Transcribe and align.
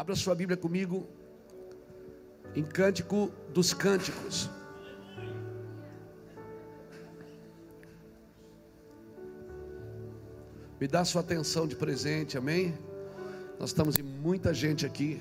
Abra 0.00 0.16
sua 0.16 0.34
Bíblia 0.34 0.56
comigo 0.56 1.06
em 2.56 2.64
Cântico 2.64 3.30
dos 3.52 3.74
Cânticos. 3.74 4.48
Me 10.80 10.88
dá 10.88 11.04
sua 11.04 11.20
atenção 11.20 11.66
de 11.66 11.76
presente, 11.76 12.38
amém? 12.38 12.72
Nós 13.58 13.68
estamos 13.68 13.98
em 13.98 14.02
muita 14.02 14.54
gente 14.54 14.86
aqui. 14.86 15.20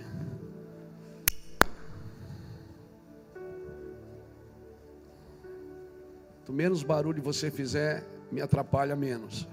Quanto 6.38 6.54
menos 6.54 6.84
barulho 6.84 7.22
você 7.22 7.52
fizer, 7.52 8.06
me 8.32 8.40
atrapalha 8.40 8.96
menos. 8.96 9.46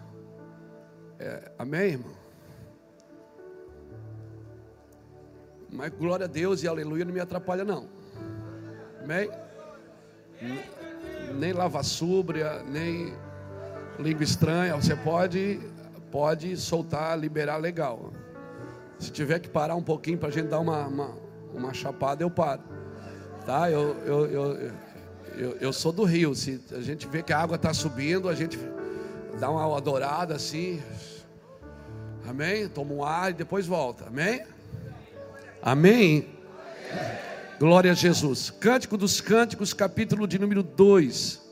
É, 1.18 1.50
amém, 1.58 1.94
irmão? 1.94 2.25
Mas 5.76 5.92
glória 5.92 6.24
a 6.24 6.26
Deus 6.26 6.62
e 6.62 6.68
aleluia 6.68 7.04
não 7.04 7.12
me 7.12 7.20
atrapalha, 7.20 7.62
não. 7.62 7.86
Amém? 9.02 9.30
Nem 11.38 11.52
lava 11.52 11.82
súbria, 11.82 12.62
nem 12.62 13.12
língua 13.98 14.24
estranha. 14.24 14.74
Você 14.74 14.96
pode, 14.96 15.60
pode 16.10 16.56
soltar, 16.56 17.18
liberar 17.18 17.58
legal. 17.58 18.10
Se 18.98 19.12
tiver 19.12 19.38
que 19.38 19.50
parar 19.50 19.74
um 19.74 19.82
pouquinho 19.82 20.16
para 20.16 20.30
a 20.30 20.32
gente 20.32 20.48
dar 20.48 20.60
uma, 20.60 20.86
uma, 20.86 21.10
uma, 21.52 21.74
chapada, 21.74 22.24
eu 22.24 22.30
paro. 22.30 22.62
Tá? 23.44 23.70
Eu, 23.70 23.94
eu, 24.06 24.26
eu, 24.26 24.72
eu, 25.36 25.56
eu 25.60 25.72
sou 25.74 25.92
do 25.92 26.04
Rio. 26.04 26.34
Se 26.34 26.58
a 26.72 26.80
gente 26.80 27.06
vê 27.06 27.22
que 27.22 27.34
a 27.34 27.38
água 27.38 27.56
está 27.56 27.74
subindo, 27.74 28.30
a 28.30 28.34
gente 28.34 28.58
dá 29.38 29.50
uma 29.50 29.76
adorada 29.76 30.34
assim. 30.34 30.82
Amém? 32.26 32.66
Toma 32.66 32.94
um 32.94 33.04
ar 33.04 33.30
e 33.30 33.34
depois 33.34 33.66
volta. 33.66 34.06
Amém? 34.06 34.55
Amém? 35.66 36.28
Glória 37.58 37.90
a 37.90 37.94
Jesus. 37.94 38.50
Cântico 38.50 38.96
dos 38.96 39.20
Cânticos, 39.20 39.74
capítulo 39.74 40.24
de 40.28 40.38
número 40.38 40.62
2. 40.62 41.44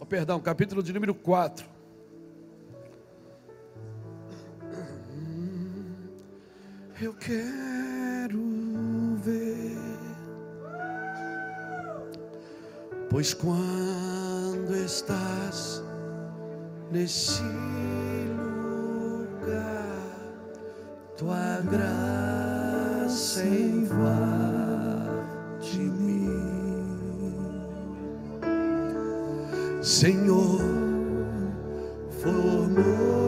Oh, 0.00 0.04
perdão, 0.04 0.40
capítulo 0.40 0.82
de 0.82 0.92
número 0.92 1.14
4. 1.14 1.64
Eu 7.00 7.14
quero 7.14 7.93
pois 13.14 13.32
quando 13.32 14.74
estás 14.74 15.80
nesse 16.90 17.44
lugar, 19.06 19.60
tua 21.16 21.60
graça 21.70 23.44
invade 23.44 24.58
mim, 25.78 26.28
Senhor, 29.80 30.60
formoso 32.20 33.23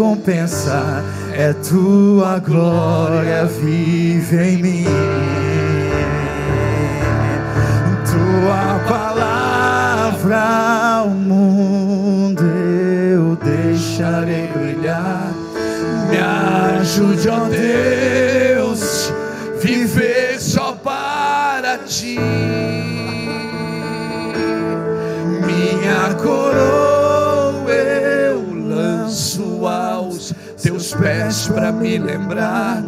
recompensa 0.00 1.04
é 1.34 1.52
tua 1.52 2.38
glória 2.38 3.44
vive 3.44 4.36
em 4.42 4.56
mim. 4.56 4.86
Tua 8.10 8.80
palavra, 8.88 10.42
o 11.04 11.10
mundo 11.10 12.42
eu 12.42 13.36
deixarei 13.36 14.46
brilhar. 14.48 15.30
Me 16.08 16.16
ajude, 16.78 17.28
ó 17.28 17.46
Deus, 17.48 19.12
viver 19.62 20.40
só 20.40 20.72
para 20.72 21.76
ti. 21.76 22.18
Minha 25.44 26.14
coroa 26.14 26.89
pés 31.00 31.48
para 31.48 31.72
me 31.72 31.98
lembrar 31.98 32.82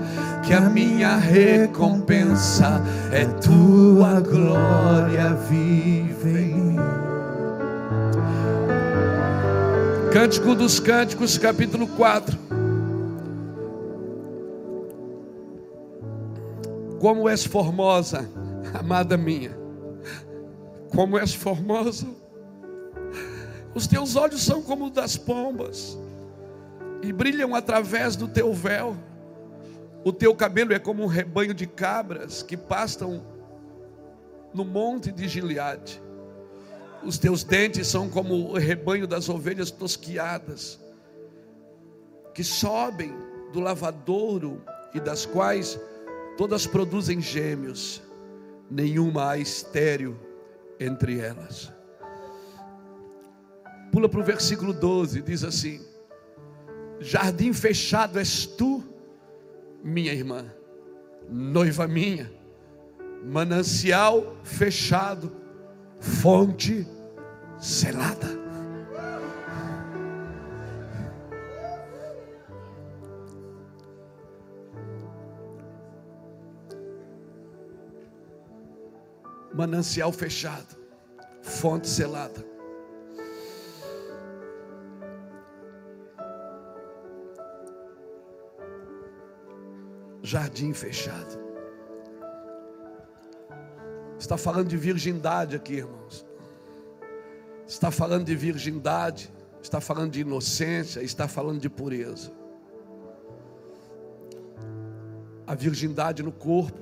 que 0.44 0.52
a 0.52 0.60
minha 0.60 1.16
recompensa 1.16 2.82
é 3.10 3.24
tua 3.24 4.20
glória 4.20 5.34
vive 5.48 6.30
em 6.30 6.54
mim. 6.54 6.76
Cântico 10.12 10.54
dos 10.54 10.78
Cânticos, 10.78 11.38
capítulo 11.38 11.86
4. 11.86 12.38
Como 17.00 17.28
és 17.28 17.44
formosa, 17.44 18.28
amada 18.74 19.16
minha. 19.16 19.56
Como 20.94 21.18
és 21.18 21.32
formosa. 21.32 22.06
Os 23.74 23.86
teus 23.86 24.16
olhos 24.16 24.42
são 24.42 24.60
como 24.62 24.90
das 24.90 25.16
pombas 25.16 25.96
e 27.02 27.12
brilham 27.12 27.54
através 27.54 28.14
do 28.14 28.28
teu 28.28 28.54
véu. 28.54 28.96
O 30.04 30.12
teu 30.12 30.34
cabelo 30.34 30.72
é 30.72 30.78
como 30.78 31.02
um 31.02 31.06
rebanho 31.06 31.52
de 31.52 31.66
cabras 31.66 32.42
que 32.42 32.56
pastam 32.56 33.26
no 34.54 34.64
monte 34.64 35.10
de 35.10 35.26
Gileade. 35.28 36.00
Os 37.04 37.18
teus 37.18 37.42
dentes 37.42 37.88
são 37.88 38.08
como 38.08 38.34
o 38.34 38.58
rebanho 38.58 39.06
das 39.06 39.28
ovelhas 39.28 39.70
tosquiadas, 39.70 40.80
que 42.32 42.44
sobem 42.44 43.12
do 43.52 43.60
lavadouro 43.60 44.62
e 44.94 45.00
das 45.00 45.26
quais 45.26 45.78
todas 46.36 46.66
produzem 46.66 47.20
gêmeos, 47.20 48.00
nenhuma 48.70 49.30
há 49.30 49.38
estéreo 49.38 50.18
entre 50.78 51.18
elas. 51.18 51.72
Pula 53.90 54.08
para 54.08 54.20
o 54.20 54.24
versículo 54.24 54.72
12, 54.72 55.20
diz 55.22 55.44
assim: 55.44 55.91
Jardim 57.02 57.52
fechado 57.52 58.20
és 58.20 58.46
tu, 58.46 58.82
minha 59.82 60.12
irmã, 60.14 60.44
noiva 61.28 61.88
minha, 61.88 62.30
manancial 63.24 64.36
fechado, 64.44 65.32
fonte 65.98 66.86
selada. 67.58 68.40
Manancial 79.52 80.12
fechado, 80.12 80.76
fonte 81.42 81.88
selada. 81.88 82.51
Jardim 90.22 90.72
fechado. 90.72 91.40
Está 94.18 94.36
falando 94.36 94.68
de 94.68 94.76
virgindade 94.76 95.56
aqui, 95.56 95.74
irmãos. 95.74 96.24
Está 97.66 97.90
falando 97.90 98.26
de 98.26 98.36
virgindade, 98.36 99.32
está 99.60 99.80
falando 99.80 100.12
de 100.12 100.20
inocência, 100.20 101.02
está 101.02 101.26
falando 101.26 101.60
de 101.60 101.68
pureza. 101.68 102.30
A 105.46 105.54
virgindade 105.54 106.22
no 106.22 106.30
corpo, 106.30 106.78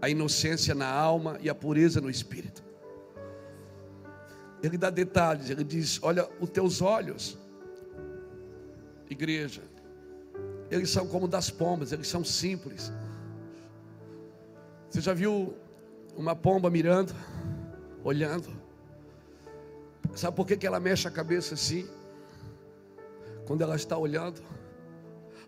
a 0.00 0.08
inocência 0.08 0.74
na 0.74 0.90
alma 0.90 1.36
e 1.42 1.50
a 1.50 1.54
pureza 1.54 2.00
no 2.00 2.08
espírito. 2.08 2.64
Ele 4.62 4.78
dá 4.78 4.88
detalhes, 4.88 5.50
ele 5.50 5.64
diz: 5.64 5.98
Olha, 6.02 6.28
os 6.40 6.48
teus 6.48 6.80
olhos, 6.80 7.38
igreja, 9.08 9.62
eles 10.70 10.90
são 10.90 11.06
como 11.06 11.26
das 11.26 11.50
pombas, 11.50 11.92
eles 11.92 12.08
são 12.08 12.24
simples. 12.24 12.92
Você 14.88 15.00
já 15.00 15.12
viu 15.12 15.54
uma 16.16 16.34
pomba 16.34 16.70
mirando, 16.70 17.14
olhando? 18.04 18.50
Sabe 20.14 20.36
por 20.36 20.46
que, 20.46 20.56
que 20.56 20.66
ela 20.66 20.80
mexe 20.80 21.06
a 21.06 21.10
cabeça 21.10 21.54
assim? 21.54 21.88
Quando 23.46 23.62
ela 23.62 23.76
está 23.76 23.96
olhando? 23.96 24.42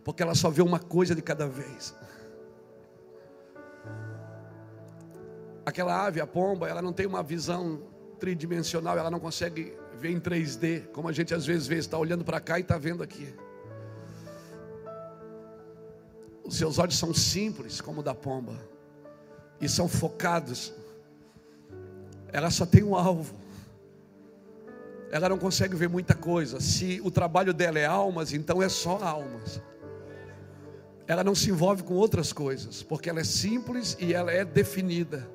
Porque 0.04 0.22
ela 0.22 0.34
só 0.34 0.50
vê 0.50 0.62
uma 0.62 0.78
coisa 0.78 1.14
de 1.14 1.22
cada 1.22 1.46
vez. 1.46 1.94
Aquela 5.64 6.04
ave, 6.04 6.20
a 6.20 6.26
pomba, 6.26 6.68
ela 6.68 6.82
não 6.82 6.92
tem 6.92 7.06
uma 7.06 7.22
visão 7.22 7.80
tridimensional, 8.18 8.98
ela 8.98 9.10
não 9.10 9.20
consegue 9.20 9.76
ver 9.98 10.10
em 10.10 10.20
3D, 10.20 10.88
como 10.88 11.08
a 11.08 11.12
gente 11.12 11.32
às 11.32 11.46
vezes 11.46 11.66
vê, 11.68 11.76
está 11.76 11.96
olhando 11.96 12.24
para 12.24 12.40
cá 12.40 12.58
e 12.58 12.62
está 12.62 12.76
vendo 12.76 13.02
aqui. 13.02 13.32
Os 16.44 16.56
seus 16.56 16.78
olhos 16.78 16.98
são 16.98 17.14
simples 17.14 17.80
como 17.80 18.00
o 18.00 18.02
da 18.02 18.14
pomba 18.14 18.58
e 19.60 19.68
são 19.68 19.88
focados. 19.88 20.72
Ela 22.32 22.50
só 22.50 22.66
tem 22.66 22.82
um 22.82 22.96
alvo. 22.96 23.34
Ela 25.10 25.28
não 25.28 25.38
consegue 25.38 25.76
ver 25.76 25.88
muita 25.88 26.14
coisa. 26.14 26.58
Se 26.60 27.00
o 27.04 27.10
trabalho 27.10 27.52
dela 27.52 27.78
é 27.78 27.84
almas, 27.84 28.32
então 28.32 28.62
é 28.62 28.68
só 28.68 28.98
almas. 29.02 29.60
Ela 31.06 31.22
não 31.22 31.34
se 31.34 31.50
envolve 31.50 31.82
com 31.82 31.94
outras 31.94 32.32
coisas, 32.32 32.82
porque 32.82 33.10
ela 33.10 33.20
é 33.20 33.24
simples 33.24 33.96
e 34.00 34.14
ela 34.14 34.32
é 34.32 34.44
definida. 34.44 35.28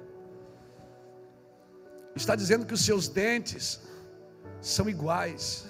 Está 2.16 2.36
dizendo 2.36 2.66
que 2.66 2.74
os 2.74 2.84
seus 2.84 3.08
dentes 3.08 3.80
são 4.60 4.90
iguais. 4.90 5.66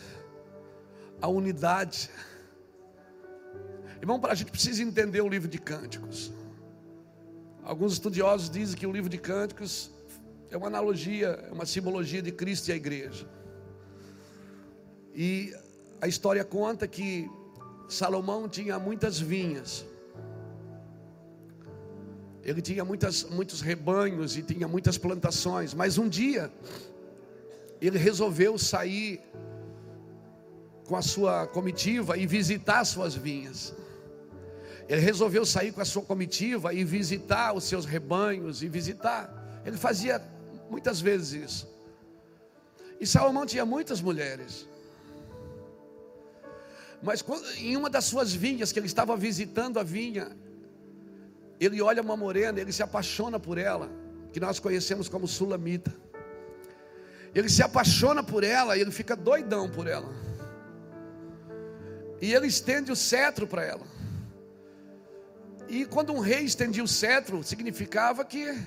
A 1.22 1.28
unidade 1.28 2.10
Irmão, 4.08 4.22
a 4.32 4.36
gente 4.36 4.52
precisa 4.52 4.82
entender 4.82 5.20
o 5.20 5.28
livro 5.28 5.50
de 5.50 5.58
Cânticos. 5.58 6.32
Alguns 7.62 7.92
estudiosos 7.92 8.50
dizem 8.50 8.78
que 8.78 8.88
o 8.88 8.92
livro 8.94 9.10
de 9.10 9.18
Cânticos 9.18 9.92
é 10.50 10.56
uma 10.56 10.68
analogia, 10.68 11.28
é 11.50 11.52
uma 11.52 11.66
simbologia 11.66 12.22
de 12.22 12.32
Cristo 12.32 12.70
e 12.70 12.72
a 12.72 12.76
igreja. 12.78 13.28
E 15.14 15.54
a 16.00 16.08
história 16.08 16.46
conta 16.46 16.88
que 16.88 17.30
Salomão 17.90 18.48
tinha 18.48 18.80
muitas 18.80 19.20
vinhas. 19.20 19.86
Ele 22.46 22.62
tinha 22.62 22.86
muitas, 22.86 23.26
muitos 23.26 23.60
rebanhos 23.60 24.38
e 24.38 24.42
tinha 24.42 24.70
muitas 24.70 24.98
plantações, 24.98 25.74
mas 25.74 25.98
um 25.98 26.08
dia 26.08 26.50
ele 27.82 27.98
resolveu 27.98 28.58
sair 28.58 29.20
com 30.86 30.96
a 30.96 31.02
sua 31.02 31.46
comitiva 31.46 32.18
e 32.18 32.26
visitar 32.26 32.86
suas 32.86 33.14
vinhas. 33.14 33.76
Ele 34.88 35.02
resolveu 35.02 35.46
sair 35.46 35.72
com 35.72 35.82
a 35.82 35.86
sua 35.86 36.02
comitiva 36.02 36.74
e 36.74 36.84
visitar 36.84 37.54
os 37.54 37.66
seus 37.66 37.86
rebanhos 37.86 38.64
e 38.64 38.70
visitar. 38.70 39.62
Ele 39.66 39.78
fazia 39.78 40.22
muitas 40.70 41.02
vezes 41.02 41.44
isso. 41.44 41.78
E 43.00 43.06
Salomão 43.06 43.46
tinha 43.46 43.66
muitas 43.66 44.02
mulheres. 44.02 44.68
Mas 47.02 47.24
em 47.58 47.76
uma 47.76 47.90
das 47.90 48.06
suas 48.06 48.34
vinhas, 48.34 48.72
que 48.72 48.80
ele 48.80 48.88
estava 48.88 49.16
visitando 49.16 49.80
a 49.80 49.84
vinha, 49.84 50.36
ele 51.60 51.82
olha 51.82 52.02
uma 52.02 52.16
morena, 52.16 52.60
ele 52.60 52.72
se 52.72 52.82
apaixona 52.82 53.40
por 53.40 53.58
ela, 53.58 53.90
que 54.32 54.40
nós 54.40 54.60
conhecemos 54.60 55.10
como 55.10 55.28
Sulamita. 55.28 55.94
Ele 57.36 57.50
se 57.50 57.62
apaixona 57.62 58.24
por 58.24 58.44
ela 58.44 58.78
e 58.78 58.82
ele 58.82 58.92
fica 58.92 59.16
doidão 59.16 59.70
por 59.70 59.86
ela. 59.86 60.10
E 62.22 62.34
ele 62.34 62.48
estende 62.48 62.92
o 62.92 62.96
cetro 62.96 63.46
para 63.46 63.64
ela. 63.64 63.97
E 65.68 65.86
quando 65.86 66.14
um 66.14 66.20
rei 66.20 66.44
estendia 66.44 66.84
o 66.84 66.88
cetro, 66.88 67.44
significava 67.44 68.24
que 68.24 68.58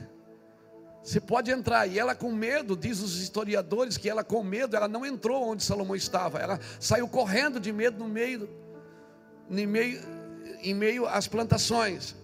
você 1.03 1.21
pode 1.21 1.51
entrar. 1.51 1.87
E 1.87 1.99
ela 1.99 2.15
com 2.15 2.31
medo, 2.33 2.77
diz 2.77 3.01
os 3.01 3.21
historiadores, 3.21 3.97
que 3.97 4.09
ela 4.09 4.23
com 4.23 4.43
medo, 4.43 4.77
ela 4.77 4.89
não 4.89 5.05
entrou 5.05 5.49
onde 5.49 5.63
Salomão 5.63 5.97
estava. 5.97 6.39
Ela 6.39 6.61
saiu 6.79 7.09
correndo 7.09 7.59
de 7.59 7.73
medo 7.73 7.99
no 7.99 8.09
meio, 8.09 8.49
em 9.49 9.67
meio, 9.67 10.01
em 10.63 10.75
meio 10.75 11.07
às 11.07 11.27
plantações. 11.27 12.15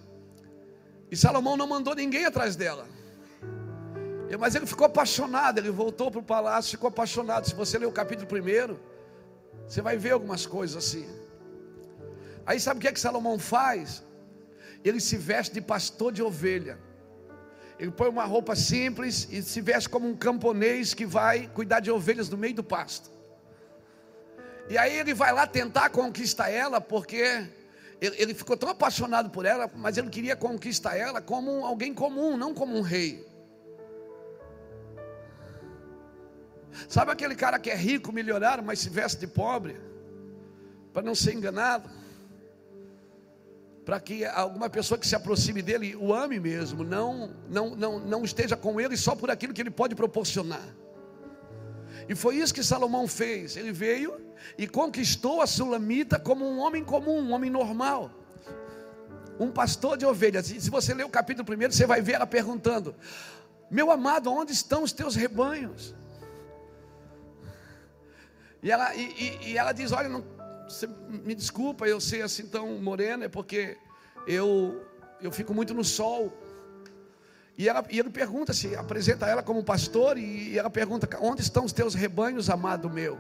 E 1.11 1.17
Salomão 1.17 1.57
não 1.57 1.67
mandou 1.67 1.95
ninguém 1.95 2.27
atrás 2.27 2.55
dela. 2.55 2.87
Mas 4.39 4.55
ele 4.55 4.67
ficou 4.67 4.87
apaixonado, 4.87 5.59
ele 5.59 5.71
voltou 5.71 6.11
para 6.11 6.21
o 6.21 6.23
palácio, 6.23 6.73
ficou 6.73 6.89
apaixonado. 6.89 7.47
Se 7.47 7.55
você 7.55 7.79
ler 7.79 7.87
o 7.87 7.93
capítulo 7.93 8.27
primeiro, 8.27 8.79
você 9.67 9.81
vai 9.81 9.97
ver 9.97 10.11
algumas 10.11 10.45
coisas 10.45 10.77
assim. 10.77 11.09
Aí 12.45 12.61
sabe 12.61 12.79
o 12.79 12.81
que 12.81 12.89
é 12.89 12.93
que 12.93 13.01
Salomão 13.01 13.39
faz? 13.39 14.05
Ele 14.85 15.01
se 15.01 15.17
veste 15.17 15.55
de 15.55 15.61
pastor 15.61 16.13
de 16.13 16.23
ovelha. 16.23 16.79
Ele 17.79 17.91
põe 17.91 18.09
uma 18.09 18.25
roupa 18.25 18.57
simples 18.57 19.29
e 19.31 19.43
se 19.43 19.61
veste 19.61 19.89
como 19.89 20.09
um 20.09 20.17
camponês 20.17 20.95
que 20.95 21.05
vai 21.05 21.49
cuidar 21.49 21.81
de 21.81 21.91
ovelhas 21.91 22.29
no 22.29 22.37
meio 22.37 22.55
do 22.55 22.65
pasto. 22.65 23.11
E 24.69 24.77
aí 24.79 24.99
ele 24.99 25.15
vai 25.15 25.33
lá 25.33 25.47
tentar 25.47 25.91
conquistar 25.91 26.51
ela, 26.51 26.81
porque 26.81 27.47
ele, 28.01 28.35
ficou 28.35 28.57
tão 28.57 28.69
apaixonado 28.69 29.31
por 29.31 29.45
ela, 29.45 29.71
mas 29.75 29.97
ele 29.97 30.11
queria 30.11 30.35
conquistar 30.35 30.97
ela 30.97 31.21
como 31.21 31.65
alguém 31.65 31.95
comum, 31.95 32.37
não 32.37 32.53
como 32.53 32.77
um 32.77 32.81
rei. 32.81 33.27
Sabe 36.89 37.11
aquele 37.11 37.35
cara 37.35 37.59
que 37.59 37.71
é 37.71 37.75
rico, 37.75 38.13
milionário, 38.13 38.63
mas 38.63 38.81
se 38.81 38.91
veste 38.91 39.21
de 39.21 39.27
pobre, 39.27 39.81
para 40.93 41.03
não 41.03 41.15
ser 41.15 41.35
enganado? 41.35 41.89
Para 43.87 44.01
que 44.01 44.25
alguma 44.25 44.69
pessoa 44.69 44.99
que 44.99 45.07
se 45.07 45.15
aproxime 45.15 45.63
dele 45.63 45.95
o 45.95 46.13
ame 46.13 46.41
mesmo, 46.41 46.83
não, 46.83 47.31
não, 47.49 47.77
não, 47.77 48.01
não 48.01 48.25
esteja 48.25 48.57
com 48.57 48.81
ele 48.81 48.97
só 48.97 49.15
por 49.15 49.31
aquilo 49.31 49.55
que 49.55 49.61
ele 49.63 49.71
pode 49.71 49.95
proporcionar. 49.95 50.75
E 52.09 52.15
foi 52.17 52.35
isso 52.35 52.53
que 52.53 52.65
Salomão 52.65 53.07
fez. 53.07 53.57
Ele 53.57 53.71
veio 53.71 54.21
e 54.59 54.67
conquistou 54.67 55.41
a 55.41 55.47
Sulamita 55.47 56.19
como 56.19 56.45
um 56.45 56.59
homem 56.59 56.83
comum, 56.83 57.21
um 57.21 57.33
homem 57.33 57.49
normal. 57.49 58.11
Um 59.39 59.53
pastor 59.53 59.97
de 59.97 60.05
ovelhas. 60.05 60.51
E 60.51 60.61
se 60.61 60.69
você 60.69 60.93
ler 60.93 61.05
o 61.05 61.09
capítulo 61.09 61.47
primeiro, 61.47 61.73
você 61.73 61.87
vai 61.87 62.03
ver 62.03 62.15
ela 62.15 62.27
perguntando: 62.27 62.93
Meu 63.71 63.93
amado, 63.93 64.33
onde 64.33 64.51
estão 64.53 64.83
os 64.83 64.91
teus 64.91 65.15
rebanhos? 65.15 65.95
E 68.65 68.71
ela, 68.73 68.93
e, 68.97 69.03
e, 69.03 69.51
e 69.51 69.59
ela 69.59 69.71
diz: 69.71 69.93
Olha, 69.93 70.09
não, 70.09 70.25
você 70.69 70.89
me 71.09 71.35
desculpa 71.35 71.87
eu 71.87 72.01
ser 72.01 72.23
assim 72.23 72.47
tão 72.47 72.81
morena, 72.81 73.27
é 73.27 73.29
porque 73.29 73.79
eu, 74.27 74.85
eu 75.21 75.31
fico 75.31 75.55
muito 75.55 75.73
no 75.73 75.85
sol. 75.85 76.33
E, 77.57 77.69
ela, 77.69 77.85
e 77.89 77.99
ele 77.99 78.11
pergunta 78.11 78.53
se 78.53 78.75
apresenta 78.77 79.27
ela 79.27 79.43
como 79.43 79.65
pastor 79.65 80.19
e 80.19 80.59
ela 80.59 80.69
pergunta 80.69 81.09
onde 81.23 81.41
estão 81.41 81.65
os 81.65 81.73
teus 81.73 81.95
rebanhos, 81.95 82.51
amado 82.51 82.91
meu. 82.91 83.19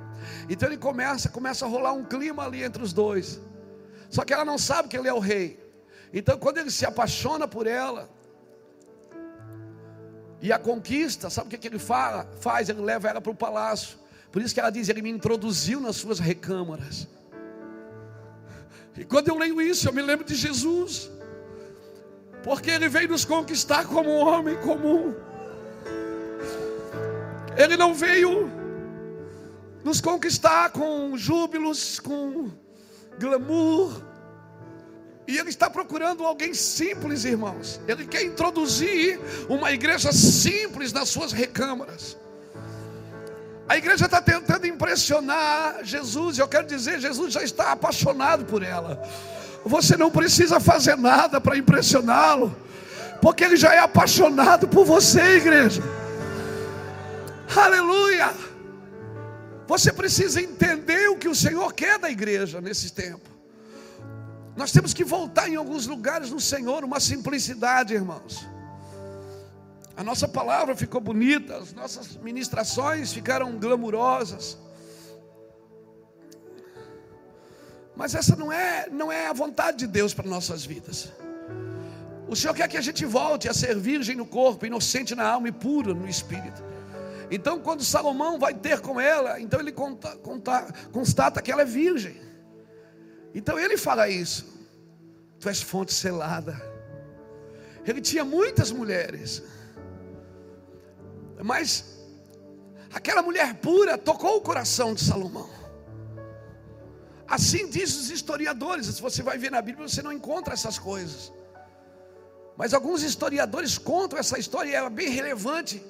Então 0.49 0.69
ele 0.69 0.76
começa, 0.76 1.29
começa 1.29 1.65
a 1.65 1.69
rolar 1.69 1.93
um 1.93 2.05
clima 2.05 2.45
ali 2.45 2.62
entre 2.62 2.83
os 2.83 2.93
dois. 2.93 3.41
Só 4.11 4.25
que 4.25 4.35
ela 4.35 4.45
não 4.45 4.59
sabe 4.59 4.88
que 4.88 4.97
ele 4.97 5.09
é 5.09 5.15
o 5.15 5.19
rei. 5.19 5.59
Então 6.12 6.37
quando 6.38 6.59
ele 6.59 6.71
se 6.71 6.85
apaixona 6.85 7.49
por 7.49 7.67
ela 7.67 8.11
e 10.43 10.53
a 10.53 10.59
conquista, 10.59 11.31
sabe 11.31 11.47
o 11.47 11.50
que, 11.50 11.57
que 11.57 11.69
ele 11.69 11.79
fala? 11.79 12.29
Faz, 12.41 12.69
ele 12.69 12.83
leva 12.83 13.09
ela 13.09 13.23
para 13.23 13.33
o 13.33 13.35
palácio. 13.35 13.97
Por 14.31 14.43
isso 14.43 14.53
que 14.53 14.61
ela 14.61 14.71
diz, 14.71 14.91
ele 14.91 15.00
me 15.00 15.11
introduziu 15.11 15.81
nas 15.81 15.97
suas 15.97 16.19
recâmaras. 16.19 17.09
E 18.97 19.05
quando 19.05 19.29
eu 19.29 19.37
leio 19.37 19.61
isso, 19.61 19.88
eu 19.88 19.93
me 19.93 20.03
lembro 20.03 20.25
de 20.25 20.35
Jesus, 20.35 21.11
porque 22.43 22.71
ele 22.71 22.88
veio 22.88 23.09
nos 23.09 23.25
conquistar 23.25 23.87
como 23.87 24.11
um 24.11 24.26
homem 24.26 24.57
comum. 24.57 25.15
Ele 27.57 27.76
não 27.76 27.95
veio 27.95 28.50
nos 29.85 30.00
conquistar 30.00 30.71
com 30.71 31.17
júbilos, 31.17 32.00
com 32.00 32.50
glamour. 33.19 34.03
E 35.29 35.37
ele 35.38 35.49
está 35.49 35.69
procurando 35.69 36.25
alguém 36.25 36.55
simples, 36.55 37.25
irmãos. 37.25 37.81
Ele 37.88 38.07
quer 38.07 38.23
introduzir 38.23 39.19
uma 39.49 39.73
igreja 39.73 40.12
simples 40.12 40.93
nas 40.93 41.09
suas 41.09 41.33
recâmaras. 41.33 42.17
A 43.68 43.76
igreja 43.76 44.04
está 44.04 44.20
tentando 44.20 44.66
impressionar 44.66 45.80
Jesus, 45.82 46.38
eu 46.38 46.46
quero 46.46 46.66
dizer, 46.66 47.00
Jesus 47.00 47.32
já 47.32 47.42
está 47.42 47.73
apaixonado 47.73 48.44
por 48.44 48.62
ela. 48.62 49.02
Você 49.64 49.96
não 49.96 50.11
precisa 50.11 50.61
fazer 50.61 50.96
nada 50.96 51.40
para 51.40 51.56
impressioná-lo, 51.56 52.56
porque 53.20 53.42
ele 53.42 53.56
já 53.56 53.75
é 53.75 53.78
apaixonado 53.78 54.68
por 54.68 54.85
você, 54.85 55.37
igreja. 55.38 55.82
Aleluia! 57.56 58.32
Você 59.66 59.92
precisa 59.92 60.40
entender 60.40 61.08
o 61.08 61.16
que 61.16 61.28
o 61.28 61.35
Senhor 61.35 61.73
quer 61.73 61.99
da 61.99 62.08
igreja 62.08 62.61
nesse 62.61 62.92
tempo. 62.92 63.28
Nós 64.56 64.70
temos 64.70 64.94
que 64.94 65.04
voltar 65.04 65.49
em 65.49 65.56
alguns 65.56 65.87
lugares 65.88 66.30
no 66.30 66.40
Senhor, 66.40 66.85
uma 66.85 67.00
simplicidade, 67.00 67.94
irmãos. 67.94 68.46
A 69.97 70.05
nossa 70.05 70.29
palavra 70.29 70.76
ficou 70.76 71.00
bonita, 71.00 71.57
as 71.57 71.73
nossas 71.73 72.17
ministrações 72.17 73.12
ficaram 73.12 73.59
glamurosas. 73.59 74.59
Mas 77.97 78.15
essa 78.15 78.37
não 78.37 78.53
é, 78.53 78.88
não 78.91 79.11
é 79.11 79.26
a 79.26 79.33
vontade 79.33 79.79
de 79.79 79.87
Deus 79.87 80.12
para 80.12 80.29
nossas 80.29 80.67
vidas. 80.67 81.11
O 82.29 82.37
Senhor 82.37 82.53
quer 82.53 82.69
que 82.69 82.76
a 82.76 82.81
gente 82.83 83.07
volte 83.07 83.49
a 83.49 83.55
ser 83.55 83.79
virgem 83.79 84.15
no 84.15 84.26
corpo, 84.26 84.67
inocente 84.67 85.15
na 85.15 85.26
alma 85.26 85.49
e 85.49 85.53
puro 85.53 85.95
no 85.95 86.07
espírito. 86.07 86.62
Então, 87.31 87.59
quando 87.59 87.83
Salomão 87.83 88.38
vai 88.38 88.53
ter 88.53 88.81
com 88.81 89.00
ela, 89.00 89.41
então 89.41 89.59
ele 89.59 89.73
conta, 89.73 90.15
conta, 90.17 90.73
constata 90.93 91.41
que 91.41 91.50
ela 91.50 91.62
é 91.62 91.65
virgem. 91.65 92.21
Então 93.35 93.59
ele 93.59 93.76
fala 93.76 94.09
isso. 94.09 94.47
Tu 95.41 95.49
és 95.49 95.61
fonte 95.61 95.93
selada. 95.93 96.61
Ele 97.85 98.00
tinha 98.00 98.25
muitas 98.25 98.71
mulheres. 98.71 99.43
Mas 101.43 101.97
aquela 102.93 103.23
mulher 103.23 103.55
pura 103.57 103.99
tocou 103.99 104.37
o 104.37 104.40
coração 104.40 104.95
de 104.95 105.02
Salomão. 105.02 105.49
Assim 107.28 107.69
diz 107.69 107.97
os 107.97 108.11
historiadores. 108.11 108.87
Se 108.87 109.02
você 109.02 109.23
vai 109.23 109.37
ver 109.37 109.50
na 109.50 109.61
Bíblia, 109.61 109.88
você 109.88 110.02
não 110.02 110.12
encontra 110.12 110.55
essas 110.55 110.78
coisas. 110.78 111.33
Mas 112.57 112.73
alguns 112.73 113.02
historiadores 113.02 113.76
contam 113.76 114.19
essa 114.19 114.38
história 114.38 114.71
e 114.71 114.75
é 114.75 114.90
bem 114.90 115.11
relevante. 115.11 115.83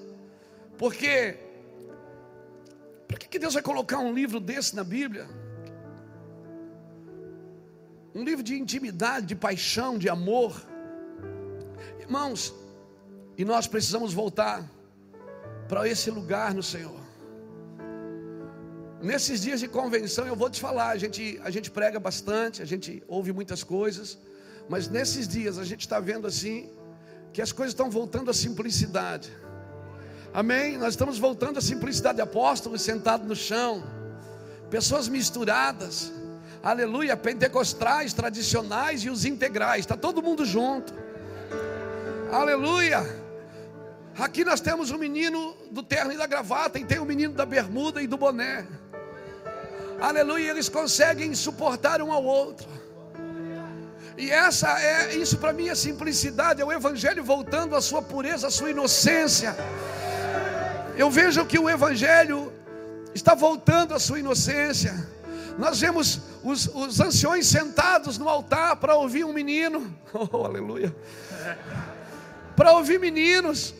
Porque, 0.76 1.37
por 3.07 3.19
que 3.19 3.38
Deus 3.38 3.55
vai 3.55 3.62
colocar 3.62 3.99
um 3.99 4.12
livro 4.12 4.41
desse 4.41 4.75
na 4.75 4.83
Bíblia? 4.83 5.29
Um 8.15 8.25
livro 8.25 8.43
de 8.43 8.55
intimidade, 8.59 9.26
de 9.26 9.37
paixão, 9.37 9.99
de 9.99 10.09
amor. 10.09 10.61
Irmãos, 12.00 12.53
e 13.37 13.45
nós 13.45 13.67
precisamos 13.67 14.12
voltar 14.12 14.65
para 15.69 15.89
esse 15.89 16.11
lugar 16.11 16.55
no 16.55 16.63
Senhor. 16.63 17.07
Nesses 19.03 19.43
dias 19.43 19.61
de 19.61 19.69
convenção, 19.69 20.27
eu 20.27 20.35
vou 20.35 20.49
te 20.49 20.61
falar, 20.61 20.89
a 20.89 20.97
gente, 20.97 21.39
a 21.45 21.51
gente 21.51 21.71
prega 21.71 22.01
bastante, 22.01 22.63
a 22.63 22.65
gente 22.65 23.03
ouve 23.07 23.33
muitas 23.33 23.63
coisas, 23.63 24.19
mas 24.69 24.89
nesses 24.89 25.29
dias 25.29 25.59
a 25.59 25.65
gente 25.65 25.81
está 25.81 26.01
vendo 26.01 26.27
assim, 26.27 26.71
que 27.33 27.43
as 27.43 27.53
coisas 27.53 27.73
estão 27.73 27.91
voltando 27.91 28.31
à 28.31 28.35
simplicidade. 28.35 29.31
Amém? 30.33 30.79
Nós 30.79 30.91
estamos 30.91 31.19
voltando 31.19 31.59
à 31.59 31.63
simplicidade 31.63 32.17
de 32.17 32.23
apóstolos 32.23 32.83
sentados 32.83 33.27
no 33.27 33.37
chão, 33.37 33.85
pessoas 34.71 35.09
misturadas, 35.09 36.13
aleluia, 36.63 37.17
pentecostais, 37.17 38.13
tradicionais 38.13 39.03
e 39.05 39.11
os 39.11 39.25
integrais, 39.25 39.81
está 39.81 39.97
todo 39.97 40.23
mundo 40.23 40.45
junto, 40.45 40.95
aleluia. 42.33 43.25
Aqui 44.19 44.45
nós 44.45 44.61
temos 44.61 44.91
o 44.91 44.99
menino 44.99 45.55
do 45.71 45.83
terno 45.83 46.13
e 46.13 46.17
da 46.17 46.27
gravata, 46.27 46.79
e 46.79 46.85
tem 46.85 46.99
o 46.99 47.05
menino 47.05 47.35
da 47.35 47.45
bermuda 47.45 48.03
e 48.03 48.07
do 48.07 48.17
boné, 48.17 48.67
aleluia, 50.01 50.51
eles 50.51 50.69
conseguem 50.69 51.35
suportar 51.35 52.01
um 52.01 52.11
ao 52.11 52.25
outro. 52.25 52.67
E 54.17 54.31
essa 54.31 54.81
é 54.81 55.15
isso 55.15 55.37
para 55.37 55.53
mim 55.53 55.69
é 55.69 55.75
simplicidade, 55.75 56.63
é 56.63 56.65
o 56.65 56.73
evangelho 56.73 57.23
voltando 57.23 57.77
à 57.77 57.81
sua 57.83 58.01
pureza, 58.01 58.47
à 58.47 58.51
sua 58.51 58.71
inocência. 58.71 59.55
Eu 60.97 61.11
vejo 61.11 61.45
que 61.45 61.59
o 61.59 61.69
Evangelho 61.69 62.51
está 63.15 63.35
voltando 63.35 63.93
à 63.93 63.99
sua 63.99 64.19
inocência. 64.19 64.95
Nós 65.59 65.79
vemos 65.79 66.23
os, 66.43 66.67
os 66.75 67.01
anciões 67.01 67.47
sentados 67.47 68.17
no 68.17 68.27
altar 68.29 68.77
para 68.77 68.95
ouvir 68.95 69.25
um 69.25 69.33
menino, 69.33 69.95
oh, 70.33 70.45
aleluia, 70.45 70.95
para 72.57 72.73
ouvir 72.73 72.99
meninos. 72.99 73.75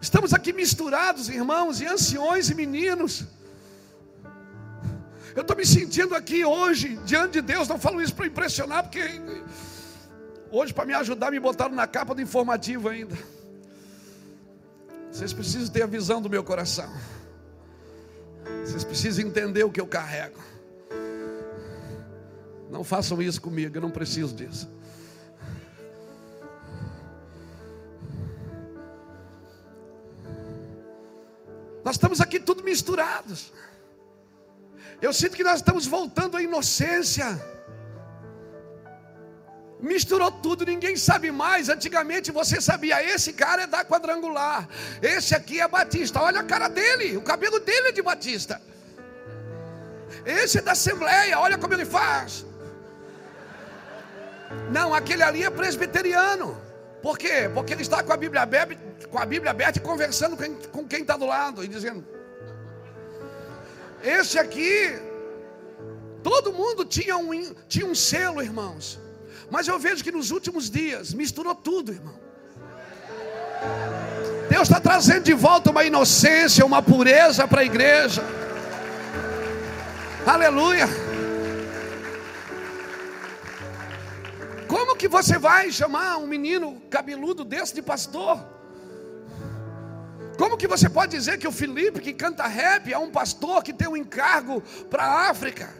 Estamos 0.00 0.32
aqui 0.32 0.52
misturados, 0.52 1.28
irmãos, 1.28 1.80
e 1.80 1.86
anciões 1.86 2.48
e 2.50 2.54
meninos. 2.54 3.24
Eu 5.34 5.42
estou 5.42 5.56
me 5.56 5.66
sentindo 5.66 6.14
aqui 6.14 6.44
hoje, 6.44 6.96
diante 7.04 7.34
de 7.34 7.42
Deus, 7.42 7.68
não 7.68 7.78
falo 7.78 8.00
isso 8.00 8.14
para 8.14 8.26
impressionar, 8.26 8.84
porque 8.84 9.00
hoje, 10.50 10.72
para 10.72 10.84
me 10.84 10.94
ajudar, 10.94 11.30
me 11.30 11.40
botaram 11.40 11.74
na 11.74 11.86
capa 11.86 12.14
do 12.14 12.22
informativo 12.22 12.88
ainda. 12.88 13.16
Vocês 15.10 15.32
precisam 15.32 15.72
ter 15.72 15.82
a 15.82 15.86
visão 15.86 16.22
do 16.22 16.30
meu 16.30 16.44
coração. 16.44 16.92
Vocês 18.64 18.84
precisam 18.84 19.26
entender 19.26 19.64
o 19.64 19.70
que 19.70 19.80
eu 19.80 19.86
carrego. 19.86 20.40
Não 22.70 22.84
façam 22.84 23.20
isso 23.20 23.40
comigo, 23.40 23.76
eu 23.76 23.80
não 23.80 23.90
preciso 23.90 24.34
disso. 24.34 24.68
Nós 31.88 31.96
estamos 31.96 32.20
aqui 32.20 32.38
tudo 32.38 32.62
misturados. 32.62 33.50
Eu 35.00 35.10
sinto 35.10 35.34
que 35.34 35.42
nós 35.42 35.60
estamos 35.60 35.86
voltando 35.86 36.36
à 36.36 36.42
inocência 36.42 37.28
misturou 39.80 40.30
tudo, 40.30 40.66
ninguém 40.66 40.96
sabe 40.96 41.30
mais. 41.30 41.70
Antigamente 41.70 42.30
você 42.30 42.60
sabia, 42.60 43.02
esse 43.02 43.32
cara 43.32 43.62
é 43.62 43.66
da 43.66 43.86
quadrangular, 43.86 44.68
esse 45.00 45.34
aqui 45.34 45.62
é 45.62 45.68
batista. 45.68 46.20
Olha 46.20 46.40
a 46.40 46.44
cara 46.44 46.68
dele, 46.68 47.16
o 47.16 47.22
cabelo 47.22 47.58
dele 47.58 47.88
é 47.88 47.92
de 47.92 48.02
batista. 48.02 48.60
Esse 50.26 50.58
é 50.58 50.60
da 50.60 50.72
Assembleia, 50.72 51.38
olha 51.38 51.56
como 51.56 51.72
ele 51.72 51.86
faz. 51.86 52.44
Não, 54.70 54.92
aquele 54.92 55.22
ali 55.22 55.42
é 55.42 55.48
presbiteriano. 55.48 56.67
Por 57.02 57.16
quê? 57.16 57.48
Porque 57.52 57.72
ele 57.72 57.82
está 57.82 58.02
com 58.02 58.12
a 58.12 58.16
Bíblia 58.16 58.42
aberta, 58.42 58.76
com 59.08 59.18
a 59.18 59.24
Bíblia 59.24 59.50
aberta 59.50 59.78
e 59.78 59.82
conversando 59.82 60.36
com 60.70 60.86
quem 60.86 61.02
está 61.02 61.16
do 61.16 61.26
lado 61.26 61.64
e 61.64 61.68
dizendo: 61.68 62.04
Esse 64.02 64.38
aqui, 64.38 64.98
todo 66.22 66.52
mundo 66.52 66.84
tinha 66.84 67.16
um, 67.16 67.54
tinha 67.68 67.86
um 67.86 67.94
selo, 67.94 68.42
irmãos. 68.42 68.98
Mas 69.50 69.66
eu 69.66 69.78
vejo 69.78 70.04
que 70.04 70.12
nos 70.12 70.30
últimos 70.30 70.68
dias 70.68 71.14
misturou 71.14 71.54
tudo, 71.54 71.92
irmão. 71.92 72.18
Deus 74.50 74.62
está 74.62 74.80
trazendo 74.80 75.24
de 75.24 75.34
volta 75.34 75.70
uma 75.70 75.84
inocência, 75.84 76.64
uma 76.64 76.82
pureza 76.82 77.46
para 77.46 77.60
a 77.60 77.64
igreja. 77.64 78.22
Aleluia. 80.26 81.07
Que 84.98 85.08
você 85.08 85.38
vai 85.38 85.70
chamar 85.70 86.18
um 86.18 86.26
menino 86.26 86.82
cabeludo 86.90 87.44
desse 87.44 87.74
de 87.74 87.80
pastor? 87.80 88.44
Como 90.36 90.56
que 90.56 90.68
você 90.68 90.88
pode 90.88 91.16
dizer 91.16 91.38
que 91.38 91.48
o 91.48 91.52
Felipe 91.52 92.00
que 92.00 92.12
canta 92.12 92.46
rap 92.46 92.92
é 92.92 92.98
um 92.98 93.10
pastor 93.10 93.62
que 93.62 93.72
tem 93.72 93.88
um 93.88 93.96
encargo 93.96 94.60
para 94.90 95.04
a 95.04 95.30
África? 95.30 95.72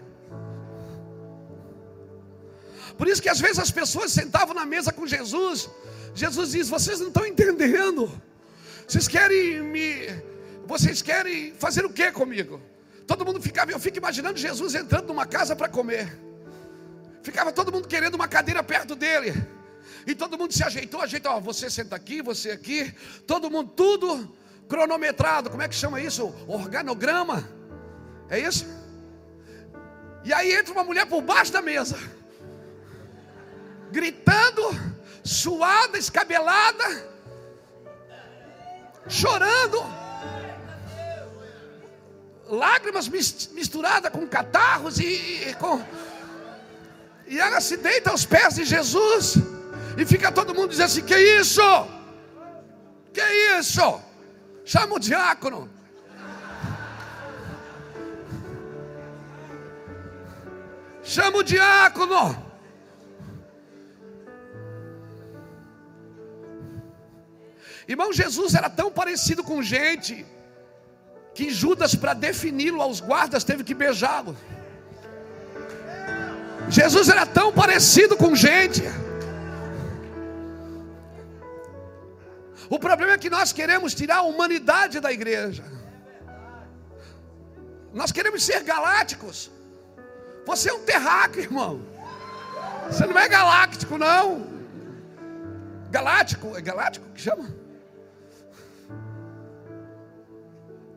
Por 2.97 3.07
isso 3.07 3.23
que 3.23 3.29
às 3.29 3.41
vezes 3.41 3.59
as 3.59 3.71
pessoas 3.71 4.13
sentavam 4.13 4.55
na 4.55 4.67
mesa 4.67 4.93
com 4.93 5.07
Jesus. 5.07 5.69
Jesus 6.15 6.51
diz: 6.53 6.69
Vocês 6.69 6.99
não 6.99 7.09
estão 7.09 7.27
entendendo. 7.27 8.11
Vocês 8.87 9.07
querem 9.07 9.63
me. 9.63 10.09
Vocês 10.67 11.01
querem 11.03 11.55
fazer 11.55 11.85
o 11.85 11.93
que 11.93 12.11
comigo? 12.11 12.61
Todo 13.07 13.25
mundo 13.25 13.41
ficava, 13.41 13.71
eu 13.71 13.79
fico 13.79 13.99
imaginando 13.99 14.39
Jesus 14.39 14.75
entrando 14.75 15.07
numa 15.09 15.25
casa 15.25 15.57
para 15.57 15.69
comer. 15.69 16.28
Ficava 17.29 17.53
todo 17.53 17.71
mundo 17.71 17.87
querendo 17.87 18.15
uma 18.15 18.27
cadeira 18.27 18.63
perto 18.63 18.97
dele. 18.97 19.35
E 20.07 20.15
todo 20.15 20.39
mundo 20.39 20.55
se 20.55 20.65
ajeitou, 20.65 21.03
ajeitou, 21.03 21.33
ó, 21.33 21.39
você 21.39 21.69
senta 21.69 21.95
aqui, 21.95 22.23
você 22.23 22.51
aqui, 22.53 22.91
todo 23.27 23.51
mundo, 23.51 23.71
tudo 23.77 24.35
cronometrado. 24.67 25.51
Como 25.51 25.63
é 25.63 25.69
que 25.69 25.75
chama 25.75 26.01
isso? 26.01 26.35
Organograma. 26.47 27.47
É 28.31 28.39
isso? 28.41 28.65
E 30.25 30.33
aí 30.33 30.55
entra 30.55 30.73
uma 30.73 30.83
mulher 30.83 31.05
por 31.05 31.21
baixo 31.21 31.53
da 31.53 31.61
mesa. 31.61 31.99
gritando, 33.93 34.63
suada, 35.23 35.99
escabelada, 35.99 36.87
chorando, 39.07 39.85
lágrimas 42.49 43.07
misturadas 43.07 44.11
com 44.11 44.27
catarros 44.27 44.99
e, 44.99 45.51
e 45.51 45.55
com. 45.61 45.85
E 47.29 47.39
ela 47.39 47.61
se 47.61 47.77
deita 47.77 48.11
aos 48.11 48.25
pés 48.25 48.55
de 48.55 48.65
Jesus 48.65 49.37
e 49.97 50.07
fica 50.07 50.33
todo 50.33 50.55
mundo 50.55 50.71
dizendo 50.71 50.87
assim: 50.87 51.03
Que 51.03 51.19
isso? 51.41 51.61
Que 53.13 53.23
isso? 53.59 54.01
Chama 54.65 54.95
o 54.95 54.99
diácono. 54.99 55.69
Chama 61.03 61.39
o 61.39 61.43
diácono. 61.43 62.49
Irmão, 67.87 68.13
Jesus 68.13 68.55
era 68.55 68.69
tão 68.69 68.91
parecido 68.91 69.43
com 69.43 69.63
gente 69.63 70.27
que 71.35 71.51
Judas, 71.51 71.95
para 71.95 72.13
defini-lo 72.13 72.83
aos 72.83 73.01
guardas, 73.01 73.45
teve 73.45 73.65
que 73.65 73.73
beijá-lo. 73.73 74.37
Jesus 76.71 77.09
era 77.09 77.25
tão 77.25 77.53
parecido 77.53 78.17
com 78.17 78.35
gente. 78.35 78.83
O 82.71 82.79
problema 82.79 83.13
é 83.13 83.19
que 83.19 83.31
nós 83.31 83.53
queremos 83.53 83.95
tirar 83.95 84.19
a 84.19 84.23
humanidade 84.23 85.01
da 85.01 85.11
igreja. 85.11 85.65
Nós 87.93 88.13
queremos 88.13 88.45
ser 88.45 88.63
galácticos. 88.63 89.51
Você 90.47 90.69
é 90.69 90.75
um 90.75 90.85
terráqueo, 90.85 91.43
irmão. 91.43 91.81
Você 92.91 93.07
não 93.07 93.19
é 93.19 93.29
galáctico, 93.29 93.97
não. 93.97 94.47
Galáctico, 95.91 96.57
é 96.57 96.61
galáctico 96.61 97.07
que 97.15 97.21
chama? 97.21 97.49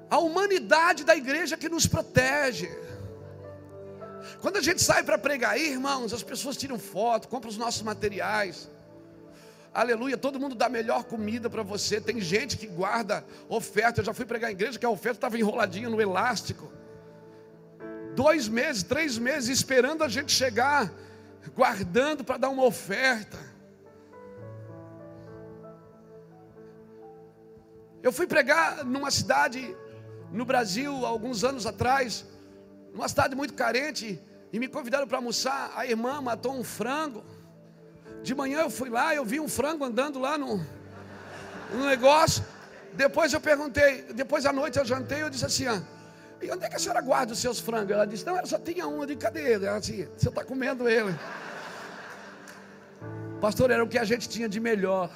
A 0.09 0.17
humanidade 0.17 1.05
da 1.05 1.15
igreja 1.15 1.55
que 1.55 1.69
nos 1.69 1.87
protege. 1.87 2.69
Quando 4.41 4.57
a 4.57 4.61
gente 4.61 4.81
sai 4.81 5.03
para 5.03 5.19
pregar 5.19 5.59
irmãos, 5.59 6.11
as 6.13 6.23
pessoas 6.23 6.57
tiram 6.57 6.79
foto, 6.79 7.27
compram 7.27 7.49
os 7.49 7.57
nossos 7.57 7.83
materiais. 7.83 8.69
Aleluia, 9.71 10.17
todo 10.17 10.39
mundo 10.39 10.55
dá 10.55 10.67
melhor 10.67 11.03
comida 11.03 11.47
para 11.47 11.61
você. 11.61 12.01
Tem 12.01 12.19
gente 12.19 12.57
que 12.57 12.65
guarda 12.65 13.23
oferta. 13.47 14.01
Eu 14.01 14.05
já 14.05 14.13
fui 14.13 14.25
pregar 14.25 14.49
em 14.49 14.53
igreja 14.53 14.79
que 14.79 14.85
a 14.85 14.89
oferta 14.89 15.17
estava 15.17 15.37
enroladinha 15.37 15.89
no 15.89 16.01
elástico. 16.01 16.73
Dois 18.15 18.49
meses, 18.49 18.81
três 18.81 19.17
meses 19.17 19.49
esperando 19.49 20.03
a 20.03 20.09
gente 20.09 20.31
chegar, 20.31 20.91
guardando 21.55 22.23
para 22.23 22.37
dar 22.37 22.49
uma 22.49 22.65
oferta. 22.65 23.37
Eu 28.01 28.11
fui 28.11 28.25
pregar 28.25 28.83
numa 28.83 29.11
cidade 29.11 29.77
no 30.31 30.43
Brasil, 30.43 31.05
alguns 31.05 31.43
anos 31.43 31.67
atrás, 31.67 32.25
numa 32.91 33.07
cidade 33.07 33.35
muito 33.35 33.53
carente, 33.53 34.19
e 34.51 34.59
me 34.59 34.67
convidaram 34.67 35.07
para 35.07 35.17
almoçar. 35.17 35.71
A 35.75 35.85
irmã 35.85 36.21
matou 36.21 36.53
um 36.53 36.63
frango. 36.63 37.23
De 38.23 38.35
manhã 38.35 38.61
eu 38.61 38.69
fui 38.69 38.89
lá, 38.89 39.15
eu 39.15 39.25
vi 39.25 39.39
um 39.39 39.47
frango 39.47 39.83
andando 39.83 40.19
lá 40.19 40.37
no, 40.37 40.57
no 41.73 41.85
negócio. 41.85 42.43
Depois 42.93 43.33
eu 43.33 43.39
perguntei, 43.39 44.03
depois 44.13 44.45
à 44.45 44.51
noite 44.51 44.77
eu 44.77 44.85
jantei, 44.85 45.23
eu 45.23 45.29
disse 45.29 45.45
assim: 45.45 45.67
ah, 45.67 45.81
e 46.41 46.51
onde 46.51 46.65
é 46.65 46.69
que 46.69 46.75
a 46.75 46.79
senhora 46.79 47.01
guarda 47.01 47.33
os 47.33 47.39
seus 47.39 47.59
frangos? 47.59 47.91
Ela 47.91 48.05
disse: 48.05 48.25
Não, 48.25 48.35
ela 48.35 48.45
só 48.45 48.59
tinha 48.59 48.87
um. 48.87 49.05
de 49.05 49.15
cadê 49.15 49.53
ele? 49.53 49.65
Ela 49.65 49.79
disse: 49.79 50.09
Você 50.17 50.29
está 50.29 50.43
comendo 50.43 50.89
ele. 50.89 51.15
Pastor, 53.39 53.71
era 53.71 53.83
o 53.83 53.87
que 53.87 53.97
a 53.97 54.03
gente 54.03 54.27
tinha 54.27 54.49
de 54.49 54.59
melhor. 54.59 55.09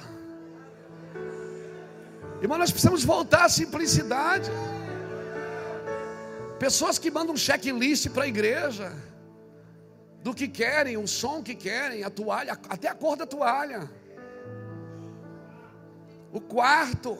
Irmão, 2.40 2.58
nós 2.58 2.70
precisamos 2.70 3.04
voltar 3.04 3.44
à 3.44 3.48
simplicidade. 3.48 4.50
Pessoas 6.58 6.98
que 6.98 7.10
mandam 7.10 7.34
um 7.34 7.36
checklist 7.36 8.08
para 8.10 8.24
a 8.24 8.28
igreja 8.28 8.92
do 10.26 10.34
que 10.38 10.48
querem, 10.48 10.96
o 10.96 11.06
som 11.06 11.36
que 11.48 11.54
querem, 11.54 12.02
a 12.02 12.10
toalha, 12.18 12.54
até 12.74 12.88
a 12.88 12.96
cor 13.02 13.16
da 13.20 13.26
toalha. 13.34 13.80
O 16.38 16.40
quarto. 16.54 17.12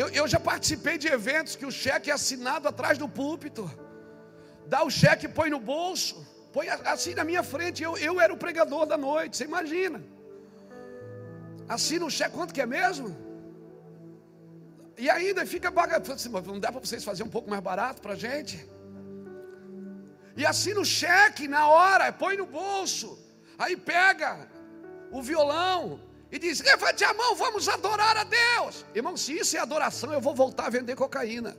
Eu, 0.00 0.08
eu 0.20 0.26
já 0.26 0.40
participei 0.40 0.96
de 1.02 1.08
eventos 1.18 1.56
que 1.56 1.66
o 1.70 1.74
cheque 1.82 2.10
é 2.10 2.14
assinado 2.14 2.66
atrás 2.72 2.96
do 3.02 3.06
púlpito. 3.06 3.70
Dá 4.66 4.82
o 4.82 4.90
cheque, 5.00 5.28
põe 5.28 5.50
no 5.50 5.60
bolso, 5.60 6.14
põe 6.54 6.70
assim 6.94 7.14
na 7.20 7.24
minha 7.30 7.42
frente. 7.42 7.82
Eu, 7.82 7.94
eu 8.08 8.18
era 8.18 8.32
o 8.32 8.42
pregador 8.44 8.86
da 8.86 8.96
noite, 8.96 9.36
você 9.36 9.44
imagina. 9.44 10.02
Assina 11.68 12.06
o 12.06 12.14
cheque, 12.18 12.34
quanto 12.34 12.54
que 12.54 12.62
é 12.62 12.68
mesmo? 12.78 13.14
E 14.96 15.10
ainda 15.10 15.44
fica 15.44 15.70
barato. 15.70 16.12
Assim, 16.12 16.30
não 16.30 16.58
dá 16.58 16.72
para 16.72 16.80
vocês 16.80 17.04
fazer 17.04 17.24
um 17.24 17.34
pouco 17.36 17.50
mais 17.50 17.62
barato 17.62 18.00
para 18.00 18.14
a 18.14 18.22
gente? 18.28 18.71
E 20.36 20.46
assina 20.46 20.80
o 20.80 20.84
cheque 20.84 21.46
na 21.46 21.68
hora, 21.68 22.12
põe 22.12 22.36
no 22.36 22.46
bolso. 22.46 23.18
Aí 23.58 23.76
pega 23.76 24.48
o 25.10 25.22
violão 25.22 26.00
e 26.30 26.38
diz: 26.38 26.60
Levante 26.60 27.04
a 27.04 27.12
mão, 27.12 27.34
vamos 27.34 27.68
adorar 27.68 28.16
a 28.16 28.24
Deus. 28.24 28.84
Irmão, 28.94 29.16
se 29.16 29.38
isso 29.38 29.56
é 29.56 29.60
adoração, 29.60 30.12
eu 30.12 30.20
vou 30.20 30.34
voltar 30.34 30.66
a 30.66 30.70
vender 30.70 30.96
cocaína. 30.96 31.56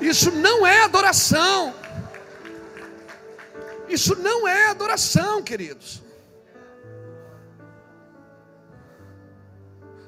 Isso 0.00 0.30
não 0.30 0.66
é 0.66 0.84
adoração. 0.84 1.74
Isso 3.88 4.14
não 4.16 4.46
é 4.46 4.66
adoração, 4.66 5.42
queridos. 5.42 6.00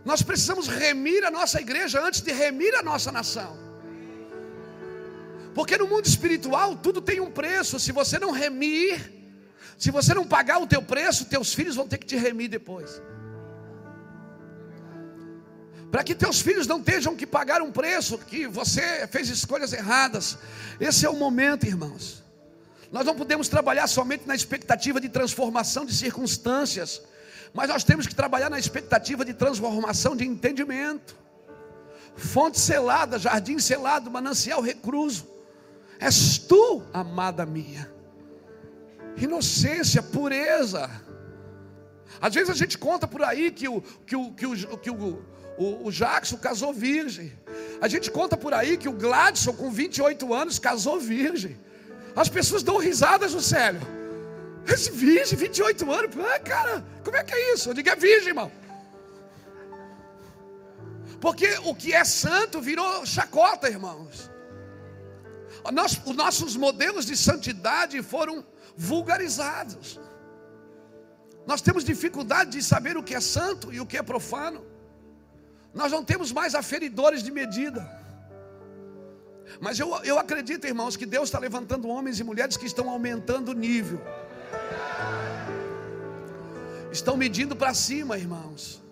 Nós 0.05 0.23
precisamos 0.23 0.67
remir 0.69 1.25
a 1.25 1.31
nossa 1.31 1.61
igreja 1.61 2.01
antes 2.01 2.21
de 2.21 2.33
remir 2.33 2.75
a 2.75 2.83
nossa 2.83 3.13
nação. 3.13 3.62
Porque 5.55 5.77
no 5.77 5.87
mundo 5.87 6.07
espiritual 6.07 6.77
tudo 6.77 7.01
tem 7.01 7.21
um 7.21 7.31
preço. 7.31 7.79
Se 7.79 7.93
você 7.93 8.19
não 8.19 8.31
remir, 8.31 9.13
se 9.79 9.91
você 9.91 10.15
não 10.15 10.25
pagar 10.25 10.59
o 10.61 10.67
teu 10.67 10.83
preço, 10.83 11.27
teus 11.27 11.53
filhos 11.53 11.77
vão 11.77 11.87
ter 11.87 11.99
que 11.99 12.07
te 12.07 12.17
remir 12.17 12.49
depois. 12.49 13.03
Para 15.91 16.03
que 16.03 16.15
teus 16.15 16.41
filhos 16.41 16.67
não 16.67 16.83
tenham 16.83 17.15
que 17.15 17.27
pagar 17.27 17.61
um 17.61 17.71
preço 17.71 18.17
que 18.17 18.47
você 18.47 19.07
fez 19.09 19.29
escolhas 19.29 19.73
erradas. 19.73 20.39
Esse 20.81 21.05
é 21.05 21.11
o 21.11 21.17
momento, 21.17 21.67
irmãos. 21.67 22.23
Nós 22.91 23.05
não 23.05 23.15
podemos 23.15 23.49
trabalhar 23.49 23.87
somente 23.87 24.27
na 24.27 24.35
expectativa 24.35 25.01
de 25.01 25.09
transformação 25.09 25.85
de 25.85 25.95
circunstâncias 25.95 27.03
mas 27.53 27.69
nós 27.69 27.85
temos 27.85 28.07
que 28.07 28.15
trabalhar 28.15 28.49
na 28.49 28.59
expectativa 28.59 29.25
de 29.25 29.35
transformação 29.35 30.17
de 30.17 30.27
entendimento. 30.27 31.17
Fonte 32.17 32.59
selada, 32.59 33.19
jardim 33.19 33.59
selado, 33.59 34.11
manancial 34.11 34.61
recluso. 34.61 35.29
És 36.03 36.37
tu, 36.37 36.83
amada 36.93 37.47
minha. 37.47 37.89
Inocência, 39.17 40.03
pureza. 40.03 40.91
Às 42.21 42.35
vezes 42.35 42.51
a 42.51 42.55
gente 42.55 42.77
conta 42.77 43.07
por 43.07 43.23
aí 43.23 43.53
que 43.53 43.69
o, 43.69 43.81
que 43.81 44.17
o, 44.17 44.33
que 44.33 44.47
o, 44.47 44.79
que 44.79 44.91
o, 44.91 45.25
o, 45.57 45.87
o 45.87 45.93
Jackson 45.93 46.37
casou 46.39 46.73
virgem. 46.73 47.33
A 47.81 47.87
gente 47.87 48.11
conta 48.11 48.37
por 48.37 48.53
aí 48.53 48.77
que 48.77 48.89
o 48.89 48.93
Gladson, 48.93 49.53
com 49.53 49.71
28 49.71 50.35
anos, 50.35 50.59
casou 50.59 50.99
virgem. 50.99 51.57
As 52.17 52.29
pessoas 52.29 52.65
dão 52.65 52.79
risadas 52.79 53.33
no 53.33 53.41
céu. 53.41 53.75
Esse 54.67 54.91
virgem, 54.91 55.39
28 55.39 55.91
anos, 55.91 56.17
ah, 56.19 56.39
cara, 56.41 56.85
como 57.05 57.17
é 57.17 57.23
que 57.23 57.35
é 57.35 57.55
isso? 57.55 57.71
Eu 57.71 57.75
digo, 57.75 57.89
é 57.89 57.97
virgem, 57.97 58.29
irmão. 58.29 58.51
Porque 61.21 61.49
o 61.65 61.75
que 61.77 61.93
é 61.93 62.05
santo 62.05 62.61
virou 62.61 63.07
chacota, 63.07 63.69
irmãos. 63.69 64.32
Os 65.65 66.17
nossos 66.17 66.57
modelos 66.57 67.07
de 67.07 67.17
santidade 67.17 68.03
foram 68.03 68.45
vulgarizados. 68.77 70.01
Nós 71.47 71.61
temos 71.61 71.85
dificuldade 71.85 72.51
de 72.51 72.63
saber 72.63 72.97
o 72.97 73.03
que 73.03 73.15
é 73.15 73.21
santo 73.21 73.73
e 73.73 73.81
o 73.81 73.87
que 73.87 73.97
é 73.97 74.03
profano. 74.03 74.65
Nós 75.75 75.91
não 75.91 76.05
temos 76.05 76.33
mais 76.33 76.55
aferidores 76.55 77.23
de 77.23 77.31
medida. 77.31 77.89
Mas 79.61 79.79
eu, 79.79 79.89
eu 80.05 80.19
acredito, 80.19 80.67
irmãos, 80.67 80.97
que 80.97 81.07
Deus 81.07 81.29
está 81.29 81.39
levantando 81.39 81.89
homens 81.89 82.19
e 82.21 82.25
mulheres 82.25 82.57
que 82.57 82.67
estão 82.67 82.89
aumentando 82.89 83.51
o 83.51 83.55
nível 83.55 84.01
estão 86.93 87.17
medindo 87.17 87.57
para 87.57 87.73
cima, 87.73 88.19
irmãos. 88.19 88.83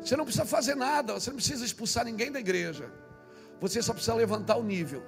Você 0.00 0.16
não 0.16 0.24
precisa 0.24 0.46
fazer 0.46 0.74
nada, 0.74 1.12
você 1.12 1.30
não 1.30 1.36
precisa 1.36 1.64
expulsar 1.64 2.04
ninguém 2.04 2.32
da 2.32 2.40
igreja. 2.40 2.90
Você 3.60 3.82
só 3.82 3.92
precisa 3.92 4.14
levantar 4.14 4.56
o 4.56 4.62
nível. 4.62 5.02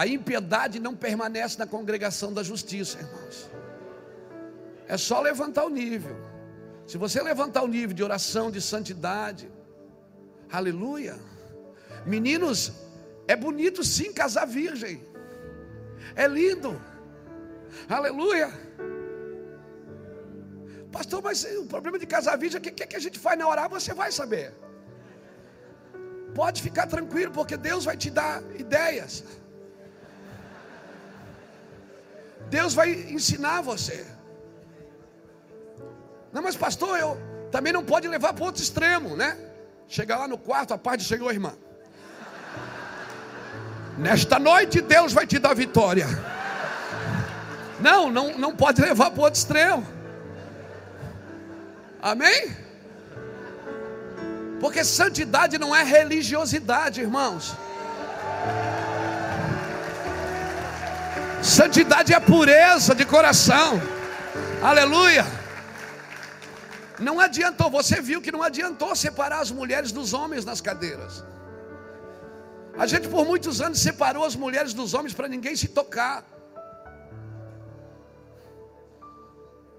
A 0.00 0.06
impiedade 0.06 0.78
não 0.78 0.94
permanece 0.94 1.58
na 1.58 1.66
congregação 1.66 2.32
da 2.32 2.44
justiça, 2.50 2.98
irmãos. 2.98 3.50
É 4.86 4.96
só 4.96 5.20
levantar 5.20 5.64
o 5.64 5.68
nível. 5.68 6.16
Se 6.86 6.96
você 6.96 7.20
levantar 7.20 7.62
o 7.64 7.66
nível 7.66 7.96
de 7.96 8.04
oração, 8.04 8.48
de 8.48 8.60
santidade, 8.60 9.50
aleluia. 10.58 11.16
Meninos, 12.06 12.60
é 13.26 13.34
bonito 13.34 13.82
sim 13.82 14.12
casar 14.12 14.46
virgem. 14.46 15.04
É 16.14 16.28
lindo. 16.28 16.80
Aleluia. 17.88 18.52
Pastor, 20.92 21.20
mas 21.24 21.44
o 21.56 21.66
problema 21.66 21.98
de 21.98 22.06
casar 22.06 22.38
virgem, 22.38 22.60
o 22.60 22.62
que, 22.62 22.86
que 22.86 22.96
a 22.96 23.00
gente 23.00 23.18
faz 23.18 23.36
na 23.36 23.48
hora? 23.48 23.66
Você 23.66 23.92
vai 23.92 24.12
saber. 24.12 24.54
Pode 26.36 26.62
ficar 26.62 26.86
tranquilo, 26.86 27.32
porque 27.32 27.56
Deus 27.56 27.84
vai 27.84 27.96
te 27.96 28.10
dar 28.10 28.44
ideias. 28.56 29.24
Deus 32.50 32.74
vai 32.74 32.90
ensinar 32.90 33.60
você. 33.62 34.06
Não, 36.32 36.42
mas 36.42 36.56
pastor, 36.56 36.98
eu 36.98 37.18
também 37.50 37.72
não 37.72 37.84
pode 37.84 38.06
levar 38.08 38.32
para 38.32 38.44
outro 38.44 38.62
extremo, 38.62 39.16
né? 39.16 39.36
Chegar 39.86 40.18
lá 40.18 40.28
no 40.28 40.36
quarto, 40.36 40.74
a 40.74 40.78
parte 40.78 41.04
chegou, 41.04 41.30
irmã. 41.30 41.54
Nesta 43.96 44.38
noite 44.38 44.80
Deus 44.80 45.12
vai 45.12 45.26
te 45.26 45.38
dar 45.38 45.54
vitória. 45.54 46.06
Não, 47.80 48.10
não, 48.10 48.36
não 48.38 48.54
pode 48.54 48.80
levar 48.80 49.10
para 49.10 49.22
outro 49.22 49.38
extremo. 49.38 49.86
Amém? 52.00 52.56
Porque 54.60 54.84
santidade 54.84 55.58
não 55.58 55.74
é 55.74 55.82
religiosidade, 55.82 57.00
irmãos. 57.00 57.56
Santidade 61.42 62.12
é 62.12 62.20
pureza 62.20 62.94
de 62.94 63.04
coração. 63.04 63.80
Aleluia. 64.62 65.24
Não 66.98 67.20
adiantou, 67.20 67.70
você 67.70 68.00
viu 68.00 68.20
que 68.20 68.32
não 68.32 68.42
adiantou 68.42 68.94
separar 68.96 69.40
as 69.40 69.50
mulheres 69.50 69.92
dos 69.92 70.12
homens 70.12 70.44
nas 70.44 70.60
cadeiras. 70.60 71.24
A 72.76 72.86
gente 72.86 73.08
por 73.08 73.24
muitos 73.24 73.60
anos 73.60 73.78
separou 73.78 74.24
as 74.24 74.34
mulheres 74.34 74.74
dos 74.74 74.94
homens 74.94 75.14
para 75.14 75.28
ninguém 75.28 75.54
se 75.54 75.68
tocar. 75.68 76.24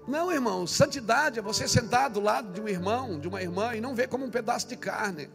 Não, 0.08 0.32
irmão, 0.32 0.66
santidade 0.66 1.38
é 1.38 1.42
você 1.42 1.68
sentar 1.68 2.08
do 2.08 2.20
lado 2.20 2.52
de 2.52 2.60
um 2.60 2.68
irmão, 2.68 3.18
de 3.18 3.28
uma 3.28 3.40
irmã 3.40 3.74
e 3.74 3.80
não 3.80 3.94
ver 3.94 4.08
como 4.08 4.24
um 4.24 4.30
pedaço 4.30 4.66
de 4.66 4.76
carne. 4.76 5.30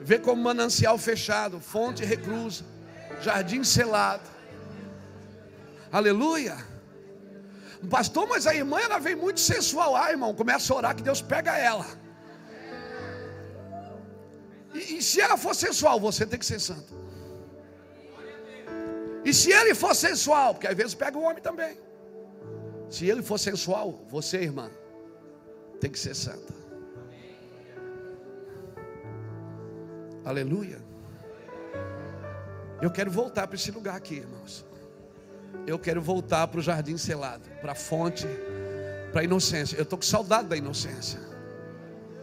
Ver 0.00 0.20
como 0.20 0.42
manancial 0.42 0.96
fechado, 0.98 1.60
fonte 1.60 2.04
reclusa, 2.04 2.64
jardim 3.20 3.64
selado. 3.64 4.39
Aleluia. 5.92 6.56
Pastor, 7.88 8.28
mas 8.28 8.46
a 8.46 8.54
irmã 8.54 8.78
ela 8.78 8.98
vem 8.98 9.16
muito 9.16 9.40
sensual. 9.40 9.96
Ah, 9.96 10.10
irmão, 10.10 10.34
começa 10.34 10.72
a 10.72 10.76
orar 10.76 10.94
que 10.94 11.02
Deus 11.02 11.22
pega 11.22 11.56
ela. 11.56 11.86
E, 14.74 14.98
e 14.98 15.02
se 15.02 15.20
ela 15.20 15.36
for 15.36 15.54
sensual, 15.54 15.98
você 15.98 16.26
tem 16.26 16.38
que 16.38 16.46
ser 16.46 16.60
santo. 16.60 16.94
E 19.24 19.34
se 19.34 19.52
ele 19.52 19.74
for 19.74 19.94
sensual, 19.94 20.54
porque 20.54 20.66
às 20.66 20.76
vezes 20.76 20.94
pega 20.94 21.16
o 21.18 21.22
homem 21.22 21.42
também. 21.42 21.78
Se 22.88 23.08
ele 23.08 23.22
for 23.22 23.38
sensual, 23.38 24.04
você, 24.08 24.38
irmã, 24.38 24.70
tem 25.80 25.90
que 25.90 25.98
ser 25.98 26.14
santa. 26.14 26.54
Aleluia. 30.24 30.80
Eu 32.80 32.90
quero 32.90 33.10
voltar 33.10 33.46
para 33.46 33.56
esse 33.56 33.70
lugar 33.70 33.96
aqui, 33.96 34.16
irmãos. 34.16 34.64
Eu 35.66 35.78
quero 35.78 36.00
voltar 36.00 36.46
para 36.48 36.58
o 36.58 36.62
jardim 36.62 36.96
selado, 36.96 37.48
para 37.60 37.72
a 37.72 37.74
fonte, 37.74 38.26
para 39.12 39.20
a 39.20 39.24
inocência. 39.24 39.76
Eu 39.76 39.82
estou 39.82 39.98
com 39.98 40.04
saudade 40.04 40.48
da 40.48 40.56
inocência. 40.56 41.30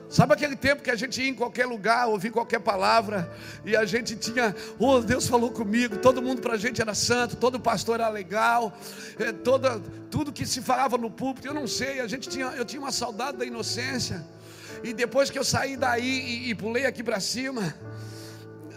Sabe 0.10 0.34
aquele 0.34 0.56
tempo 0.56 0.82
que 0.82 0.90
a 0.90 0.96
gente 0.96 1.22
ia 1.22 1.28
em 1.28 1.34
qualquer 1.34 1.66
lugar, 1.66 2.08
ouvir 2.08 2.32
qualquer 2.32 2.60
palavra, 2.60 3.30
e 3.66 3.76
a 3.76 3.84
gente 3.84 4.16
tinha, 4.16 4.56
oh, 4.80 5.02
Deus 5.02 5.28
falou 5.28 5.52
comigo, 5.52 5.98
todo 5.98 6.22
mundo 6.22 6.42
para 6.42 6.54
a 6.54 6.58
gente 6.58 6.82
era 6.82 6.96
santo, 6.96 7.36
todo 7.36 7.60
pastor 7.60 8.00
era 8.00 8.08
legal, 8.08 8.72
é, 9.20 9.34
toda, 9.34 9.82
tudo 10.10 10.32
que 10.32 10.46
se 10.46 10.62
falava 10.62 10.98
no 10.98 11.12
púlpito, 11.12 11.48
eu 11.48 11.54
não 11.54 11.68
sei, 11.68 12.00
a 12.00 12.08
gente 12.08 12.30
tinha, 12.30 12.46
eu 12.56 12.64
tinha 12.64 12.82
uma 12.82 12.92
saudade 12.92 13.38
da 13.38 13.46
inocência, 13.46 14.26
e 14.82 14.94
depois 14.94 15.30
que 15.30 15.38
eu 15.38 15.44
saí 15.44 15.76
daí 15.76 16.06
e, 16.06 16.52
e 16.52 16.56
pulei 16.56 16.86
aqui 16.86 17.04
para 17.04 17.20
cima, 17.20 17.76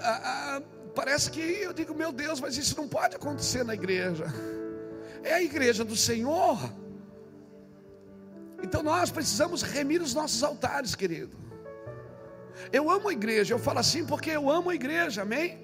a, 0.01 0.57
a, 0.57 0.63
parece 1.01 1.31
que 1.31 1.41
eu 1.41 1.73
digo, 1.73 1.95
meu 1.95 2.13
Deus, 2.13 2.41
mas 2.41 2.59
isso 2.59 2.77
não 2.77 2.87
pode 2.87 3.17
acontecer 3.17 3.65
na 3.65 3.73
igreja, 3.73 4.27
é 5.23 5.33
a 5.33 5.43
igreja 5.43 5.83
do 5.83 5.97
Senhor. 5.97 6.59
Então 8.63 8.83
nós 8.83 9.11
precisamos 9.11 9.63
remir 9.63 10.03
os 10.03 10.13
nossos 10.13 10.43
altares, 10.43 10.95
querido. 10.95 11.35
Eu 12.71 12.91
amo 12.91 13.09
a 13.09 13.13
igreja, 13.15 13.55
eu 13.55 13.59
falo 13.59 13.79
assim 13.79 14.05
porque 14.05 14.31
eu 14.31 14.51
amo 14.51 14.69
a 14.69 14.75
igreja, 14.75 15.23
amém? 15.23 15.59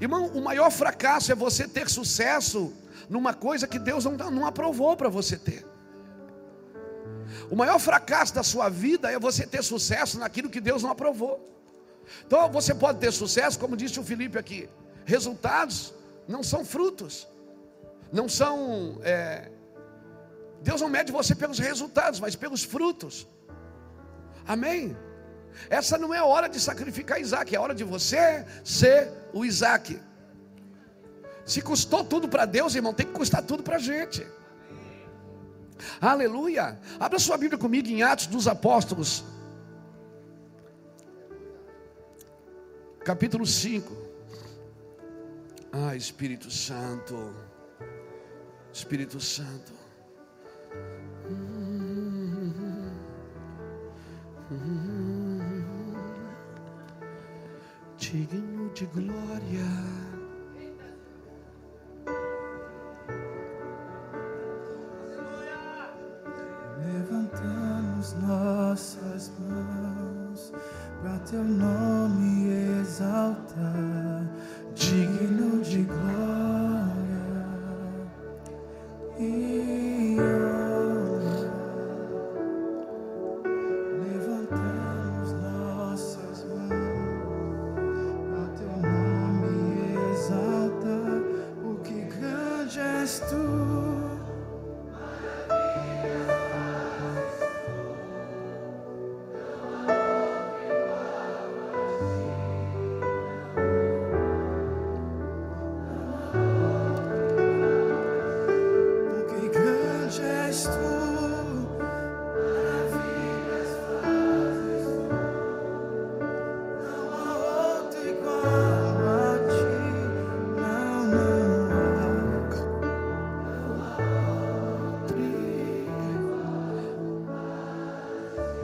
Irmão, 0.00 0.26
o 0.26 0.42
maior 0.42 0.72
fracasso 0.72 1.30
é 1.30 1.36
você 1.36 1.68
ter 1.68 1.88
sucesso 1.88 2.72
numa 3.08 3.32
coisa 3.32 3.64
que 3.68 3.78
Deus 3.78 4.04
não, 4.04 4.16
não 4.38 4.44
aprovou 4.44 4.96
para 4.96 5.08
você 5.08 5.36
ter. 5.36 5.64
O 7.48 7.54
maior 7.54 7.78
fracasso 7.78 8.34
da 8.34 8.42
sua 8.42 8.68
vida 8.68 9.08
é 9.08 9.20
você 9.20 9.46
ter 9.46 9.62
sucesso 9.62 10.18
naquilo 10.18 10.50
que 10.50 10.60
Deus 10.60 10.82
não 10.82 10.90
aprovou. 10.90 11.57
Então 12.26 12.50
você 12.50 12.74
pode 12.74 12.98
ter 12.98 13.12
sucesso, 13.12 13.58
como 13.58 13.76
disse 13.76 13.98
o 14.00 14.04
Felipe 14.04 14.38
aqui. 14.38 14.68
Resultados 15.04 15.94
não 16.26 16.42
são 16.42 16.64
frutos, 16.64 17.26
não 18.12 18.28
são 18.28 18.98
é, 19.02 19.50
Deus 20.62 20.80
não 20.80 20.88
mede 20.88 21.12
você 21.12 21.34
pelos 21.34 21.58
resultados, 21.58 22.20
mas 22.20 22.34
pelos 22.34 22.64
frutos. 22.64 23.26
Amém? 24.46 24.96
Essa 25.70 25.98
não 25.98 26.12
é 26.14 26.22
hora 26.22 26.48
de 26.48 26.60
sacrificar 26.60 27.20
Isaac, 27.20 27.54
é 27.54 27.60
hora 27.60 27.74
de 27.74 27.84
você 27.84 28.44
ser 28.64 29.10
o 29.32 29.44
Isaac. 29.44 30.00
Se 31.44 31.62
custou 31.62 32.04
tudo 32.04 32.28
para 32.28 32.44
Deus, 32.44 32.74
irmão, 32.74 32.92
tem 32.92 33.06
que 33.06 33.12
custar 33.12 33.42
tudo 33.42 33.62
para 33.62 33.76
a 33.76 33.80
gente. 33.80 34.26
Aleluia. 36.00 36.78
Abra 36.98 37.18
sua 37.18 37.36
Bíblia 37.36 37.58
comigo 37.58 37.88
em 37.88 38.02
Atos 38.02 38.26
dos 38.26 38.48
Apóstolos, 38.48 39.24
capítulo 43.08 43.46
5. 43.46 43.96
Ah, 45.72 45.96
Espírito 45.96 46.50
Santo, 46.50 47.32
Espírito 48.70 49.18
Santo. 49.18 49.72
Digno 57.96 58.70
de 58.74 58.84
glória. 58.84 59.70
Levantamos 66.76 68.12
nossas 68.20 69.32
mãos 69.38 70.07
para 71.00 71.18
teu 71.20 71.44
nome 71.44 72.80
exaltar, 72.80 74.24
digno 74.74 75.62
de 75.62 75.82
glória. 75.82 76.37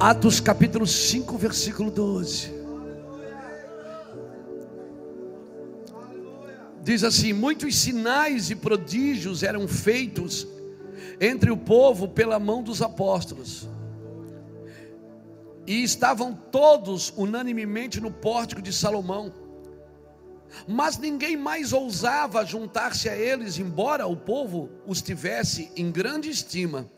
Atos 0.07 0.39
capítulo 0.39 0.87
5, 0.87 1.39
versículo 1.39 1.91
12. 1.91 2.53
Diz 6.83 7.03
assim: 7.03 7.33
Muitos 7.33 7.75
sinais 7.77 8.51
e 8.51 8.55
prodígios 8.55 9.43
eram 9.43 9.67
feitos 9.67 10.47
entre 11.19 11.51
o 11.51 11.57
povo 11.57 12.07
pela 12.07 12.39
mão 12.39 12.63
dos 12.63 12.83
apóstolos. 12.83 13.67
E 15.67 15.83
estavam 15.83 16.35
todos 16.35 17.11
unanimemente 17.17 17.99
no 17.99 18.11
pórtico 18.11 18.61
de 18.61 18.75
Salomão. 18.75 19.33
Mas 20.69 20.99
ninguém 20.99 21.35
mais 21.35 21.73
ousava 21.73 22.45
juntar-se 22.45 23.09
a 23.09 23.17
eles, 23.17 23.59
embora 23.59 24.07
o 24.07 24.15
povo 24.15 24.69
os 24.87 25.01
tivesse 25.01 25.73
em 25.75 25.91
grande 25.91 26.29
estima. 26.29 26.91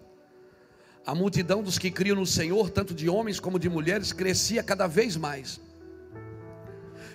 A 1.07 1.15
multidão 1.15 1.63
dos 1.63 1.79
que 1.79 1.89
criam 1.89 2.17
no 2.17 2.27
Senhor, 2.27 2.69
tanto 2.69 2.93
de 2.93 3.09
homens 3.09 3.39
como 3.39 3.61
de 3.61 3.69
mulheres, 3.69 4.13
crescia 4.13 4.61
cada 4.61 4.89
vez 4.89 5.17
mais. 5.17 5.61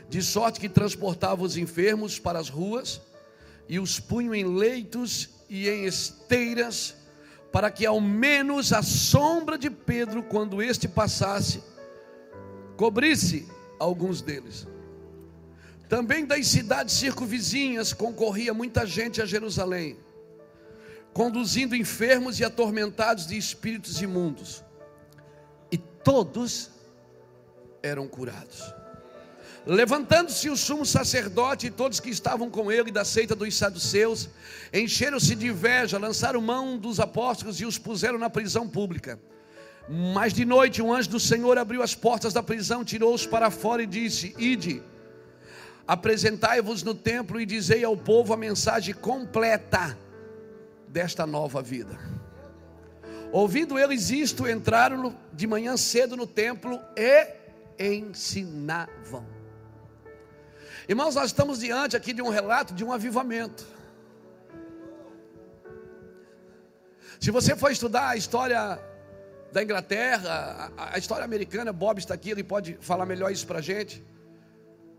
De 0.10 0.22
sorte 0.22 0.62
que 0.62 0.70
transportava 0.70 1.44
os 1.44 1.58
enfermos 1.58 2.18
para 2.18 2.40
as 2.40 2.48
ruas 2.48 3.02
e 3.68 3.80
os 3.80 4.00
punham 4.00 4.34
em 4.34 4.46
leitos 4.46 5.30
e 5.50 5.68
em 5.68 5.84
esteiras, 5.84 6.96
para 7.52 7.70
que 7.70 7.86
ao 7.86 8.00
menos 8.00 8.72
a 8.72 8.82
sombra 8.82 9.58
de 9.58 9.70
Pedro, 9.70 10.24
quando 10.24 10.62
este 10.62 10.88
passasse, 10.88 11.62
cobrisse 12.78 13.46
alguns 13.78 14.22
deles. 14.22 14.66
Também 15.90 16.26
das 16.26 16.48
cidades 16.48 16.96
circunvizinhas 16.96 17.92
concorria 17.92 18.54
muita 18.54 18.86
gente 18.86 19.22
a 19.22 19.26
Jerusalém, 19.26 19.98
conduzindo 21.14 21.76
enfermos 21.76 22.40
e 22.40 22.44
atormentados 22.44 23.28
de 23.28 23.38
espíritos 23.38 24.02
imundos, 24.02 24.64
e 25.72 25.78
todos 25.78 26.70
eram 27.84 28.08
curados. 28.08 28.74
Levantando-se 29.66 30.50
o 30.50 30.58
sumo 30.58 30.86
sacerdote 30.86 31.68
e 31.68 31.72
todos 31.72 32.00
que 32.00 32.10
estavam 32.10 32.50
com 32.50 32.72
ele 32.72 32.92
da 32.92 33.06
seita 33.06 33.36
dos 33.36 33.56
saduceus, 33.56 34.28
encheram-se 34.74 35.36
de 35.36 35.48
inveja, 35.48 36.00
lançaram 36.00 36.42
mão 36.42 36.78
dos 36.78 37.00
apóstolos 37.00 37.62
e 37.62 37.66
os 37.66 37.78
puseram 37.78 38.18
na 38.18 38.30
prisão 38.30 38.68
pública. 38.68 39.20
Mas 39.88 40.34
de 40.34 40.46
noite 40.46 40.82
um 40.82 40.92
anjo 40.92 41.10
do 41.10 41.20
Senhor 41.20 41.58
abriu 41.60 41.84
as 41.84 41.94
portas 41.94 42.34
da 42.34 42.42
prisão, 42.42 42.84
tirou-os 42.84 43.28
para 43.28 43.52
fora 43.52 43.84
e 43.84 43.88
disse: 43.88 44.34
Ide 44.38 44.82
Apresentai-vos 45.88 46.84
no 46.84 46.96
templo 46.96 47.40
e 47.40 47.46
dizei 47.46 47.84
ao 47.84 47.98
povo 47.98 48.34
a 48.34 48.38
mensagem 48.38 48.94
completa 48.94 49.98
desta 50.92 51.26
nova 51.26 51.62
vida. 51.62 51.98
Ouvindo 53.32 53.80
eles 53.80 54.10
isto, 54.10 54.48
entraram 54.48 55.16
de 55.32 55.48
manhã 55.48 55.78
cedo 55.78 56.18
no 56.18 56.28
templo 56.28 56.80
e 56.98 57.42
ensinavam. 57.80 59.26
Irmãos, 60.88 61.16
nós 61.16 61.28
estamos 61.28 61.60
diante 61.60 61.96
aqui 61.96 62.12
de 62.12 62.22
um 62.22 62.30
relato 62.30 62.74
de 62.74 62.84
um 62.84 62.92
avivamento. 62.92 63.66
Se 67.20 67.32
você 67.32 67.56
for 67.56 67.72
estudar 67.72 68.10
a 68.10 68.18
história 68.18 68.80
da 69.52 69.64
Inglaterra, 69.64 70.72
a, 70.76 70.98
história 70.98 71.24
americana, 71.24 71.72
Bob 71.72 72.00
está 72.00 72.14
aqui, 72.14 72.32
ele 72.32 72.44
pode 72.44 72.78
falar 72.82 73.06
melhor 73.06 73.32
isso 73.32 73.48
para 73.48 73.60
a 73.60 73.62
gente. 73.62 74.04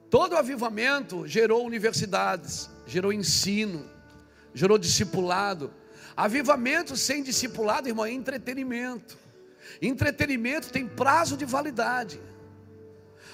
Todo 0.09 0.37
avivamento 0.37 1.27
gerou 1.27 1.67
universidades, 1.67 2.71
gerou 2.87 3.13
ensino, 3.13 3.85
gerou 4.55 4.79
discipulado. 4.79 5.73
Avivamento 6.17 6.97
sem 6.97 7.23
discipulado, 7.23 7.89
irmão, 7.89 8.05
é 8.05 8.13
entretenimento. 8.13 9.19
Entretenimento 9.81 10.71
tem 10.71 10.87
prazo 10.87 11.37
de 11.37 11.45
validade. 11.45 12.21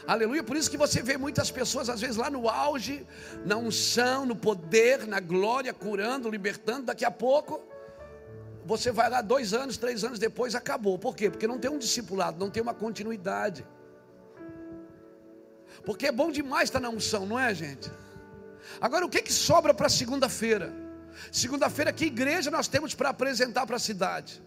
Aleluia, 0.07 0.43
por 0.43 0.57
isso 0.57 0.71
que 0.71 0.77
você 0.77 1.03
vê 1.03 1.19
muitas 1.19 1.51
pessoas, 1.51 1.91
às 1.91 2.01
vezes, 2.01 2.17
lá 2.17 2.31
no 2.31 2.49
auge, 2.49 3.07
na 3.45 3.57
unção, 3.57 4.25
no 4.25 4.35
poder, 4.35 5.07
na 5.07 5.21
glória, 5.21 5.75
curando, 5.75 6.31
libertando. 6.31 6.87
Daqui 6.87 7.05
a 7.05 7.11
pouco, 7.11 7.61
você 8.65 8.91
vai 8.91 9.11
lá 9.11 9.21
dois 9.21 9.53
anos, 9.53 9.77
três 9.77 10.05
anos 10.05 10.19
depois, 10.19 10.55
acabou. 10.55 10.99
Por 10.99 11.15
quê? 11.15 11.29
Porque 11.29 11.47
não 11.47 11.59
tem 11.59 11.71
um 11.71 11.79
discipulado, 11.79 12.39
não 12.39 12.51
tem 12.51 12.63
uma 12.63 12.73
continuidade. 12.73 13.67
Porque 15.85 16.07
é 16.07 16.13
bom 16.13 16.31
demais 16.31 16.69
estar 16.69 16.81
na 16.81 16.89
unção, 16.89 17.27
não 17.27 17.39
é, 17.39 17.53
gente? 17.55 17.91
Agora, 18.81 19.05
o 19.05 19.11
que, 19.11 19.21
que 19.21 19.33
sobra 19.33 19.75
para 19.75 19.89
segunda-feira? 19.89 20.88
Segunda-feira, 21.33 21.93
que 21.93 22.07
igreja 22.07 22.51
nós 22.51 22.69
temos 22.69 22.95
para 22.95 23.11
apresentar 23.11 23.67
para 23.67 23.77
a 23.77 23.79
cidade? 23.79 24.43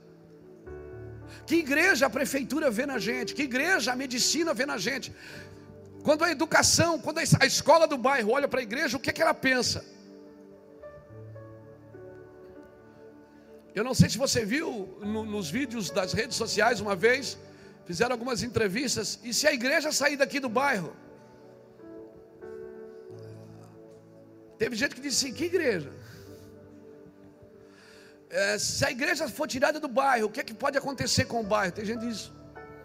Que 1.45 1.55
igreja 1.55 2.05
a 2.05 2.09
prefeitura 2.09 2.69
vê 2.69 2.85
na 2.85 2.97
gente? 2.97 3.33
Que 3.33 3.43
igreja 3.43 3.91
a 3.91 3.95
medicina 3.95 4.53
vê 4.53 4.65
na 4.65 4.77
gente? 4.77 5.13
Quando 6.03 6.23
a 6.23 6.31
educação, 6.31 6.99
quando 6.99 7.19
a 7.19 7.45
escola 7.45 7.87
do 7.87 7.97
bairro 7.97 8.31
olha 8.31 8.47
para 8.47 8.59
a 8.59 8.63
igreja, 8.63 8.97
o 8.97 8.99
que, 8.99 9.13
que 9.13 9.21
ela 9.21 9.33
pensa? 9.33 9.85
Eu 13.73 13.83
não 13.83 13.93
sei 13.93 14.09
se 14.09 14.17
você 14.17 14.43
viu 14.43 14.97
no, 15.01 15.23
nos 15.23 15.49
vídeos 15.49 15.89
das 15.89 16.11
redes 16.13 16.35
sociais 16.35 16.81
uma 16.81 16.95
vez, 16.95 17.37
fizeram 17.85 18.13
algumas 18.13 18.43
entrevistas, 18.43 19.19
e 19.23 19.33
se 19.33 19.47
a 19.47 19.53
igreja 19.53 19.91
sair 19.91 20.17
daqui 20.17 20.39
do 20.39 20.49
bairro, 20.49 20.93
Teve 24.61 24.75
gente 24.75 24.93
que 24.93 25.01
disse 25.01 25.25
assim: 25.25 25.33
que 25.33 25.45
igreja? 25.45 25.91
É, 28.31 28.57
se 28.57 28.85
a 28.85 28.89
igreja 28.89 29.27
for 29.27 29.45
tirada 29.45 29.77
do 29.77 29.89
bairro, 29.89 30.27
o 30.27 30.29
que 30.29 30.39
é 30.39 30.43
que 30.43 30.53
pode 30.53 30.77
acontecer 30.77 31.25
com 31.25 31.41
o 31.41 31.43
bairro? 31.43 31.73
Tem 31.73 31.83
gente 31.83 31.99
que 31.99 32.07
diz: 32.07 32.31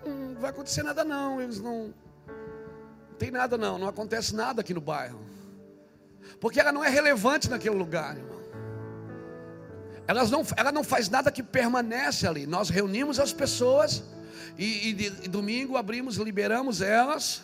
hum, 0.05 0.33
não 0.35 0.41
vai 0.41 0.51
acontecer 0.51 0.83
nada, 0.83 1.05
não. 1.05 1.41
Eles 1.41 1.61
não. 1.61 1.95
Não 2.27 3.17
tem 3.17 3.31
nada, 3.31 3.57
não. 3.57 3.79
Não 3.79 3.87
acontece 3.87 4.35
nada 4.35 4.61
aqui 4.61 4.75
no 4.75 4.81
bairro. 4.81 5.21
Porque 6.41 6.59
ela 6.59 6.73
não 6.73 6.83
é 6.83 6.89
relevante 6.89 7.49
naquele 7.49 7.77
lugar, 7.77 8.17
irmão. 8.17 8.37
Elas 10.09 10.31
não, 10.31 10.45
ela 10.57 10.73
não 10.73 10.83
faz 10.83 11.09
nada 11.09 11.31
que 11.31 11.43
permanece 11.43 12.27
ali. 12.27 12.45
Nós 12.45 12.69
reunimos 12.69 13.21
as 13.21 13.33
pessoas 13.33 14.03
e, 14.59 14.91
e, 14.91 15.07
e 15.25 15.29
domingo 15.29 15.77
abrimos, 15.77 16.17
liberamos 16.17 16.81
elas 16.81 17.43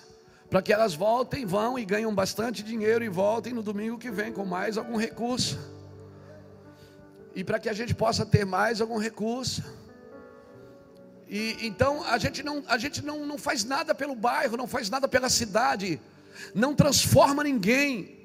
para 0.50 0.60
que 0.60 0.72
elas 0.72 0.92
voltem, 0.94 1.46
vão 1.46 1.78
e 1.78 1.84
ganham 1.84 2.14
bastante 2.14 2.62
dinheiro 2.62 3.02
e 3.02 3.08
voltem 3.08 3.54
no 3.54 3.62
domingo 3.62 3.96
que 3.96 4.10
vem 4.10 4.32
com 4.32 4.44
mais 4.44 4.76
algum 4.76 4.96
recurso. 4.96 5.58
E 7.34 7.42
para 7.42 7.58
que 7.58 7.68
a 7.68 7.72
gente 7.72 7.94
possa 7.94 8.26
ter 8.26 8.44
mais 8.44 8.80
algum 8.80 8.98
recurso. 8.98 9.62
E 11.28 11.56
então 11.66 12.04
a 12.04 12.18
gente 12.18 12.42
não, 12.42 12.62
a 12.68 12.76
gente 12.76 13.02
não, 13.02 13.24
não 13.24 13.38
faz 13.38 13.64
nada 13.64 13.94
pelo 13.94 14.14
bairro, 14.14 14.56
não 14.56 14.66
faz 14.66 14.90
nada 14.90 15.08
pela 15.08 15.30
cidade, 15.30 16.00
não 16.54 16.74
transforma 16.74 17.42
ninguém. 17.42 18.18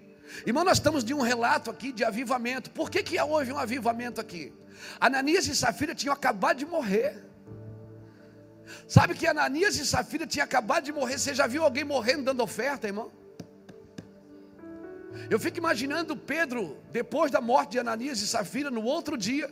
Irmão, 0.46 0.64
nós 0.64 0.78
estamos 0.78 1.04
de 1.04 1.14
um 1.14 1.22
relato 1.22 1.72
aqui 1.72 1.92
de 1.92 2.04
avivamento. 2.04 2.70
Por 2.72 2.90
que, 2.90 3.02
que 3.02 3.20
houve 3.20 3.52
um 3.54 3.58
avivamento 3.58 4.20
aqui? 4.20 4.54
Ananias 5.00 5.48
e 5.48 5.56
Safira 5.56 5.96
tinham 5.96 6.14
acabado 6.14 6.58
de 6.58 6.66
morrer. 6.66 7.24
Sabe 8.88 9.16
que 9.16 9.26
Ananias 9.26 9.78
e 9.78 9.86
Safira 9.86 10.28
tinham 10.28 10.44
acabado 10.44 10.84
de 10.84 10.92
morrer. 10.92 11.18
Você 11.18 11.34
já 11.34 11.48
viu 11.48 11.64
alguém 11.64 11.84
morrendo 11.84 12.24
dando 12.24 12.44
oferta, 12.44 12.88
irmão? 12.88 13.12
Eu 15.30 15.40
fico 15.40 15.58
imaginando 15.58 16.16
Pedro, 16.16 16.78
depois 16.92 17.32
da 17.32 17.42
morte 17.42 17.72
de 17.72 17.80
Ananias 17.80 18.22
e 18.22 18.28
Safira, 18.28 18.72
no 18.72 18.84
outro 18.84 19.18
dia, 19.18 19.50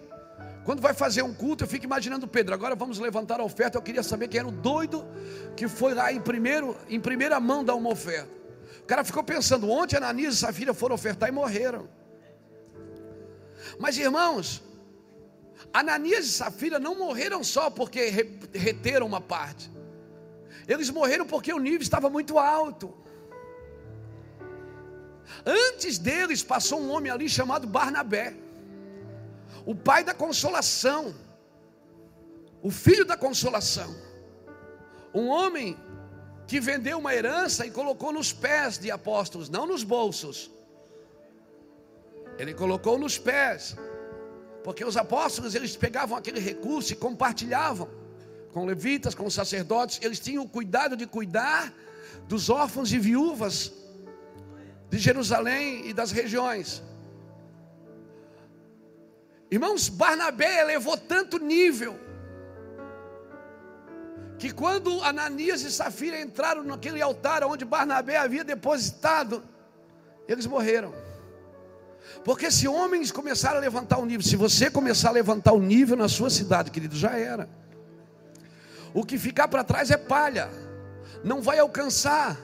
quando 0.65 0.82
vai 0.82 0.93
fazer 0.93 1.21
um 1.21 1.34
culto, 1.34 1.63
eu 1.63 1.67
fico 1.67 1.86
imaginando 1.86 2.28
Pedro. 2.28 2.54
Agora 2.54 2.75
vamos 2.75 2.97
levantar 2.97 3.39
a 3.39 3.43
oferta. 3.43 3.78
Eu 3.78 3.82
queria 3.84 4.01
saber 4.01 4.28
quem 4.28 4.39
era 4.39 4.47
o 4.47 4.51
doido 4.51 5.06
que 5.56 5.67
foi 5.67 5.93
lá 5.93 6.12
em, 6.12 6.19
primeiro, 6.19 6.75
em 6.89 6.99
primeira 6.99 7.39
mão 7.39 7.63
dar 7.63 7.75
uma 7.75 7.89
oferta. 7.91 8.30
O 8.82 8.86
cara 8.86 9.04
ficou 9.04 9.23
pensando: 9.23 9.69
ontem 9.69 9.95
Ananias 9.95 10.34
e 10.34 10.38
Safira 10.38 10.73
foram 10.73 10.95
ofertar 10.95 11.30
e 11.30 11.32
morreram. 11.32 11.88
Mas 13.78 13.97
irmãos, 13.97 14.63
Ananias 15.71 16.25
e 16.25 16.30
Safira 16.30 16.80
não 16.80 16.97
morreram 16.97 17.43
só 17.43 17.69
porque 17.69 18.10
reteram 18.54 19.06
uma 19.06 19.21
parte. 19.21 19.71
Eles 20.67 20.89
morreram 20.89 21.28
porque 21.28 21.54
o 21.54 21.60
nível 21.60 21.82
estava 21.82 22.10
muito 22.10 22.39
alto. 22.39 23.04
Antes 25.45 25.97
deles 25.97 26.43
passou 26.43 26.79
um 26.79 26.91
homem 26.91 27.11
ali 27.11 27.27
chamado 27.29 27.67
Barnabé, 27.67 28.35
o 29.65 29.73
pai 29.73 30.03
da 30.03 30.13
consolação, 30.13 31.15
o 32.61 32.71
filho 32.71 33.05
da 33.05 33.17
consolação. 33.17 33.95
Um 35.13 35.27
homem 35.27 35.77
que 36.47 36.59
vendeu 36.59 36.99
uma 36.99 37.13
herança 37.15 37.65
e 37.65 37.71
colocou 37.71 38.11
nos 38.11 38.31
pés 38.31 38.77
de 38.77 38.91
apóstolos, 38.91 39.49
não 39.49 39.65
nos 39.65 39.83
bolsos. 39.83 40.51
Ele 42.38 42.53
colocou 42.53 42.97
nos 42.97 43.17
pés. 43.17 43.75
Porque 44.63 44.83
os 44.83 44.97
apóstolos, 44.97 45.53
eles 45.53 45.75
pegavam 45.75 46.17
aquele 46.17 46.39
recurso 46.39 46.91
e 46.91 46.95
compartilhavam 46.95 47.88
com 48.51 48.65
levitas, 48.65 49.13
com 49.13 49.29
sacerdotes, 49.29 49.99
eles 50.01 50.19
tinham 50.19 50.43
o 50.43 50.49
cuidado 50.49 50.95
de 50.95 51.05
cuidar 51.05 51.73
dos 52.25 52.49
órfãos 52.49 52.91
e 52.91 52.97
viúvas 52.97 53.71
de 54.89 54.98
Jerusalém 54.98 55.88
e 55.88 55.93
das 55.93 56.12
regiões. 56.12 56.84
Irmãos, 59.50 59.89
Barnabé 59.89 60.62
elevou 60.62 60.98
tanto 60.98 61.38
nível 61.38 62.00
que 64.38 64.52
quando 64.52 65.02
Ananias 65.02 65.62
e 65.62 65.71
Safira 65.71 66.19
entraram 66.19 66.63
naquele 66.63 67.02
altar 67.02 67.43
onde 67.43 67.63
Barnabé 67.63 68.17
havia 68.17 68.43
depositado, 68.43 69.43
eles 70.28 70.45
morreram. 70.45 70.93
Porque 72.24 72.52
se 72.52 72.67
homens 72.67 73.12
começarem 73.12 73.58
a 73.58 73.62
levantar 73.62 73.98
o 73.98 74.06
nível, 74.06 74.26
se 74.26 74.36
você 74.36 74.69
começar 74.69 75.10
a 75.10 75.13
levantar 75.13 75.54
o 75.54 75.60
nível 75.60 75.95
na 75.95 76.10
sua 76.10 76.30
cidade, 76.30 76.71
querido, 76.71 76.95
já 76.95 77.17
era. 77.17 77.50
O 78.93 79.04
que 79.04 79.17
ficar 79.17 79.48
para 79.48 79.63
trás 79.63 79.91
é 79.91 79.98
palha, 79.98 80.50
não 81.24 81.41
vai 81.41 81.60
alcançar. 81.60 82.38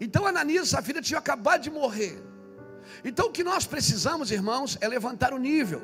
Então 0.00 0.26
Ananias 0.26 0.68
e 0.68 0.70
Safira 0.70 1.00
tinham 1.00 1.18
acabado 1.18 1.62
de 1.62 1.70
morrer. 1.70 2.20
Então 3.04 3.26
o 3.26 3.32
que 3.32 3.44
nós 3.44 3.66
precisamos, 3.66 4.30
irmãos, 4.30 4.76
é 4.80 4.88
levantar 4.88 5.32
o 5.32 5.38
nível. 5.38 5.82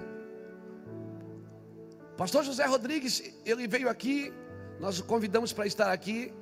Pastor 2.16 2.44
José 2.44 2.66
Rodrigues, 2.66 3.23
ele 3.46 3.66
veio 3.66 3.88
aqui, 3.88 4.33
nós 4.79 4.99
o 4.99 5.05
convidamos 5.05 5.53
para 5.53 5.66
estar 5.66 5.90
aqui. 5.90 6.33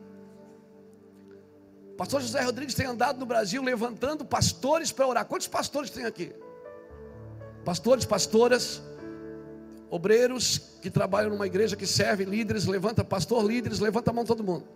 Pastor 1.96 2.20
José 2.20 2.40
Rodrigues 2.42 2.74
tem 2.74 2.86
andado 2.86 3.18
no 3.18 3.26
Brasil 3.26 3.62
levantando 3.62 4.24
pastores 4.24 4.92
para 4.92 5.06
orar. 5.06 5.24
Quantos 5.24 5.48
pastores 5.48 5.90
tem 5.90 6.04
aqui? 6.04 6.32
Pastores, 7.64 8.04
pastoras, 8.04 8.82
obreiros 9.90 10.58
que 10.80 10.90
trabalham 10.90 11.30
numa 11.30 11.46
igreja 11.46 11.76
que 11.76 11.86
serve, 11.86 12.24
líderes, 12.24 12.66
levanta, 12.66 13.04
pastor, 13.04 13.44
líderes, 13.44 13.80
levanta 13.80 14.10
a 14.10 14.14
mão 14.14 14.24
todo 14.24 14.44
mundo. 14.44 14.66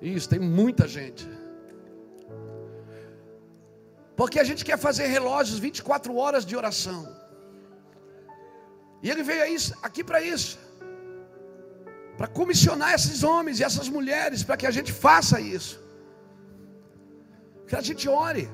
Isso, 0.00 0.28
tem 0.28 0.38
muita 0.38 0.88
gente. 0.88 1.28
Porque 4.16 4.38
a 4.38 4.44
gente 4.44 4.64
quer 4.64 4.78
fazer 4.78 5.06
relógios 5.06 5.58
24 5.58 6.16
horas 6.16 6.44
de 6.44 6.56
oração. 6.56 7.00
E 9.02 9.10
ele 9.10 9.22
veio 9.22 9.42
aqui 9.82 10.04
para 10.04 10.20
isso. 10.20 10.58
Para 12.16 12.28
comissionar 12.28 12.94
esses 12.94 13.22
homens 13.22 13.58
e 13.58 13.64
essas 13.64 13.88
mulheres, 13.88 14.42
para 14.44 14.56
que 14.56 14.66
a 14.66 14.70
gente 14.70 14.92
faça 14.92 15.40
isso. 15.40 15.80
Que 17.66 17.74
a 17.74 17.80
gente 17.80 18.08
ore. 18.08 18.48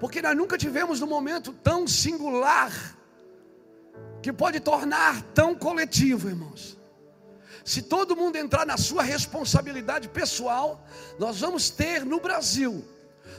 Porque 0.00 0.22
nós 0.22 0.36
nunca 0.36 0.56
tivemos 0.56 1.02
um 1.02 1.06
momento 1.06 1.52
tão 1.52 1.86
singular 1.86 2.72
que 4.22 4.32
pode 4.32 4.58
tornar 4.60 5.22
tão 5.34 5.54
coletivo, 5.54 6.28
irmãos. 6.28 6.78
Se 7.64 7.82
todo 7.82 8.16
mundo 8.16 8.36
entrar 8.36 8.64
na 8.66 8.76
sua 8.76 9.02
responsabilidade 9.02 10.08
pessoal, 10.08 10.86
nós 11.18 11.40
vamos 11.40 11.70
ter 11.70 12.04
no 12.04 12.20
Brasil, 12.20 12.84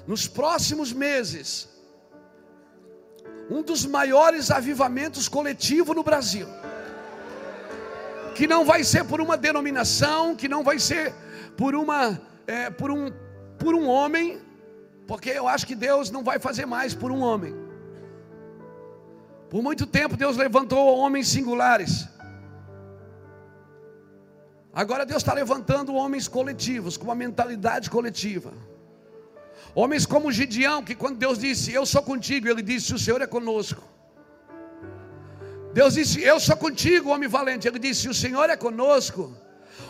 nos 0.08 0.28
próximos 0.28 0.94
meses, 0.94 1.68
um 3.50 3.62
dos 3.62 3.86
maiores 3.86 4.52
avivamentos 4.52 5.28
coletivos 5.28 5.96
no 5.96 6.04
Brasil. 6.04 6.48
Que 8.36 8.48
não 8.48 8.66
vai 8.66 8.84
ser 8.84 9.06
por 9.06 9.22
uma 9.22 9.38
denominação, 9.38 10.36
que 10.36 10.48
não 10.48 10.64
vai 10.64 10.78
ser 10.80 11.14
por 11.56 11.74
uma 11.74 12.20
é, 12.46 12.70
por 12.70 12.92
um 12.92 13.12
por 13.58 13.74
um 13.74 13.88
homem, 13.88 14.42
porque 15.08 15.30
eu 15.30 15.48
acho 15.48 15.66
que 15.66 15.76
Deus 15.76 16.12
não 16.12 16.24
vai 16.24 16.38
fazer 16.40 16.66
mais 16.66 16.94
por 16.94 17.12
um 17.12 17.22
homem. 17.22 17.56
Por 19.50 19.64
muito 19.64 19.86
tempo 19.86 20.18
Deus 20.18 20.36
levantou 20.36 20.98
homens 20.98 21.30
singulares. 21.30 22.08
Agora 24.74 25.06
Deus 25.06 25.22
está 25.22 25.34
levantando 25.34 25.96
homens 25.96 26.28
coletivos, 26.28 26.98
com 26.98 27.06
uma 27.06 27.16
mentalidade 27.16 27.90
coletiva. 27.90 28.52
Homens 29.76 30.06
como 30.06 30.32
Gideão, 30.32 30.82
que 30.82 30.96
quando 30.96 31.18
Deus 31.18 31.38
disse, 31.38 31.74
Eu 31.74 31.86
sou 31.86 32.02
contigo, 32.02 32.48
ele 32.48 32.62
disse, 32.62 32.94
O 32.94 33.00
Senhor 33.00 33.22
é 33.22 33.28
conosco. 33.28 33.84
Deus 35.74 35.96
disse, 35.96 36.22
Eu 36.22 36.40
sou 36.40 36.56
contigo, 36.56 37.10
homem 37.10 37.28
valente. 37.28 37.68
Ele 37.68 37.78
disse, 37.78 38.08
O 38.08 38.14
Senhor 38.14 38.50
é 38.50 38.56
conosco. 38.56 39.36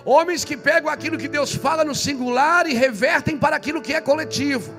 Homens 0.03 0.43
que 0.43 0.57
pegam 0.57 0.89
aquilo 0.89 1.19
que 1.19 1.27
Deus 1.27 1.53
fala 1.53 1.85
no 1.85 1.93
singular 1.93 2.67
e 2.67 2.73
revertem 2.73 3.37
para 3.37 3.55
aquilo 3.55 3.81
que 3.81 3.93
é 3.93 4.01
coletivo. 4.01 4.73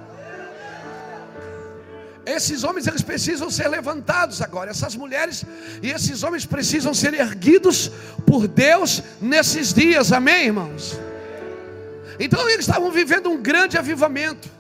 Esses 2.27 2.65
homens 2.65 2.89
eles 2.89 3.03
precisam 3.03 3.49
ser 3.49 3.69
levantados 3.69 4.43
agora, 4.43 4.69
essas 4.69 4.97
mulheres 4.97 5.45
e 5.81 5.93
esses 5.93 6.25
homens 6.25 6.45
precisam 6.45 6.93
ser 6.93 7.15
erguidos 7.15 7.93
por 8.27 8.49
Deus 8.49 9.01
nesses 9.21 9.73
dias. 9.73 10.11
Amém, 10.11 10.47
irmãos. 10.47 10.99
Então 12.19 12.51
eles 12.51 12.67
estavam 12.67 12.91
vivendo 12.91 13.31
um 13.31 13.41
grande 13.41 13.79
avivamento. 13.79 14.57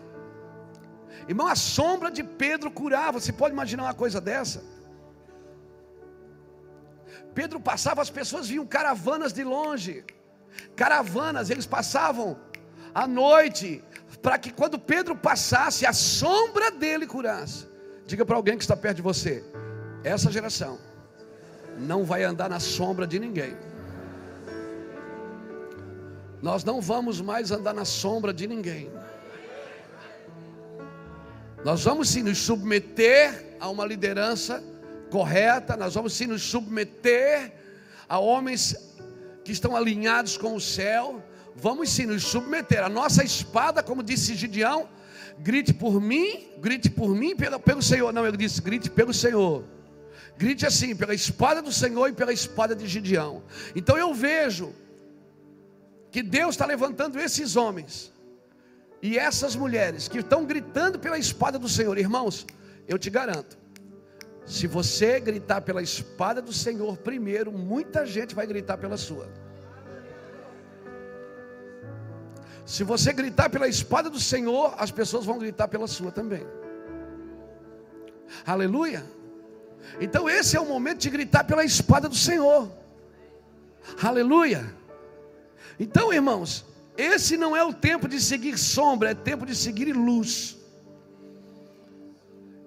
Irmão, 1.29 1.47
a 1.47 1.57
sombra 1.57 2.11
de 2.11 2.23
Pedro 2.23 2.71
curava. 2.71 3.21
Você 3.21 3.33
pode 3.33 3.53
imaginar 3.53 3.85
uma 3.85 3.95
coisa 3.95 4.21
dessa? 4.21 4.62
Pedro 7.35 7.61
passava, 7.61 8.01
as 8.01 8.11
pessoas 8.11 8.49
vinham 8.49 8.67
caravanas 8.67 9.33
de 9.33 9.45
longe. 9.45 10.05
Caravanas, 10.75 11.51
eles 11.51 11.67
passavam 11.67 12.39
à 12.95 13.07
noite, 13.07 13.85
para 14.23 14.39
que 14.39 14.51
quando 14.51 14.79
Pedro 14.79 15.15
passasse, 15.15 15.85
a 15.85 15.93
sombra 15.93 16.71
dele 16.71 17.07
curasse. 17.07 17.67
Diga 18.07 18.25
para 18.25 18.37
alguém 18.37 18.57
que 18.57 18.65
está 18.65 18.77
perto 18.77 18.97
de 18.97 19.03
você: 19.03 19.45
essa 20.03 20.31
geração 20.31 20.79
não 21.79 22.05
vai 22.05 22.23
andar 22.25 22.49
na 22.49 22.61
sombra 22.61 23.07
de 23.07 23.19
ninguém. 23.19 23.55
Nós 26.41 26.65
não 26.65 26.81
vamos 26.81 27.21
mais 27.21 27.51
andar 27.51 27.75
na 27.75 27.85
sombra 27.85 28.33
de 28.33 28.47
ninguém. 28.47 28.91
Nós 31.67 31.83
vamos 31.83 32.11
sim 32.11 32.23
nos 32.23 32.39
submeter 32.39 33.57
a 33.59 33.69
uma 33.69 33.85
liderança 33.85 34.63
correta, 35.11 35.77
nós 35.77 35.95
vamos 35.95 36.13
sim 36.13 36.29
nos 36.29 36.41
submeter 36.41 37.53
a 38.09 38.21
homens 38.21 38.95
que 39.45 39.51
estão 39.51 39.75
alinhados 39.75 40.37
com 40.37 40.55
o 40.55 40.61
céu, 40.61 41.21
vamos 41.57 41.91
sim 41.91 42.07
nos 42.07 42.23
submeter. 42.23 42.85
A 42.85 42.89
nossa 42.89 43.25
espada, 43.25 43.83
como 43.83 44.01
disse 44.01 44.37
Gideão, 44.37 44.89
grite 45.41 45.75
por 45.75 46.01
mim, 46.01 46.47
grite 46.59 46.89
por 46.89 47.09
mim 47.09 47.35
pelo, 47.35 47.59
pelo 47.59 47.83
Senhor. 47.83 48.13
Não, 48.13 48.25
ele 48.25 48.37
disse, 48.37 48.63
grite 48.63 48.89
pelo 48.89 49.13
Senhor. 49.13 49.65
Grite 50.39 50.65
assim, 50.65 50.95
pela 50.95 51.15
espada 51.15 51.61
do 51.61 51.73
Senhor 51.73 52.09
e 52.09 52.13
pela 52.13 52.33
espada 52.33 52.77
de 52.77 52.87
Gideão. 52.87 53.43
Então 53.75 53.99
eu 53.99 54.15
vejo 54.15 54.73
que 56.13 56.23
Deus 56.23 56.51
está 56.51 56.65
levantando 56.65 57.19
esses 57.19 57.57
homens 57.57 58.15
e 59.03 59.19
essas 59.19 59.55
mulheres 59.55 60.09
que 60.09 60.19
estão 60.19 60.45
gritando 60.45 60.99
pela 60.99 61.19
espada 61.19 61.59
do 61.59 61.69
Senhor. 61.69 61.99
Irmãos, 61.99 62.47
eu 62.89 62.99
te 62.99 63.11
garanto, 63.11 63.59
se 64.45 64.67
você 64.67 65.21
gritar 65.21 65.61
pela 65.61 65.83
espada 65.83 66.41
do 66.41 66.53
Senhor 66.53 66.97
primeiro, 66.97 67.51
muita 67.53 68.07
gente 68.07 68.35
vai 68.35 68.47
gritar 68.47 68.79
pela 68.79 68.97
sua. 68.97 69.29
Se 72.65 72.83
você 72.83 73.13
gritar 73.13 73.49
pela 73.49 73.69
espada 73.69 74.11
do 74.11 74.19
Senhor, 74.19 74.75
as 74.79 74.91
pessoas 74.91 75.25
vão 75.25 75.39
gritar 75.39 75.69
pela 75.69 75.87
sua 75.87 76.11
também. 76.11 76.45
Aleluia. 78.45 79.05
Então 80.01 80.29
esse 80.29 80.57
é 80.57 80.61
o 80.61 80.67
momento 80.67 80.99
de 80.99 81.11
gritar 81.11 81.45
pela 81.45 81.65
espada 81.65 82.09
do 82.09 82.15
Senhor. 82.15 82.71
Aleluia. 84.03 84.75
Então, 85.79 86.13
irmãos, 86.13 86.65
esse 86.97 87.37
não 87.37 87.57
é 87.57 87.63
o 87.63 87.73
tempo 87.73 88.09
de 88.09 88.21
seguir 88.21 88.57
sombra, 88.59 89.11
é 89.11 89.15
tempo 89.15 89.45
de 89.45 89.55
seguir 89.55 89.93
luz. 89.93 90.57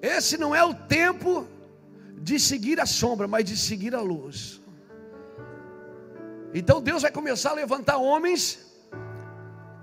Esse 0.02 0.38
não 0.38 0.54
é 0.54 0.64
o 0.64 0.74
tempo 0.74 1.48
de 2.22 2.40
seguir 2.40 2.80
a 2.80 2.86
sombra, 2.86 3.28
mas 3.28 3.44
de 3.46 3.58
seguir 3.58 3.96
a 3.96 4.02
luz. 4.02 4.62
Então 6.54 6.82
Deus 6.82 7.02
vai 7.02 7.12
começar 7.12 7.52
a 7.52 7.54
levantar 7.54 7.98
homens 7.98 8.60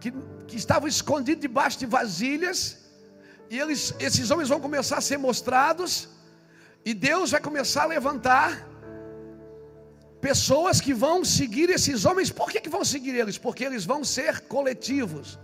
que, 0.00 0.12
que 0.46 0.56
estavam 0.56 0.88
escondidos 0.88 1.42
debaixo 1.42 1.78
de 1.78 1.86
vasilhas, 1.86 2.58
e 3.50 3.58
eles, 3.58 3.94
esses 4.00 4.30
homens 4.30 4.48
vão 4.48 4.60
começar 4.60 4.98
a 4.98 5.00
ser 5.00 5.18
mostrados, 5.18 6.08
e 6.84 6.94
Deus 6.94 7.30
vai 7.30 7.40
começar 7.40 7.84
a 7.84 7.86
levantar 7.86 8.68
pessoas 10.26 10.80
que 10.80 10.92
vão 10.92 11.24
seguir 11.24 11.68
esses 11.70 12.04
homens. 12.04 12.30
Por 12.30 12.48
que, 12.50 12.60
que 12.60 12.68
vão 12.76 12.84
seguir 12.84 13.14
eles? 13.14 13.38
Porque 13.38 13.64
eles 13.64 13.84
vão 13.84 14.02
ser 14.02 14.40
coletivos. 14.54 15.38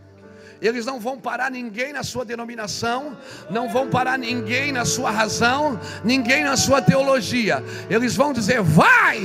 Eles 0.60 0.84
não 0.84 0.98
vão 0.98 1.16
parar 1.20 1.50
ninguém 1.52 1.92
na 1.92 2.02
sua 2.02 2.24
denominação, 2.24 3.16
não 3.48 3.68
vão 3.68 3.88
parar 3.88 4.18
ninguém 4.18 4.72
na 4.72 4.84
sua 4.84 5.10
razão, 5.12 5.78
ninguém 6.02 6.42
na 6.42 6.56
sua 6.56 6.82
teologia. 6.82 7.62
Eles 7.88 8.16
vão 8.16 8.32
dizer: 8.32 8.60
vai! 8.60 9.20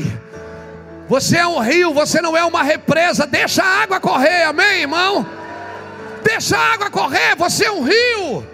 Você 1.10 1.38
é 1.38 1.48
um 1.48 1.60
rio, 1.60 1.92
você 1.92 2.22
não 2.22 2.38
é 2.38 2.44
uma 2.46 2.62
represa. 2.62 3.26
Deixa 3.26 3.64
a 3.64 3.82
água 3.82 4.00
correr, 4.00 4.44
amém, 4.44 4.82
irmão? 4.82 5.26
Deixa 6.24 6.56
a 6.56 6.74
água 6.74 6.92
correr, 6.92 7.36
você 7.36 7.66
é 7.66 7.72
um 7.72 7.84
rio. 7.84 8.48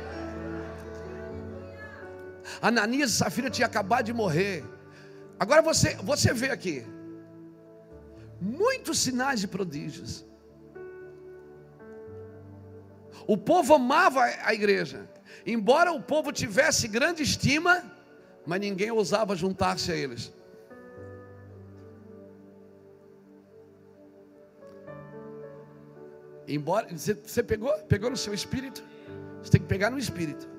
Ananias 2.61 3.11
e 3.11 3.13
Safira 3.15 3.49
tinham 3.49 3.67
acabado 3.67 4.05
de 4.05 4.13
morrer. 4.13 4.63
Agora 5.37 5.61
você, 5.61 5.97
você 6.01 6.33
vê 6.33 6.49
aqui 6.49 6.92
muitos 8.43 8.99
sinais 8.99 9.39
de 9.39 9.47
prodígios. 9.47 10.25
O 13.25 13.37
povo 13.37 13.73
amava 13.73 14.21
a 14.43 14.53
igreja, 14.53 15.09
embora 15.45 15.93
o 15.93 16.01
povo 16.01 16.31
tivesse 16.31 16.87
grande 16.87 17.23
estima, 17.23 17.81
mas 18.45 18.59
ninguém 18.59 18.91
ousava 18.91 19.33
juntar-se 19.35 19.91
a 19.91 19.95
eles. 19.95 20.33
Embora 26.45 26.87
você 26.91 27.41
pegou, 27.41 27.71
pegou 27.87 28.09
no 28.09 28.17
seu 28.17 28.33
espírito, 28.33 28.83
você 29.41 29.51
tem 29.51 29.61
que 29.61 29.67
pegar 29.67 29.89
no 29.89 29.97
espírito. 29.97 30.52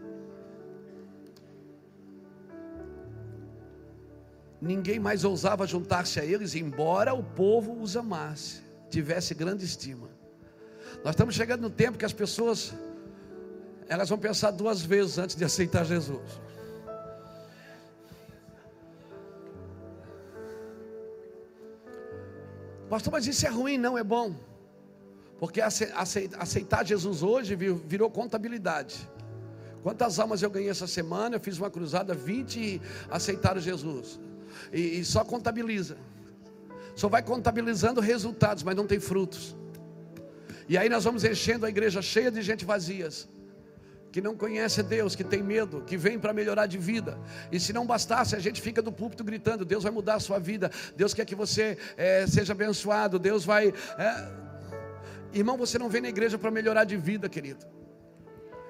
Ninguém 4.65 4.99
mais 4.99 5.25
ousava 5.25 5.67
juntar-se 5.67 6.19
a 6.19 6.25
eles, 6.25 6.55
embora 6.55 7.13
o 7.13 7.23
povo 7.23 7.83
os 7.83 7.99
amasse, 7.99 8.63
tivesse 8.89 9.35
grande 9.35 9.63
estima. 9.63 10.09
Nós 11.05 11.13
estamos 11.13 11.35
chegando 11.35 11.61
no 11.61 11.69
tempo 11.69 11.99
que 11.99 12.05
as 12.07 12.15
pessoas 12.15 12.73
elas 13.87 14.09
vão 14.09 14.17
pensar 14.17 14.53
duas 14.53 14.81
vezes 14.81 15.19
antes 15.19 15.37
de 15.37 15.45
aceitar 15.45 15.85
Jesus. 15.85 16.41
Pastor, 22.89 23.13
mas 23.13 23.27
isso 23.27 23.47
é 23.47 23.51
ruim? 23.51 23.77
Não, 23.77 23.99
é 23.99 24.03
bom. 24.03 24.35
Porque 25.39 25.61
aceitar 25.61 26.87
Jesus 26.87 27.23
hoje 27.23 27.55
virou 27.55 28.11
contabilidade. 28.11 29.07
Quantas 29.83 30.19
almas 30.19 30.43
eu 30.43 30.49
ganhei 30.49 30.71
essa 30.71 30.87
semana? 30.87 31.37
Eu 31.37 31.41
fiz 31.41 31.59
uma 31.59 31.71
cruzada, 31.71 32.15
20 32.15 32.81
aceitaram 33.11 33.61
Jesus. 33.61 34.19
E, 34.73 35.01
e 35.01 35.05
só 35.05 35.25
contabiliza. 35.25 35.97
Só 36.95 37.09
vai 37.09 37.23
contabilizando 37.23 38.01
resultados, 38.01 38.63
mas 38.63 38.77
não 38.77 38.87
tem 38.87 39.01
frutos. 39.01 39.57
E 40.69 40.79
aí 40.79 40.89
nós 40.89 41.05
vamos 41.05 41.25
enchendo 41.25 41.67
a 41.67 41.69
igreja 41.69 42.01
cheia 42.01 42.31
de 42.31 42.41
gente 42.43 42.65
vazias 42.65 43.29
que 44.15 44.21
não 44.21 44.37
conhece 44.37 44.81
Deus, 44.81 45.17
que 45.17 45.25
tem 45.25 45.43
medo, 45.43 45.83
que 45.85 45.97
vem 45.97 46.21
para 46.21 46.33
melhorar 46.33 46.67
de 46.67 46.79
vida. 46.79 47.19
E 47.51 47.59
se 47.59 47.73
não 47.73 47.85
bastasse, 47.85 48.37
a 48.37 48.39
gente 48.39 48.63
fica 48.63 48.81
do 48.81 48.93
púlpito 48.93 49.25
gritando: 49.25 49.65
Deus 49.65 49.83
vai 49.83 49.91
mudar 49.91 50.15
a 50.15 50.21
sua 50.21 50.39
vida, 50.39 50.71
Deus 50.97 51.13
quer 51.13 51.25
que 51.25 51.35
você 51.35 51.77
é, 51.97 52.25
seja 52.25 52.53
abençoado, 52.53 53.19
Deus 53.19 53.45
vai. 53.45 53.75
É... 53.99 54.29
Irmão, 55.33 55.57
você 55.57 55.81
não 55.81 55.89
vem 55.89 56.01
na 56.01 56.11
igreja 56.11 56.39
para 56.39 56.49
melhorar 56.49 56.85
de 56.85 56.97
vida, 56.97 57.29
querido. 57.29 57.67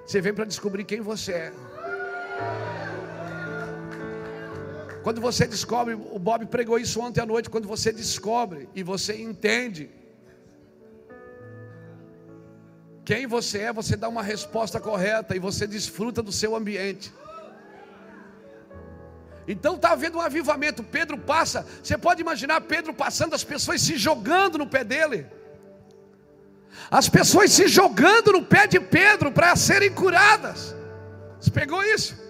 Você 0.07 0.19
vem 0.19 0.33
para 0.33 0.47
descobrir 0.47 0.83
quem 0.85 1.03
você 1.03 1.33
é. 1.33 1.53
Quando 5.05 5.21
você 5.21 5.47
descobre, 5.47 5.93
o 5.93 6.19
Bob 6.19 6.47
pregou 6.47 6.79
isso 6.79 6.99
ontem 6.99 7.21
à 7.21 7.27
noite, 7.27 7.51
quando 7.51 7.69
você 7.69 7.93
descobre 7.93 8.71
e 8.75 8.83
você 8.83 9.15
entende 9.21 9.91
quem 13.05 13.27
você 13.27 13.59
é, 13.59 13.71
você 13.71 13.99
dá 13.99 14.09
uma 14.09 14.23
resposta 14.23 14.81
correta 14.81 15.37
e 15.37 15.39
você 15.39 15.67
desfruta 15.67 16.23
do 16.23 16.33
seu 16.33 16.57
ambiente. 16.57 17.13
Então 19.47 19.75
está 19.75 19.91
havendo 19.91 20.17
um 20.17 20.23
avivamento. 20.23 20.83
Pedro 20.83 21.19
passa, 21.19 21.67
você 21.83 21.99
pode 21.99 22.23
imaginar 22.23 22.63
Pedro 22.63 22.95
passando, 22.95 23.35
as 23.35 23.45
pessoas 23.45 23.83
se 23.83 23.99
jogando 23.99 24.57
no 24.57 24.67
pé 24.67 24.85
dele, 24.85 25.27
as 26.91 27.11
pessoas 27.11 27.53
se 27.53 27.69
jogando 27.69 28.33
no 28.33 28.43
pé 28.43 28.67
de 28.67 28.81
Pedro 28.81 29.31
para 29.31 29.55
serem 29.55 29.93
curadas. 29.93 30.75
Você 31.39 31.51
pegou 31.51 31.85
isso? 31.85 32.24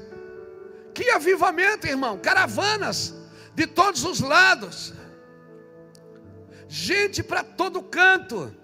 Que 0.94 1.10
avivamento, 1.10 1.86
irmão! 1.86 2.18
Caravanas 2.18 3.14
de 3.54 3.66
todos 3.66 4.04
os 4.04 4.20
lados, 4.20 4.92
gente 6.68 7.22
para 7.22 7.42
todo 7.42 7.82
canto 7.82 8.54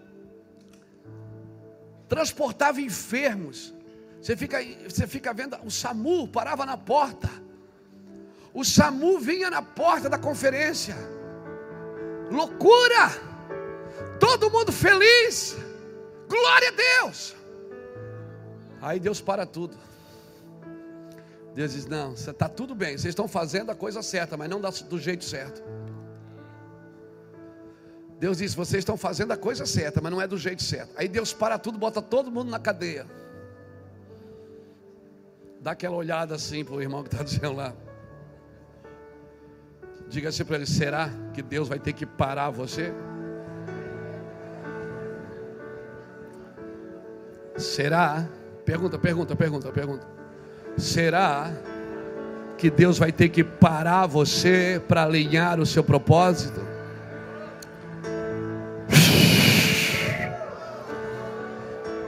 transportava 2.08 2.80
enfermos. 2.80 3.72
Você 4.20 4.36
fica, 4.36 4.58
você 4.88 5.06
fica 5.06 5.32
vendo, 5.32 5.56
o 5.64 5.70
SAMU 5.70 6.28
parava 6.28 6.66
na 6.66 6.76
porta. 6.76 7.30
O 8.52 8.64
SAMU 8.64 9.18
vinha 9.18 9.48
na 9.48 9.62
porta 9.62 10.08
da 10.08 10.18
conferência. 10.18 10.96
Loucura! 12.30 13.30
Todo 14.18 14.50
mundo 14.50 14.72
feliz. 14.72 15.56
Glória 16.28 16.68
a 16.68 16.72
Deus. 16.72 17.34
Aí 18.82 19.00
Deus 19.00 19.20
para 19.20 19.46
tudo. 19.46 19.76
Deus 21.54 21.72
diz: 21.72 21.86
Não, 21.86 22.14
está 22.14 22.48
tudo 22.48 22.74
bem, 22.74 22.92
vocês 22.96 23.12
estão 23.12 23.26
fazendo 23.26 23.70
a 23.70 23.74
coisa 23.74 24.02
certa, 24.02 24.36
mas 24.36 24.48
não 24.48 24.60
do 24.60 24.98
jeito 24.98 25.24
certo. 25.24 25.62
Deus 28.20 28.36
disse: 28.36 28.54
vocês 28.54 28.80
estão 28.80 28.98
fazendo 28.98 29.32
a 29.32 29.36
coisa 29.36 29.64
certa, 29.64 29.98
mas 30.02 30.12
não 30.12 30.20
é 30.20 30.26
do 30.26 30.36
jeito 30.36 30.62
certo. 30.62 30.92
Aí 30.94 31.08
Deus 31.08 31.32
para 31.32 31.58
tudo, 31.58 31.78
bota 31.78 32.02
todo 32.02 32.30
mundo 32.30 32.50
na 32.50 32.58
cadeia. 32.58 33.06
Dá 35.58 35.70
aquela 35.70 35.96
olhada 35.96 36.34
assim 36.34 36.62
para 36.62 36.74
o 36.74 36.82
irmão 36.82 37.02
que 37.02 37.08
está 37.08 37.24
dizendo 37.24 37.54
lá. 37.54 37.74
Diga 40.06 40.28
assim 40.28 40.44
para 40.44 40.56
ele: 40.56 40.66
será 40.66 41.10
que 41.32 41.40
Deus 41.40 41.66
vai 41.66 41.78
ter 41.78 41.94
que 41.94 42.04
parar 42.04 42.50
você? 42.50 42.92
Será? 47.56 48.28
Pergunta, 48.66 48.98
pergunta, 48.98 49.34
pergunta, 49.34 49.72
pergunta. 49.72 50.19
Será 50.76 51.50
que 52.56 52.70
Deus 52.70 52.98
vai 52.98 53.10
ter 53.10 53.28
que 53.30 53.42
parar 53.42 54.06
você 54.06 54.80
para 54.86 55.04
alinhar 55.04 55.58
o 55.60 55.66
seu 55.66 55.82
propósito? 55.82 56.60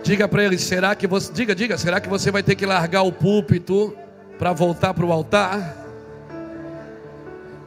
Diga 0.03 0.27
para 0.27 0.45
ele, 0.45 0.59
será 0.59 0.95
que 0.95 1.07
você, 1.07 1.33
diga, 1.33 1.55
diga, 1.55 1.79
será 1.79 2.01
que 2.01 2.09
você 2.09 2.31
vai 2.31 2.43
ter 2.43 2.57
que 2.57 2.67
largar 2.67 3.03
o 3.03 3.13
púlpito 3.13 3.97
para 4.39 4.53
voltar 4.53 4.93
para 4.93 5.07
o 5.07 5.13
altar? 5.13 5.77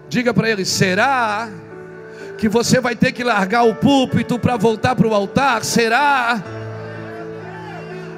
Diga 0.10 0.34
para 0.34 0.50
ele, 0.50 0.66
será 0.66 1.50
que 2.38 2.50
você 2.50 2.80
vai 2.82 2.96
ter 2.96 3.14
que 3.14 3.24
largar 3.24 3.64
o 3.64 3.74
púlpito 3.74 4.38
para 4.38 4.58
voltar 4.58 4.96
para 4.96 5.08
o 5.08 5.14
altar? 5.14 5.64
Será? 5.64 6.44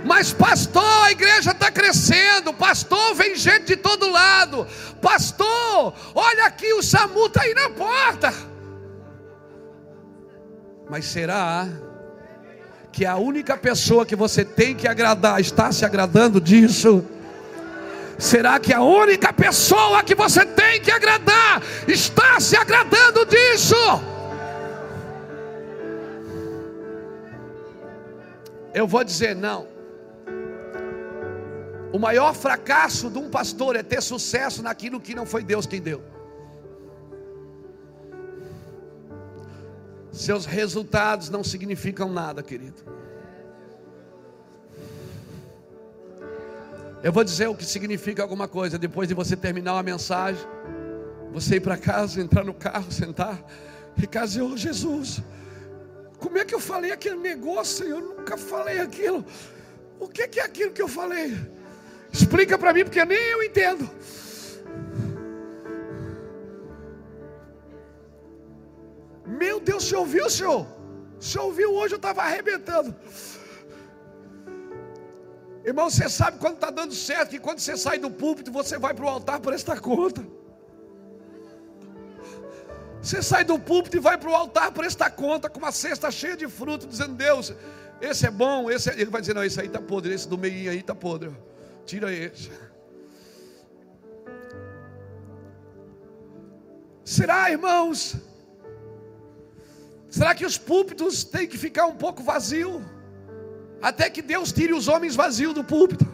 Mas 0.08 0.32
pastor, 0.32 1.04
a 1.04 1.12
igreja 1.12 1.52
está 1.52 1.70
crescendo, 1.70 2.54
pastor, 2.54 3.14
vem 3.14 3.36
gente 3.36 3.66
de 3.66 3.76
todo 3.76 4.10
lado, 4.10 4.66
pastor, 5.02 5.94
olha 6.16 6.46
aqui, 6.46 6.72
o 6.74 6.82
SAMU 6.82 7.26
está 7.26 7.42
aí 7.42 7.54
na 7.54 7.70
porta. 7.70 8.34
Mas 10.90 11.04
será 11.08 11.68
que 12.90 13.06
a 13.06 13.18
única 13.18 13.58
pessoa 13.58 14.06
que 14.06 14.16
você 14.16 14.46
tem 14.46 14.74
que 14.74 14.88
agradar 14.88 15.42
está 15.42 15.74
se 15.74 15.84
agradando 15.84 16.40
disso? 16.40 17.04
Será 18.18 18.60
que 18.62 18.74
a 18.74 18.82
única 18.82 19.34
pessoa 19.34 20.02
que 20.04 20.16
você 20.16 20.46
tem 20.46 20.80
que 20.80 20.90
agradar 20.90 21.62
está 21.86 22.40
se 22.40 22.56
agradando 22.56 23.26
disso? 23.26 23.76
Eu 28.74 28.88
vou 28.88 29.04
dizer 29.04 29.36
não. 29.36 29.77
O 31.92 32.00
maior 32.00 32.34
fracasso 32.34 33.10
de 33.10 33.18
um 33.18 33.30
pastor 33.30 33.76
é 33.76 33.84
ter 33.84 34.02
sucesso 34.02 34.62
naquilo 34.62 35.00
que 35.00 35.16
não 35.16 35.26
foi 35.26 35.44
Deus 35.44 35.66
quem 35.66 35.82
deu. 35.82 36.04
Seus 40.12 40.46
resultados 40.46 41.30
não 41.30 41.44
significam 41.44 42.12
nada, 42.12 42.42
querido. 42.42 42.84
Eu 47.04 47.14
vou 47.14 47.24
dizer 47.24 47.48
o 47.48 47.56
que 47.56 47.64
significa 47.64 48.24
alguma 48.24 48.48
coisa 48.48 48.78
depois 48.78 49.08
de 49.08 49.14
você 49.14 49.36
terminar 49.36 49.74
uma 49.74 49.84
mensagem, 49.84 50.44
você 51.32 51.58
ir 51.58 51.62
para 51.62 51.78
casa, 51.78 52.20
entrar 52.20 52.44
no 52.44 52.54
carro, 52.54 52.92
sentar 52.92 53.46
e 53.96 54.08
dizer: 54.08 54.42
oh, 54.42 54.58
Jesus, 54.58 55.22
como 56.20 56.38
é 56.38 56.46
que 56.46 56.54
eu 56.54 56.60
falei 56.60 56.92
aquele 56.92 57.18
negócio? 57.18 57.86
Eu 57.86 58.02
nunca 58.02 58.38
falei 58.38 58.80
aquilo. 58.80 59.24
O 60.00 60.08
que 60.08 60.40
é 60.40 60.44
aquilo 60.44 60.72
que 60.72 60.82
eu 60.82 60.88
falei? 60.88 61.36
Explica 62.12 62.58
para 62.58 62.74
mim, 62.74 62.84
porque 62.84 63.04
nem 63.06 63.18
eu 63.18 63.44
entendo. 63.44 63.90
Meu 69.26 69.60
Deus, 69.60 69.84
você 69.84 69.96
ouviu, 69.96 70.30
senhor? 70.30 70.66
Você 71.20 71.38
ouviu 71.40 71.74
hoje, 71.74 71.94
eu 71.94 71.98
estava 71.98 72.22
arrebentando. 72.22 72.96
Irmão, 75.66 75.90
você 75.90 76.08
sabe 76.08 76.38
quando 76.40 76.56
está 76.56 76.70
dando 76.70 76.94
certo, 76.94 77.32
que 77.32 77.40
quando 77.40 77.60
você 77.60 77.76
sai 77.76 78.00
do 78.00 78.10
púlpito, 78.10 78.52
você 78.52 78.78
vai 78.78 78.94
para 78.94 79.06
o 79.06 79.10
altar 79.10 79.40
prestar 79.42 79.82
conta. 79.82 80.26
Você 83.02 83.22
sai 83.22 83.44
do 83.44 83.60
púlpito 83.60 83.98
e 83.98 84.00
vai 84.00 84.18
para 84.18 84.30
o 84.30 84.36
altar 84.36 84.72
prestar 84.72 85.12
conta 85.12 85.50
com 85.50 85.60
uma 85.60 85.72
cesta 85.72 86.10
cheia 86.10 86.38
de 86.38 86.48
fruto, 86.48 86.88
dizendo: 86.88 87.16
Deus, 87.16 87.54
esse 88.02 88.26
é 88.26 88.32
bom, 88.32 88.72
esse 88.72 88.90
é... 88.90 88.94
Ele 88.94 89.12
vai 89.12 89.22
dizer: 89.22 89.34
Não, 89.34 89.44
esse 89.44 89.60
aí 89.60 89.68
está 89.68 89.82
podre, 89.82 90.14
esse 90.14 90.28
do 90.28 90.38
meio 90.38 90.72
aí 90.72 90.80
está 90.80 90.96
podre. 90.96 91.36
Tira 91.88 92.14
esse. 92.14 92.52
Será, 97.04 97.50
irmãos, 97.50 98.16
Será 100.18 100.34
que 100.34 100.46
os 100.46 100.58
púlpitos 100.58 101.24
têm 101.24 101.48
que 101.48 101.58
ficar 101.58 101.86
um 101.86 101.96
pouco 101.96 102.24
vazios? 102.24 102.82
Até 103.80 104.10
que 104.10 104.22
Deus 104.22 104.52
tire 104.52 104.74
os 104.74 104.88
homens 104.88 105.16
vazios 105.16 105.54
do 105.54 105.64
púlpito. 105.64 106.08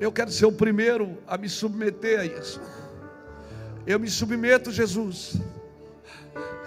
Eu 0.00 0.10
quero 0.10 0.32
ser 0.32 0.46
o 0.46 0.52
primeiro 0.52 1.16
a 1.24 1.38
me 1.38 1.48
submeter 1.48 2.18
a 2.20 2.24
isso. 2.24 2.60
Eu 3.86 4.00
me 4.00 4.10
submeto, 4.10 4.72
Jesus. 4.72 5.36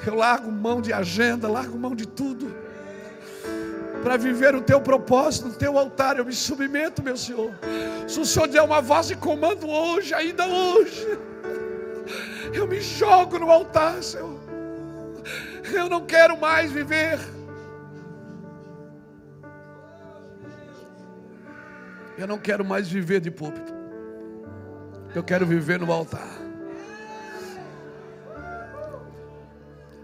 Eu 0.07 0.15
largo 0.15 0.49
mão 0.49 0.81
de 0.81 0.93
agenda, 0.93 1.49
largo 1.49 1.77
mão 1.77 1.93
de 1.93 2.07
tudo 2.07 2.55
para 4.01 4.17
viver 4.17 4.55
o 4.55 4.61
teu 4.61 4.79
propósito, 4.79 5.49
o 5.49 5.53
teu 5.53 5.77
altar. 5.77 6.17
Eu 6.17 6.25
me 6.25 6.33
submeto, 6.33 7.03
meu 7.03 7.17
Senhor. 7.17 7.51
Se 8.07 8.19
o 8.19 8.25
Senhor 8.25 8.47
der 8.47 8.61
uma 8.61 8.81
voz 8.81 9.07
de 9.07 9.15
comando 9.15 9.67
hoje, 9.69 10.13
ainda 10.13 10.45
hoje, 10.47 11.05
eu 12.53 12.67
me 12.67 12.79
jogo 12.81 13.37
no 13.39 13.51
altar, 13.51 14.01
Senhor. 14.01 14.39
Eu 15.73 15.89
não 15.89 16.05
quero 16.05 16.37
mais 16.37 16.71
viver. 16.71 17.19
Eu 22.17 22.27
não 22.27 22.37
quero 22.37 22.65
mais 22.65 22.87
viver 22.89 23.21
de 23.21 23.31
púlpito. 23.31 23.73
Eu 25.15 25.23
quero 25.23 25.45
viver 25.45 25.79
no 25.79 25.91
altar. 25.91 26.38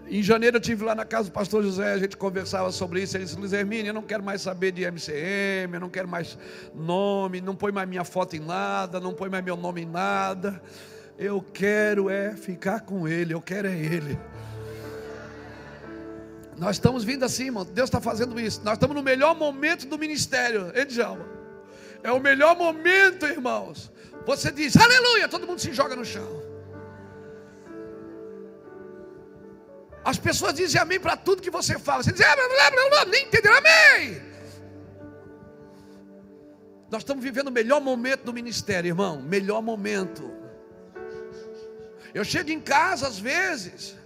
Em 0.08 0.22
janeiro 0.22 0.56
eu 0.56 0.60
tive 0.60 0.84
lá 0.84 0.94
na 0.94 1.04
casa 1.04 1.28
do 1.28 1.32
pastor 1.32 1.64
José, 1.64 1.92
a 1.92 1.98
gente 1.98 2.16
conversava 2.16 2.70
sobre 2.70 3.02
isso. 3.02 3.16
Ele 3.16 3.24
disse: 3.24 3.36
Luiz 3.36 3.52
Hermínio, 3.52 3.90
eu 3.90 3.94
não 3.94 4.02
quero 4.02 4.22
mais 4.22 4.40
saber 4.40 4.70
de 4.70 4.84
MCM, 4.84 5.74
eu 5.74 5.80
não 5.80 5.90
quero 5.90 6.06
mais 6.06 6.38
nome, 6.74 7.40
não 7.40 7.56
põe 7.56 7.72
mais 7.72 7.88
minha 7.88 8.04
foto 8.04 8.36
em 8.36 8.40
nada, 8.40 9.00
não 9.00 9.12
põe 9.12 9.28
mais 9.28 9.44
meu 9.44 9.56
nome 9.56 9.82
em 9.82 9.86
nada. 9.86 10.62
Eu 11.18 11.44
quero 11.52 12.08
é 12.08 12.36
ficar 12.36 12.80
com 12.80 13.08
Ele, 13.08 13.34
eu 13.34 13.40
quero 13.40 13.66
é 13.66 13.76
Ele. 13.76 14.18
Nós 16.56 16.76
estamos 16.76 17.02
vindo 17.02 17.24
assim, 17.24 17.46
irmão. 17.46 17.64
Deus 17.64 17.88
está 17.88 18.00
fazendo 18.00 18.38
isso. 18.38 18.62
Nós 18.64 18.74
estamos 18.74 18.94
no 18.94 19.02
melhor 19.02 19.34
momento 19.34 19.86
do 19.86 19.98
ministério, 19.98 20.72
hein, 20.74 20.86
Djalma? 20.86 21.26
É 22.02 22.12
o 22.12 22.20
melhor 22.20 22.56
momento, 22.56 23.26
irmãos. 23.26 23.90
Você 24.24 24.52
diz, 24.52 24.76
aleluia, 24.76 25.28
todo 25.28 25.46
mundo 25.46 25.60
se 25.60 25.72
joga 25.72 25.96
no 25.96 26.04
chão. 26.04 26.45
As 30.06 30.18
pessoas 30.20 30.54
dizem 30.54 30.80
amém 30.80 31.00
para 31.00 31.16
tudo 31.16 31.42
que 31.42 31.50
você 31.50 31.80
fala. 31.80 32.00
Você 32.00 32.12
diz, 32.12 32.20
ah, 32.20 32.36
blá, 32.36 32.48
blá, 32.48 32.70
blá, 32.70 32.90
blá, 32.90 33.04
nem 33.06 33.24
entenderam 33.24 33.56
amém. 33.56 34.22
Nós 36.88 37.02
estamos 37.02 37.24
vivendo 37.24 37.48
o 37.48 37.50
melhor 37.50 37.80
momento 37.80 38.22
do 38.22 38.32
ministério, 38.32 38.86
irmão. 38.86 39.20
Melhor 39.20 39.60
momento. 39.60 40.30
Eu 42.14 42.24
chego 42.24 42.50
em 42.50 42.60
casa 42.60 43.08
às 43.08 43.18
vezes. 43.18 43.96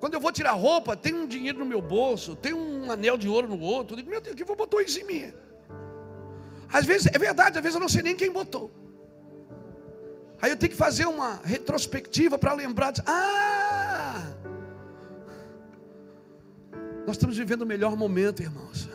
Quando 0.00 0.14
eu 0.14 0.20
vou 0.20 0.32
tirar 0.32 0.54
roupa, 0.54 0.96
tem 0.96 1.14
um 1.14 1.28
dinheiro 1.28 1.60
no 1.60 1.64
meu 1.64 1.80
bolso, 1.80 2.34
tem 2.34 2.52
um 2.52 2.90
anel 2.90 3.16
de 3.16 3.28
ouro 3.28 3.46
no 3.46 3.60
outro. 3.60 3.92
Eu 3.92 3.98
digo, 3.98 4.10
meu 4.10 4.20
Deus, 4.20 4.34
quem 4.34 4.44
botou 4.44 4.80
isso 4.80 4.98
em 4.98 5.04
mim? 5.04 5.32
Às 6.72 6.84
vezes, 6.84 7.06
é 7.14 7.16
verdade, 7.16 7.58
às 7.58 7.62
vezes 7.62 7.76
eu 7.76 7.80
não 7.80 7.88
sei 7.88 8.02
nem 8.02 8.16
quem 8.16 8.32
botou. 8.32 8.72
Aí 10.40 10.50
eu 10.50 10.56
tenho 10.56 10.72
que 10.72 10.76
fazer 10.76 11.06
uma 11.06 11.40
retrospectiva 11.44 12.36
para 12.36 12.54
lembrar. 12.54 12.90
De, 12.90 13.00
ah! 13.06 13.61
Nós 17.06 17.16
estamos 17.16 17.36
vivendo 17.36 17.62
o 17.62 17.66
melhor 17.66 17.96
momento, 17.96 18.42
irmãos. 18.42 18.88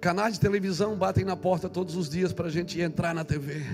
Canais 0.00 0.34
de 0.34 0.40
televisão 0.40 0.94
batem 0.96 1.24
na 1.24 1.36
porta 1.36 1.68
todos 1.68 1.96
os 1.96 2.08
dias 2.08 2.32
para 2.32 2.46
a 2.46 2.50
gente 2.50 2.80
entrar 2.80 3.14
na 3.14 3.24
TV. 3.24 3.64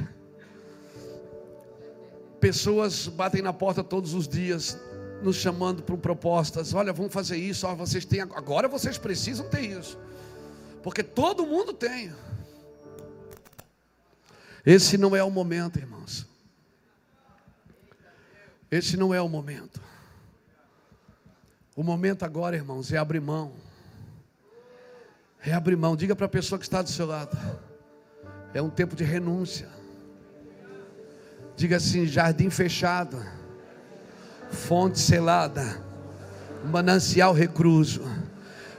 Pessoas 2.41 3.09
batem 3.09 3.43
na 3.43 3.53
porta 3.53 3.83
todos 3.83 4.15
os 4.15 4.29
dias, 4.29 4.79
nos 5.23 5.37
chamando 5.37 5.83
por 5.83 5.99
propostas. 5.99 6.73
Olha, 6.73 6.93
vamos 6.93 7.13
fazer 7.13 7.37
isso. 7.37 7.67
Ó, 7.67 7.75
vocês 7.75 8.05
têm 8.05 8.21
agora 8.21 8.69
vocês 8.69 8.97
precisam 8.99 9.49
ter 9.49 9.63
isso, 9.63 9.99
porque 10.83 11.03
todo 11.03 11.47
mundo 11.47 11.73
tem. 11.73 12.13
Esse 14.65 14.97
não 14.97 15.15
é 15.17 15.25
o 15.25 15.31
momento, 15.31 15.79
irmãos. 15.79 16.27
Esse 18.71 18.97
não 18.97 19.13
é 19.13 19.21
o 19.21 19.29
momento. 19.29 19.81
O 21.77 21.83
momento 21.83 22.25
agora, 22.25 22.55
irmãos, 22.55 22.93
é 22.93 22.97
abrir 22.97 23.21
mão. 23.21 23.53
É 25.45 25.53
abrir 25.53 25.77
mão. 25.77 25.97
Diga 25.97 26.15
para 26.15 26.27
a 26.27 26.29
pessoa 26.29 26.57
que 26.57 26.65
está 26.65 26.81
do 26.81 26.89
seu 26.89 27.05
lado. 27.05 27.37
É 28.53 28.63
um 28.63 28.71
tempo 28.71 28.95
de 28.95 29.03
renúncia. 29.03 29.69
Diga 31.57 31.77
assim: 31.77 32.07
jardim 32.07 32.49
fechado, 32.49 33.21
fonte 34.51 35.01
selada, 35.01 35.83
manancial 36.65 37.33
recluso. 37.33 38.03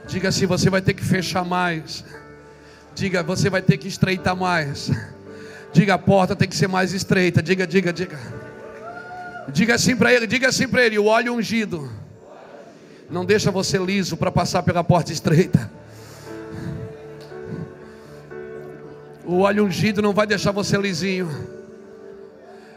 Diga 0.06 0.30
assim: 0.30 0.46
você 0.46 0.70
vai 0.70 0.80
ter 0.80 0.94
que 0.94 1.04
fechar 1.04 1.44
mais. 1.44 2.02
Diga, 2.94 3.22
você 3.22 3.50
vai 3.50 3.60
ter 3.60 3.76
que 3.76 3.88
estreitar 3.88 4.34
mais. 4.34 4.90
Diga, 5.70 5.94
a 5.94 5.98
porta 5.98 6.34
tem 6.34 6.48
que 6.48 6.56
ser 6.56 6.66
mais 6.66 6.94
estreita. 6.94 7.42
Diga, 7.42 7.66
diga, 7.66 7.92
diga. 7.92 8.18
Diga 9.52 9.74
assim 9.74 9.94
para 9.94 10.14
ele: 10.14 10.26
diga 10.26 10.48
assim 10.48 10.66
para 10.66 10.82
ele: 10.82 10.98
o 10.98 11.04
óleo 11.04 11.34
ungido 11.34 12.05
não 13.08 13.24
deixa 13.24 13.50
você 13.50 13.78
liso 13.78 14.16
para 14.16 14.30
passar 14.30 14.62
pela 14.62 14.82
porta 14.82 15.12
estreita. 15.12 15.70
O 19.24 19.40
óleo 19.40 19.64
ungido 19.64 20.02
não 20.02 20.12
vai 20.12 20.26
deixar 20.26 20.52
você 20.52 20.76
lisinho. 20.76 21.28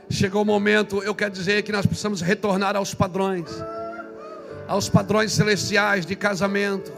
Chegou 0.09 0.41
o 0.41 0.45
momento, 0.45 1.03
eu 1.03 1.13
quero 1.13 1.31
dizer 1.31 1.61
que 1.61 1.71
nós 1.71 1.85
precisamos 1.85 2.21
retornar 2.21 2.75
aos 2.75 2.93
padrões, 2.95 3.47
aos 4.67 4.89
padrões 4.89 5.31
celestiais 5.31 6.05
de 6.05 6.15
casamento, 6.15 6.91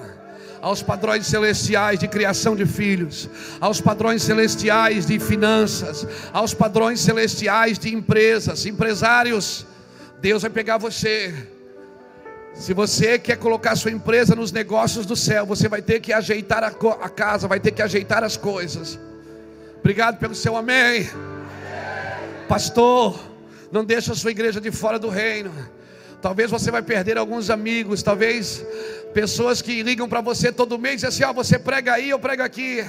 aos 0.61 0.81
padrões 0.81 1.27
celestiais 1.27 1.99
de 1.99 2.07
criação 2.07 2.55
de 2.55 2.65
filhos, 2.65 3.29
aos 3.59 3.81
padrões 3.81 4.23
celestiais 4.23 5.05
de 5.05 5.19
finanças, 5.19 6.07
aos 6.31 6.53
padrões 6.53 7.01
celestiais 7.01 7.77
de 7.77 7.93
empresas, 7.93 8.65
empresários. 8.65 9.65
Deus 10.21 10.43
vai 10.43 10.51
pegar 10.51 10.77
você 10.77 11.60
se 12.53 12.73
você 12.73 13.17
quer 13.17 13.37
colocar 13.37 13.75
sua 13.75 13.91
empresa 13.91 14.35
nos 14.35 14.51
negócios 14.51 15.05
do 15.05 15.15
céu, 15.15 15.45
você 15.45 15.67
vai 15.67 15.81
ter 15.81 15.99
que 15.99 16.13
ajeitar 16.13 16.63
a, 16.63 16.67
a 16.67 17.09
casa, 17.09 17.47
vai 17.47 17.59
ter 17.59 17.71
que 17.71 17.81
ajeitar 17.81 18.23
as 18.23 18.37
coisas. 18.37 18.99
Obrigado 19.79 20.19
pelo 20.19 20.35
seu 20.35 20.55
amém. 20.55 21.09
Pastor, 22.47 23.19
não 23.71 23.83
deixe 23.83 24.11
a 24.11 24.15
sua 24.15 24.31
igreja 24.31 24.59
de 24.59 24.69
fora 24.69 24.99
do 24.99 25.09
reino. 25.09 25.51
Talvez 26.21 26.51
você 26.51 26.69
vai 26.69 26.83
perder 26.83 27.17
alguns 27.17 27.49
amigos, 27.49 28.03
talvez 28.03 28.63
pessoas 29.11 29.61
que 29.61 29.81
ligam 29.81 30.07
para 30.07 30.21
você 30.21 30.51
todo 30.51 30.77
mês 30.77 31.01
e 31.01 31.07
dizem 31.07 31.09
assim: 31.09 31.23
ó, 31.23 31.33
você 31.33 31.57
prega 31.57 31.93
aí, 31.93 32.09
eu 32.09 32.19
prego 32.19 32.43
aqui. 32.43 32.85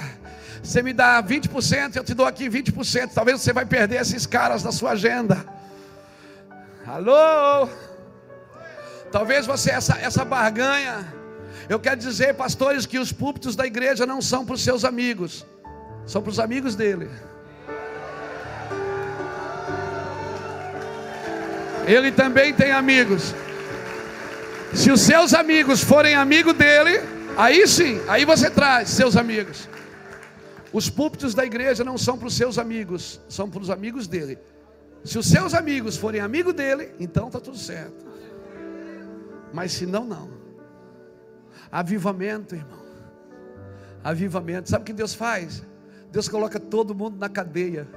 Você 0.61 0.83
me 0.83 0.93
dá 0.93 1.21
20%, 1.21 1.95
eu 1.95 2.03
te 2.03 2.13
dou 2.13 2.27
aqui 2.27 2.47
20%. 2.47 3.09
Talvez 3.13 3.41
você 3.41 3.51
vai 3.51 3.65
perder 3.65 4.01
esses 4.01 4.25
caras 4.25 4.61
da 4.61 4.71
sua 4.71 4.91
agenda. 4.91 5.43
Alô? 6.85 7.67
Talvez 9.13 9.45
você, 9.45 9.69
essa, 9.69 9.95
essa 9.99 10.25
barganha. 10.25 11.13
Eu 11.69 11.79
quero 11.79 11.97
dizer, 11.97 12.33
pastores, 12.33 12.87
que 12.87 12.97
os 12.97 13.11
púlpitos 13.11 13.55
da 13.55 13.63
igreja 13.63 14.07
não 14.07 14.19
são 14.19 14.43
para 14.43 14.55
os 14.55 14.63
seus 14.63 14.83
amigos, 14.83 15.45
são 16.03 16.19
para 16.19 16.31
os 16.31 16.39
amigos 16.39 16.73
dele. 16.73 17.07
Ele 21.85 22.11
também 22.11 22.55
tem 22.55 22.71
amigos. 22.71 23.35
Se 24.73 24.89
os 24.89 25.01
seus 25.01 25.35
amigos 25.35 25.83
forem 25.83 26.15
amigos 26.15 26.53
dele, 26.55 26.99
aí 27.37 27.67
sim, 27.67 28.01
aí 28.07 28.25
você 28.25 28.49
traz 28.49 28.89
seus 28.89 29.15
amigos. 29.15 29.69
Os 30.73 30.89
púlpitos 30.89 31.35
da 31.35 31.45
igreja 31.45 31.83
não 31.83 31.99
são 31.99 32.17
para 32.17 32.29
os 32.29 32.35
seus 32.35 32.57
amigos, 32.57 33.21
são 33.29 33.47
para 33.47 33.61
os 33.61 33.69
amigos 33.69 34.07
dele. 34.07 34.39
Se 35.05 35.19
os 35.19 35.27
seus 35.27 35.53
amigos 35.53 35.97
forem 35.97 36.19
amigos 36.19 36.55
dele, 36.55 36.95
então 36.99 37.27
está 37.27 37.39
tudo 37.39 37.59
certo. 37.59 38.12
Mas 39.53 39.71
se 39.71 39.85
não, 39.85 40.03
não. 40.03 40.29
Avivamento, 41.71 42.55
irmão. 42.55 42.83
Avivamento. 44.03 44.69
Sabe 44.69 44.81
o 44.81 44.85
que 44.85 44.93
Deus 44.93 45.13
faz? 45.13 45.63
Deus 46.11 46.27
coloca 46.27 46.59
todo 46.59 46.93
mundo 46.95 47.17
na 47.17 47.29
cadeia. 47.29 47.87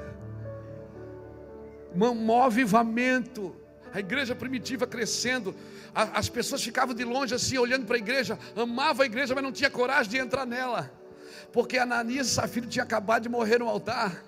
Um 1.94 2.42
avivamento. 2.42 3.57
A 3.92 4.00
igreja 4.00 4.34
primitiva 4.34 4.86
crescendo. 4.86 5.54
As 5.94 6.28
pessoas 6.28 6.62
ficavam 6.62 6.94
de 6.94 7.04
longe 7.04 7.34
assim, 7.34 7.57
olhando 7.57 7.86
para 7.86 7.96
a 7.96 7.98
igreja, 7.98 8.38
amavam 8.54 9.02
a 9.02 9.07
igreja, 9.07 9.34
mas 9.34 9.42
não 9.42 9.50
tinha 9.50 9.70
coragem 9.70 10.11
de 10.11 10.18
entrar 10.18 10.44
nela. 10.44 10.92
Porque 11.52 11.78
Ananias 11.78 12.26
e 12.26 12.30
Safira 12.30 12.66
tinham 12.66 12.84
acabado 12.84 13.22
de 13.22 13.30
morrer 13.30 13.59
no 13.59 13.66
altar. 13.66 14.22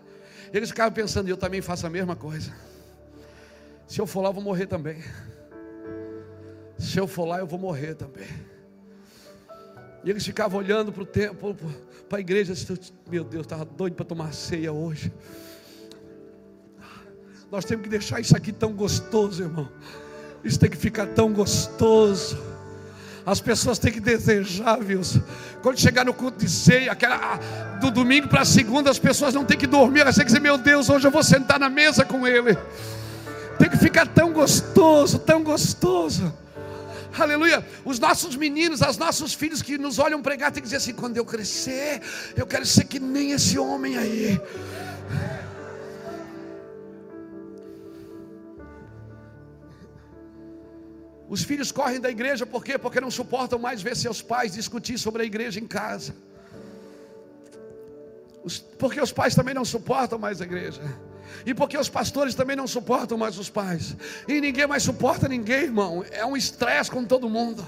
Eles 0.51 0.71
ficavam 0.71 0.93
pensando, 0.93 1.29
eu 1.29 1.37
também 1.37 1.61
faço 1.61 1.87
a 1.87 1.91
mesma 1.91 2.17
coisa. 2.17 2.51
Se 3.87 4.01
eu 4.01 4.07
for 4.07 4.23
lá, 4.23 4.31
eu 4.31 4.33
vou 4.33 4.43
morrer 4.43 4.67
também. 4.67 5.03
Se 6.79 6.99
eu 6.99 7.09
for 7.09 7.25
lá, 7.25 7.41
eu 7.41 7.47
vou 7.47 7.59
morrer 7.59 7.95
também. 7.95 8.29
E 10.05 10.11
eles 10.11 10.25
ficavam 10.25 10.61
olhando 10.61 10.93
para 10.93 11.03
o 11.03 11.07
templo, 11.07 11.57
para 12.09 12.19
a 12.19 12.21
igreja, 12.21 12.53
assim, 12.53 12.79
meu 13.11 13.25
Deus, 13.25 13.45
estava 13.45 13.65
doido 13.65 13.95
para 13.95 14.05
tomar 14.05 14.33
ceia 14.33 14.73
hoje. 14.73 15.13
Nós 17.51 17.65
temos 17.65 17.83
que 17.83 17.89
deixar 17.89 18.21
isso 18.21 18.37
aqui 18.37 18.53
tão 18.53 18.73
gostoso, 18.73 19.43
irmão. 19.43 19.69
Isso 20.45 20.59
tem 20.59 20.71
que 20.71 20.77
ficar 20.77 21.07
tão 21.09 21.33
gostoso. 21.33 22.39
As 23.27 23.41
pessoas 23.41 23.79
têm 23.79 23.93
que 23.93 24.01
desejar, 24.01 24.79
viu? 24.79 25.01
Quando 25.63 25.79
chegar 25.79 26.05
no 26.05 26.15
culto 26.15 26.39
de 26.39 26.51
ceia, 26.51 26.93
aquela, 26.93 27.37
do 27.81 27.91
domingo 27.91 28.29
para 28.29 28.45
segunda, 28.45 28.91
as 28.91 28.99
pessoas 28.99 29.35
não 29.35 29.45
têm 29.45 29.59
que 29.59 29.67
dormir, 29.67 30.01
elas 30.01 30.15
têm 30.15 30.25
que 30.25 30.31
dizer, 30.31 30.41
meu 30.41 30.57
Deus, 30.57 30.89
hoje 30.89 31.07
eu 31.07 31.11
vou 31.11 31.23
sentar 31.23 31.59
na 31.59 31.69
mesa 31.69 32.05
com 32.05 32.27
Ele. 32.27 32.57
Tem 33.59 33.69
que 33.69 33.77
ficar 33.77 34.07
tão 34.07 34.33
gostoso, 34.33 35.19
tão 35.19 35.43
gostoso. 35.43 36.33
Aleluia. 37.19 37.67
Os 37.85 37.99
nossos 37.99 38.37
meninos, 38.37 38.81
os 38.81 38.97
nossos 38.97 39.35
filhos 39.35 39.61
que 39.63 39.77
nos 39.77 39.99
olham 39.99 40.23
pregar, 40.23 40.53
tem 40.53 40.63
que 40.63 40.67
dizer 40.67 40.77
assim: 40.77 40.93
quando 40.93 41.17
eu 41.17 41.25
crescer, 41.25 42.01
eu 42.37 42.47
quero 42.47 42.65
ser 42.65 42.85
que 42.85 43.01
nem 43.01 43.33
esse 43.33 43.59
homem 43.59 43.97
aí. 43.97 44.41
Os 51.29 51.43
filhos 51.43 51.71
correm 51.71 52.01
da 52.01 52.11
igreja 52.11 52.47
por 52.47 52.65
quê? 52.65 52.79
Porque 52.79 53.01
não 53.01 53.11
suportam 53.11 53.59
mais 53.59 53.83
ver 53.83 53.95
seus 53.95 54.23
pais 54.23 54.55
discutir 54.55 54.99
sobre 54.99 55.23
a 55.23 55.27
igreja 55.27 55.61
em 55.61 55.67
casa. 55.67 56.15
Porque 58.79 59.01
os 59.01 59.13
pais 59.13 59.35
também 59.35 59.55
não 59.55 59.65
suportam 59.65 60.19
mais 60.19 60.41
a 60.41 60.45
igreja. 60.45 60.81
E 61.45 61.55
porque 61.55 61.77
os 61.77 61.89
pastores 61.89 62.35
também 62.35 62.57
não 62.57 62.67
suportam 62.67 63.17
mais 63.19 63.39
os 63.39 63.51
pais. 63.51 63.97
E 64.27 64.41
ninguém 64.41 64.67
mais 64.67 64.83
suporta 64.83 65.29
ninguém, 65.29 65.65
irmão. 65.65 66.05
É 66.11 66.25
um 66.25 66.37
estresse 66.37 66.91
com 66.91 67.05
todo 67.05 67.29
mundo. 67.29 67.65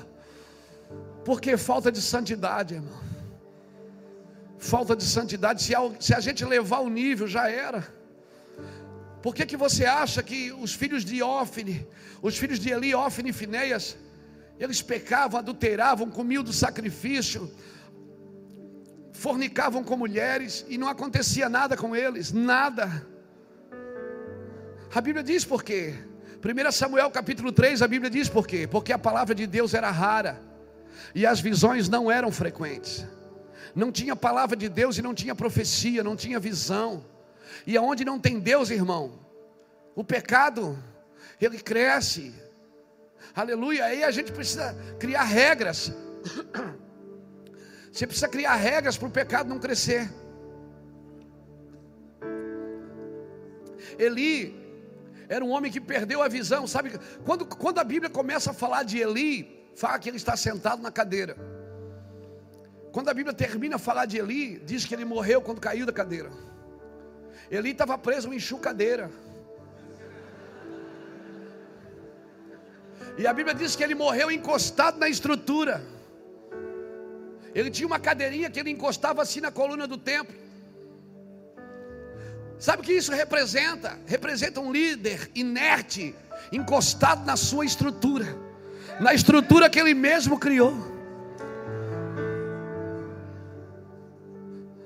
Porque 1.25 1.57
falta 1.57 1.91
de 1.93 2.01
santidade, 2.01 2.75
irmão. 2.75 3.01
Falta 4.59 4.95
de 4.95 5.05
santidade. 5.05 5.63
Se 5.63 6.15
a, 6.15 6.21
gente 6.21 6.45
levar 6.45 6.81
o 6.81 6.89
nível, 6.89 7.27
já 7.27 7.51
era. 7.51 7.87
Por 9.23 9.35
que, 9.35 9.47
que 9.47 9.57
você 9.57 9.85
acha 9.85 10.23
que 10.23 10.53
os 10.53 10.75
filhos 10.75 11.05
de 11.05 11.23
Ófine, 11.23 11.87
os 12.23 12.37
filhos 12.37 12.59
de 12.59 12.71
Eli, 12.71 12.95
Ófine 12.95 13.31
e 13.31 13.33
Finéias, 13.33 13.97
eles 14.59 14.83
pecavam, 14.83 15.39
adulteravam, 15.39 16.11
comiam 16.11 16.43
do 16.43 16.53
sacrifício, 16.53 17.51
fornicavam 19.13 19.85
com 19.85 19.97
mulheres 19.97 20.65
e 20.69 20.79
não 20.79 20.89
acontecia 20.89 21.49
nada 21.49 21.77
com 21.77 21.95
eles, 21.95 22.33
nada. 22.33 23.07
A 24.93 25.01
Bíblia 25.01 25.23
diz 25.23 25.45
por 25.45 25.63
quê? 25.63 25.95
1 26.43 26.73
Samuel 26.73 27.11
capítulo 27.11 27.53
3, 27.53 27.81
a 27.81 27.87
Bíblia 27.87 28.11
diz 28.11 28.29
por 28.29 28.47
quê? 28.47 28.67
Porque 28.67 28.93
a 28.93 28.99
palavra 28.99 29.35
de 29.35 29.47
Deus 29.47 29.73
era 29.73 29.91
rara 29.91 30.41
e 31.15 31.25
as 31.25 31.41
visões 31.41 31.89
não 31.89 32.11
eram 32.11 32.33
frequentes. 32.33 33.07
Não 33.73 33.93
tinha 33.93 34.17
palavra 34.17 34.57
de 34.57 34.69
Deus 34.69 34.99
e 34.99 35.03
não 35.03 35.15
tinha 35.15 35.35
profecia, 35.35 36.03
não 36.03 36.17
tinha 36.17 36.41
visão. 36.41 37.05
E 37.65 37.77
aonde 37.77 38.05
não 38.05 38.19
tem 38.19 38.41
Deus, 38.41 38.69
irmão, 38.71 39.21
o 39.95 40.03
pecado, 40.03 40.77
ele 41.41 41.59
cresce. 41.59 42.35
Aleluia. 43.35 43.85
Aí 43.85 44.03
a 44.03 44.11
gente 44.11 44.33
precisa 44.33 44.75
criar 44.99 45.23
regras. 45.23 45.93
Você 47.93 48.07
precisa 48.07 48.29
criar 48.29 48.57
regras 48.57 48.97
para 48.97 49.09
o 49.09 49.11
pecado 49.11 49.49
não 49.49 49.59
crescer. 49.61 50.11
Eli 53.99 54.60
era 55.31 55.45
um 55.45 55.51
homem 55.51 55.71
que 55.71 55.81
perdeu 55.81 56.21
a 56.23 56.27
visão, 56.29 56.67
sabe? 56.67 56.99
Quando, 57.25 57.47
quando 57.47 57.79
a 57.79 57.85
Bíblia 57.85 58.11
começa 58.11 58.51
a 58.51 58.53
falar 58.53 58.83
de 58.83 58.99
Eli, 58.99 59.65
fala 59.77 59.97
que 59.97 60.09
ele 60.09 60.17
está 60.17 60.37
sentado 60.37 60.83
na 60.83 60.91
cadeira. 60.91 61.37
Quando 62.91 63.11
a 63.11 63.15
Bíblia 63.15 63.33
termina 63.33 63.77
a 63.77 63.79
falar 63.79 64.07
de 64.07 64.19
Eli, 64.19 64.59
diz 64.59 64.85
que 64.85 64.93
ele 64.93 65.05
morreu 65.05 65.41
quando 65.41 65.61
caiu 65.61 65.87
da 65.87 65.93
cadeira. 65.93 66.33
Eli 67.49 67.71
estava 67.71 67.97
preso 67.97 68.33
em 68.33 68.39
enxucadeira. 68.39 69.09
E 73.17 73.25
a 73.25 73.33
Bíblia 73.33 73.55
diz 73.55 73.77
que 73.77 73.85
ele 73.85 73.95
morreu 73.95 74.33
encostado 74.33 74.99
na 74.99 75.09
estrutura. 75.09 75.81
Ele 77.55 77.71
tinha 77.71 77.87
uma 77.87 78.01
cadeirinha 78.01 78.51
que 78.51 78.59
ele 78.59 78.71
encostava 78.71 79.23
assim 79.23 79.41
na 79.41 79.53
coluna 79.53 79.87
do 79.87 79.97
templo. 79.97 80.35
Sabe 82.61 82.83
o 82.83 82.85
que 82.85 82.93
isso 82.93 83.11
representa? 83.11 83.99
Representa 84.07 84.61
um 84.61 84.71
líder 84.71 85.31
inerte, 85.35 86.15
encostado 86.53 87.25
na 87.25 87.35
sua 87.35 87.65
estrutura, 87.65 88.37
na 89.01 89.15
estrutura 89.15 89.71
que 89.71 89.81
ele 89.81 89.95
mesmo 89.95 90.39
criou. 90.39 90.75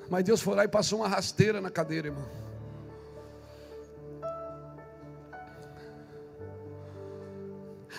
Mas 0.09 0.23
Deus 0.23 0.41
foi 0.41 0.55
lá 0.55 0.65
e 0.65 0.69
passou 0.69 1.01
uma 1.01 1.09
rasteira 1.09 1.61
na 1.61 1.69
cadeira, 1.69 2.07
irmão. 2.07 2.29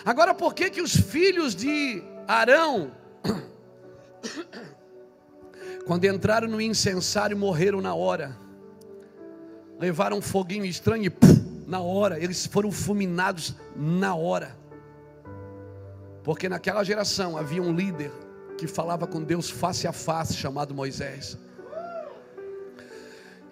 Agora, 0.06 0.32
por 0.32 0.54
que 0.54 0.70
que 0.70 0.80
os 0.80 0.96
filhos 0.96 1.54
de 1.54 2.02
Arão, 2.26 2.92
quando 5.86 6.06
entraram 6.06 6.48
no 6.48 6.62
incensário, 6.62 7.36
morreram 7.36 7.82
na 7.82 7.94
hora? 7.94 8.45
Levaram 9.78 10.18
um 10.18 10.22
foguinho 10.22 10.64
estranho 10.64 11.04
e 11.04 11.10
pum, 11.10 11.64
na 11.66 11.80
hora, 11.80 12.18
eles 12.18 12.46
foram 12.46 12.70
fulminados 12.70 13.54
na 13.74 14.14
hora. 14.14 14.56
Porque 16.22 16.48
naquela 16.48 16.82
geração 16.82 17.36
havia 17.36 17.62
um 17.62 17.74
líder 17.74 18.10
que 18.56 18.66
falava 18.66 19.06
com 19.06 19.22
Deus 19.22 19.50
face 19.50 19.86
a 19.86 19.92
face, 19.92 20.34
chamado 20.34 20.74
Moisés. 20.74 21.36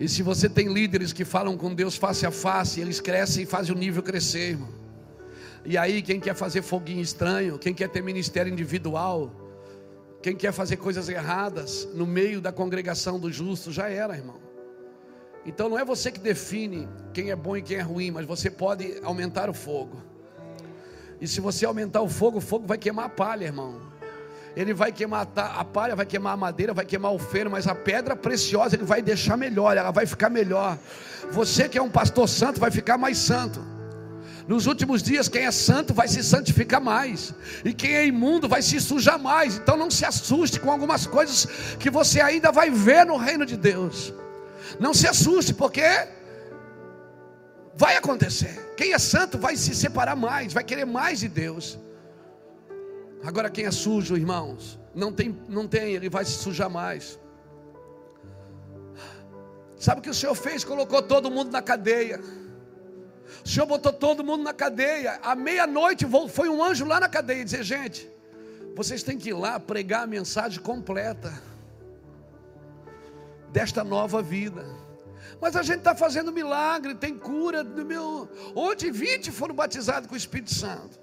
E 0.00 0.08
se 0.08 0.22
você 0.22 0.48
tem 0.48 0.72
líderes 0.72 1.12
que 1.12 1.24
falam 1.24 1.56
com 1.56 1.74
Deus 1.74 1.96
face 1.96 2.26
a 2.26 2.30
face, 2.30 2.80
eles 2.80 3.00
crescem 3.00 3.44
e 3.44 3.46
fazem 3.46 3.74
o 3.74 3.78
nível 3.78 4.02
crescer, 4.02 4.50
irmão. 4.50 4.68
E 5.64 5.78
aí, 5.78 6.02
quem 6.02 6.20
quer 6.20 6.34
fazer 6.34 6.62
foguinho 6.62 7.00
estranho, 7.00 7.58
quem 7.58 7.72
quer 7.72 7.88
ter 7.88 8.02
ministério 8.02 8.52
individual, 8.52 9.30
quem 10.20 10.34
quer 10.34 10.52
fazer 10.52 10.76
coisas 10.76 11.08
erradas 11.08 11.88
no 11.94 12.06
meio 12.06 12.40
da 12.40 12.50
congregação 12.50 13.18
dos 13.18 13.34
justos, 13.34 13.74
já 13.74 13.88
era, 13.88 14.16
irmão. 14.16 14.43
Então 15.46 15.68
não 15.68 15.78
é 15.78 15.84
você 15.84 16.10
que 16.10 16.20
define 16.20 16.88
quem 17.12 17.30
é 17.30 17.36
bom 17.36 17.56
e 17.56 17.62
quem 17.62 17.76
é 17.76 17.82
ruim, 17.82 18.10
mas 18.10 18.26
você 18.26 18.50
pode 18.50 18.98
aumentar 19.02 19.50
o 19.50 19.54
fogo. 19.54 20.02
E 21.20 21.28
se 21.28 21.40
você 21.40 21.66
aumentar 21.66 22.00
o 22.00 22.08
fogo, 22.08 22.38
o 22.38 22.40
fogo 22.40 22.66
vai 22.66 22.78
queimar 22.78 23.06
a 23.06 23.08
palha, 23.08 23.44
irmão. 23.44 23.80
Ele 24.56 24.72
vai 24.72 24.92
queimar 24.92 25.28
a 25.36 25.64
palha, 25.64 25.96
vai 25.96 26.06
queimar 26.06 26.34
a 26.34 26.36
madeira, 26.36 26.72
vai 26.72 26.84
queimar 26.84 27.12
o 27.12 27.18
feno, 27.18 27.50
mas 27.50 27.66
a 27.66 27.74
pedra 27.74 28.14
preciosa 28.14 28.76
ele 28.76 28.84
vai 28.84 29.02
deixar 29.02 29.36
melhor, 29.36 29.76
ela 29.76 29.90
vai 29.90 30.06
ficar 30.06 30.30
melhor. 30.30 30.78
Você 31.32 31.68
que 31.68 31.76
é 31.76 31.82
um 31.82 31.90
pastor 31.90 32.28
santo 32.28 32.60
vai 32.60 32.70
ficar 32.70 32.96
mais 32.96 33.18
santo. 33.18 33.60
Nos 34.46 34.66
últimos 34.66 35.02
dias, 35.02 35.28
quem 35.28 35.46
é 35.46 35.50
santo 35.50 35.94
vai 35.94 36.06
se 36.06 36.22
santificar 36.22 36.80
mais, 36.80 37.34
e 37.64 37.72
quem 37.72 37.94
é 37.94 38.06
imundo 38.06 38.46
vai 38.46 38.60
se 38.60 38.78
sujar 38.80 39.18
mais. 39.18 39.56
Então 39.56 39.76
não 39.76 39.90
se 39.90 40.04
assuste 40.04 40.60
com 40.60 40.70
algumas 40.70 41.06
coisas 41.06 41.46
que 41.78 41.90
você 41.90 42.20
ainda 42.20 42.52
vai 42.52 42.70
ver 42.70 43.06
no 43.06 43.16
reino 43.16 43.44
de 43.44 43.56
Deus. 43.56 44.12
Não 44.78 44.92
se 44.92 45.06
assuste, 45.06 45.54
porque 45.54 45.82
vai 47.74 47.96
acontecer. 47.96 48.74
Quem 48.76 48.92
é 48.92 48.98
santo 48.98 49.38
vai 49.38 49.56
se 49.56 49.74
separar 49.74 50.16
mais, 50.16 50.52
vai 50.52 50.64
querer 50.64 50.84
mais 50.84 51.20
de 51.20 51.28
Deus. 51.28 51.78
Agora 53.22 53.50
quem 53.50 53.64
é 53.64 53.70
sujo, 53.70 54.16
irmãos, 54.16 54.78
não 54.94 55.12
tem, 55.12 55.36
não 55.48 55.66
tem, 55.66 55.94
ele 55.94 56.08
vai 56.08 56.24
se 56.24 56.32
sujar 56.32 56.68
mais. 56.68 57.18
Sabe 59.76 60.00
o 60.00 60.02
que 60.02 60.10
o 60.10 60.14
Senhor 60.14 60.34
fez? 60.34 60.64
Colocou 60.64 61.02
todo 61.02 61.30
mundo 61.30 61.50
na 61.50 61.62
cadeia. 61.62 62.20
O 63.44 63.48
Senhor 63.48 63.66
botou 63.66 63.92
todo 63.92 64.24
mundo 64.24 64.42
na 64.42 64.52
cadeia. 64.52 65.18
À 65.22 65.34
meia-noite 65.34 66.06
foi 66.28 66.48
um 66.48 66.62
anjo 66.62 66.84
lá 66.84 67.00
na 67.00 67.08
cadeia 67.08 67.44
dizer: 67.44 67.62
gente, 67.62 68.08
vocês 68.74 69.02
têm 69.02 69.18
que 69.18 69.30
ir 69.30 69.34
lá 69.34 69.58
pregar 69.58 70.04
a 70.04 70.06
mensagem 70.06 70.60
completa 70.60 71.32
desta 73.54 73.84
nova 73.84 74.20
vida. 74.20 74.66
Mas 75.40 75.54
a 75.54 75.62
gente 75.62 75.78
está 75.78 75.94
fazendo 75.94 76.32
milagre, 76.32 76.92
tem 76.96 77.16
cura. 77.16 77.62
No 77.62 77.84
meu... 77.84 78.28
Ontem 78.54 78.90
20 78.90 79.30
foram 79.30 79.54
batizados 79.54 80.08
com 80.08 80.14
o 80.14 80.16
Espírito 80.16 80.52
Santo. 80.52 80.98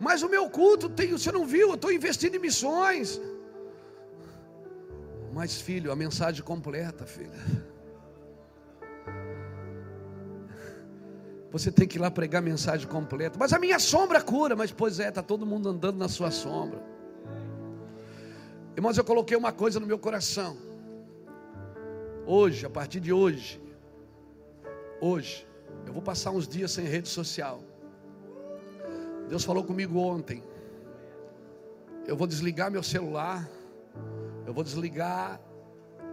Mas 0.00 0.22
o 0.22 0.28
meu 0.28 0.50
culto 0.50 0.88
tem, 0.88 1.12
você 1.12 1.30
não 1.30 1.46
viu, 1.46 1.68
eu 1.68 1.74
estou 1.76 1.92
investindo 1.92 2.34
em 2.34 2.40
missões. 2.40 3.20
Mas, 5.32 5.60
filho, 5.60 5.92
a 5.92 5.96
mensagem 5.96 6.42
completa, 6.42 7.06
filha. 7.06 7.30
Você 11.52 11.70
tem 11.70 11.86
que 11.86 11.96
ir 11.96 12.00
lá 12.00 12.10
pregar 12.10 12.42
a 12.42 12.44
mensagem 12.44 12.88
completa. 12.88 13.38
Mas 13.38 13.52
a 13.52 13.58
minha 13.58 13.78
sombra 13.78 14.20
cura. 14.20 14.56
Mas, 14.56 14.72
pois 14.72 14.98
é, 14.98 15.08
está 15.10 15.22
todo 15.22 15.46
mundo 15.46 15.68
andando 15.68 15.96
na 15.96 16.08
sua 16.08 16.30
sombra. 16.32 16.95
Irmãos, 18.76 18.98
eu 18.98 19.04
coloquei 19.04 19.34
uma 19.34 19.52
coisa 19.52 19.80
no 19.80 19.86
meu 19.86 19.98
coração. 19.98 20.54
Hoje, 22.26 22.66
a 22.66 22.68
partir 22.68 23.00
de 23.00 23.10
hoje, 23.10 23.58
hoje, 25.00 25.48
eu 25.86 25.94
vou 25.94 26.02
passar 26.02 26.30
uns 26.30 26.46
dias 26.46 26.72
sem 26.72 26.84
rede 26.84 27.08
social. 27.08 27.62
Deus 29.30 29.44
falou 29.44 29.64
comigo 29.64 29.98
ontem. 29.98 30.42
Eu 32.06 32.18
vou 32.18 32.26
desligar 32.26 32.70
meu 32.70 32.82
celular. 32.82 33.48
Eu 34.46 34.52
vou 34.52 34.62
desligar 34.62 35.40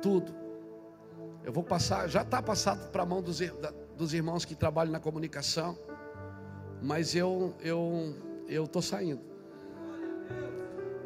tudo. 0.01 0.33
Eu 1.43 1.51
vou 1.51 1.65
passar, 1.65 2.07
já 2.07 2.21
está 2.21 2.41
passado 2.41 2.89
para 2.91 3.03
a 3.03 3.05
mão 3.05 3.21
dos, 3.21 3.39
dos 3.97 4.13
irmãos 4.13 4.45
que 4.45 4.55
trabalham 4.55 4.93
na 4.93 5.01
comunicação. 5.01 5.77
Mas 6.81 7.13
eu 7.13 7.53
eu 7.59 8.15
eu 8.47 8.63
estou 8.63 8.81
saindo. 8.81 9.21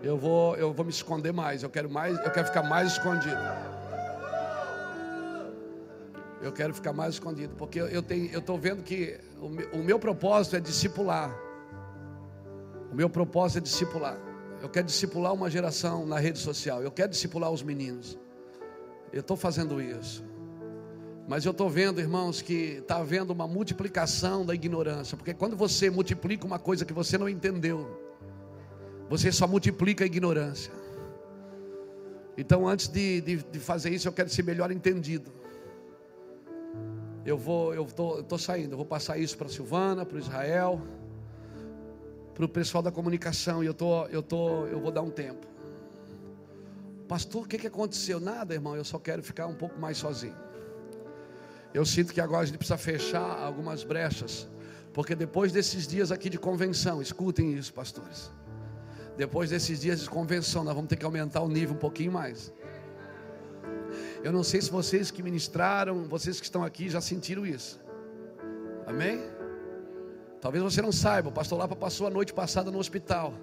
Eu 0.03 0.17
vou 0.17 0.55
eu 0.55 0.73
vou 0.73 0.85
me 0.85 0.91
esconder 0.91 1.31
mais. 1.33 1.63
Eu 1.63 1.69
quero 1.69 1.89
mais. 1.89 2.17
Eu 2.19 2.31
quero 2.31 2.47
ficar 2.47 2.63
mais 2.63 2.93
escondido. 2.93 3.37
Eu 6.41 6.51
quero 6.51 6.73
ficar 6.73 6.93
mais 6.93 7.15
escondido, 7.15 7.55
porque 7.55 7.79
eu 7.79 8.01
tenho, 8.01 8.31
eu 8.31 8.39
estou 8.39 8.59
vendo 8.59 8.83
que 8.83 9.19
o 9.41 9.49
meu, 9.49 9.69
o 9.71 9.77
meu 9.79 9.99
propósito 9.99 10.55
é 10.55 10.59
discipular. 10.59 11.35
O 12.91 12.95
meu 12.95 13.09
propósito 13.09 13.57
é 13.57 13.61
discipular. 13.61 14.17
Eu 14.61 14.69
quero 14.69 14.85
discipular 14.85 15.33
uma 15.33 15.49
geração 15.49 16.05
na 16.05 16.19
rede 16.19 16.39
social. 16.39 16.81
Eu 16.81 16.91
quero 16.91 17.09
discipular 17.09 17.51
os 17.51 17.63
meninos. 17.63 18.17
Eu 19.11 19.21
estou 19.21 19.35
fazendo 19.35 19.81
isso. 19.81 20.23
Mas 21.27 21.43
eu 21.43 21.51
estou 21.51 21.69
vendo, 21.69 21.99
irmãos, 21.99 22.41
que 22.41 22.77
está 22.79 22.97
havendo 22.97 23.33
uma 23.33 23.47
multiplicação 23.47 24.45
da 24.45 24.53
ignorância. 24.53 25.17
Porque 25.17 25.33
quando 25.33 25.57
você 25.57 25.89
multiplica 25.89 26.45
uma 26.45 26.59
coisa 26.59 26.85
que 26.85 26.93
você 26.93 27.17
não 27.17 27.27
entendeu, 27.27 28.06
você 29.09 29.31
só 29.31 29.47
multiplica 29.47 30.03
a 30.03 30.07
ignorância. 30.07 30.71
Então, 32.37 32.67
antes 32.67 32.87
de, 32.87 33.21
de, 33.21 33.35
de 33.37 33.59
fazer 33.59 33.89
isso, 33.89 34.07
eu 34.07 34.11
quero 34.11 34.29
ser 34.29 34.43
melhor 34.43 34.71
entendido. 34.71 35.31
Eu 37.25 37.37
vou, 37.37 37.73
eu 37.73 37.85
tô, 37.85 38.17
eu 38.17 38.23
tô 38.23 38.37
saindo, 38.37 38.73
eu 38.73 38.77
vou 38.77 38.85
passar 38.85 39.17
isso 39.17 39.37
para 39.37 39.49
Silvana, 39.49 40.05
para 40.05 40.19
Israel, 40.19 40.81
para 42.33 42.45
o 42.45 42.47
pessoal 42.47 42.83
da 42.83 42.91
comunicação, 42.91 43.63
e 43.63 43.67
eu 43.67 43.73
tô, 43.73 44.05
eu 44.05 44.21
tô, 44.21 44.65
eu 44.67 44.79
vou 44.79 44.91
dar 44.91 45.01
um 45.01 45.09
tempo. 45.09 45.47
Pastor, 47.07 47.43
o 47.43 47.47
que, 47.47 47.57
que 47.57 47.67
aconteceu? 47.67 48.19
Nada, 48.19 48.53
irmão, 48.53 48.75
eu 48.75 48.83
só 48.83 48.99
quero 48.99 49.23
ficar 49.23 49.47
um 49.47 49.55
pouco 49.55 49.79
mais 49.79 49.97
sozinho. 49.97 50.35
Eu 51.73 51.85
sinto 51.85 52.13
que 52.13 52.21
agora 52.21 52.43
a 52.43 52.45
gente 52.45 52.57
precisa 52.57 52.77
fechar 52.77 53.43
algumas 53.43 53.83
brechas, 53.83 54.47
porque 54.93 55.15
depois 55.15 55.51
desses 55.51 55.87
dias 55.87 56.11
aqui 56.11 56.29
de 56.29 56.37
convenção, 56.37 57.01
escutem 57.01 57.53
isso, 57.53 57.73
pastores. 57.73 58.31
Depois 59.17 59.49
desses 59.49 59.81
dias 59.81 60.01
de 60.01 60.09
convenção, 60.09 60.63
nós 60.63 60.75
vamos 60.75 60.87
ter 60.87 60.95
que 60.95 61.03
aumentar 61.03 61.41
o 61.41 61.49
nível 61.49 61.75
um 61.75 61.79
pouquinho 61.79 62.11
mais. 62.11 62.53
Eu 64.23 64.31
não 64.31 64.43
sei 64.43 64.61
se 64.61 64.69
vocês 64.69 65.09
que 65.09 65.23
ministraram, 65.23 66.03
vocês 66.07 66.39
que 66.39 66.45
estão 66.45 66.63
aqui 66.63 66.87
já 66.87 67.01
sentiram 67.01 67.45
isso. 67.45 67.81
Amém? 68.85 69.19
Talvez 70.39 70.63
você 70.63 70.81
não 70.81 70.91
saiba, 70.91 71.29
o 71.29 71.31
pastor 71.31 71.57
Lapa 71.57 71.75
passou 71.75 72.05
a 72.05 72.09
noite 72.11 72.31
passada 72.31 72.69
no 72.69 72.77
hospital. 72.77 73.33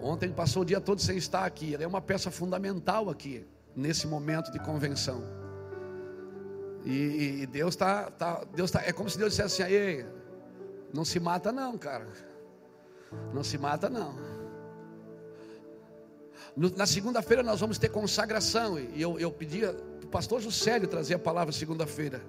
Ontem 0.00 0.26
ele 0.26 0.34
passou 0.34 0.62
o 0.62 0.64
dia 0.64 0.80
todo 0.80 1.00
sem 1.00 1.18
estar 1.18 1.44
aqui. 1.44 1.74
Ele 1.74 1.84
é 1.84 1.86
uma 1.86 2.00
peça 2.00 2.30
fundamental 2.30 3.10
aqui, 3.10 3.46
nesse 3.76 4.06
momento 4.06 4.50
de 4.50 4.58
convenção. 4.60 5.22
E, 6.84 7.42
e 7.42 7.46
Deus 7.46 7.74
está, 7.74 8.10
tá, 8.10 8.44
Deus 8.54 8.70
tá, 8.70 8.82
é 8.86 8.92
como 8.92 9.10
se 9.10 9.18
Deus 9.18 9.32
dissesse 9.32 9.62
assim: 9.62 9.72
Ei, 9.72 10.06
não 10.94 11.04
se 11.04 11.20
mata, 11.20 11.52
não, 11.52 11.76
cara. 11.76 12.06
Não 13.32 13.42
se 13.42 13.58
mata, 13.58 13.88
não. 13.88 14.14
Na 16.76 16.86
segunda-feira 16.86 17.42
nós 17.42 17.60
vamos 17.60 17.78
ter 17.78 17.88
consagração. 17.88 18.78
E 18.78 19.00
eu, 19.00 19.18
eu 19.18 19.30
pedia 19.30 19.72
para 19.72 20.06
o 20.06 20.10
pastor 20.10 20.40
Juscelio 20.40 20.88
trazer 20.88 21.14
a 21.14 21.18
palavra 21.18 21.52
segunda-feira. 21.52 22.20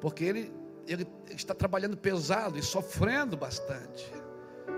Porque 0.00 0.24
ele, 0.24 0.52
ele 0.86 1.06
está 1.30 1.54
trabalhando 1.54 1.96
pesado 1.96 2.58
e 2.58 2.62
sofrendo 2.62 3.36
bastante 3.36 4.12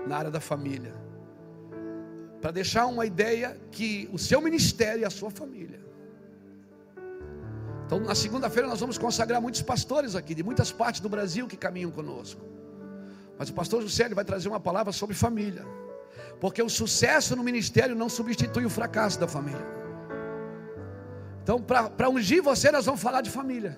na 0.07 0.17
área 0.17 0.31
da 0.31 0.39
família 0.39 0.93
para 2.43 2.51
deixar 2.51 2.87
uma 2.87 3.05
ideia 3.05 3.57
que 3.71 4.09
o 4.11 4.19
seu 4.19 4.41
ministério 4.41 5.03
e 5.03 5.05
a 5.05 5.09
sua 5.09 5.31
família. 5.31 5.79
Então, 7.85 8.01
na 8.01 8.13
segunda-feira, 8.13 8.67
nós 8.67 8.81
vamos 8.81 8.97
consagrar 8.97 9.41
muitos 9.41 9.61
pastores 9.61 10.13
aqui, 10.13 10.35
de 10.35 10.43
muitas 10.43 10.69
partes 10.69 10.99
do 10.99 11.07
Brasil 11.07 11.47
que 11.47 11.55
caminham 11.55 11.89
conosco. 11.89 12.41
Mas 13.43 13.49
o 13.49 13.53
pastor 13.53 13.81
José 13.81 14.07
vai 14.07 14.23
trazer 14.23 14.47
uma 14.47 14.59
palavra 14.59 14.93
sobre 14.93 15.13
família, 15.13 15.65
porque 16.39 16.63
o 16.63 16.69
sucesso 16.69 17.35
no 17.35 17.43
ministério 17.43 17.93
não 17.93 18.07
substitui 18.07 18.65
o 18.65 18.69
fracasso 18.69 19.19
da 19.19 19.27
família. 19.27 19.67
Então, 21.43 21.61
para 21.61 22.09
ungir 22.09 22.41
você, 22.41 22.71
nós 22.71 22.85
vamos 22.85 23.01
falar 23.01 23.19
de 23.19 23.29
família. 23.29 23.77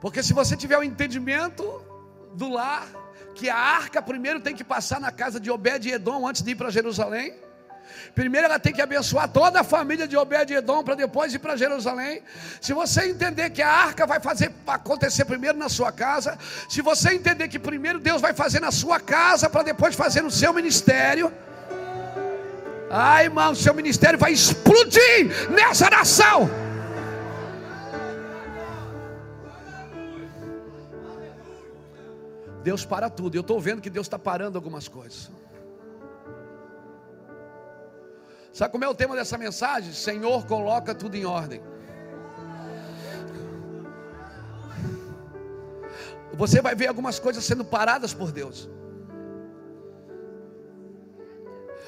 Porque 0.00 0.24
se 0.24 0.32
você 0.32 0.56
tiver 0.56 0.76
o 0.76 0.80
um 0.80 0.82
entendimento 0.82 1.62
do 2.34 2.48
lar, 2.48 2.88
que 3.36 3.48
a 3.48 3.56
arca 3.56 4.02
primeiro 4.02 4.40
tem 4.40 4.56
que 4.56 4.64
passar 4.64 4.98
na 4.98 5.12
casa 5.12 5.38
de 5.38 5.52
Obed-Edom 5.52 6.26
antes 6.26 6.42
de 6.42 6.50
ir 6.50 6.56
para 6.56 6.68
Jerusalém. 6.68 7.38
Primeiro 8.14 8.46
ela 8.46 8.58
tem 8.58 8.72
que 8.72 8.82
abençoar 8.82 9.28
toda 9.28 9.60
a 9.60 9.64
família 9.64 10.06
de 10.06 10.16
Obed-Edom 10.16 10.82
para 10.82 10.94
depois 10.94 11.32
ir 11.34 11.38
para 11.38 11.56
Jerusalém. 11.56 12.22
Se 12.60 12.72
você 12.72 13.08
entender 13.08 13.50
que 13.50 13.62
a 13.62 13.70
arca 13.70 14.06
vai 14.06 14.20
fazer 14.20 14.52
acontecer 14.66 15.24
primeiro 15.24 15.58
na 15.58 15.68
sua 15.68 15.92
casa, 15.92 16.38
se 16.68 16.82
você 16.82 17.14
entender 17.14 17.48
que 17.48 17.58
primeiro 17.58 17.98
Deus 17.98 18.20
vai 18.20 18.34
fazer 18.34 18.60
na 18.60 18.70
sua 18.70 18.98
casa 19.00 19.48
para 19.48 19.62
depois 19.62 19.94
fazer 19.94 20.22
no 20.22 20.30
seu 20.30 20.52
ministério, 20.52 21.32
ai 22.90 23.24
irmão, 23.24 23.54
seu 23.54 23.74
ministério 23.74 24.18
vai 24.18 24.32
explodir 24.32 25.50
nessa 25.50 25.88
nação. 25.88 26.50
Deus 32.62 32.84
para 32.84 33.08
tudo. 33.08 33.34
Eu 33.34 33.40
estou 33.40 33.60
vendo 33.60 33.80
que 33.80 33.90
Deus 33.90 34.06
está 34.06 34.18
parando 34.18 34.58
algumas 34.58 34.86
coisas. 34.86 35.30
Sabe 38.60 38.72
como 38.72 38.84
é 38.84 38.88
o 38.88 38.94
tema 38.94 39.16
dessa 39.16 39.38
mensagem? 39.38 39.90
Senhor, 39.90 40.44
coloca 40.44 40.94
tudo 40.94 41.16
em 41.16 41.24
ordem. 41.24 41.62
Você 46.34 46.60
vai 46.60 46.74
ver 46.74 46.88
algumas 46.88 47.18
coisas 47.18 47.42
sendo 47.42 47.64
paradas 47.64 48.12
por 48.12 48.30
Deus. 48.30 48.68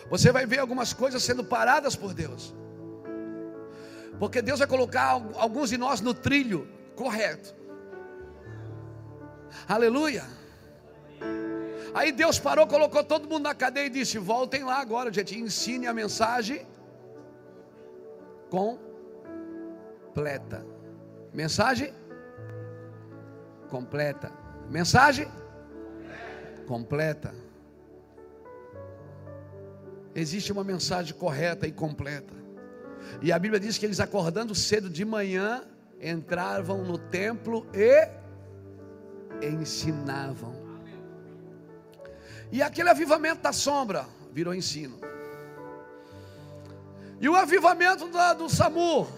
Você 0.09 0.33
vai 0.33 0.47
ver 0.47 0.61
algumas 0.61 0.95
coisas 0.95 1.23
sendo 1.23 1.45
paradas 1.45 1.95
por 1.95 2.15
Deus. 2.15 2.55
Porque 4.19 4.41
Deus 4.41 4.61
vai 4.61 4.67
colocar 4.67 5.09
alguns 5.37 5.69
de 5.69 5.77
nós 5.77 6.01
no 6.01 6.15
trilho 6.15 6.67
correto. 6.97 7.55
Aleluia. 9.69 10.25
Aí 11.95 12.11
Deus 12.11 12.39
parou, 12.39 12.67
colocou 12.67 13.05
todo 13.05 13.29
mundo 13.29 13.43
na 13.43 13.55
cadeia 13.55 13.87
e 13.87 13.91
disse: 13.91 14.17
Voltem 14.19 14.65
lá 14.65 14.81
agora, 14.81 15.13
gente, 15.13 15.39
ensine 15.39 15.87
a 15.87 15.93
mensagem 15.93 16.67
completa. 18.49 18.83
Mensagem 21.33 21.93
completa. 23.69 24.33
Mensagem 24.71 25.29
completa. 26.67 27.35
Existe 30.15 30.53
uma 30.53 30.65
mensagem 30.65 31.15
correta 31.15 31.67
e 31.67 31.73
completa. 31.73 32.35
E 33.21 33.33
a 33.33 33.39
Bíblia 33.39 33.61
diz 33.61 33.79
que 33.79 33.85
eles 33.85 34.01
acordando 34.01 34.55
cedo 34.55 34.89
de 34.89 35.05
manhã 35.05 35.63
entravam 36.01 36.85
no 36.85 36.97
templo 36.99 37.67
e 37.75 38.09
ensinavam. 39.47 40.62
E 42.53 42.61
aquele 42.61 42.91
avivamento 42.91 43.43
da 43.43 43.53
sombra 43.53 44.07
virou 44.31 44.55
ensino. 44.55 45.01
E 47.19 47.27
o 47.27 47.35
avivamento 47.35 48.09
da, 48.09 48.35
do 48.35 48.47
SAMU 48.51 49.09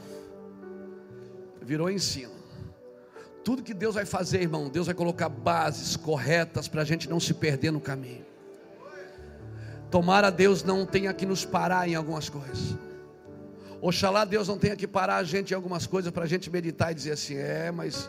virou 1.61 1.91
ensino. 1.91 2.33
Tudo 3.43 3.63
que 3.63 3.75
Deus 3.75 3.97
vai 3.97 4.07
fazer, 4.07 4.41
irmão, 4.41 4.69
Deus 4.69 4.87
vai 4.87 4.95
colocar 4.95 5.29
bases 5.29 5.97
corretas 5.97 6.69
para 6.69 6.83
a 6.83 6.85
gente 6.85 7.09
não 7.11 7.19
se 7.19 7.35
perder 7.35 7.73
no 7.73 7.81
caminho. 7.81 8.25
Tomara 9.91 10.31
Deus 10.31 10.63
não 10.63 10.87
tenha 10.87 11.13
que 11.13 11.27
nos 11.27 11.45
parar 11.45 11.89
em 11.89 11.97
algumas 11.97 12.29
coisas. 12.29 12.77
Oxalá 13.81 14.25
Deus 14.25 14.47
não 14.47 14.59
tenha 14.59 14.77
que 14.77 14.87
parar 14.87 15.17
a 15.17 15.25
gente 15.25 15.51
em 15.51 15.55
algumas 15.55 15.87
coisas 15.87 16.13
para 16.13 16.25
a 16.25 16.29
gente 16.29 16.49
meditar 16.51 16.93
e 16.93 16.95
dizer 16.95 17.13
assim: 17.13 17.37
é, 17.37 17.71
mas. 17.73 18.09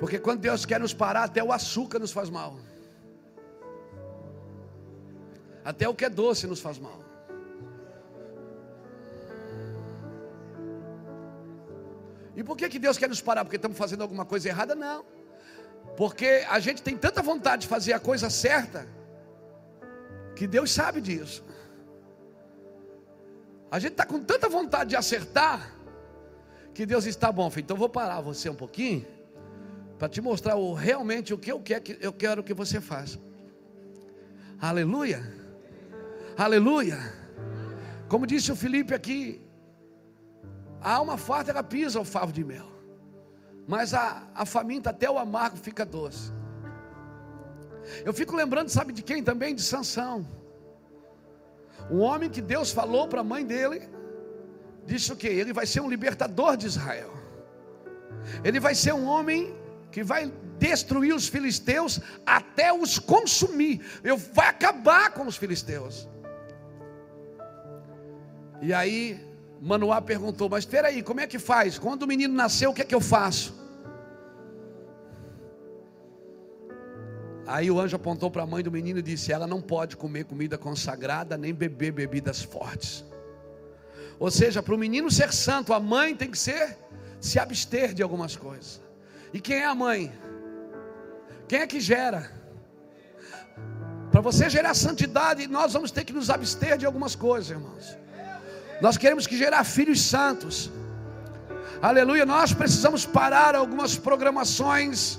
Porque 0.00 0.18
quando 0.18 0.40
Deus 0.40 0.66
quer 0.66 0.80
nos 0.80 0.92
parar, 0.92 1.24
até 1.24 1.42
o 1.42 1.52
açúcar 1.52 1.98
nos 1.98 2.12
faz 2.12 2.28
mal. 2.28 2.58
Até 5.66 5.88
o 5.88 5.94
que 5.96 6.04
é 6.04 6.08
doce 6.08 6.46
nos 6.46 6.60
faz 6.60 6.78
mal. 6.78 7.00
E 12.36 12.44
por 12.44 12.56
que, 12.56 12.68
que 12.68 12.78
Deus 12.78 12.96
quer 12.96 13.08
nos 13.08 13.20
parar? 13.20 13.44
Porque 13.44 13.56
estamos 13.56 13.76
fazendo 13.76 14.02
alguma 14.02 14.24
coisa 14.24 14.48
errada? 14.48 14.76
Não. 14.76 15.04
Porque 15.96 16.46
a 16.48 16.60
gente 16.60 16.82
tem 16.82 16.96
tanta 16.96 17.20
vontade 17.20 17.62
de 17.62 17.68
fazer 17.68 17.94
a 17.94 17.98
coisa 17.98 18.30
certa, 18.30 18.86
que 20.36 20.46
Deus 20.46 20.70
sabe 20.70 21.00
disso. 21.00 21.42
A 23.68 23.80
gente 23.80 23.92
está 23.92 24.06
com 24.06 24.20
tanta 24.20 24.48
vontade 24.48 24.90
de 24.90 24.96
acertar, 24.96 25.74
que 26.72 26.86
Deus 26.86 27.06
está 27.06 27.32
bom, 27.32 27.50
filho. 27.50 27.64
Então 27.64 27.76
vou 27.76 27.88
parar 27.88 28.20
você 28.20 28.48
um 28.48 28.54
pouquinho, 28.54 29.04
para 29.98 30.08
te 30.08 30.20
mostrar 30.20 30.54
o, 30.54 30.74
realmente 30.74 31.34
o 31.34 31.38
que 31.38 31.50
eu 31.50 31.60
que 31.60 31.98
eu 32.00 32.12
quero 32.12 32.44
que 32.44 32.54
você 32.54 32.80
faça. 32.80 33.18
Aleluia. 34.60 35.35
Aleluia. 36.36 36.98
Como 38.08 38.26
disse 38.26 38.52
o 38.52 38.56
Felipe 38.56 38.92
aqui, 38.94 39.40
a 40.82 40.92
alma 40.92 41.16
farta 41.16 41.50
ela 41.50 41.62
pisa 41.62 41.98
o 41.98 42.04
favo 42.04 42.30
de 42.30 42.44
mel, 42.44 42.68
mas 43.66 43.94
a, 43.94 44.22
a 44.34 44.44
faminta 44.44 44.90
até 44.90 45.10
o 45.10 45.18
amargo 45.18 45.56
fica 45.56 45.84
doce. 45.84 46.30
Eu 48.04 48.12
fico 48.12 48.36
lembrando, 48.36 48.68
sabe 48.68 48.92
de 48.92 49.02
quem 49.02 49.22
também? 49.22 49.54
De 49.54 49.62
Sansão. 49.62 50.26
Um 51.90 52.00
homem 52.00 52.28
que 52.28 52.42
Deus 52.42 52.70
falou 52.70 53.08
para 53.08 53.22
a 53.22 53.24
mãe 53.24 53.44
dele, 53.44 53.88
disse 54.84 55.12
o 55.12 55.16
que? 55.16 55.28
Ele 55.28 55.52
vai 55.54 55.66
ser 55.66 55.80
um 55.80 55.88
libertador 55.88 56.56
de 56.56 56.66
Israel. 56.66 57.14
Ele 58.44 58.60
vai 58.60 58.74
ser 58.74 58.92
um 58.92 59.06
homem 59.06 59.56
que 59.90 60.04
vai 60.04 60.30
destruir 60.58 61.14
os 61.14 61.28
filisteus 61.28 62.00
até 62.26 62.72
os 62.72 62.98
consumir. 62.98 63.84
Eu 64.04 64.16
vai 64.16 64.48
acabar 64.48 65.12
com 65.12 65.26
os 65.26 65.36
filisteus. 65.36 66.08
E 68.60 68.72
aí, 68.72 69.20
Manoá 69.60 70.00
perguntou: 70.00 70.48
Mas 70.48 70.60
espera 70.60 70.88
aí, 70.88 71.02
como 71.02 71.20
é 71.20 71.26
que 71.26 71.38
faz? 71.38 71.78
Quando 71.78 72.02
o 72.02 72.06
menino 72.06 72.34
nasceu, 72.34 72.70
o 72.70 72.74
que 72.74 72.82
é 72.82 72.84
que 72.84 72.94
eu 72.94 73.00
faço? 73.00 73.54
Aí 77.46 77.70
o 77.70 77.80
anjo 77.80 77.94
apontou 77.94 78.30
para 78.30 78.42
a 78.42 78.46
mãe 78.46 78.62
do 78.62 78.72
menino 78.72 78.98
e 78.98 79.02
disse: 79.02 79.32
Ela 79.32 79.46
não 79.46 79.60
pode 79.60 79.96
comer 79.96 80.24
comida 80.24 80.58
consagrada 80.58 81.36
nem 81.36 81.54
beber 81.54 81.92
bebidas 81.92 82.42
fortes. 82.42 83.04
Ou 84.18 84.30
seja, 84.30 84.62
para 84.62 84.74
o 84.74 84.78
menino 84.78 85.10
ser 85.10 85.32
santo, 85.32 85.72
a 85.72 85.78
mãe 85.78 86.14
tem 86.16 86.30
que 86.30 86.38
ser 86.38 86.76
se 87.20 87.38
abster 87.38 87.94
de 87.94 88.02
algumas 88.02 88.34
coisas. 88.34 88.80
E 89.32 89.40
quem 89.40 89.56
é 89.56 89.66
a 89.66 89.74
mãe? 89.74 90.12
Quem 91.46 91.60
é 91.60 91.66
que 91.66 91.78
gera? 91.78 92.32
Para 94.10 94.20
você 94.20 94.48
gerar 94.48 94.74
santidade, 94.74 95.46
nós 95.46 95.72
vamos 95.72 95.90
ter 95.90 96.04
que 96.04 96.12
nos 96.12 96.30
abster 96.30 96.78
de 96.78 96.86
algumas 96.86 97.14
coisas, 97.14 97.50
irmãos. 97.50 97.96
Nós 98.80 98.96
queremos 98.96 99.26
que 99.26 99.36
gerar 99.36 99.64
filhos 99.64 100.02
santos. 100.02 100.70
Aleluia, 101.80 102.24
nós 102.26 102.52
precisamos 102.52 103.04
parar 103.04 103.54
algumas 103.54 103.96
programações 103.96 105.18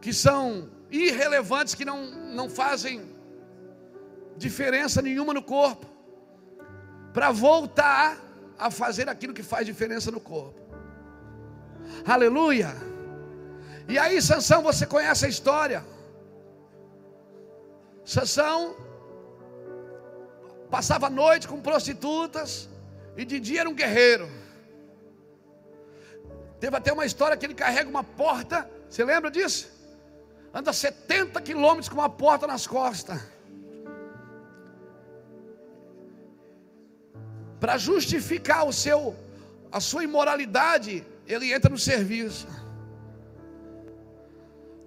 que 0.00 0.12
são 0.12 0.68
irrelevantes, 0.90 1.74
que 1.74 1.84
não, 1.84 2.06
não 2.34 2.48
fazem 2.48 3.02
diferença 4.36 5.02
nenhuma 5.02 5.34
no 5.34 5.42
corpo, 5.42 5.86
para 7.12 7.30
voltar 7.30 8.16
a 8.58 8.70
fazer 8.70 9.08
aquilo 9.08 9.34
que 9.34 9.42
faz 9.42 9.66
diferença 9.66 10.10
no 10.10 10.20
corpo. 10.20 10.60
Aleluia. 12.06 12.74
E 13.88 13.98
aí, 13.98 14.20
Sansão, 14.22 14.62
você 14.62 14.86
conhece 14.86 15.26
a 15.26 15.28
história. 15.28 15.84
Sansão 18.04 18.76
passava 20.70 21.06
a 21.08 21.10
noite 21.10 21.48
com 21.48 21.60
prostitutas 21.60 22.68
e 23.16 23.24
de 23.24 23.40
dia 23.40 23.60
era 23.60 23.68
um 23.68 23.74
guerreiro. 23.74 24.28
Teve 26.60 26.76
até 26.76 26.92
uma 26.92 27.06
história 27.06 27.36
que 27.36 27.44
ele 27.44 27.54
carrega 27.54 27.88
uma 27.88 28.04
porta, 28.04 28.70
você 28.88 29.04
lembra 29.04 29.30
disso? 29.30 29.68
Anda 30.52 30.72
70 30.72 31.40
quilômetros 31.40 31.88
com 31.88 31.96
uma 31.96 32.08
porta 32.08 32.46
nas 32.46 32.66
costas. 32.66 33.20
Para 37.58 37.76
justificar 37.76 38.66
o 38.66 38.72
seu 38.72 39.16
a 39.72 39.80
sua 39.80 40.02
imoralidade, 40.02 41.06
ele 41.26 41.52
entra 41.52 41.70
no 41.70 41.78
serviço. 41.78 42.46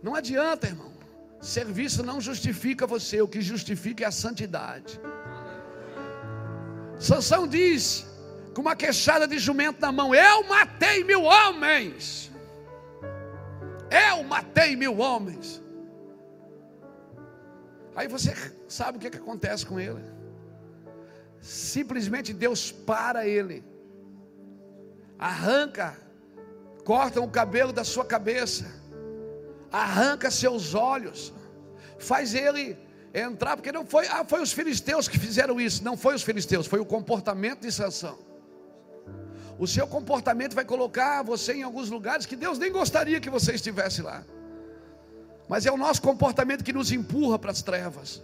Não 0.01 0.13
adianta, 0.13 0.67
irmão. 0.67 0.91
Serviço 1.39 2.03
não 2.03 2.19
justifica 2.19 2.86
você, 2.86 3.21
o 3.21 3.27
que 3.27 3.41
justifica 3.41 4.03
é 4.03 4.07
a 4.07 4.11
santidade. 4.11 4.99
Sansão 7.04 7.45
diz, 7.45 8.06
com 8.54 8.62
uma 8.62 8.78
queixada 8.78 9.28
de 9.28 9.38
jumento 9.38 9.82
na 9.82 9.91
mão: 9.91 10.16
Eu 10.16 10.45
matei 10.45 11.04
mil 11.04 11.24
homens. 11.24 12.32
Eu 13.91 14.24
matei 14.24 14.78
mil 14.78 14.97
homens. 14.99 15.62
Aí 17.93 18.08
você 18.08 18.34
sabe 18.70 18.97
o 18.97 19.01
que, 19.01 19.10
que 19.10 19.18
acontece 19.18 19.66
com 19.66 19.78
ele. 19.78 20.01
Simplesmente 21.41 22.32
Deus 22.32 22.72
para 22.72 23.28
ele, 23.28 23.66
arranca, 25.20 25.97
corta 26.86 27.20
o 27.20 27.30
cabelo 27.30 27.74
da 27.74 27.84
sua 27.84 28.06
cabeça, 28.06 28.66
arranca 29.70 30.32
seus 30.32 30.74
olhos, 30.74 31.34
faz 31.99 32.34
ele 32.34 32.78
entrar, 33.14 33.55
porque 33.55 33.72
não 33.72 33.86
foi, 33.86 34.07
ah, 34.07 34.26
foi 34.26 34.41
os 34.41 34.51
filisteus 34.51 35.07
que 35.07 35.20
fizeram 35.20 35.61
isso, 35.61 35.84
não 35.84 35.95
foi 35.95 36.16
os 36.16 36.24
filisteus, 36.24 36.66
foi 36.66 36.80
o 36.80 36.86
comportamento 36.86 37.61
de 37.61 37.72
Sansão. 37.72 38.18
O 39.59 39.68
seu 39.68 39.86
comportamento 39.86 40.55
vai 40.55 40.66
colocar 40.66 41.22
você 41.22 41.53
em 41.53 41.64
alguns 41.64 41.89
lugares 41.89 42.26
que 42.26 42.36
Deus 42.36 42.57
nem 42.57 42.72
gostaria 42.72 43.20
que 43.20 43.30
você 43.30 43.53
estivesse 43.53 44.01
lá. 44.01 44.24
Mas 45.47 45.66
é 45.66 45.72
o 45.72 45.78
nosso 45.78 46.01
comportamento 46.01 46.64
que 46.64 46.74
nos 46.74 46.91
empurra 46.91 47.38
para 47.38 47.51
as 47.51 47.61
trevas. 47.61 48.24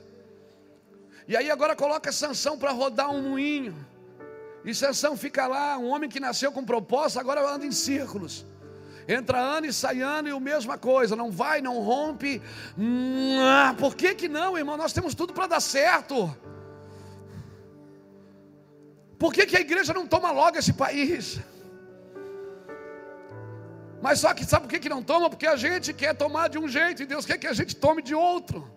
E 1.28 1.38
aí 1.38 1.52
agora 1.52 1.76
coloca 1.76 2.12
Sansão 2.12 2.58
para 2.58 2.72
rodar 2.72 3.12
um 3.12 3.22
moinho. 3.30 3.76
E 4.66 4.74
Sansão 4.74 5.16
fica 5.16 5.46
lá, 5.46 5.78
um 5.78 5.90
homem 5.90 6.10
que 6.10 6.20
nasceu 6.20 6.52
com 6.52 6.66
propósito, 6.66 7.20
agora 7.20 7.48
anda 7.48 7.66
em 7.66 7.72
círculos. 7.72 8.46
Entra 9.18 9.40
ano 9.40 9.66
e 9.66 9.74
sai 9.74 10.02
ano 10.02 10.28
e 10.28 10.32
a 10.32 10.40
mesma 10.40 10.78
coisa, 10.78 11.16
não 11.16 11.32
vai, 11.32 11.62
não 11.62 11.80
rompe. 11.80 12.40
Ah, 13.42 13.74
por 13.76 13.96
que 13.96 14.14
que 14.14 14.28
não, 14.28 14.56
irmão? 14.56 14.78
Nós 14.78 14.94
temos 14.94 15.16
tudo 15.16 15.34
para 15.34 15.48
dar 15.48 15.60
certo. 15.60 16.16
Por 19.18 19.34
que, 19.34 19.48
que 19.48 19.58
a 19.58 19.62
igreja 19.62 19.96
não 19.96 20.06
toma 20.06 20.32
logo 20.32 20.60
esse 20.60 20.74
país? 20.74 21.40
Mas 24.00 24.20
só 24.20 24.32
que 24.32 24.46
sabe 24.46 24.66
por 24.66 24.70
que, 24.74 24.80
que 24.80 24.90
não 24.96 25.02
toma? 25.02 25.28
Porque 25.28 25.48
a 25.48 25.56
gente 25.56 25.92
quer 25.92 26.14
tomar 26.14 26.48
de 26.48 26.60
um 26.60 26.68
jeito 26.68 27.02
e 27.02 27.08
Deus 27.08 27.26
quer 27.26 27.40
que 27.40 27.48
a 27.48 27.54
gente 27.54 27.76
tome 27.76 28.04
de 28.04 28.14
outro. 28.14 28.72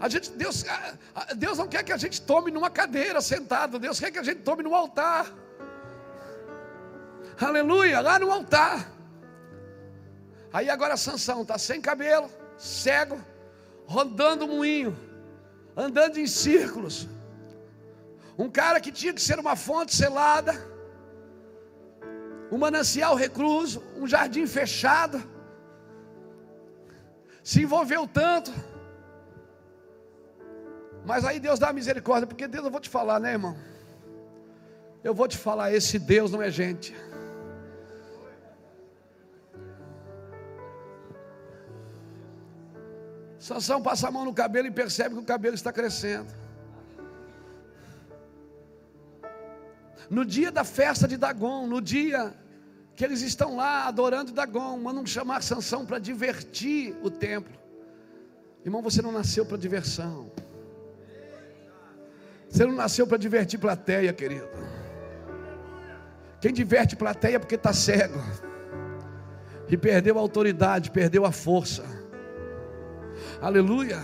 A 0.00 0.08
gente, 0.08 0.30
Deus, 0.30 0.64
Deus 1.36 1.58
não 1.58 1.68
quer 1.68 1.82
que 1.84 1.92
a 1.92 1.98
gente 1.98 2.22
tome 2.22 2.50
numa 2.50 2.70
cadeira 2.70 3.20
sentado, 3.20 3.78
Deus 3.78 4.00
quer 4.00 4.10
que 4.10 4.18
a 4.18 4.22
gente 4.22 4.40
tome 4.40 4.62
no 4.62 4.74
altar. 4.74 5.30
Aleluia, 7.40 8.00
lá 8.00 8.18
no 8.18 8.30
altar. 8.30 8.90
Aí 10.52 10.68
agora 10.68 10.96
Sansão 10.96 11.42
está 11.42 11.56
sem 11.56 11.80
cabelo, 11.80 12.28
cego, 12.58 13.18
rodando 13.86 14.44
o 14.44 14.48
moinho 14.48 14.96
andando 15.76 16.18
em 16.18 16.26
círculos. 16.26 17.08
Um 18.38 18.50
cara 18.50 18.80
que 18.80 18.92
tinha 18.92 19.12
que 19.12 19.20
ser 19.20 19.38
uma 19.38 19.56
fonte 19.56 19.94
selada, 19.94 20.52
um 22.50 22.58
manancial 22.58 23.14
recluso, 23.14 23.82
um 23.96 24.06
jardim 24.06 24.46
fechado, 24.46 25.22
se 27.42 27.62
envolveu 27.62 28.06
tanto. 28.06 28.52
Mas 31.04 31.24
aí 31.24 31.40
Deus 31.40 31.58
dá 31.58 31.72
misericórdia, 31.72 32.26
porque 32.26 32.46
Deus, 32.46 32.64
eu 32.64 32.70
vou 32.70 32.80
te 32.80 32.88
falar, 32.88 33.18
né, 33.18 33.32
irmão? 33.32 33.56
Eu 35.02 35.14
vou 35.14 35.26
te 35.26 35.38
falar, 35.38 35.72
esse 35.72 35.98
Deus 35.98 36.30
não 36.30 36.42
é 36.42 36.50
gente. 36.50 36.94
Sansão 43.40 43.80
passa 43.80 44.06
a 44.06 44.10
mão 44.10 44.26
no 44.26 44.34
cabelo 44.34 44.68
e 44.68 44.70
percebe 44.70 45.14
que 45.14 45.20
o 45.22 45.24
cabelo 45.24 45.54
está 45.54 45.72
crescendo. 45.72 46.28
No 50.10 50.26
dia 50.26 50.52
da 50.52 50.62
festa 50.62 51.08
de 51.08 51.16
Dagon, 51.16 51.66
no 51.66 51.80
dia 51.80 52.34
que 52.94 53.02
eles 53.02 53.22
estão 53.22 53.56
lá 53.56 53.86
adorando 53.86 54.30
Dagon, 54.30 54.76
mandam 54.78 55.06
chamar 55.06 55.42
Sansão 55.42 55.86
para 55.86 55.98
divertir 55.98 56.94
o 57.02 57.10
templo. 57.10 57.58
Irmão, 58.62 58.82
você 58.82 59.00
não 59.00 59.10
nasceu 59.10 59.46
para 59.46 59.56
diversão. 59.56 60.30
Você 62.50 62.66
não 62.66 62.74
nasceu 62.74 63.06
para 63.06 63.16
divertir 63.16 63.58
plateia, 63.58 64.12
querido. 64.12 64.48
Quem 66.42 66.52
diverte 66.52 66.94
plateia 66.94 67.36
é 67.36 67.38
porque 67.38 67.54
está 67.54 67.72
cego. 67.72 68.18
E 69.66 69.78
perdeu 69.78 70.18
a 70.18 70.20
autoridade, 70.20 70.90
perdeu 70.90 71.24
a 71.24 71.32
força. 71.32 71.99
Aleluia. 73.40 73.98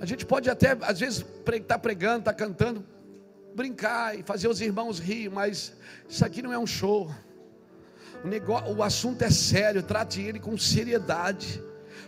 A 0.00 0.06
gente 0.06 0.24
pode 0.24 0.48
até, 0.48 0.76
às 0.80 0.98
vezes, 0.98 1.18
estar 1.18 1.60
tá 1.60 1.78
pregando, 1.78 2.20
estar 2.20 2.32
tá 2.32 2.38
cantando, 2.38 2.82
brincar 3.54 4.18
e 4.18 4.22
fazer 4.22 4.48
os 4.48 4.62
irmãos 4.62 4.98
rir, 4.98 5.30
mas 5.30 5.74
isso 6.08 6.24
aqui 6.24 6.40
não 6.40 6.50
é 6.50 6.58
um 6.58 6.66
show. 6.66 7.10
O, 8.24 8.26
negócio, 8.26 8.74
o 8.74 8.82
assunto 8.82 9.20
é 9.20 9.30
sério, 9.30 9.82
trate 9.82 10.22
ele 10.22 10.40
com 10.40 10.56
seriedade, 10.56 11.62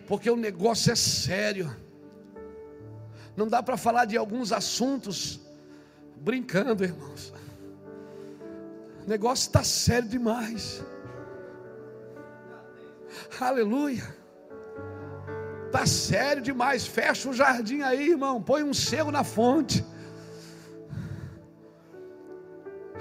porque 0.08 0.30
o 0.30 0.36
negócio 0.36 0.90
é 0.90 0.96
sério. 0.96 1.74
Não 3.36 3.46
dá 3.46 3.62
para 3.62 3.76
falar 3.76 4.06
de 4.06 4.16
alguns 4.16 4.52
assuntos 4.52 5.38
brincando, 6.16 6.82
irmãos. 6.82 7.30
O 9.04 9.08
negócio 9.08 9.48
está 9.48 9.62
sério 9.62 10.08
demais. 10.08 10.82
Aleluia. 13.38 14.15
Está 15.76 15.86
sério 15.86 16.40
demais. 16.40 16.86
Fecha 16.86 17.28
o 17.28 17.34
jardim 17.34 17.82
aí, 17.82 18.12
irmão. 18.12 18.40
Põe 18.40 18.62
um 18.62 18.72
selo 18.72 19.12
na 19.12 19.22
fonte. 19.22 19.84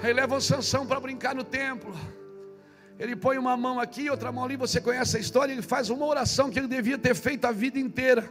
Aí 0.02 0.12
leva 0.12 0.36
o 0.36 0.40
Sansão 0.42 0.86
para 0.86 1.00
brincar 1.00 1.34
no 1.34 1.42
templo. 1.42 1.94
Ele 2.98 3.16
põe 3.16 3.38
uma 3.38 3.56
mão 3.56 3.80
aqui, 3.80 4.10
outra 4.10 4.30
mão 4.30 4.44
ali. 4.44 4.56
Você 4.56 4.78
conhece 4.78 5.16
a 5.16 5.20
história? 5.20 5.54
Ele 5.54 5.62
faz 5.62 5.88
uma 5.88 6.04
oração 6.04 6.50
que 6.50 6.58
ele 6.58 6.68
devia 6.68 6.98
ter 6.98 7.14
feito 7.14 7.46
a 7.46 7.50
vida 7.50 7.78
inteira. 7.78 8.28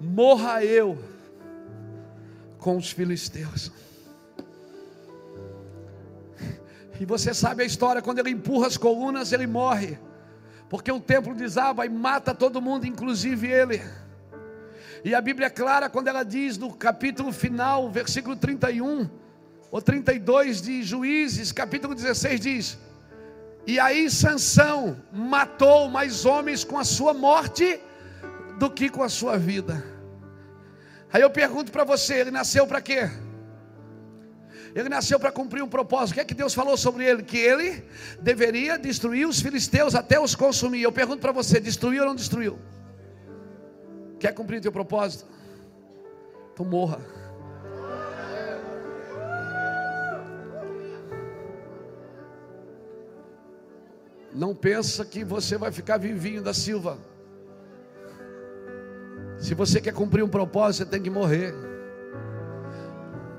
Morra 0.00 0.64
eu 0.64 0.96
com 2.60 2.76
os 2.76 2.92
filisteus. 2.92 3.72
E 7.00 7.04
você 7.04 7.34
sabe 7.34 7.64
a 7.64 7.66
história, 7.66 8.00
quando 8.00 8.20
ele 8.20 8.30
empurra 8.30 8.68
as 8.68 8.76
colunas, 8.76 9.32
ele 9.32 9.48
morre 9.48 9.98
porque 10.68 10.90
o 10.90 11.00
templo 11.00 11.34
desaba 11.34 11.86
e 11.86 11.88
mata 11.88 12.34
todo 12.34 12.60
mundo, 12.60 12.86
inclusive 12.86 13.50
ele. 13.50 13.82
E 15.04 15.14
a 15.14 15.20
Bíblia 15.20 15.48
é 15.48 15.50
clara 15.50 15.90
quando 15.90 16.08
ela 16.08 16.22
diz 16.22 16.56
no 16.56 16.72
capítulo 16.72 17.32
final, 17.32 17.90
versículo 17.90 18.36
31 18.36 19.08
ou 19.70 19.82
32 19.82 20.62
de 20.62 20.82
Juízes, 20.82 21.52
capítulo 21.52 21.94
16 21.94 22.40
diz: 22.40 22.78
E 23.66 23.78
aí 23.78 24.10
Sansão 24.10 24.96
matou 25.12 25.90
mais 25.90 26.24
homens 26.24 26.64
com 26.64 26.78
a 26.78 26.84
sua 26.84 27.12
morte 27.12 27.80
do 28.58 28.70
que 28.70 28.88
com 28.88 29.02
a 29.02 29.08
sua 29.08 29.36
vida. 29.36 29.84
Aí 31.12 31.22
eu 31.22 31.30
pergunto 31.30 31.70
para 31.70 31.84
você, 31.84 32.14
ele 32.14 32.30
nasceu 32.30 32.66
para 32.66 32.80
quê? 32.80 33.10
Ele 34.74 34.88
nasceu 34.88 35.20
para 35.20 35.30
cumprir 35.30 35.62
um 35.62 35.68
propósito. 35.68 36.10
O 36.10 36.14
que 36.14 36.20
é 36.20 36.24
que 36.24 36.34
Deus 36.34 36.52
falou 36.52 36.76
sobre 36.76 37.04
ele? 37.04 37.22
Que 37.22 37.38
ele 37.38 37.84
deveria 38.20 38.76
destruir 38.76 39.26
os 39.26 39.40
filisteus 39.40 39.94
até 39.94 40.18
os 40.18 40.34
consumir. 40.34 40.82
Eu 40.82 40.90
pergunto 40.90 41.20
para 41.20 41.30
você: 41.30 41.60
destruiu 41.60 42.02
ou 42.02 42.08
não 42.08 42.14
destruiu? 42.14 42.58
Quer 44.18 44.32
cumprir 44.32 44.58
o 44.58 44.62
teu 44.62 44.72
propósito? 44.72 45.26
Então 46.52 46.66
morra. 46.66 46.98
Não 54.32 54.52
pensa 54.52 55.04
que 55.04 55.22
você 55.22 55.56
vai 55.56 55.70
ficar 55.70 55.96
vivinho 55.96 56.42
da 56.42 56.52
Silva. 56.52 56.98
Se 59.38 59.54
você 59.54 59.80
quer 59.80 59.92
cumprir 59.92 60.24
um 60.24 60.28
propósito, 60.28 60.84
você 60.84 60.90
tem 60.90 61.00
que 61.00 61.10
morrer. 61.10 61.54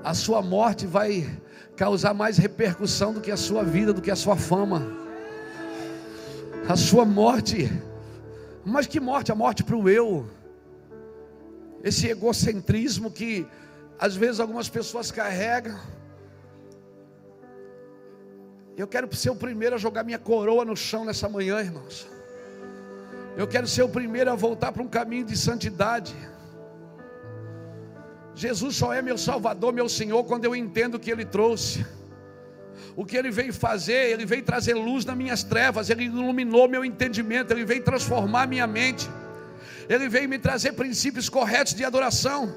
A 0.06 0.14
sua 0.14 0.40
morte 0.40 0.86
vai 0.86 1.28
causar 1.74 2.14
mais 2.14 2.38
repercussão 2.38 3.12
do 3.12 3.20
que 3.20 3.32
a 3.32 3.36
sua 3.36 3.64
vida, 3.64 3.92
do 3.92 4.00
que 4.00 4.12
a 4.12 4.14
sua 4.14 4.36
fama. 4.36 4.86
A 6.68 6.76
sua 6.76 7.04
morte, 7.04 7.68
mas 8.64 8.86
que 8.86 9.00
morte? 9.00 9.32
A 9.32 9.34
morte 9.34 9.64
para 9.64 9.74
o 9.74 9.88
eu. 9.88 10.30
Esse 11.82 12.06
egocentrismo 12.06 13.10
que 13.10 13.48
às 13.98 14.14
vezes 14.14 14.38
algumas 14.38 14.68
pessoas 14.68 15.10
carregam. 15.10 15.76
Eu 18.76 18.86
quero 18.86 19.12
ser 19.12 19.30
o 19.30 19.34
primeiro 19.34 19.74
a 19.74 19.78
jogar 19.78 20.04
minha 20.04 20.20
coroa 20.20 20.64
no 20.64 20.76
chão 20.76 21.04
nessa 21.04 21.28
manhã, 21.28 21.58
irmãos. 21.58 22.06
Eu 23.36 23.48
quero 23.48 23.66
ser 23.66 23.82
o 23.82 23.88
primeiro 23.88 24.30
a 24.30 24.36
voltar 24.36 24.70
para 24.70 24.84
um 24.84 24.88
caminho 24.88 25.24
de 25.24 25.36
santidade. 25.36 26.14
Jesus 28.36 28.76
só 28.76 28.92
é 28.92 29.00
meu 29.00 29.16
Salvador, 29.16 29.72
meu 29.72 29.88
Senhor, 29.88 30.22
quando 30.24 30.44
eu 30.44 30.54
entendo 30.54 30.96
o 30.96 31.00
que 31.00 31.10
Ele 31.10 31.24
trouxe. 31.24 31.86
O 32.94 33.02
que 33.02 33.16
Ele 33.16 33.30
veio 33.30 33.52
fazer, 33.52 34.10
Ele 34.10 34.26
veio 34.26 34.42
trazer 34.42 34.74
luz 34.74 35.06
nas 35.06 35.16
minhas 35.16 35.42
trevas, 35.42 35.88
Ele 35.88 36.04
iluminou 36.04 36.68
meu 36.68 36.84
entendimento, 36.84 37.50
Ele 37.52 37.64
veio 37.64 37.82
transformar 37.82 38.46
minha 38.46 38.66
mente, 38.66 39.08
Ele 39.88 40.06
veio 40.06 40.28
me 40.28 40.38
trazer 40.38 40.72
princípios 40.72 41.30
corretos 41.30 41.72
de 41.72 41.82
adoração. 41.82 42.54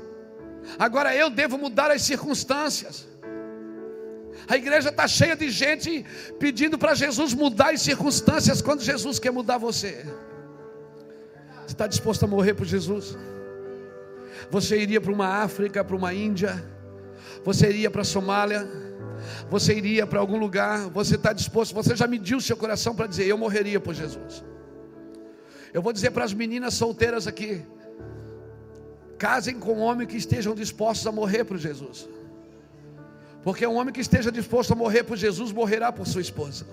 Agora 0.78 1.16
eu 1.16 1.30
devo 1.30 1.58
mudar 1.58 1.90
as 1.90 2.02
circunstâncias. 2.02 3.08
A 4.50 4.58
igreja 4.58 4.90
está 4.90 5.08
cheia 5.08 5.36
de 5.36 5.50
gente 5.50 6.06
pedindo 6.38 6.78
para 6.78 6.94
Jesus 6.94 7.34
mudar 7.34 7.74
as 7.74 7.82
circunstâncias 7.82 8.62
quando 8.62 8.82
Jesus 8.82 9.18
quer 9.18 9.32
mudar 9.32 9.58
você. 9.58 10.06
Você 11.66 11.68
está 11.68 11.88
disposto 11.88 12.26
a 12.26 12.28
morrer 12.28 12.54
por 12.54 12.66
Jesus? 12.66 13.18
Você 14.50 14.80
iria 14.80 15.00
para 15.00 15.12
uma 15.12 15.28
África, 15.28 15.84
para 15.84 15.96
uma 15.96 16.14
Índia, 16.14 16.64
você 17.44 17.70
iria 17.70 17.92
para 17.92 18.02
a 18.02 18.06
Somália, 18.06 18.68
você 19.50 19.74
iria 19.74 20.08
para 20.08 20.20
algum 20.20 20.38
lugar, 20.38 20.90
você 20.90 21.16
está 21.16 21.34
disposto, 21.34 21.74
você 21.74 21.96
já 21.96 22.08
mediu 22.08 22.40
seu 22.42 22.58
coração 22.58 22.96
para 22.96 23.08
dizer: 23.08 23.28
Eu 23.28 23.38
morreria 23.38 23.80
por 23.80 23.94
Jesus. 23.94 24.44
Eu 25.74 25.82
vou 25.82 25.94
dizer 25.94 26.12
para 26.12 26.26
as 26.26 26.34
meninas 26.34 26.74
solteiras 26.74 27.28
aqui: 27.28 27.62
casem 29.18 29.60
com 29.60 29.74
um 29.74 29.82
homem 29.82 30.08
que 30.08 30.18
estejam 30.18 30.56
dispostos 30.56 31.06
a 31.06 31.12
morrer 31.12 31.44
por 31.44 31.58
Jesus. 31.58 32.08
Porque 33.44 33.66
um 33.66 33.76
homem 33.76 33.94
que 33.94 34.02
esteja 34.02 34.32
disposto 34.32 34.74
a 34.74 34.76
morrer 34.76 35.04
por 35.04 35.18
Jesus 35.18 35.52
morrerá 35.52 35.92
por 35.92 36.06
sua 36.06 36.22
esposa. 36.22 36.66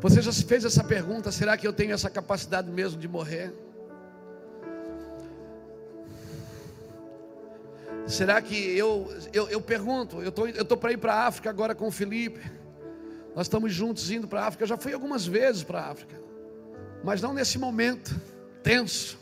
Você 0.00 0.22
já 0.22 0.32
se 0.32 0.44
fez 0.44 0.64
essa 0.64 0.82
pergunta: 0.82 1.30
será 1.30 1.56
que 1.56 1.66
eu 1.66 1.72
tenho 1.72 1.92
essa 1.92 2.08
capacidade 2.08 2.70
mesmo 2.70 2.98
de 2.98 3.06
morrer? 3.06 3.52
Será 8.06 8.40
que 8.42 8.56
eu, 8.76 9.12
eu, 9.32 9.48
eu 9.48 9.60
pergunto, 9.60 10.20
eu 10.20 10.32
tô, 10.32 10.46
estou 10.46 10.64
tô 10.64 10.76
para 10.76 10.92
ir 10.92 10.96
para 10.96 11.14
a 11.14 11.26
África 11.26 11.48
agora 11.48 11.74
com 11.74 11.86
o 11.86 11.92
Felipe. 11.92 12.40
Nós 13.36 13.46
estamos 13.46 13.72
juntos 13.72 14.10
indo 14.10 14.26
para 14.26 14.42
a 14.42 14.46
África. 14.46 14.64
Eu 14.64 14.68
já 14.68 14.76
fui 14.76 14.92
algumas 14.92 15.26
vezes 15.26 15.62
para 15.62 15.80
a 15.80 15.90
África, 15.90 16.20
mas 17.04 17.22
não 17.22 17.32
nesse 17.32 17.58
momento 17.58 18.18
tenso 18.62 19.18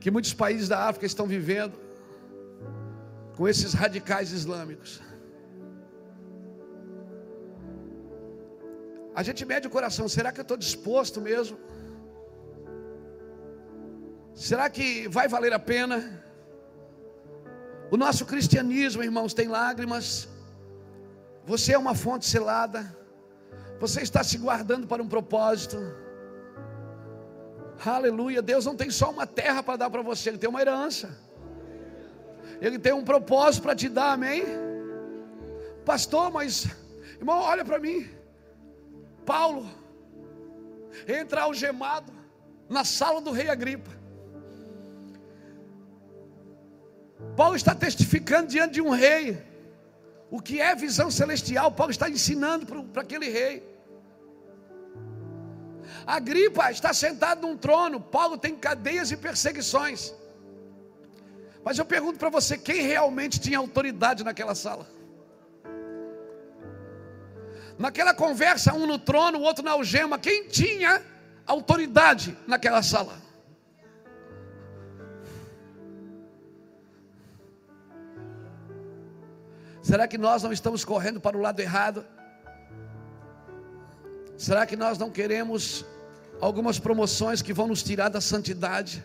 que 0.00 0.10
muitos 0.10 0.32
países 0.32 0.68
da 0.68 0.88
África 0.88 1.06
estão 1.06 1.26
vivendo 1.26 1.74
com 3.36 3.46
esses 3.46 3.74
radicais 3.74 4.32
islâmicos. 4.32 5.00
A 9.14 9.22
gente 9.22 9.44
mede 9.44 9.66
o 9.66 9.70
coração, 9.70 10.08
será 10.08 10.32
que 10.32 10.40
eu 10.40 10.42
estou 10.42 10.56
disposto 10.56 11.20
mesmo? 11.20 11.58
Será 14.34 14.70
que 14.70 15.06
vai 15.08 15.28
valer 15.28 15.52
a 15.52 15.58
pena? 15.58 16.24
O 17.90 17.96
nosso 17.96 18.24
cristianismo, 18.24 19.02
irmãos, 19.02 19.34
tem 19.34 19.48
lágrimas. 19.48 20.28
Você 21.44 21.74
é 21.74 21.78
uma 21.78 21.94
fonte 21.94 22.24
selada. 22.24 22.96
Você 23.78 24.00
está 24.00 24.24
se 24.24 24.38
guardando 24.38 24.86
para 24.86 25.02
um 25.02 25.08
propósito. 25.08 25.76
Aleluia. 27.84 28.40
Deus 28.40 28.64
não 28.64 28.76
tem 28.76 28.90
só 28.90 29.10
uma 29.10 29.26
terra 29.26 29.62
para 29.62 29.76
dar 29.76 29.90
para 29.90 30.02
você, 30.02 30.30
Ele 30.30 30.38
tem 30.38 30.48
uma 30.48 30.60
herança. 30.60 31.18
Ele 32.60 32.78
tem 32.78 32.92
um 32.92 33.04
propósito 33.04 33.62
para 33.64 33.74
te 33.74 33.88
dar, 33.88 34.12
amém? 34.12 34.44
Pastor, 35.84 36.30
mas, 36.30 36.66
irmão, 37.18 37.40
olha 37.40 37.64
para 37.64 37.78
mim. 37.78 38.08
Paulo 39.24 39.68
entra 41.06 41.42
algemado 41.42 42.12
na 42.68 42.84
sala 42.84 43.20
do 43.20 43.30
rei 43.30 43.48
Agripa. 43.48 43.90
Paulo 47.36 47.56
está 47.56 47.74
testificando 47.74 48.48
diante 48.48 48.74
de 48.74 48.82
um 48.82 48.90
rei 48.90 49.42
o 50.30 50.40
que 50.40 50.60
é 50.60 50.74
visão 50.74 51.10
celestial. 51.10 51.70
Paulo 51.72 51.90
está 51.90 52.08
ensinando 52.08 52.64
para 52.86 53.02
aquele 53.02 53.28
rei. 53.28 53.62
Agripa 56.06 56.70
está 56.70 56.92
sentado 56.92 57.46
num 57.46 57.56
trono, 57.56 58.00
Paulo 58.00 58.38
tem 58.38 58.56
cadeias 58.56 59.10
e 59.10 59.16
perseguições. 59.16 60.14
Mas 61.64 61.78
eu 61.78 61.84
pergunto 61.84 62.18
para 62.18 62.30
você: 62.30 62.56
quem 62.56 62.82
realmente 62.82 63.38
tinha 63.38 63.58
autoridade 63.58 64.24
naquela 64.24 64.54
sala? 64.54 64.86
Naquela 67.82 68.14
conversa, 68.14 68.72
um 68.72 68.86
no 68.86 68.96
trono, 68.96 69.38
o 69.38 69.42
outro 69.42 69.64
na 69.64 69.72
algema, 69.72 70.16
quem 70.16 70.46
tinha 70.46 71.02
autoridade 71.44 72.38
naquela 72.46 72.80
sala? 72.80 73.16
Será 79.82 80.06
que 80.06 80.16
nós 80.16 80.44
não 80.44 80.52
estamos 80.52 80.84
correndo 80.84 81.20
para 81.20 81.36
o 81.36 81.40
lado 81.40 81.58
errado? 81.58 82.06
Será 84.38 84.64
que 84.64 84.76
nós 84.76 84.96
não 84.96 85.10
queremos 85.10 85.84
algumas 86.40 86.78
promoções 86.78 87.42
que 87.42 87.52
vão 87.52 87.66
nos 87.66 87.82
tirar 87.82 88.10
da 88.10 88.20
santidade, 88.20 89.04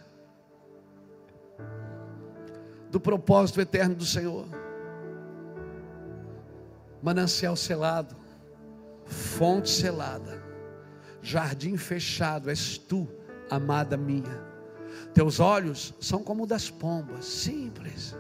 do 2.92 3.00
propósito 3.00 3.60
eterno 3.60 3.96
do 3.96 4.06
Senhor? 4.06 4.46
Manancial 7.02 7.56
selado 7.56 8.27
fonte 9.08 9.70
selada, 9.70 10.44
jardim 11.22 11.78
fechado, 11.78 12.50
és 12.50 12.78
tu, 12.78 13.08
amada 13.50 13.98
minha. 13.98 14.46
Teus 15.14 15.40
olhos 15.40 15.94
são 16.00 16.24
como 16.24 16.44
o 16.44 16.48
das 16.48 16.70
pombas, 16.70 17.26
simples. 17.26 18.16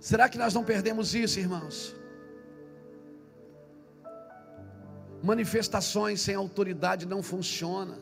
Será 0.00 0.28
que 0.28 0.36
nós 0.36 0.52
não 0.52 0.64
perdemos 0.64 1.14
isso, 1.14 1.38
irmãos? 1.38 1.94
Manifestações 5.22 6.20
sem 6.20 6.34
autoridade 6.34 7.06
não 7.06 7.22
funcionam. 7.22 7.98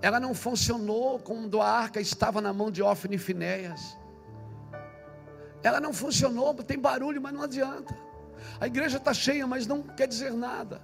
Ela 0.00 0.20
não 0.20 0.32
funcionou 0.32 1.18
quando 1.18 1.60
a 1.60 1.68
arca 1.68 2.00
estava 2.00 2.40
na 2.40 2.52
mão 2.52 2.70
de 2.70 2.82
Ofne 2.82 3.16
e 3.16 3.18
Finéias. 3.18 3.98
Ela 5.60 5.80
não 5.80 5.92
funcionou, 5.92 6.54
tem 6.54 6.78
barulho, 6.78 7.20
mas 7.20 7.32
não 7.32 7.42
adianta. 7.42 8.07
A 8.60 8.66
igreja 8.66 8.98
está 8.98 9.12
cheia, 9.12 9.46
mas 9.46 9.66
não 9.66 9.82
quer 9.82 10.06
dizer 10.06 10.32
nada. 10.32 10.80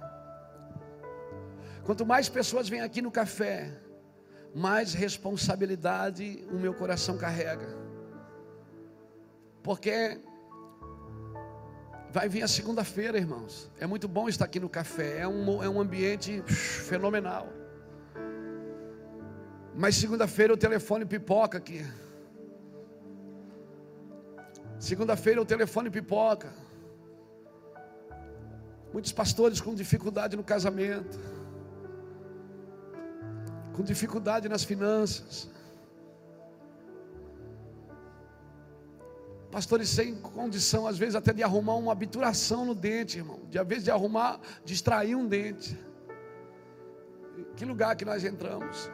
Quanto 1.83 2.05
mais 2.05 2.27
pessoas 2.27 2.67
vêm 2.67 2.81
aqui 2.81 3.01
no 3.01 3.11
café, 3.11 3.71
mais 4.53 4.93
responsabilidade 4.93 6.45
o 6.51 6.55
meu 6.55 6.73
coração 6.73 7.17
carrega. 7.17 7.67
Porque 9.61 10.19
vai 12.11 12.29
vir 12.29 12.43
a 12.43 12.47
segunda-feira, 12.47 13.17
irmãos. 13.17 13.69
É 13.79 13.85
muito 13.85 14.07
bom 14.07 14.29
estar 14.29 14.45
aqui 14.45 14.59
no 14.59 14.69
café, 14.69 15.19
é 15.19 15.27
um, 15.27 15.61
é 15.61 15.69
um 15.69 15.81
ambiente 15.81 16.41
fenomenal. 16.43 17.49
Mas 19.75 19.95
segunda-feira 19.95 20.53
o 20.53 20.57
telefone 20.57 21.05
pipoca 21.05 21.57
aqui. 21.57 21.85
Segunda-feira 24.79 25.41
o 25.41 25.45
telefone 25.45 25.89
pipoca. 25.89 26.53
Muitos 28.95 29.11
pastores 29.11 29.59
com 29.59 29.75
dificuldade 29.75 30.37
no 30.37 30.43
casamento, 30.43 31.19
com 33.73 33.83
dificuldade 33.83 34.47
nas 34.47 34.63
finanças. 34.63 35.49
Pastores 39.51 39.89
sem 39.89 40.15
condição, 40.15 40.87
às 40.87 40.97
vezes, 40.97 41.13
até 41.13 41.33
de 41.33 41.43
arrumar 41.43 41.75
uma 41.75 41.91
obturação 41.91 42.63
no 42.63 42.73
dente, 42.73 43.17
irmão. 43.17 43.41
De, 43.49 43.59
às 43.59 43.67
vezes, 43.67 43.83
de 43.83 43.91
arrumar, 43.91 44.39
de 44.63 44.73
extrair 44.73 45.13
um 45.13 45.27
dente. 45.27 45.77
Que 47.57 47.65
lugar 47.65 47.97
que 47.97 48.05
nós 48.05 48.23
entramos? 48.23 48.89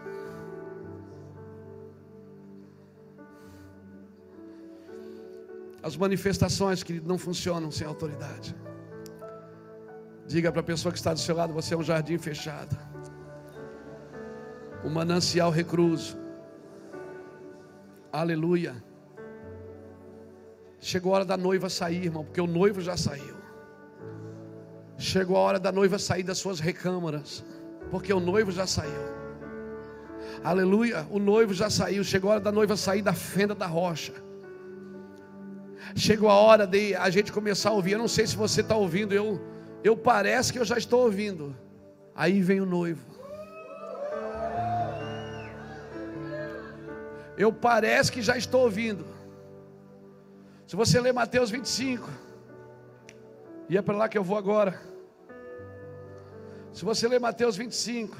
As 5.83 5.95
manifestações, 5.95 6.81
querido, 6.81 7.07
não 7.07 7.19
funcionam 7.19 7.69
sem 7.69 7.85
autoridade. 7.85 8.55
Diga 10.31 10.49
para 10.49 10.61
a 10.61 10.63
pessoa 10.63 10.93
que 10.93 10.97
está 10.97 11.13
do 11.13 11.19
seu 11.19 11.35
lado: 11.35 11.53
você 11.53 11.73
é 11.73 11.77
um 11.77 11.83
jardim 11.83 12.17
fechado, 12.17 12.77
um 14.81 14.89
manancial 14.89 15.51
recluso. 15.51 16.17
Aleluia. 18.13 18.81
Chegou 20.79 21.11
a 21.11 21.17
hora 21.17 21.25
da 21.25 21.35
noiva 21.35 21.69
sair, 21.69 22.05
irmão, 22.05 22.23
porque 22.23 22.39
o 22.39 22.47
noivo 22.47 22.79
já 22.79 22.95
saiu. 22.95 23.35
Chegou 24.97 25.35
a 25.35 25.41
hora 25.41 25.59
da 25.59 25.71
noiva 25.71 25.99
sair 25.99 26.23
das 26.23 26.37
suas 26.37 26.61
recâmaras, 26.61 27.43
porque 27.89 28.13
o 28.13 28.21
noivo 28.21 28.51
já 28.53 28.65
saiu. 28.65 29.03
Aleluia, 30.41 31.05
o 31.11 31.19
noivo 31.19 31.53
já 31.53 31.69
saiu. 31.69 32.05
Chegou 32.05 32.29
a 32.29 32.35
hora 32.35 32.43
da 32.43 32.53
noiva 32.53 32.77
sair 32.77 33.01
da 33.01 33.13
fenda 33.13 33.53
da 33.53 33.67
rocha. 33.67 34.13
Chegou 35.93 36.29
a 36.29 36.35
hora 36.35 36.65
de 36.65 36.95
a 36.95 37.09
gente 37.09 37.33
começar 37.33 37.71
a 37.71 37.73
ouvir. 37.73 37.91
Eu 37.91 37.99
não 37.99 38.07
sei 38.07 38.25
se 38.25 38.35
você 38.35 38.61
está 38.61 38.75
ouvindo, 38.75 39.13
eu, 39.13 39.50
eu 39.83 39.97
parece 39.97 40.53
que 40.53 40.59
eu 40.59 40.65
já 40.65 40.77
estou 40.77 41.01
ouvindo. 41.01 41.55
Aí 42.15 42.41
vem 42.41 42.61
o 42.61 42.65
noivo. 42.65 43.05
Eu 47.37 47.51
parece 47.51 48.11
que 48.11 48.21
já 48.21 48.37
estou 48.37 48.61
ouvindo. 48.61 49.05
Se 50.67 50.75
você 50.75 50.99
ler 50.99 51.13
Mateus 51.13 51.49
25, 51.49 52.07
e 53.67 53.77
é 53.77 53.81
para 53.81 53.97
lá 53.97 54.07
que 54.07 54.17
eu 54.17 54.23
vou 54.23 54.37
agora. 54.37 54.79
Se 56.71 56.85
você 56.85 57.07
ler 57.07 57.19
Mateus 57.19 57.57
25, 57.57 58.15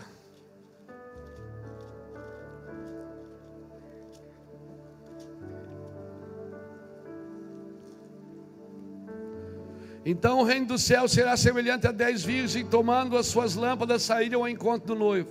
Então 10.03 10.39
o 10.39 10.43
reino 10.43 10.65
do 10.65 10.77
céu 10.77 11.07
será 11.07 11.37
semelhante 11.37 11.85
a 11.87 11.91
dez 11.91 12.23
virgens 12.23 12.67
tomando 12.69 13.17
as 13.17 13.27
suas 13.27 13.55
lâmpadas 13.55 14.01
saíram 14.01 14.41
ao 14.41 14.49
encontro 14.49 14.87
do 14.87 14.95
noivo. 14.95 15.29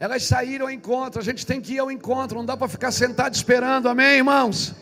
Elas 0.00 0.24
saíram 0.24 0.66
ao 0.66 0.72
encontro, 0.72 1.20
a 1.20 1.24
gente 1.24 1.46
tem 1.46 1.60
que 1.60 1.74
ir 1.74 1.78
ao 1.78 1.90
encontro, 1.90 2.38
não 2.38 2.44
dá 2.44 2.56
para 2.56 2.66
ficar 2.66 2.90
sentado 2.90 3.34
esperando, 3.34 3.88
amém, 3.88 4.16
irmãos? 4.16 4.74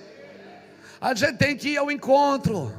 A 0.98 1.14
gente 1.14 1.36
tem 1.36 1.54
que 1.54 1.70
ir 1.70 1.76
ao 1.76 1.90
encontro. 1.90 2.72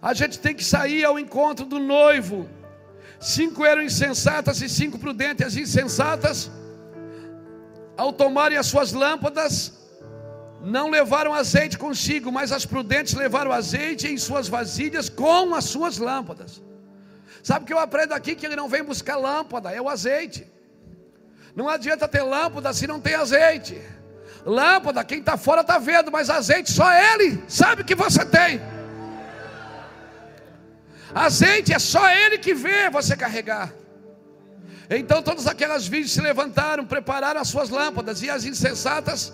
A 0.00 0.14
gente 0.14 0.38
tem 0.38 0.54
que 0.54 0.64
sair 0.64 1.04
ao 1.04 1.18
encontro 1.18 1.66
do 1.66 1.80
noivo. 1.80 2.48
Cinco 3.18 3.64
eram 3.64 3.82
insensatas 3.82 4.62
e 4.62 4.68
cinco 4.68 5.00
prudentes. 5.00 5.44
As 5.44 5.56
insensatas, 5.56 6.48
ao 7.96 8.12
tomarem 8.12 8.56
as 8.56 8.66
suas 8.66 8.92
lâmpadas, 8.92 9.72
não 10.60 10.90
levaram 10.90 11.32
azeite 11.32 11.78
consigo, 11.78 12.32
mas 12.32 12.52
as 12.52 12.66
prudentes 12.66 13.14
levaram 13.14 13.52
azeite 13.52 14.08
em 14.08 14.18
suas 14.18 14.48
vasilhas 14.48 15.08
com 15.08 15.54
as 15.54 15.64
suas 15.64 15.98
lâmpadas. 15.98 16.62
Sabe 17.42 17.64
o 17.64 17.66
que 17.66 17.72
eu 17.72 17.78
aprendo 17.78 18.12
aqui? 18.12 18.34
Que 18.34 18.46
ele 18.46 18.56
não 18.56 18.68
vem 18.68 18.82
buscar 18.82 19.16
lâmpada, 19.16 19.70
é 19.70 19.80
o 19.80 19.88
azeite. 19.88 20.46
Não 21.54 21.68
adianta 21.68 22.08
ter 22.08 22.22
lâmpada 22.22 22.72
se 22.72 22.86
não 22.86 23.00
tem 23.00 23.14
azeite. 23.14 23.80
Lâmpada, 24.44 25.04
quem 25.04 25.20
está 25.20 25.36
fora 25.36 25.60
está 25.60 25.78
vendo, 25.78 26.10
mas 26.10 26.30
azeite 26.30 26.72
só 26.72 26.90
ele 26.92 27.42
sabe 27.48 27.84
que 27.84 27.94
você 27.94 28.24
tem. 28.24 28.60
Azeite 31.14 31.72
é 31.72 31.78
só 31.78 32.08
ele 32.10 32.38
que 32.38 32.54
vê 32.54 32.90
você 32.90 33.16
carregar. 33.16 33.72
Então 34.90 35.22
todas 35.22 35.46
aquelas 35.46 35.86
virgens 35.86 36.12
se 36.12 36.20
levantaram, 36.20 36.84
prepararam 36.84 37.40
as 37.40 37.48
suas 37.48 37.68
lâmpadas, 37.68 38.22
e 38.22 38.30
as 38.30 38.44
insensatas 38.44 39.32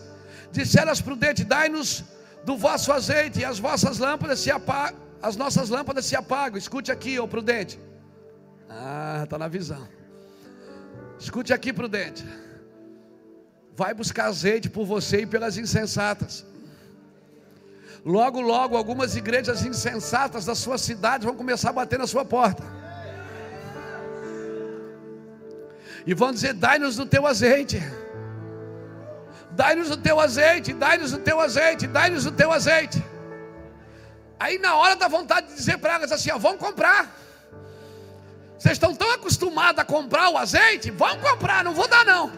disseram 0.63 0.93
as 0.93 1.01
prudentes: 1.01 1.45
Dai-nos 1.45 2.05
do 2.45 2.57
vosso 2.57 2.93
azeite, 2.93 3.41
e 3.41 3.45
as 3.45 3.59
vossas 3.59 3.99
lâmpadas 3.99 4.39
se 4.41 4.51
apagam, 4.51 4.99
as 5.23 5.37
nossas 5.37 5.69
lâmpadas 5.69 6.05
se 6.07 6.17
apagam. 6.17 6.59
Escute 6.59 6.91
aqui, 6.93 7.19
ô 7.19 7.27
prudente. 7.27 7.79
Ah, 8.69 9.23
está 9.25 9.39
na 9.39 9.49
visão. 9.49 9.87
Escute 11.19 11.53
aqui, 11.53 11.73
prudente. 11.73 12.25
Vai 13.77 13.93
buscar 13.95 14.27
azeite 14.27 14.69
por 14.71 14.85
você 14.85 15.23
e 15.23 15.27
pelas 15.27 15.57
insensatas. 15.57 16.45
Logo, 18.05 18.41
logo, 18.41 18.77
algumas 18.77 19.17
igrejas 19.17 19.65
insensatas 19.65 20.45
da 20.45 20.55
sua 20.55 20.77
cidade 20.77 21.25
vão 21.25 21.35
começar 21.35 21.71
a 21.71 21.73
bater 21.73 21.99
na 21.99 22.07
sua 22.07 22.25
porta. 22.25 22.63
E 26.07 26.13
vão 26.13 26.31
dizer: 26.33 26.53
dai-nos 26.53 26.97
do 26.97 27.07
teu 27.07 27.27
azeite. 27.27 27.81
Dai-nos 29.55 29.91
o 29.91 29.97
teu 29.97 30.19
azeite, 30.19 30.73
dai-nos 30.73 31.13
o 31.13 31.19
teu 31.19 31.41
azeite, 31.41 31.87
dai-nos 31.87 32.27
o 32.27 32.33
teu 32.33 32.51
azeite. 32.53 33.03
Aí 34.39 34.59
na 34.59 34.75
hora 34.75 34.97
da 34.97 35.07
vontade 35.07 35.47
de 35.49 35.55
dizer 35.55 35.79
para 35.79 35.95
elas 35.95 36.11
assim: 36.11 36.31
ó, 36.31 36.39
vão 36.39 36.59
comprar. 36.59 37.15
Vocês 38.59 38.73
estão 38.73 38.95
tão 38.95 39.11
acostumados 39.13 39.79
a 39.81 39.85
comprar 39.85 40.31
o 40.31 40.39
azeite? 40.39 40.91
Vão 40.91 41.19
comprar, 41.19 41.63
não 41.63 41.73
vou 41.73 41.87
dar 41.87 42.05
não. 42.05 42.33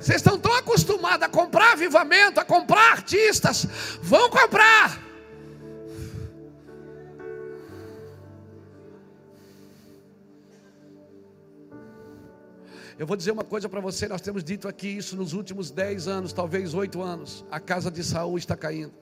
Vocês 0.00 0.16
estão 0.16 0.38
tão 0.38 0.54
acostumados 0.54 1.22
a 1.22 1.28
comprar 1.28 1.72
avivamento, 1.72 2.38
a 2.38 2.44
comprar 2.44 2.92
artistas? 2.92 3.66
Vão 4.02 4.28
comprar. 4.28 5.05
Eu 12.98 13.06
vou 13.06 13.14
dizer 13.14 13.30
uma 13.30 13.44
coisa 13.44 13.68
para 13.68 13.78
você, 13.78 14.08
nós 14.08 14.22
temos 14.22 14.42
dito 14.42 14.66
aqui 14.66 14.88
isso 14.88 15.16
nos 15.16 15.34
últimos 15.34 15.70
dez 15.70 16.08
anos, 16.08 16.32
talvez 16.32 16.72
oito 16.72 17.02
anos. 17.02 17.44
A 17.50 17.60
casa 17.60 17.90
de 17.90 18.02
Saul 18.02 18.38
está 18.38 18.56
caindo. 18.56 18.94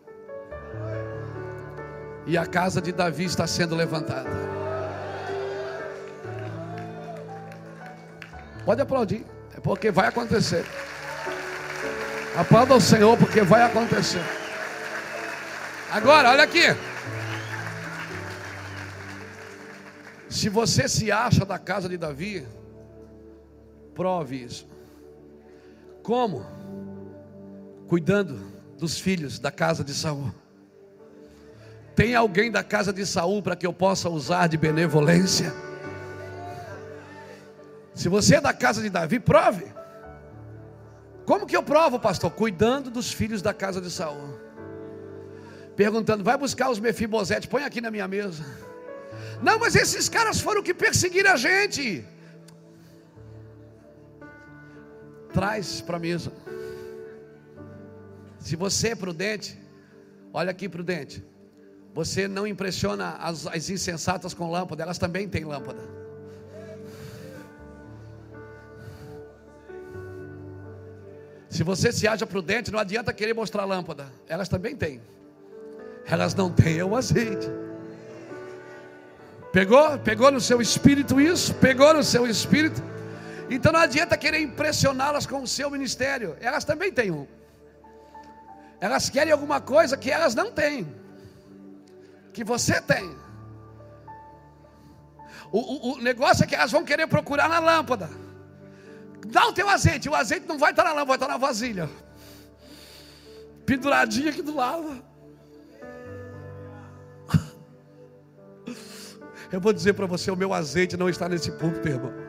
E 2.27 2.37
a 2.37 2.45
casa 2.45 2.83
de 2.83 2.91
Davi 2.91 3.25
está 3.25 3.47
sendo 3.47 3.77
levantada. 3.77 4.29
Pode 8.65 8.83
aplaudir, 8.83 9.25
é 9.57 9.61
porque 9.61 9.93
vai 9.93 10.09
acontecer. 10.09 10.65
Aplauda 12.37 12.75
o 12.75 12.81
Senhor, 12.81 13.16
porque 13.16 13.43
vai 13.43 13.62
acontecer. 13.62 14.23
Agora, 15.93 16.31
olha 16.31 16.43
aqui. 16.43 16.65
Se 20.29 20.49
você 20.49 20.89
se 20.89 21.12
acha 21.12 21.45
da 21.45 21.61
casa 21.61 21.89
de 21.89 21.97
Davi, 21.97 22.45
Prove 23.95 24.45
isso. 24.45 24.66
Como? 26.03 26.45
Cuidando 27.89 28.41
dos 28.79 28.99
filhos 28.99 29.39
da 29.39 29.51
casa 29.51 29.85
de 29.85 29.95
Saul. 29.95 30.33
Tem 31.95 32.15
alguém 32.15 32.51
da 32.51 32.65
casa 32.65 32.93
de 32.93 33.07
Saul 33.07 33.41
para 33.41 33.55
que 33.55 33.66
eu 33.66 33.73
possa 33.73 34.11
usar 34.11 34.49
de 34.49 34.57
benevolência? 34.57 35.55
Se 37.95 38.09
você 38.09 38.37
é 38.37 38.41
da 38.41 38.53
casa 38.53 38.83
de 38.83 38.91
Davi, 38.91 39.21
prove. 39.21 39.66
Como 41.25 41.47
que 41.47 41.57
eu 41.57 41.62
provo, 41.62 41.99
pastor? 41.99 42.31
Cuidando 42.33 42.91
dos 42.91 43.12
filhos 43.12 43.41
da 43.41 43.55
casa 43.55 43.81
de 43.81 43.91
Saul. 43.91 44.39
Perguntando, 45.77 46.23
vai 46.23 46.37
buscar 46.37 46.69
os 46.71 46.81
Mefibosete, 46.81 47.49
põe 47.49 47.62
aqui 47.62 47.81
na 47.81 47.91
minha 47.91 48.07
mesa. 48.09 48.45
Não, 49.41 49.59
mas 49.59 49.75
esses 49.75 50.09
caras 50.09 50.41
foram 50.41 50.62
que 50.62 50.75
perseguiram 50.75 51.33
a 51.33 51.37
gente. 51.37 52.05
Traz 55.35 55.81
para 55.81 55.97
a 55.97 56.01
mesa. 56.01 56.32
Se 58.39 58.55
você 58.55 58.89
é 58.89 58.94
prudente, 58.94 59.59
olha 60.32 60.51
aqui, 60.51 60.69
prudente. 60.69 61.23
Você 61.93 62.27
não 62.28 62.47
impressiona 62.47 63.16
as, 63.16 63.47
as 63.47 63.69
insensatas 63.69 64.32
com 64.32 64.51
lâmpada, 64.51 64.82
elas 64.82 64.97
também 64.97 65.28
têm 65.28 65.44
lâmpada. 65.44 65.81
Se 71.48 71.62
você 71.62 71.93
se 71.93 72.06
acha 72.09 72.27
prudente, 72.27 72.70
não 72.70 72.78
adianta 72.78 73.12
querer 73.12 73.35
mostrar 73.35 73.65
lâmpada, 73.65 74.06
elas 74.28 74.48
também 74.48 74.77
têm. 74.77 75.01
Elas 76.06 76.35
não 76.35 76.51
têm 76.51 76.78
é 76.78 76.85
o 76.85 76.97
azeite. 76.97 77.48
Pegou? 79.52 79.98
Pegou 79.98 80.32
no 80.32 80.40
seu 80.40 80.61
espírito 80.61 81.20
isso? 81.20 81.55
Pegou 81.55 81.94
no 81.94 82.02
seu 82.02 82.27
espírito? 82.27 82.82
Então 83.51 83.73
não 83.73 83.81
adianta 83.81 84.16
querer 84.16 84.41
impressioná-las 84.41 85.27
com 85.27 85.43
o 85.43 85.47
seu 85.47 85.71
ministério, 85.71 86.37
elas 86.41 86.65
também 86.65 86.93
têm 86.93 87.11
um. 87.11 87.27
Elas 88.81 89.09
querem 89.09 89.33
alguma 89.33 89.61
coisa 89.61 89.97
que 89.97 90.11
elas 90.11 90.35
não 90.35 90.51
têm, 90.51 90.87
que 92.33 92.43
você 92.45 92.81
tem. 92.81 93.16
O, 95.53 95.59
o, 95.59 95.93
o, 95.93 95.99
negócio 96.03 96.45
é 96.45 96.47
que 96.47 96.55
elas 96.55 96.73
vão 96.73 96.85
querer 96.85 97.07
procurar 97.07 97.49
na 97.49 97.61
lâmpada. 97.61 98.11
Dá 99.27 99.47
o 99.47 99.53
teu 99.53 99.69
azeite, 99.69 100.09
o 100.09 100.15
azeite 100.15 100.47
não 100.47 100.59
vai 100.59 100.71
estar 100.71 100.85
na 100.85 100.93
lâmpada, 100.93 101.07
vai 101.07 101.16
estar 101.16 101.29
na 101.29 101.37
vasilha. 101.37 101.89
Penduradinho 103.65 104.31
aqui 104.31 104.43
do 104.43 104.55
lado. 104.55 105.03
Eu 109.53 109.61
vou 109.61 109.73
dizer 109.73 109.95
para 109.95 110.07
você: 110.07 110.31
o 110.31 110.37
meu 110.37 110.53
azeite 110.53 110.97
não 110.97 111.09
está 111.09 111.29
nesse 111.29 111.53
púlpito, 111.53 111.89
irmão. 111.89 112.24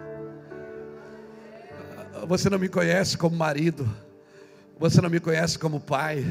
Você 2.28 2.50
não 2.50 2.58
me 2.58 2.68
conhece 2.68 3.18
como 3.18 3.36
marido. 3.36 3.88
Você 4.80 5.00
não 5.00 5.10
me 5.10 5.20
conhece 5.20 5.60
como 5.60 5.80
pai. 5.80 6.26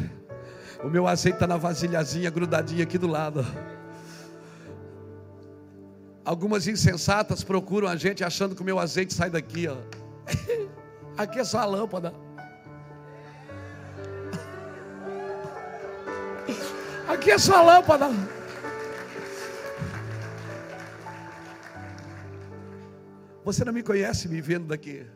O 0.83 0.89
meu 0.89 1.07
azeite 1.07 1.37
está 1.37 1.47
na 1.47 1.57
vasilhazinha 1.57 2.31
grudadinha 2.31 2.83
aqui 2.83 2.99
do 2.99 3.07
lado. 3.07 3.47
Algumas 6.25 6.67
insensatas 6.67 7.45
procuram 7.45 7.87
a 7.87 7.95
gente 7.95 8.25
achando 8.25 8.57
que 8.57 8.63
o 8.63 8.65
meu 8.65 8.79
azeite 8.79 9.15
sai 9.15 9.31
daqui, 9.31 9.69
ó. 9.69 9.77
Aqui 11.17 11.39
é 11.39 11.45
só 11.45 11.59
a 11.59 11.65
lâmpada. 11.65 12.13
Aqui 17.07 17.31
é 17.31 17.39
só 17.39 17.59
a 17.59 17.63
lâmpada. 17.63 18.11
Você 23.45 23.65
não 23.65 23.73
me 23.73 23.83
conhece 23.83 24.29
me 24.29 24.41
vendo 24.41 24.67
daqui 24.67 25.07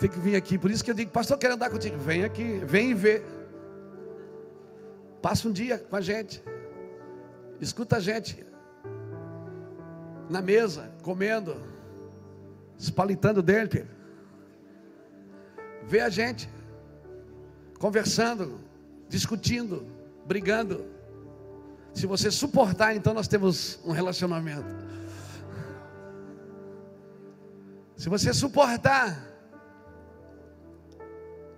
tem 0.00 0.08
que 0.08 0.18
vir 0.18 0.34
aqui. 0.34 0.58
Por 0.58 0.70
isso 0.70 0.82
que 0.82 0.90
eu 0.90 0.94
digo, 0.94 1.10
pastor, 1.10 1.34
eu 1.34 1.38
quero 1.38 1.54
andar 1.54 1.68
contigo. 1.68 1.98
Vem 1.98 2.24
aqui, 2.24 2.58
vem 2.64 2.92
e 2.92 2.94
vê. 2.94 3.22
Passa 5.20 5.46
um 5.46 5.52
dia 5.52 5.78
com 5.78 5.94
a 5.94 6.00
gente. 6.00 6.42
Escuta 7.60 7.98
a 7.98 8.00
gente. 8.00 8.44
Na 10.30 10.40
mesa, 10.40 10.90
comendo. 11.02 11.54
Espalitando 12.78 13.42
dentro. 13.42 13.86
Vê 15.82 16.00
a 16.00 16.08
gente. 16.08 16.48
Conversando. 17.78 18.58
Discutindo. 19.06 19.86
Brigando. 20.26 20.86
Se 21.92 22.06
você 22.06 22.30
suportar, 22.30 22.96
então 22.96 23.12
nós 23.12 23.28
temos 23.28 23.78
um 23.84 23.92
relacionamento. 23.92 24.74
Se 27.96 28.08
você 28.08 28.32
suportar, 28.32 29.29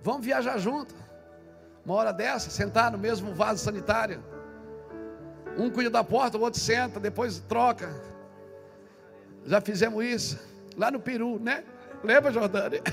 Vamos 0.03 0.25
viajar 0.25 0.57
junto. 0.57 0.93
Uma 1.85 1.95
hora 1.95 2.11
dessa, 2.11 2.49
sentar 2.49 2.91
no 2.91 2.97
mesmo 2.97 3.33
vaso 3.33 3.63
sanitário. 3.63 4.21
Um 5.57 5.69
cuida 5.69 5.89
da 5.89 6.03
porta, 6.03 6.37
o 6.37 6.41
outro 6.41 6.59
senta, 6.59 6.99
depois 6.99 7.39
troca. 7.39 7.89
Já 9.45 9.61
fizemos 9.61 10.03
isso 10.03 10.37
lá 10.75 10.91
no 10.91 10.99
Peru, 10.99 11.39
né? 11.39 11.63
Lembra, 12.03 12.31
Jordânia? 12.31 12.81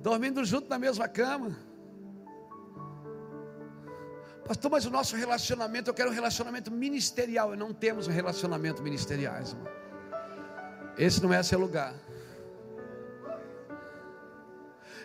Dormindo 0.00 0.44
junto 0.44 0.68
na 0.68 0.78
mesma 0.78 1.08
cama. 1.08 1.56
Pastor, 4.46 4.70
mas 4.70 4.84
o 4.84 4.90
nosso 4.90 5.16
relacionamento, 5.16 5.88
eu 5.90 5.94
quero 5.94 6.10
um 6.10 6.12
relacionamento 6.12 6.70
ministerial. 6.70 7.54
E 7.54 7.56
não 7.56 7.72
temos 7.72 8.06
um 8.06 8.12
relacionamento 8.12 8.82
ministeriais, 8.82 9.52
irmão. 9.52 9.66
Esse 10.98 11.22
não 11.22 11.32
é 11.32 11.42
seu 11.42 11.58
lugar. 11.58 11.94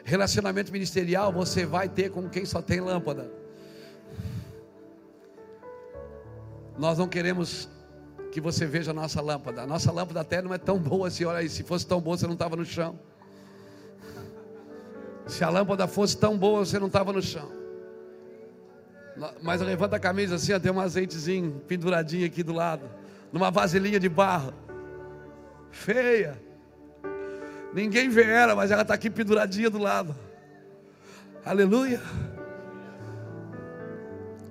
Relacionamento 0.10 0.72
ministerial 0.72 1.32
você 1.32 1.68
vai 1.68 1.88
ter 1.88 2.10
com 2.10 2.28
quem 2.28 2.44
só 2.44 2.64
tem 2.64 2.82
lâmpada. 2.82 3.30
Nós 6.80 6.98
não 6.98 7.08
queremos 7.08 7.70
que 8.32 8.42
você 8.42 8.66
veja 8.66 8.90
a 8.90 8.94
nossa 8.94 9.22
lâmpada. 9.22 9.62
A 9.62 9.68
nossa 9.68 9.92
lâmpada 9.92 10.22
até 10.22 10.42
não 10.42 10.52
é 10.52 10.58
tão 10.58 10.80
boa 10.80 11.10
assim. 11.10 11.26
Olha 11.26 11.40
aí, 11.40 11.48
se 11.48 11.62
fosse 11.62 11.86
tão 11.86 12.02
boa, 12.02 12.18
você 12.18 12.26
não 12.26 12.34
estava 12.34 12.56
no 12.56 12.66
chão. 12.66 13.00
Se 15.28 15.44
a 15.44 15.50
lâmpada 15.50 15.88
fosse 15.88 16.18
tão 16.18 16.36
boa, 16.36 16.66
você 16.66 16.80
não 16.80 16.88
estava 16.88 17.14
no 17.14 17.22
chão. 17.22 17.52
Mas 19.44 19.62
levanta 19.62 19.98
a 19.98 20.00
camisa 20.00 20.36
assim, 20.36 20.60
tem 20.60 20.72
um 20.72 20.80
azeitezinho 20.80 21.62
penduradinho 21.68 22.26
aqui 22.26 22.42
do 22.42 22.54
lado, 22.54 22.90
numa 23.32 23.52
vasilhinha 23.52 24.00
de 24.00 24.10
barro, 24.10 24.54
feia. 25.70 26.49
Ninguém 27.74 28.10
vê 28.10 28.24
ela, 28.24 28.56
mas 28.56 28.72
ela 28.72 28.82
está 28.82 28.94
aqui 28.94 29.10
penduradinha 29.10 29.70
do 29.70 29.78
lado. 29.78 30.16
Aleluia. 31.46 32.02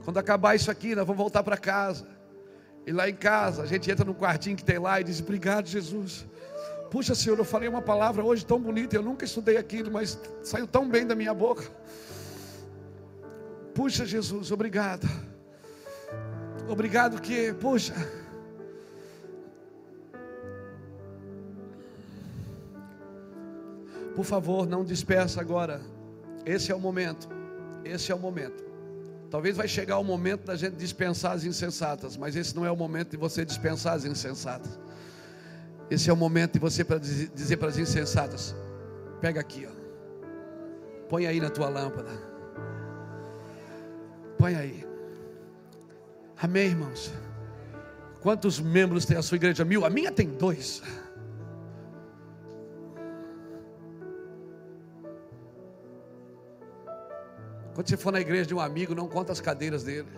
Quando 0.05 0.19
acabar 0.19 0.55
isso 0.55 0.71
aqui, 0.71 0.95
nós 0.95 1.07
vamos 1.07 1.19
voltar 1.21 1.43
para 1.43 1.57
casa. 1.57 2.07
E 2.87 2.93
lá 2.93 3.09
em 3.09 3.15
casa, 3.15 3.63
a 3.63 3.67
gente 3.67 3.91
entra 3.91 4.05
no 4.05 4.15
quartinho 4.15 4.57
que 4.57 4.65
tem 4.65 4.79
lá 4.79 5.01
e 5.01 5.05
diz: 5.05 5.21
Obrigado, 5.21 5.67
Jesus. 5.67 6.25
Puxa, 6.91 7.15
Senhor, 7.15 7.39
eu 7.39 7.45
falei 7.45 7.69
uma 7.69 7.83
palavra 7.83 8.25
hoje 8.25 8.47
tão 8.47 8.59
bonita. 8.59 8.97
Eu 8.97 9.03
nunca 9.03 9.25
estudei 9.25 9.59
aquilo, 9.59 9.91
mas 9.91 10.19
saiu 10.43 10.67
tão 10.67 10.89
bem 10.89 11.07
da 11.07 11.15
minha 11.15 11.35
boca. 11.35 11.65
Puxa, 13.75 14.07
Jesus, 14.07 14.51
obrigado. 14.51 15.07
Obrigado 16.69 17.21
que, 17.21 17.53
puxa. 17.55 17.95
Por 24.19 24.25
favor, 24.25 24.67
não 24.67 24.85
dispersa 24.85 25.41
agora. 25.41 25.81
Esse 26.45 26.73
é 26.73 26.75
o 26.75 26.81
momento. 26.81 27.29
Esse 27.85 28.11
é 28.11 28.15
o 28.17 28.19
momento. 28.19 28.65
Talvez 29.31 29.57
vai 29.57 29.69
chegar 29.69 29.97
o 29.99 30.03
momento 30.03 30.45
da 30.45 30.57
gente 30.57 30.75
dispensar 30.75 31.31
as 31.35 31.45
insensatas, 31.45 32.17
mas 32.17 32.35
esse 32.35 32.57
não 32.57 32.67
é 32.67 32.71
o 32.73 32.77
momento 32.77 33.13
de 33.13 33.17
você 33.17 33.45
dispensar 33.45 33.95
as 33.95 34.05
insensatas. 34.05 34.77
Esse 35.89 36.11
é 36.11 36.13
o 36.13 36.17
momento 36.17 36.55
de 36.55 36.59
você 36.59 36.83
para 36.83 36.99
dizer 36.99 37.59
para 37.59 37.69
as 37.69 37.79
insensatas: 37.79 38.57
pega 39.21 39.39
aqui, 39.39 39.69
ó. 39.71 41.07
Põe 41.09 41.29
aí 41.29 41.39
na 41.39 41.49
tua 41.49 41.69
lâmpada. 41.69 42.11
Põe 44.37 44.57
aí. 44.57 44.85
Amém, 46.43 46.67
irmãos? 46.71 47.13
Quantos 48.21 48.59
membros 48.59 49.05
tem 49.07 49.17
a 49.17 49.23
sua 49.23 49.37
igreja? 49.37 49.65
Mil? 49.65 49.85
A 49.85 49.91
minha 49.91 50.11
tem 50.11 50.29
dois. 50.29 50.83
Quando 57.79 57.91
você 57.91 57.97
for 57.97 58.11
na 58.11 58.21
igreja 58.21 58.45
de 58.45 58.53
um 58.53 58.59
amigo, 58.59 58.93
não 58.93 59.07
conta 59.07 59.31
as 59.31 59.41
cadeiras 59.41 59.85
dele. 59.85 60.09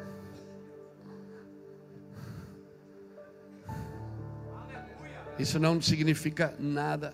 Isso 5.38 5.58
não 5.58 5.78
significa 5.78 6.54
nada. 6.58 7.12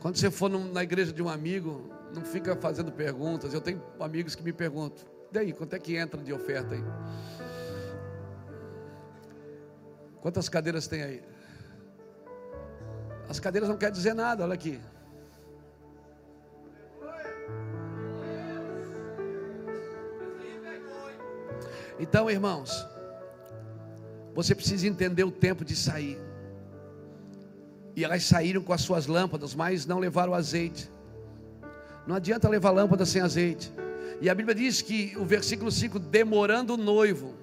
Quando 0.00 0.16
você 0.16 0.30
for 0.30 0.48
na 0.48 0.82
igreja 0.82 1.12
de 1.12 1.22
um 1.22 1.28
amigo, 1.28 1.92
não 2.14 2.24
fica 2.24 2.56
fazendo 2.56 2.90
perguntas. 2.90 3.52
Eu 3.52 3.60
tenho 3.60 3.82
amigos 4.00 4.34
que 4.34 4.42
me 4.42 4.54
perguntam: 4.54 5.06
daí, 5.30 5.52
quanto 5.52 5.74
é 5.74 5.78
que 5.78 5.98
entra 5.98 6.18
de 6.22 6.32
oferta 6.32 6.74
aí? 6.74 6.84
Quantas 10.22 10.48
cadeiras 10.48 10.86
tem 10.88 11.02
aí? 11.02 11.22
As 13.28 13.38
cadeiras 13.38 13.68
não 13.68 13.76
querem 13.76 13.92
dizer 13.92 14.14
nada, 14.14 14.44
olha 14.44 14.54
aqui. 14.54 14.80
Então, 21.98 22.30
irmãos, 22.30 22.86
você 24.34 24.54
precisa 24.54 24.86
entender 24.86 25.24
o 25.24 25.30
tempo 25.30 25.64
de 25.64 25.74
sair. 25.74 26.18
E 27.94 28.04
elas 28.04 28.24
saíram 28.24 28.62
com 28.62 28.72
as 28.72 28.82
suas 28.82 29.06
lâmpadas, 29.06 29.54
mas 29.54 29.86
não 29.86 29.98
levaram 29.98 30.34
azeite. 30.34 30.90
Não 32.06 32.16
adianta 32.16 32.48
levar 32.48 32.70
lâmpada 32.70 33.06
sem 33.06 33.22
azeite. 33.22 33.72
E 34.20 34.28
a 34.28 34.34
Bíblia 34.34 34.54
diz 34.54 34.82
que 34.82 35.16
o 35.16 35.24
versículo 35.24 35.70
5, 35.70 35.98
demorando 35.98 36.74
o 36.74 36.76
noivo. 36.76 37.34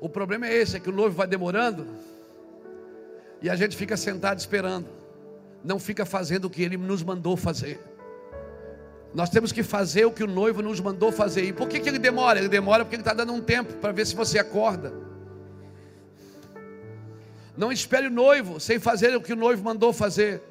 O 0.00 0.08
problema 0.08 0.46
é 0.46 0.54
esse, 0.54 0.76
é 0.76 0.80
que 0.80 0.88
o 0.88 0.92
noivo 0.92 1.16
vai 1.16 1.26
demorando 1.26 1.86
e 3.40 3.48
a 3.48 3.56
gente 3.56 3.76
fica 3.76 3.96
sentado 3.96 4.38
esperando. 4.38 4.88
Não 5.64 5.78
fica 5.78 6.04
fazendo 6.04 6.46
o 6.46 6.50
que 6.50 6.62
ele 6.62 6.76
nos 6.76 7.02
mandou 7.02 7.36
fazer. 7.36 7.80
Nós 9.14 9.30
temos 9.30 9.52
que 9.52 9.62
fazer 9.62 10.04
o 10.04 10.12
que 10.12 10.22
o 10.22 10.26
noivo 10.26 10.60
nos 10.62 10.80
mandou 10.80 11.10
fazer. 11.10 11.44
E 11.44 11.52
por 11.52 11.68
que, 11.68 11.80
que 11.80 11.88
ele 11.88 11.98
demora? 11.98 12.38
Ele 12.38 12.48
demora 12.48 12.84
porque 12.84 12.96
ele 12.96 13.02
está 13.02 13.14
dando 13.14 13.32
um 13.32 13.40
tempo 13.40 13.74
para 13.74 13.92
ver 13.92 14.06
se 14.06 14.14
você 14.14 14.38
acorda. 14.38 14.92
Não 17.56 17.72
espere 17.72 18.06
o 18.06 18.10
noivo 18.10 18.60
sem 18.60 18.78
fazer 18.78 19.16
o 19.16 19.20
que 19.20 19.32
o 19.32 19.36
noivo 19.36 19.64
mandou 19.64 19.92
fazer. 19.92 20.42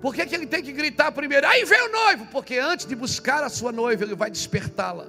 Por 0.00 0.14
que, 0.14 0.26
que 0.26 0.34
ele 0.34 0.46
tem 0.46 0.62
que 0.62 0.72
gritar 0.72 1.10
primeiro? 1.10 1.46
Aí 1.46 1.64
vem 1.64 1.88
o 1.88 1.90
noivo! 1.90 2.26
Porque 2.26 2.58
antes 2.58 2.86
de 2.86 2.94
buscar 2.94 3.42
a 3.42 3.48
sua 3.48 3.72
noiva, 3.72 4.04
ele 4.04 4.14
vai 4.14 4.30
despertá-la. 4.30 5.08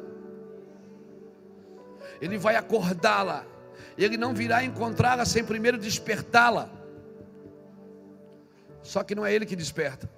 Ele 2.21 2.37
vai 2.37 2.55
acordá-la. 2.55 3.45
Ele 3.97 4.17
não 4.17 4.33
virá 4.33 4.63
encontrá-la 4.63 5.25
sem 5.25 5.43
primeiro 5.43 5.77
despertá-la. 5.77 6.69
Só 8.81 9.03
que 9.03 9.13
não 9.13 9.25
é 9.25 9.33
ele 9.33 9.45
que 9.45 9.55
desperta. 9.55 10.09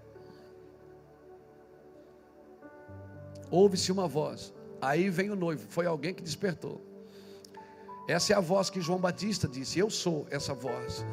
Ouve-se 3.51 3.91
uma 3.91 4.07
voz. 4.07 4.53
Aí 4.81 5.09
vem 5.09 5.29
o 5.29 5.35
noivo. 5.35 5.65
Foi 5.69 5.85
alguém 5.85 6.13
que 6.13 6.21
despertou. 6.21 6.81
Essa 8.07 8.33
é 8.33 8.35
a 8.35 8.39
voz 8.39 8.69
que 8.69 8.81
João 8.81 8.99
Batista 8.99 9.47
disse: 9.47 9.79
Eu 9.79 9.89
sou 9.89 10.25
essa 10.31 10.53
voz. 10.53 11.05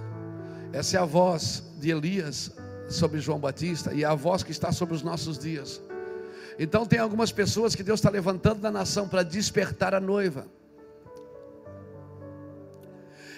Essa 0.72 0.96
é 0.96 1.00
a 1.00 1.04
voz 1.04 1.62
de 1.78 1.90
Elias 1.90 2.52
sobre 2.88 3.20
João 3.20 3.38
Batista 3.38 3.92
e 3.92 4.02
é 4.02 4.06
a 4.06 4.14
voz 4.14 4.42
que 4.42 4.50
está 4.50 4.72
sobre 4.72 4.94
os 4.94 5.02
nossos 5.02 5.38
dias. 5.38 5.80
Então, 6.58 6.86
tem 6.86 6.98
algumas 6.98 7.30
pessoas 7.30 7.74
que 7.74 7.82
Deus 7.82 8.00
está 8.00 8.08
levantando 8.08 8.62
na 8.62 8.70
nação 8.70 9.08
para 9.08 9.22
despertar 9.22 9.94
a 9.94 10.00
noiva. 10.00 10.46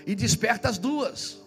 E 0.07 0.15
desperta 0.15 0.69
as 0.69 0.79
duas. 0.79 1.39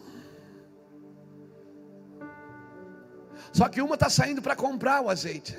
Só 3.53 3.68
que 3.69 3.82
uma 3.82 3.95
está 3.95 4.10
saindo 4.10 4.41
para 4.41 4.56
comprar 4.56 5.02
o 5.02 5.10
azeite. 5.10 5.57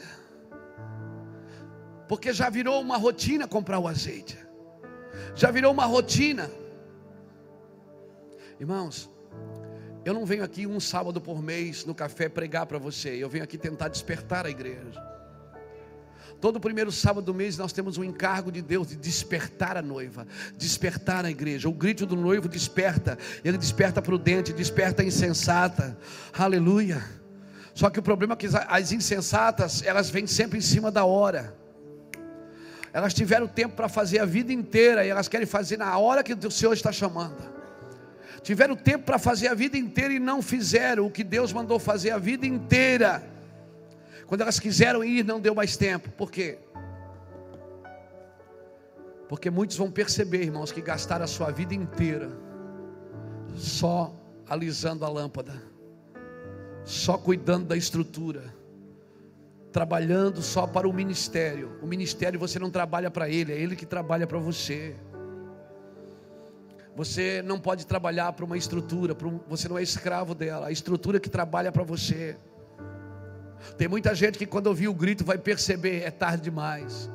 Porque 2.13 2.31
já 2.31 2.51
virou 2.51 2.79
uma 2.79 2.99
rotina 2.99 3.49
comprar 3.49 3.79
o 3.79 3.89
azeite. 3.89 4.37
Já 5.35 5.51
virou 5.51 5.73
uma 5.73 5.87
rotina. 5.87 6.51
Irmãos, 8.61 9.09
eu 10.05 10.13
não 10.13 10.27
venho 10.27 10.45
aqui 10.45 10.67
um 10.67 10.79
sábado 10.79 11.23
por 11.23 11.43
mês 11.43 11.87
no 11.87 11.95
café 11.95 12.29
pregar 12.29 12.67
para 12.67 12.77
você. 12.77 13.17
Eu 13.17 13.31
venho 13.31 13.43
aqui 13.43 13.57
tentar 13.57 13.89
despertar 13.89 14.45
a 14.45 14.51
igreja. 14.51 15.03
Todo 16.39 16.61
primeiro 16.61 16.93
sábado 16.93 17.25
do 17.25 17.33
mês 17.33 17.57
nós 17.57 17.73
temos 17.73 17.97
um 17.97 18.05
encargo 18.05 18.53
de 18.53 18.61
Deus 18.61 18.89
de 18.89 18.97
despertar 18.97 19.79
a 19.79 19.81
noiva, 19.81 20.27
despertar 20.55 21.25
a 21.25 21.31
igreja. 21.31 21.67
O 21.67 21.73
grito 21.73 22.05
do 22.05 22.15
noivo 22.15 22.47
desperta, 22.47 23.17
ele 23.43 23.57
desperta 23.57 24.03
prudente, 24.03 24.53
desperta 24.53 25.03
insensata. 25.03 25.97
Aleluia. 26.31 27.03
Só 27.73 27.89
que 27.89 27.99
o 27.99 28.03
problema 28.03 28.35
é 28.35 28.37
que 28.37 28.49
as 28.69 28.93
insensatas, 28.93 29.83
elas 29.83 30.11
vêm 30.11 30.27
sempre 30.27 30.59
em 30.59 30.63
cima 30.63 30.91
da 30.91 31.07
hora. 31.07 31.62
Elas 32.93 33.15
tiveram 33.15 33.47
tempo 33.47 33.75
para 33.75 33.89
fazer 33.89 34.19
a 34.19 34.25
vida 34.25 34.53
inteira 34.53 35.05
e 35.05 35.09
elas 35.09 35.29
querem 35.29 35.47
fazer 35.47 35.79
na 35.79 35.97
hora 35.99 36.23
que 36.23 36.35
o 36.35 36.51
Senhor 36.51 36.73
está 36.73 36.93
chamando. 36.93 37.53
Tiveram 38.43 38.77
tempo 38.77 39.05
para 39.05 39.19
fazer 39.19 39.49
a 39.49 39.55
vida 39.55 39.77
inteira 39.79 40.13
e 40.13 40.19
não 40.19 40.43
fizeram 40.43 41.07
o 41.07 41.11
que 41.11 41.25
Deus 41.25 41.53
mandou 41.53 41.79
fazer 41.79 42.11
a 42.11 42.19
vida 42.19 42.47
inteira. 42.47 43.23
Quando 44.27 44.41
elas 44.41 44.59
quiseram 44.59 45.03
ir, 45.05 45.25
não 45.25 45.41
deu 45.41 45.55
mais 45.55 45.77
tempo. 45.77 46.11
Por 46.11 46.31
quê? 46.31 46.59
Porque 49.29 49.49
muitos 49.49 49.77
vão 49.77 49.91
perceber, 49.91 50.43
irmãos, 50.43 50.73
que 50.73 50.83
gastaram 50.83 51.25
a 51.25 51.29
sua 51.29 51.51
vida 51.51 51.75
inteira 51.75 52.31
só 53.57 54.15
alisando 54.49 55.05
a 55.05 55.09
lâmpada, 55.09 55.55
só 56.85 57.17
cuidando 57.17 57.67
da 57.67 57.77
estrutura, 57.77 58.55
trabalhando 59.73 60.43
só 60.43 60.67
para 60.67 60.87
o 60.87 60.93
ministério. 60.93 61.79
O 61.83 61.87
ministério 61.87 62.39
você 62.39 62.59
não 62.59 62.71
trabalha 62.71 63.11
para 63.11 63.29
ele, 63.29 63.53
é 63.53 63.59
ele 63.59 63.75
que 63.75 63.87
trabalha 63.87 64.27
para 64.27 64.39
você. 64.39 64.95
Você 66.95 67.41
não 67.43 67.59
pode 67.59 67.87
trabalhar 67.87 68.31
para 68.35 68.45
uma 68.45 68.57
estrutura, 68.57 69.17
você 69.49 69.67
não 69.67 69.79
é 69.79 69.83
escravo 69.83 70.35
dela, 70.35 70.67
a 70.67 70.71
estrutura 70.71 71.19
que 71.19 71.31
trabalha 71.31 71.73
para 71.73 71.83
você. 71.83 72.37
Tem 73.79 73.89
muita 73.89 74.15
gente 74.15 74.37
que 74.37 74.45
quando 74.45 74.67
ouvir 74.67 74.89
o 74.89 74.95
grito 74.95 75.25
vai 75.25 75.39
perceber, 75.39 76.03
é 76.03 76.11
tarde 76.11 76.43
demais. 76.43 77.11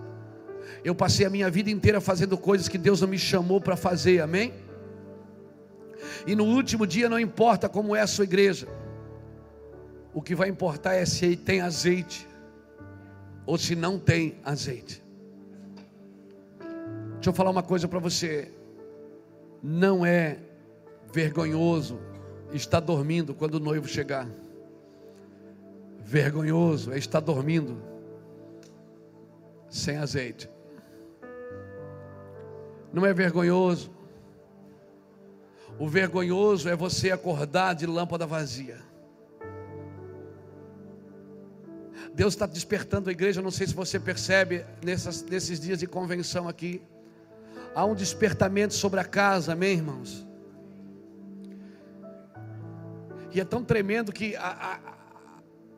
Eu 0.83 0.95
passei 0.95 1.27
a 1.27 1.29
minha 1.29 1.49
vida 1.51 1.69
inteira 1.69 2.01
fazendo 2.01 2.37
coisas 2.37 2.67
que 2.67 2.77
Deus 2.77 3.01
não 3.01 3.07
me 3.07 3.19
chamou 3.19 3.61
para 3.61 3.75
fazer, 3.75 4.19
amém? 4.19 4.51
E 6.25 6.35
no 6.35 6.45
último 6.45 6.87
dia 6.87 7.07
não 7.07 7.19
importa 7.19 7.69
como 7.69 7.95
é 7.95 8.01
a 8.01 8.07
sua 8.07 8.23
igreja. 8.23 8.67
O 10.11 10.21
que 10.23 10.33
vai 10.33 10.49
importar 10.49 10.95
é 10.95 11.05
se 11.05 11.35
tem 11.35 11.61
azeite 11.61 12.27
ou 13.47 13.57
se 13.57 13.75
não 13.75 13.97
tem 13.97 14.37
azeite. 14.43 15.01
Deixa 17.13 17.29
eu 17.29 17.33
falar 17.33 17.49
uma 17.49 17.63
coisa 17.63 17.87
para 17.87 17.97
você. 17.97 18.51
Não 19.63 20.05
é 20.05 20.37
vergonhoso 21.11 21.97
estar 22.53 22.81
dormindo 22.81 23.33
quando 23.33 23.55
o 23.55 23.59
noivo 23.59 23.87
chegar. 23.87 24.27
Vergonhoso 25.99 26.91
é 26.91 26.97
estar 26.97 27.21
dormindo 27.21 27.81
sem 29.69 29.97
azeite. 29.97 30.49
Não 32.91 33.05
é 33.05 33.13
vergonhoso. 33.13 33.91
O 35.79 35.87
vergonhoso 35.87 36.67
é 36.67 36.75
você 36.75 37.11
acordar 37.11 37.75
de 37.75 37.85
lâmpada 37.85 38.25
vazia. 38.25 38.86
Deus 42.17 42.33
está 42.33 42.47
despertando 42.47 43.09
a 43.09 43.11
igreja, 43.11 43.43
não 43.43 43.51
sei 43.51 43.67
se 43.67 43.75
você 43.75 43.99
percebe 43.99 44.65
nessas, 44.83 45.21
nesses 45.21 45.59
dias 45.59 45.77
de 45.77 45.85
convenção 45.85 46.47
aqui. 46.47 46.81
Há 47.75 47.85
um 47.85 47.93
despertamento 47.93 48.73
sobre 48.73 48.99
a 48.99 49.05
casa, 49.05 49.53
amém, 49.53 49.73
irmãos? 49.73 50.25
E 53.31 53.39
é 53.39 53.45
tão 53.45 53.63
tremendo 53.63 54.11
que 54.11 54.35
a, 54.35 54.47
a, 54.49 54.79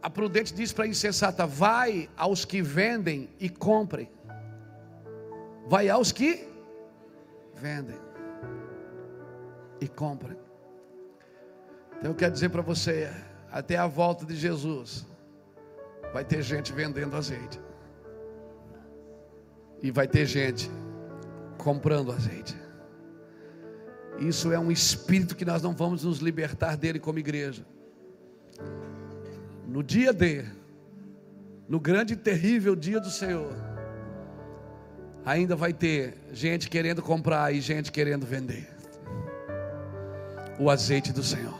a 0.01 0.09
prudente 0.09 0.53
diz 0.53 0.71
para 0.71 0.85
a 0.85 0.87
insensata: 0.87 1.45
Vai 1.45 2.09
aos 2.15 2.45
que 2.45 2.61
vendem 2.61 3.29
e 3.37 3.49
comprem. 3.49 4.09
Vai 5.67 5.89
aos 5.89 6.13
que 6.13 6.47
vendem 7.53 7.99
e 9.81 9.89
comprem. 9.89 10.37
Então 11.97 12.11
eu 12.11 12.15
quero 12.15 12.31
dizer 12.31 12.47
para 12.47 12.61
você: 12.61 13.11
até 13.51 13.75
a 13.75 13.87
volta 13.87 14.25
de 14.25 14.37
Jesus, 14.37 15.05
vai 16.13 16.23
ter 16.23 16.41
gente 16.41 16.73
vendendo 16.73 17.15
azeite, 17.15 17.59
e 19.81 19.91
vai 19.91 20.07
ter 20.07 20.25
gente 20.25 20.69
comprando 21.57 22.11
azeite. 22.11 22.57
Isso 24.17 24.51
é 24.51 24.59
um 24.59 24.71
espírito 24.71 25.35
que 25.35 25.45
nós 25.45 25.61
não 25.61 25.73
vamos 25.73 26.03
nos 26.03 26.19
libertar 26.19 26.75
dele 26.75 26.99
como 26.99 27.19
igreja 27.19 27.65
no 29.69 29.83
dia 29.83 30.11
D, 30.11 30.43
no 31.67 31.79
grande 31.79 32.13
e 32.13 32.17
terrível 32.17 32.75
dia 32.75 32.99
do 32.99 33.11
Senhor, 33.11 33.53
ainda 35.23 35.55
vai 35.55 35.71
ter 35.71 36.17
gente 36.33 36.67
querendo 36.67 37.03
comprar 37.03 37.53
e 37.53 37.61
gente 37.61 37.91
querendo 37.91 38.25
vender 38.25 38.67
o 40.57 40.71
azeite 40.71 41.13
do 41.13 41.21
Senhor. 41.21 41.57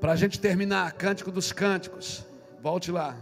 Para 0.00 0.12
a 0.12 0.16
gente 0.16 0.38
terminar, 0.38 0.92
Cântico 0.92 1.32
dos 1.32 1.50
Cânticos, 1.50 2.24
volte 2.66 2.90
lá. 2.90 3.16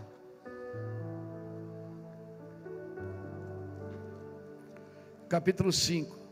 Capítulo 5.29 5.71
5. 5.71 6.24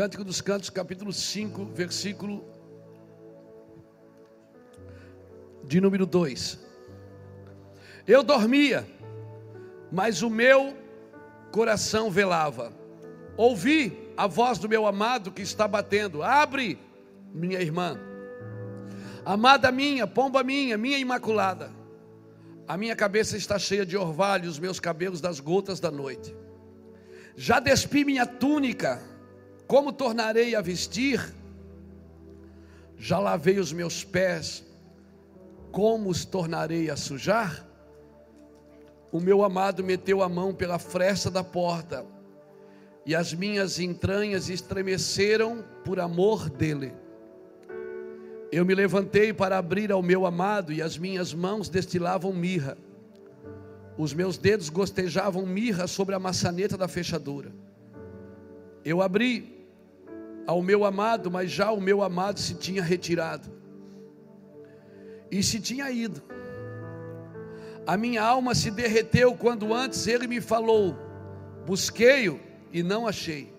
Cântico 0.00 0.24
dos 0.24 0.40
Cantos, 0.40 0.70
capítulo 0.70 1.12
5, 1.12 1.62
versículo 1.74 2.42
de 5.62 5.78
número 5.78 6.06
2. 6.06 6.58
Eu 8.06 8.22
dormia, 8.22 8.88
mas 9.92 10.22
o 10.22 10.30
meu 10.30 10.74
coração 11.52 12.10
velava. 12.10 12.72
Ouvi 13.36 14.10
a 14.16 14.26
voz 14.26 14.58
do 14.58 14.70
meu 14.70 14.86
amado 14.86 15.30
que 15.30 15.42
está 15.42 15.68
batendo. 15.68 16.22
Abre, 16.22 16.78
minha 17.34 17.60
irmã. 17.60 18.00
Amada 19.22 19.70
minha, 19.70 20.06
pomba 20.06 20.42
minha, 20.42 20.78
minha 20.78 20.96
imaculada. 20.96 21.70
A 22.66 22.74
minha 22.78 22.96
cabeça 22.96 23.36
está 23.36 23.58
cheia 23.58 23.84
de 23.84 23.98
orvalho, 23.98 24.48
os 24.48 24.58
meus 24.58 24.80
cabelos 24.80 25.20
das 25.20 25.40
gotas 25.40 25.78
da 25.78 25.90
noite. 25.90 26.34
Já 27.36 27.60
despi 27.60 28.02
minha 28.02 28.24
túnica 28.24 29.09
como 29.70 29.92
tornarei 29.92 30.56
a 30.56 30.60
vestir? 30.60 31.32
Já 32.98 33.20
lavei 33.20 33.60
os 33.60 33.72
meus 33.72 34.02
pés, 34.02 34.66
como 35.70 36.10
os 36.10 36.24
tornarei 36.24 36.90
a 36.90 36.96
sujar? 36.96 37.64
O 39.12 39.20
meu 39.20 39.44
amado 39.44 39.84
meteu 39.84 40.24
a 40.24 40.28
mão 40.28 40.52
pela 40.52 40.76
fresta 40.80 41.30
da 41.30 41.44
porta, 41.44 42.04
e 43.06 43.14
as 43.14 43.32
minhas 43.32 43.78
entranhas 43.78 44.48
estremeceram 44.50 45.64
por 45.84 46.00
amor 46.00 46.50
dele. 46.50 46.92
Eu 48.50 48.66
me 48.66 48.74
levantei 48.74 49.32
para 49.32 49.56
abrir 49.56 49.92
ao 49.92 50.02
meu 50.02 50.26
amado, 50.26 50.72
e 50.72 50.82
as 50.82 50.98
minhas 50.98 51.32
mãos 51.32 51.68
destilavam 51.68 52.32
mirra. 52.32 52.76
Os 53.96 54.12
meus 54.12 54.36
dedos 54.36 54.68
gostejavam 54.68 55.46
mirra 55.46 55.86
sobre 55.86 56.16
a 56.16 56.18
maçaneta 56.18 56.76
da 56.76 56.88
fechadura. 56.88 57.52
Eu 58.84 59.00
abri 59.00 59.59
ao 60.46 60.62
meu 60.62 60.84
amado, 60.84 61.30
mas 61.30 61.50
já 61.50 61.70
o 61.70 61.80
meu 61.80 62.02
amado 62.02 62.38
se 62.38 62.54
tinha 62.54 62.82
retirado 62.82 63.50
e 65.30 65.42
se 65.42 65.60
tinha 65.60 65.90
ido. 65.90 66.22
A 67.86 67.96
minha 67.96 68.22
alma 68.22 68.54
se 68.54 68.70
derreteu 68.70 69.34
quando 69.34 69.72
antes 69.72 70.06
ele 70.06 70.26
me 70.26 70.40
falou: 70.40 70.96
Busquei-o 71.66 72.40
e 72.72 72.82
não 72.82 73.06
achei. 73.06 73.52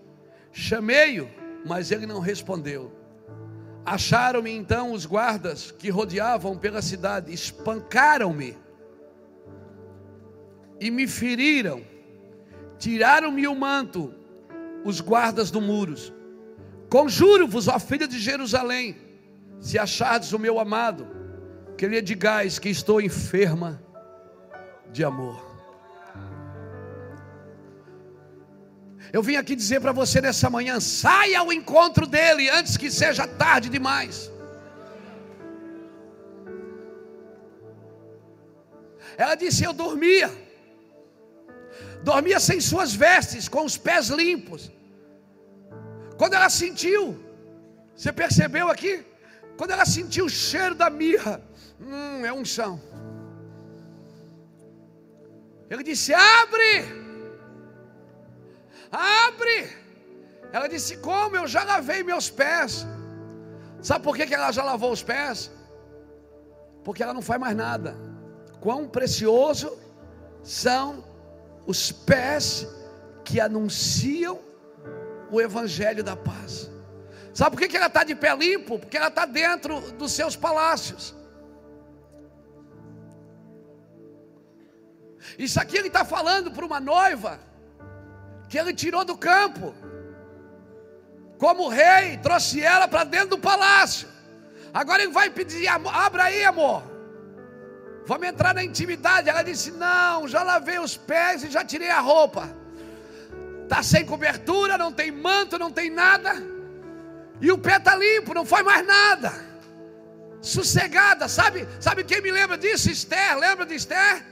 Chamei-o, 0.51 1.29
mas 1.65 1.91
ele 1.91 2.05
não 2.05 2.19
respondeu. 2.19 2.91
Acharam-me 3.85 4.51
então 4.51 4.91
os 4.91 5.05
guardas 5.05 5.71
que 5.71 5.89
rodeavam 5.89 6.57
pela 6.57 6.81
cidade, 6.81 7.33
espancaram-me 7.33 8.55
e 10.79 10.91
me 10.91 11.07
feriram, 11.07 11.81
tiraram-me 12.77 13.47
o 13.47 13.55
manto, 13.55 14.13
os 14.85 15.01
guardas 15.01 15.49
do 15.49 15.59
muros. 15.59 16.13
Conjuro-vos, 16.91 17.69
ó 17.69 17.79
filha 17.79 18.05
de 18.05 18.19
Jerusalém, 18.19 18.97
se 19.61 19.79
achardes 19.79 20.33
o 20.33 20.39
meu 20.45 20.59
amado, 20.59 21.07
que 21.77 21.87
lhe 21.87 22.01
digais 22.01 22.59
que 22.59 22.67
estou 22.67 22.99
enferma 22.99 23.81
de 24.91 25.01
amor. 25.01 25.39
Eu 29.13 29.23
vim 29.23 29.37
aqui 29.37 29.55
dizer 29.55 29.79
para 29.79 29.93
você 29.93 30.19
nessa 30.19 30.49
manhã: 30.49 30.81
saia 30.81 31.39
ao 31.39 31.53
encontro 31.53 32.05
dele 32.05 32.49
antes 32.49 32.75
que 32.75 32.91
seja 32.91 33.25
tarde 33.25 33.69
demais. 33.69 34.29
Ela 39.17 39.35
disse: 39.35 39.63
Eu 39.63 39.71
dormia, 39.71 40.29
dormia 42.03 42.39
sem 42.41 42.59
suas 42.59 42.93
vestes, 42.93 43.47
com 43.47 43.63
os 43.63 43.77
pés 43.77 44.09
limpos. 44.09 44.69
Quando 46.21 46.35
ela 46.39 46.49
sentiu, 46.49 47.01
você 47.95 48.11
percebeu 48.23 48.69
aqui? 48.69 48.93
Quando 49.57 49.71
ela 49.71 49.85
sentiu 49.85 50.25
o 50.25 50.29
cheiro 50.29 50.75
da 50.81 50.89
mirra, 50.89 51.35
hum, 51.79 52.25
é 52.29 52.31
unção. 52.41 52.73
Ele 55.69 55.83
disse: 55.83 56.13
Abre 56.13 57.01
abre. 58.91 59.69
Ela 60.51 60.67
disse: 60.67 60.97
Como? 60.97 61.35
Eu 61.35 61.47
já 61.47 61.63
lavei 61.63 62.03
meus 62.03 62.29
pés. 62.29 62.85
Sabe 63.81 64.03
por 64.03 64.15
que 64.15 64.33
ela 64.33 64.51
já 64.51 64.63
lavou 64.63 64.91
os 64.91 65.01
pés? 65.01 65.49
Porque 66.83 67.01
ela 67.01 67.13
não 67.13 67.21
faz 67.21 67.39
mais 67.39 67.55
nada. 67.55 67.95
Quão 68.59 68.87
precioso 68.87 69.79
são 70.43 71.03
os 71.65 71.91
pés 71.91 72.67
que 73.23 73.39
anunciam 73.39 74.39
o 75.31 75.39
Evangelho 75.39 76.03
da 76.03 76.15
paz. 76.15 76.69
Sabe 77.33 77.55
por 77.55 77.67
que 77.67 77.77
ela 77.77 77.87
está 77.87 78.03
de 78.03 78.13
pé 78.13 78.35
limpo? 78.35 78.77
Porque 78.77 78.97
ela 78.97 79.07
está 79.07 79.25
dentro 79.25 79.79
dos 79.93 80.11
seus 80.11 80.35
palácios. 80.35 81.15
Isso 85.39 85.59
aqui 85.59 85.77
ele 85.77 85.87
está 85.87 86.03
falando 86.03 86.51
para 86.51 86.65
uma 86.65 86.79
noiva 86.79 87.39
que 88.49 88.57
ele 88.59 88.73
tirou 88.73 89.05
do 89.05 89.17
campo. 89.17 89.73
Como 91.37 91.69
rei, 91.69 92.17
trouxe 92.17 92.61
ela 92.61 92.87
para 92.87 93.05
dentro 93.05 93.29
do 93.29 93.39
palácio. 93.39 94.07
Agora 94.73 95.01
ele 95.01 95.11
vai 95.11 95.29
pedir, 95.29 95.67
abra 95.67 96.25
aí, 96.25 96.43
amor. 96.43 96.83
Vamos 98.05 98.27
entrar 98.27 98.53
na 98.53 98.63
intimidade. 98.63 99.29
Ela 99.29 99.41
disse: 99.41 99.71
Não, 99.71 100.27
já 100.27 100.43
lavei 100.43 100.79
os 100.79 100.97
pés 100.97 101.43
e 101.43 101.49
já 101.49 101.63
tirei 101.63 101.89
a 101.89 101.99
roupa. 101.99 102.60
Está 103.71 103.81
sem 103.81 104.05
cobertura, 104.05 104.77
não 104.77 104.91
tem 104.91 105.09
manto, 105.11 105.57
não 105.57 105.71
tem 105.71 105.89
nada. 105.89 106.33
E 107.39 107.49
o 107.53 107.57
pé 107.57 107.77
está 107.77 107.95
limpo, 107.95 108.33
não 108.33 108.45
foi 108.45 108.61
mais 108.63 108.85
nada. 108.85 109.31
Sossegada, 110.41 111.29
sabe? 111.29 111.65
Sabe 111.79 112.03
quem 112.03 112.21
me 112.21 112.31
lembra 112.31 112.57
disso? 112.57 112.91
Esther, 112.91 113.37
lembra 113.37 113.65
de 113.65 113.75
Esther? 113.75 114.25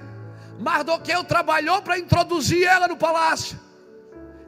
Mardoqueu 0.60 1.24
trabalhou 1.24 1.82
para 1.82 1.98
introduzir 1.98 2.66
ela 2.66 2.86
no 2.90 2.98
palácio. 2.98 3.58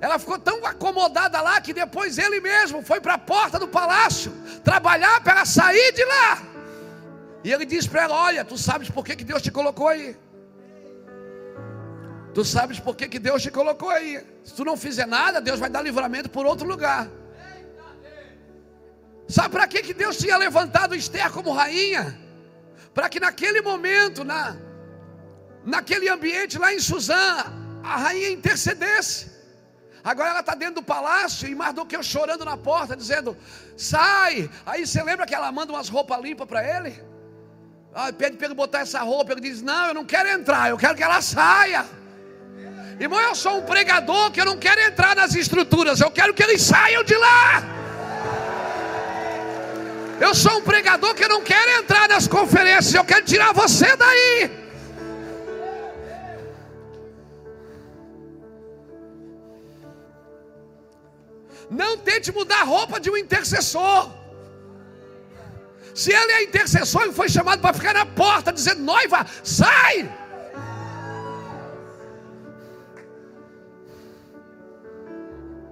Ela 0.01 0.19
ficou 0.19 0.37
tão 0.37 0.65
acomodada 0.65 1.39
lá 1.39 1.61
que 1.61 1.71
depois 1.71 2.17
ele 2.17 2.41
mesmo 2.41 2.83
foi 2.83 2.99
para 2.99 3.13
a 3.13 3.17
porta 3.17 3.57
do 3.57 3.69
palácio 3.69 4.33
trabalhar 4.61 5.23
para 5.23 5.45
sair 5.45 5.93
de 5.93 6.03
lá. 6.03 6.43
E 7.45 7.53
ele 7.53 7.63
disse 7.63 7.87
para 7.87 8.03
ela: 8.03 8.15
Olha, 8.25 8.43
tu 8.43 8.57
sabes 8.57 8.89
por 8.89 9.05
que, 9.05 9.15
que 9.15 9.23
Deus 9.23 9.41
te 9.41 9.51
colocou 9.51 9.87
aí? 9.87 10.17
Tu 12.33 12.45
sabes 12.45 12.79
por 12.79 12.95
que, 12.95 13.07
que 13.07 13.19
Deus 13.19 13.41
te 13.41 13.51
colocou 13.51 13.89
aí? 13.89 14.25
Se 14.43 14.53
tu 14.53 14.63
não 14.63 14.77
fizer 14.77 15.05
nada, 15.05 15.41
Deus 15.41 15.59
vai 15.59 15.69
dar 15.69 15.81
livramento 15.81 16.29
por 16.29 16.45
outro 16.45 16.67
lugar. 16.67 17.09
Sabe 19.27 19.49
para 19.49 19.67
que, 19.67 19.81
que 19.81 19.93
Deus 19.93 20.17
tinha 20.17 20.37
levantado 20.37 20.95
Esther 20.95 21.31
como 21.31 21.51
rainha? 21.51 22.17
Para 22.93 23.09
que 23.09 23.19
naquele 23.19 23.61
momento, 23.61 24.23
na, 24.23 24.57
naquele 25.65 26.09
ambiente 26.09 26.57
lá 26.57 26.73
em 26.73 26.79
Suzã, 26.79 27.45
a 27.83 27.97
rainha 27.97 28.29
intercedesse. 28.29 29.31
Agora 30.03 30.29
ela 30.29 30.39
está 30.39 30.55
dentro 30.55 30.75
do 30.75 30.83
palácio 30.83 31.47
e 31.47 31.53
Mardoqueu 31.53 32.01
chorando 32.01 32.43
na 32.43 32.57
porta, 32.57 32.95
dizendo: 32.95 33.37
sai. 33.77 34.49
Aí 34.65 34.85
você 34.85 35.03
lembra 35.03 35.25
que 35.25 35.35
ela 35.35 35.51
manda 35.51 35.71
umas 35.73 35.89
roupas 35.89 36.19
limpas 36.21 36.47
para 36.47 36.77
ele? 36.77 37.01
Ah, 37.93 38.11
pede 38.11 38.37
para 38.37 38.47
ele 38.47 38.55
botar 38.55 38.79
essa 38.79 39.01
roupa. 39.01 39.33
Ele 39.33 39.41
diz: 39.41 39.61
Não, 39.61 39.87
eu 39.87 39.93
não 39.93 40.05
quero 40.05 40.29
entrar, 40.29 40.69
eu 40.69 40.77
quero 40.77 40.95
que 40.95 41.03
ela 41.03 41.21
saia. 41.21 41.85
Irmão, 43.03 43.19
eu 43.19 43.33
sou 43.33 43.53
um 43.57 43.63
pregador 43.63 44.29
que 44.31 44.39
eu 44.39 44.45
não 44.45 44.57
quero 44.65 44.79
entrar 44.79 45.15
nas 45.15 45.33
estruturas, 45.33 45.99
eu 45.99 46.11
quero 46.11 46.35
que 46.35 46.43
eles 46.43 46.61
saiam 46.61 47.03
de 47.03 47.15
lá. 47.15 47.63
Eu 50.19 50.35
sou 50.35 50.59
um 50.59 50.61
pregador 50.61 51.15
que 51.15 51.23
eu 51.23 51.29
não 51.29 51.41
quero 51.41 51.71
entrar 51.79 52.07
nas 52.07 52.27
conferências, 52.27 52.93
eu 52.93 53.03
quero 53.03 53.25
tirar 53.25 53.53
você 53.53 53.95
daí. 53.95 54.51
Não 61.71 61.97
tente 61.97 62.31
mudar 62.31 62.61
a 62.61 62.65
roupa 62.65 62.99
de 62.99 63.09
um 63.09 63.17
intercessor. 63.17 64.11
Se 65.95 66.13
ele 66.13 66.33
é 66.33 66.43
intercessor, 66.43 67.01
ele 67.01 67.13
foi 67.13 67.29
chamado 67.29 67.61
para 67.61 67.73
ficar 67.73 67.95
na 67.95 68.05
porta, 68.05 68.53
dizendo: 68.53 68.83
noiva, 68.83 69.25
sai! 69.43 70.20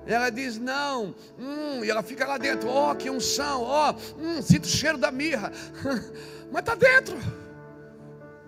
Ela 0.09 0.31
diz: 0.31 0.57
Não, 0.57 1.13
hum, 1.37 1.85
e 1.85 1.89
ela 1.89 2.01
fica 2.01 2.25
lá 2.25 2.39
dentro, 2.39 2.67
ó, 2.67 2.91
oh, 2.91 2.95
que 2.95 3.11
unção, 3.11 3.61
ó, 3.61 3.91
oh, 3.91 4.19
hum, 4.19 4.41
sinto 4.41 4.63
o 4.65 4.67
cheiro 4.67 4.97
da 4.97 5.11
mirra, 5.11 5.51
mas 6.51 6.61
está 6.61 6.73
dentro, 6.73 7.15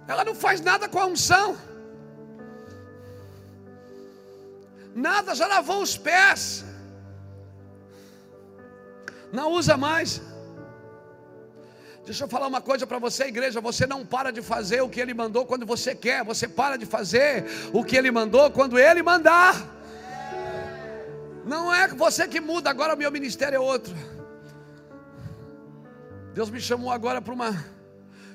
ela 0.08 0.26
não 0.26 0.34
faz 0.34 0.60
nada 0.60 0.90
com 0.90 0.98
a 0.98 1.06
unção, 1.06 1.56
nada, 4.96 5.36
já 5.36 5.46
lavou 5.46 5.84
os 5.84 5.96
pés, 5.96 6.66
não 9.32 9.52
usa 9.52 9.78
mais. 9.78 10.20
Deixa 12.04 12.24
eu 12.24 12.28
falar 12.28 12.48
uma 12.48 12.60
coisa 12.60 12.88
para 12.88 12.98
você, 12.98 13.26
igreja. 13.26 13.62
Você 13.62 13.86
não 13.86 14.04
para 14.04 14.32
de 14.32 14.42
fazer 14.42 14.82
o 14.82 14.90
que 14.90 15.00
Ele 15.00 15.14
mandou 15.14 15.46
quando 15.46 15.68
você 15.68 15.94
quer. 15.94 16.26
Você 16.26 16.48
para 16.48 16.76
de 16.76 16.86
fazer 16.86 17.46
o 17.72 17.84
que 17.84 17.96
Ele 17.96 18.10
mandou 18.10 18.50
quando 18.50 18.80
Ele 18.80 19.04
mandar. 19.04 19.81
Não 21.46 21.74
é 21.74 21.88
você 21.88 22.28
que 22.28 22.40
muda. 22.40 22.70
Agora 22.70 22.94
o 22.94 22.98
meu 22.98 23.12
ministério 23.12 23.56
é 23.56 23.60
outro. 23.60 23.94
Deus 26.34 26.50
me 26.50 26.62
chamou 26.62 26.92
agora 26.92 27.22
para 27.22 27.34
uma 27.34 27.82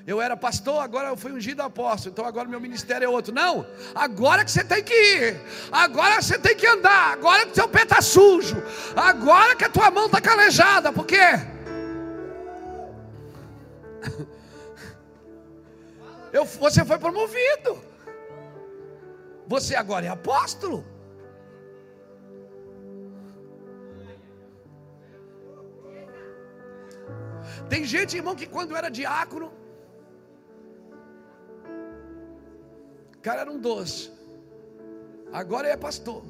eu 0.07 0.21
era 0.21 0.37
pastor, 0.37 0.81
agora 0.81 1.09
eu 1.09 1.17
fui 1.17 1.33
ungido 1.33 1.61
apóstolo, 1.61 2.13
então 2.13 2.23
agora 2.25 2.47
meu 2.47 2.61
ministério 2.61 3.03
é 3.03 3.09
outro. 3.09 3.33
Não, 3.33 3.67
agora 3.93 4.45
que 4.45 4.51
você 4.51 4.63
tem 4.63 4.81
que 4.81 4.93
ir, 4.93 5.41
agora 5.69 6.21
você 6.21 6.39
tem 6.39 6.55
que 6.55 6.65
andar, 6.65 7.11
agora 7.11 7.45
que 7.45 7.53
seu 7.53 7.67
pé 7.67 7.83
está 7.83 8.01
sujo, 8.01 8.55
agora 8.95 9.53
que 9.53 9.65
a 9.65 9.69
tua 9.69 9.91
mão 9.91 10.05
está 10.05 10.21
calejada, 10.21 10.93
por 10.93 11.05
quê? 11.05 11.17
Eu, 16.31 16.45
você 16.45 16.85
foi 16.85 16.97
promovido, 16.97 17.83
você 19.45 19.75
agora 19.75 20.05
é 20.05 20.09
apóstolo. 20.09 20.85
Tem 27.69 27.83
gente, 27.85 28.17
irmão, 28.17 28.35
que 28.35 28.47
quando 28.47 28.75
era 28.75 28.89
diácono, 28.89 29.51
cara 33.27 33.41
era 33.41 33.51
um 33.55 33.59
doce. 33.69 34.01
Agora 35.41 35.67
ele 35.67 35.73
é 35.73 35.85
pastor. 35.89 36.23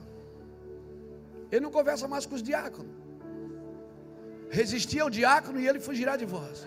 Ele 1.52 1.64
não 1.66 1.72
conversa 1.80 2.08
mais 2.14 2.26
com 2.26 2.36
os 2.40 2.44
diáconos. 2.52 2.94
Resistia 4.60 5.04
ao 5.04 5.12
diácono 5.20 5.60
e 5.60 5.68
ele 5.70 5.80
fugirá 5.88 6.14
de 6.22 6.26
vós. 6.26 6.66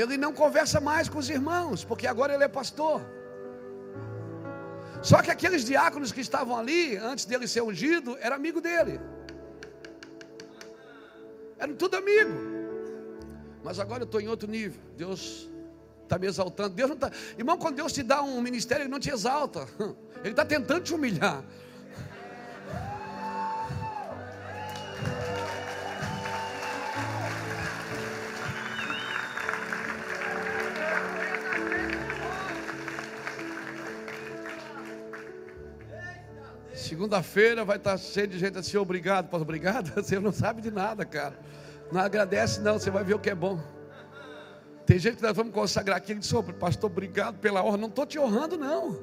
Ele 0.00 0.16
não 0.24 0.32
conversa 0.42 0.80
mais 0.90 1.08
com 1.08 1.18
os 1.22 1.30
irmãos, 1.30 1.84
porque 1.90 2.06
agora 2.12 2.34
ele 2.34 2.46
é 2.48 2.48
pastor. 2.48 3.00
Só 5.10 5.18
que 5.24 5.30
aqueles 5.30 5.64
diáconos 5.64 6.10
que 6.10 6.22
estavam 6.28 6.56
ali, 6.56 6.96
antes 6.96 7.26
dele 7.26 7.46
ser 7.46 7.62
ungido, 7.62 8.16
era 8.20 8.34
amigo 8.34 8.60
dele. 8.60 8.98
Eram 11.64 11.74
tudo 11.76 11.96
amigo. 11.96 12.30
Mas 13.64 13.80
agora 13.80 14.02
eu 14.02 14.04
estou 14.04 14.20
em 14.20 14.28
outro 14.28 14.46
nível. 14.46 14.78
Deus 14.98 15.48
está 16.02 16.18
me 16.18 16.26
exaltando. 16.26 16.74
Deus 16.74 16.90
não 16.90 16.94
está. 16.94 17.10
Irmão, 17.38 17.56
quando 17.56 17.76
Deus 17.76 17.90
te 17.90 18.02
dá 18.02 18.22
um 18.22 18.38
ministério, 18.42 18.82
Ele 18.82 18.90
não 18.90 19.00
te 19.00 19.08
exalta. 19.08 19.66
Ele 20.20 20.30
está 20.30 20.44
tentando 20.44 20.82
te 20.82 20.92
humilhar. 20.92 21.42
Segunda-feira 36.84 37.64
vai 37.64 37.78
estar 37.78 37.96
cheio 37.96 38.26
de 38.26 38.38
gente 38.38 38.58
assim, 38.58 38.76
obrigado, 38.76 39.24
pastor, 39.24 39.40
obrigado. 39.40 39.90
Você 39.96 40.20
não 40.20 40.30
sabe 40.30 40.60
de 40.60 40.70
nada, 40.70 41.02
cara. 41.02 41.34
Não 41.90 41.98
agradece, 41.98 42.60
não, 42.60 42.78
você 42.78 42.90
vai 42.90 43.04
ver 43.04 43.14
o 43.14 43.18
que 43.18 43.30
é 43.30 43.34
bom. 43.34 43.58
Tem 44.84 44.98
gente 44.98 45.16
que 45.16 45.22
nós 45.22 45.34
vamos 45.34 45.54
consagrar 45.54 45.96
aqui, 45.96 46.12
ele 46.12 46.20
disse, 46.20 46.34
oh, 46.36 46.42
pastor, 46.42 46.90
obrigado 46.90 47.38
pela 47.38 47.64
honra. 47.64 47.78
Não 47.78 47.88
estou 47.88 48.04
te 48.04 48.18
honrando, 48.18 48.58
não. 48.58 49.00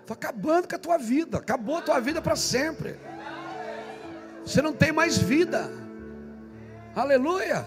Estou 0.00 0.14
acabando 0.14 0.68
com 0.68 0.74
a 0.74 0.78
tua 0.78 0.98
vida. 0.98 1.38
Acabou 1.38 1.78
a 1.78 1.82
tua 1.82 2.00
vida 2.00 2.20
para 2.20 2.36
sempre. 2.36 2.98
Você 4.44 4.60
não 4.60 4.72
tem 4.72 4.92
mais 4.92 5.16
vida. 5.16 5.70
Aleluia. 6.94 7.64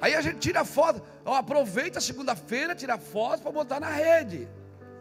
Aí 0.00 0.16
a 0.16 0.20
gente 0.20 0.38
tira 0.38 0.64
foto. 0.64 1.00
Aproveita 1.24 1.98
a 1.98 2.02
segunda-feira, 2.02 2.74
tira 2.74 2.98
foto 2.98 3.42
para 3.42 3.52
botar 3.52 3.78
na 3.78 3.90
rede. 3.90 4.48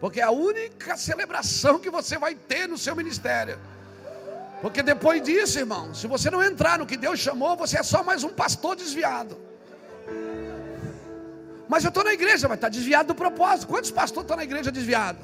Porque 0.02 0.20
é 0.20 0.24
a 0.24 0.32
única 0.32 0.98
celebração 0.98 1.78
que 1.78 1.92
você 1.92 2.18
vai 2.18 2.34
ter 2.34 2.68
no 2.68 2.78
seu 2.78 2.96
ministério. 2.96 3.60
Porque 4.60 4.82
depois 4.82 5.22
disso, 5.22 5.60
irmão, 5.60 5.94
se 5.94 6.08
você 6.08 6.30
não 6.32 6.44
entrar 6.44 6.80
no 6.80 6.88
que 6.88 6.98
Deus 6.98 7.20
chamou, 7.20 7.56
você 7.56 7.78
é 7.78 7.84
só 7.84 8.04
mais 8.04 8.24
um 8.24 8.30
pastor 8.30 8.76
desviado. 8.76 9.40
Mas 11.70 11.84
eu 11.84 11.90
estou 11.90 12.04
na 12.04 12.14
igreja, 12.14 12.48
vai 12.48 12.58
estar 12.58 12.70
desviado 12.70 13.14
do 13.14 13.16
propósito. 13.16 13.68
Quantos 13.68 13.92
pastores 13.92 14.24
estão 14.24 14.36
na 14.36 14.44
igreja 14.44 14.72
desviados? 14.72 15.24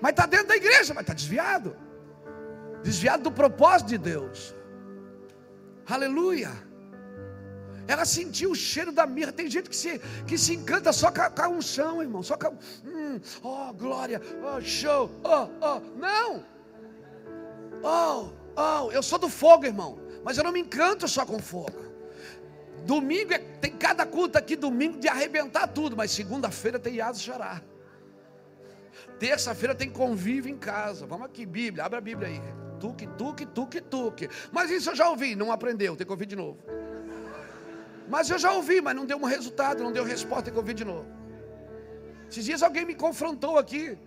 Mas 0.00 0.10
está 0.10 0.26
dentro 0.26 0.48
da 0.48 0.56
igreja, 0.56 0.92
mas 0.92 1.02
está 1.02 1.14
desviado. 1.14 1.76
Desviado 2.82 3.22
do 3.22 3.32
propósito 3.32 3.88
de 3.88 3.98
Deus. 3.98 4.54
Aleluia. 5.86 6.67
Ela 7.88 8.04
sentiu 8.04 8.50
o 8.50 8.54
cheiro 8.54 8.92
da 8.92 9.06
mirra. 9.06 9.32
Tem 9.32 9.50
gente 9.50 9.70
que 9.70 9.74
se, 9.74 9.98
que 10.26 10.36
se 10.36 10.54
encanta 10.54 10.92
só 10.92 11.10
com 11.10 11.22
a, 11.22 11.30
com 11.30 11.42
a 11.42 11.48
unção, 11.48 12.02
irmão. 12.02 12.22
Só 12.22 12.36
com 12.36 12.48
hum, 12.84 13.18
oh, 13.42 13.72
glória, 13.72 14.20
oh, 14.44 14.60
show, 14.60 15.10
oh, 15.24 15.48
oh. 15.60 15.80
Não. 15.98 16.44
Oh, 17.82 18.28
oh, 18.54 18.92
eu 18.92 19.02
sou 19.02 19.18
do 19.18 19.30
fogo, 19.30 19.64
irmão. 19.64 19.98
Mas 20.22 20.36
eu 20.36 20.44
não 20.44 20.52
me 20.52 20.60
encanto 20.60 21.08
só 21.08 21.24
com 21.24 21.38
fogo. 21.38 21.88
Domingo 22.84 23.32
é, 23.32 23.38
tem 23.38 23.72
cada 23.72 24.04
culto 24.04 24.36
aqui, 24.36 24.54
domingo 24.54 24.98
de 24.98 25.08
arrebentar 25.08 25.66
tudo. 25.68 25.96
Mas 25.96 26.10
segunda-feira 26.10 26.78
tem 26.78 27.00
asa 27.00 27.18
chorar. 27.18 27.64
Terça-feira 29.18 29.74
tem 29.74 29.88
convívio 29.88 30.52
em 30.52 30.58
casa. 30.58 31.06
Vamos 31.06 31.24
aqui, 31.24 31.46
Bíblia, 31.46 31.84
abre 31.84 31.96
a 31.96 32.02
Bíblia 32.02 32.28
aí. 32.28 32.42
Tuque, 32.78 33.06
tuque, 33.16 33.46
tuque, 33.46 33.80
tuque. 33.80 34.28
Mas 34.52 34.70
isso 34.70 34.90
eu 34.90 34.94
já 34.94 35.08
ouvi, 35.08 35.34
não 35.34 35.50
aprendeu, 35.50 35.96
tem 35.96 36.06
que 36.06 36.12
ouvir 36.12 36.26
de 36.26 36.36
novo. 36.36 36.58
Mas 38.08 38.30
eu 38.30 38.38
já 38.38 38.52
ouvi, 38.52 38.80
mas 38.80 38.96
não 38.96 39.04
deu 39.04 39.18
um 39.18 39.24
resultado, 39.24 39.82
não 39.82 39.92
deu 39.92 40.04
resposta, 40.04 40.50
que 40.50 40.56
ouvir 40.56 40.74
de 40.74 40.84
novo. 40.84 41.06
Esses 42.30 42.44
dias 42.44 42.62
alguém 42.62 42.84
me 42.84 42.94
confrontou 42.94 43.58
aqui. 43.58 43.98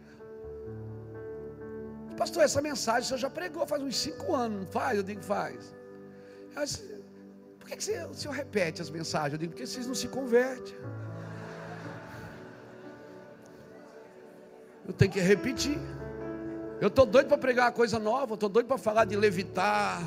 Pastor, 2.18 2.44
essa 2.44 2.62
mensagem 2.62 3.08
senhor 3.08 3.20
já 3.20 3.30
pregou 3.30 3.66
faz 3.66 3.82
uns 3.82 3.98
cinco 3.98 4.36
anos, 4.36 4.60
não 4.62 4.68
faz? 4.68 4.98
Eu 4.98 5.04
digo, 5.04 5.24
faz. 5.24 5.74
Eu 6.56 6.64
disse, 6.64 7.04
Por 7.60 7.68
que, 7.68 7.78
que 7.78 7.84
você, 7.84 8.04
o 8.06 8.14
senhor 8.14 8.34
repete 8.34 8.82
as 8.82 8.90
mensagens? 8.90 9.34
Eu 9.34 9.40
digo, 9.40 9.52
porque 9.54 9.66
vocês 9.66 9.88
não 9.88 9.96
se 9.96 10.08
convertem. 10.08 10.76
Eu 14.88 14.94
tenho 14.94 15.12
que 15.12 15.20
repetir. 15.20 15.80
Eu 16.80 16.88
estou 16.88 17.06
doido 17.06 17.28
para 17.28 17.38
pregar 17.38 17.66
uma 17.68 17.72
coisa 17.72 18.00
nova, 18.00 18.34
estou 18.34 18.50
doido 18.50 18.66
para 18.66 18.78
falar 18.78 19.06
de 19.06 19.16
levitar, 19.16 20.02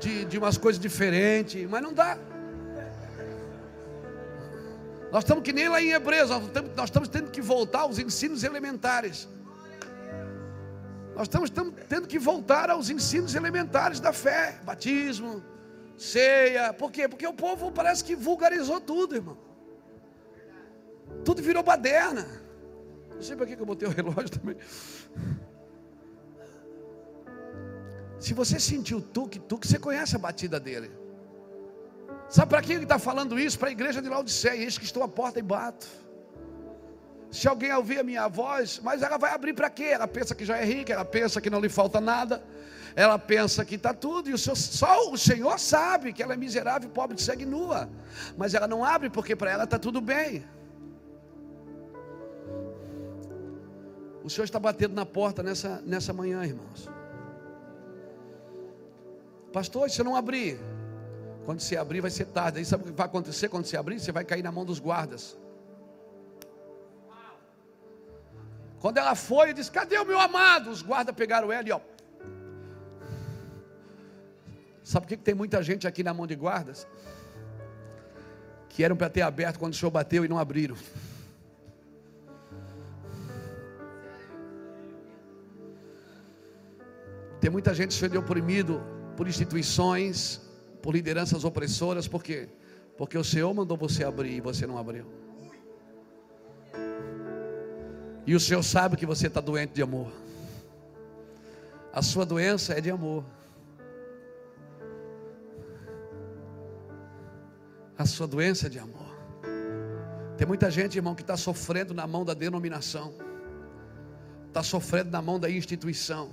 de, 0.00 0.24
de 0.24 0.38
umas 0.38 0.56
coisas 0.56 0.80
diferentes, 0.80 1.68
mas 1.68 1.82
não 1.82 1.92
dá. 1.92 2.18
Nós 5.12 5.24
estamos 5.24 5.44
que 5.44 5.52
nem 5.52 5.68
lá 5.68 5.78
em 5.82 5.92
Hebreus, 5.92 6.30
nós 6.30 6.42
estamos, 6.42 6.70
nós 6.74 6.86
estamos 6.86 7.08
tendo 7.10 7.30
que 7.30 7.42
voltar 7.42 7.80
aos 7.80 7.98
ensinos 7.98 8.42
elementares. 8.42 9.28
Nós 11.14 11.24
estamos, 11.24 11.50
estamos 11.50 11.74
tendo 11.86 12.08
que 12.08 12.18
voltar 12.18 12.70
aos 12.70 12.88
ensinos 12.88 13.34
elementares 13.34 14.00
da 14.00 14.10
fé, 14.14 14.58
batismo, 14.64 15.44
ceia. 15.98 16.72
Por 16.72 16.90
quê? 16.90 17.06
Porque 17.06 17.26
o 17.26 17.34
povo 17.34 17.70
parece 17.70 18.02
que 18.02 18.16
vulgarizou 18.16 18.80
tudo, 18.80 19.14
irmão. 19.14 19.36
Tudo 21.26 21.42
virou 21.42 21.62
baderna. 21.62 22.26
Não 23.14 23.22
sei 23.22 23.36
para 23.36 23.44
que 23.44 23.52
eu 23.52 23.66
botei 23.66 23.86
o 23.86 23.90
relógio 23.90 24.30
também. 24.40 24.56
Se 28.18 28.32
você 28.32 28.58
sentiu 28.58 29.02
tuque, 29.02 29.38
tuque, 29.38 29.68
você 29.68 29.78
conhece 29.78 30.16
a 30.16 30.18
batida 30.18 30.58
dele. 30.58 31.01
Sabe 32.32 32.48
para 32.48 32.62
quem 32.62 32.76
ele 32.76 32.84
está 32.84 32.98
falando 32.98 33.38
isso? 33.38 33.58
Para 33.58 33.68
a 33.68 33.72
igreja 33.72 34.00
de 34.00 34.08
Laodiceia. 34.08 34.56
Eis 34.56 34.78
que 34.78 34.86
estou 34.86 35.02
à 35.02 35.08
porta 35.08 35.38
e 35.38 35.42
bato. 35.42 35.86
Se 37.30 37.46
alguém 37.46 37.70
ouvir 37.74 37.98
a 37.98 38.02
minha 38.02 38.26
voz, 38.26 38.80
mas 38.82 39.02
ela 39.02 39.18
vai 39.18 39.32
abrir 39.34 39.52
para 39.52 39.68
quê? 39.68 39.84
Ela 39.84 40.08
pensa 40.08 40.34
que 40.34 40.42
já 40.42 40.56
é 40.56 40.64
rica, 40.64 40.94
ela 40.94 41.04
pensa 41.04 41.42
que 41.42 41.50
não 41.50 41.60
lhe 41.60 41.68
falta 41.68 42.00
nada, 42.00 42.42
ela 42.96 43.18
pensa 43.18 43.66
que 43.66 43.74
está 43.74 43.92
tudo, 43.92 44.30
e 44.30 44.32
o 44.32 44.38
Senhor, 44.38 44.56
só 44.56 45.10
o 45.10 45.18
Senhor 45.18 45.58
sabe 45.58 46.12
que 46.14 46.22
ela 46.22 46.32
é 46.32 46.36
miserável, 46.36 46.88
pobre, 46.88 47.16
de 47.16 47.22
segue 47.22 47.44
nua, 47.44 47.88
mas 48.36 48.54
ela 48.54 48.66
não 48.66 48.82
abre 48.82 49.10
porque 49.10 49.36
para 49.36 49.50
ela 49.50 49.64
está 49.64 49.78
tudo 49.78 50.00
bem. 50.00 50.44
O 54.24 54.30
Senhor 54.30 54.44
está 54.44 54.58
batendo 54.58 54.94
na 54.94 55.04
porta 55.04 55.42
nessa, 55.42 55.82
nessa 55.84 56.12
manhã, 56.14 56.44
irmãos. 56.44 56.88
Pastor, 59.52 59.90
se 59.90 60.00
eu 60.00 60.04
não 60.04 60.16
abrir, 60.16 60.58
quando 61.44 61.60
você 61.60 61.76
abrir, 61.76 62.00
vai 62.00 62.10
ser 62.10 62.26
tarde. 62.26 62.58
Aí 62.58 62.64
sabe 62.64 62.84
o 62.84 62.86
que 62.86 62.92
vai 62.92 63.06
acontecer 63.06 63.48
quando 63.48 63.66
você 63.66 63.76
abrir? 63.76 63.98
Você 63.98 64.12
vai 64.12 64.24
cair 64.24 64.42
na 64.42 64.52
mão 64.52 64.64
dos 64.64 64.78
guardas. 64.78 65.36
Quando 68.80 68.98
ela 68.98 69.14
foi, 69.14 69.50
e 69.50 69.54
disse: 69.54 69.70
Cadê 69.70 69.98
o 69.98 70.04
meu 70.04 70.18
amado? 70.18 70.70
Os 70.70 70.82
guardas 70.82 71.14
pegaram 71.14 71.52
ela 71.52 71.68
e 71.68 71.72
ó. 71.72 71.80
Sabe 74.84 75.06
por 75.06 75.08
que 75.10 75.16
tem 75.16 75.34
muita 75.34 75.62
gente 75.62 75.86
aqui 75.86 76.02
na 76.02 76.12
mão 76.12 76.26
de 76.26 76.34
guardas? 76.34 76.86
Que 78.68 78.82
eram 78.82 78.96
para 78.96 79.08
ter 79.08 79.22
aberto 79.22 79.58
quando 79.58 79.72
o 79.72 79.76
senhor 79.76 79.90
bateu 79.90 80.24
e 80.24 80.28
não 80.28 80.38
abriram. 80.38 80.76
Tem 87.40 87.50
muita 87.50 87.74
gente 87.74 87.94
sendo 87.94 88.18
oprimido 88.18 88.80
por 89.16 89.26
instituições, 89.26 90.40
por 90.82 90.92
lideranças 90.92 91.44
opressoras, 91.44 92.08
por 92.08 92.22
quê? 92.22 92.48
Porque 92.98 93.16
o 93.16 93.24
Senhor 93.24 93.54
mandou 93.54 93.76
você 93.76 94.04
abrir 94.04 94.32
e 94.32 94.40
você 94.40 94.66
não 94.66 94.76
abriu. 94.76 95.06
E 98.26 98.34
o 98.34 98.40
Senhor 98.40 98.62
sabe 98.62 98.96
que 98.96 99.06
você 99.06 99.28
está 99.28 99.40
doente 99.40 99.72
de 99.72 99.82
amor. 99.82 100.12
A 101.92 102.02
sua 102.02 102.26
doença 102.26 102.74
é 102.74 102.80
de 102.80 102.90
amor. 102.90 103.24
A 107.96 108.04
sua 108.04 108.26
doença 108.26 108.66
é 108.66 108.70
de 108.70 108.78
amor. 108.78 109.12
Tem 110.36 110.46
muita 110.46 110.70
gente, 110.70 110.96
irmão, 110.96 111.14
que 111.14 111.22
está 111.22 111.36
sofrendo 111.36 111.94
na 111.94 112.06
mão 112.06 112.24
da 112.24 112.34
denominação, 112.34 113.14
está 114.48 114.62
sofrendo 114.62 115.10
na 115.10 115.22
mão 115.22 115.38
da 115.38 115.48
instituição, 115.48 116.30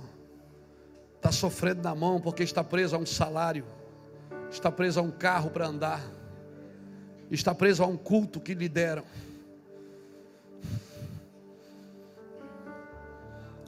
está 1.16 1.30
sofrendo 1.30 1.82
na 1.82 1.94
mão 1.94 2.20
porque 2.20 2.42
está 2.42 2.64
preso 2.64 2.96
a 2.96 2.98
um 2.98 3.06
salário 3.06 3.64
está 4.50 4.70
preso 4.70 5.00
a 5.00 5.02
um 5.02 5.10
carro 5.10 5.50
para 5.50 5.66
andar, 5.66 6.02
está 7.30 7.54
preso 7.54 7.82
a 7.82 7.86
um 7.86 7.96
culto 7.96 8.40
que 8.40 8.54
lhe 8.54 8.68
deram. 8.68 9.04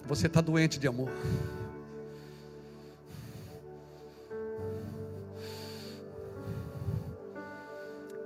Você 0.07 0.27
está 0.27 0.41
doente 0.41 0.79
de 0.79 0.89
amor. 0.89 1.11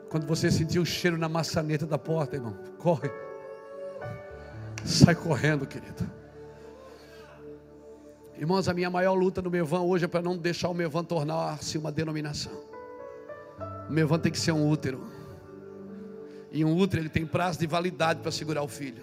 Quando 0.09 0.27
você 0.27 0.51
sentir 0.51 0.79
o 0.79 0.87
cheiro 0.87 1.19
na 1.19 1.29
maçaneta 1.29 1.87
da 1.87 1.99
porta, 1.99 2.37
irmão, 2.37 2.57
corre. 2.79 3.11
Sai 4.85 5.15
correndo, 5.15 5.67
querido. 5.67 6.11
Irmãos, 8.39 8.69
a 8.69 8.75
minha 8.75 8.91
maior 8.91 9.15
luta 9.15 9.41
no 9.41 9.51
Mevan 9.51 9.81
hoje 9.81 10.05
é 10.05 10.09
para 10.09 10.21
não 10.21 10.37
deixar 10.37 10.69
o 10.69 10.75
Mevan 10.75 11.03
tornar-se 11.03 11.79
uma 11.79 11.91
denominação. 11.91 12.53
O 13.89 13.93
Mevan 13.93 14.19
tem 14.19 14.31
que 14.31 14.39
ser 14.39 14.53
um 14.53 14.69
útero. 14.69 15.07
E 16.53 16.63
um 16.63 16.77
útero 16.77 17.03
ele 17.03 17.09
tem 17.09 17.27
prazo 17.27 17.59
de 17.59 17.67
validade 17.67 18.21
para 18.21 18.31
segurar 18.31 18.63
o 18.63 18.69
filho. 18.69 19.03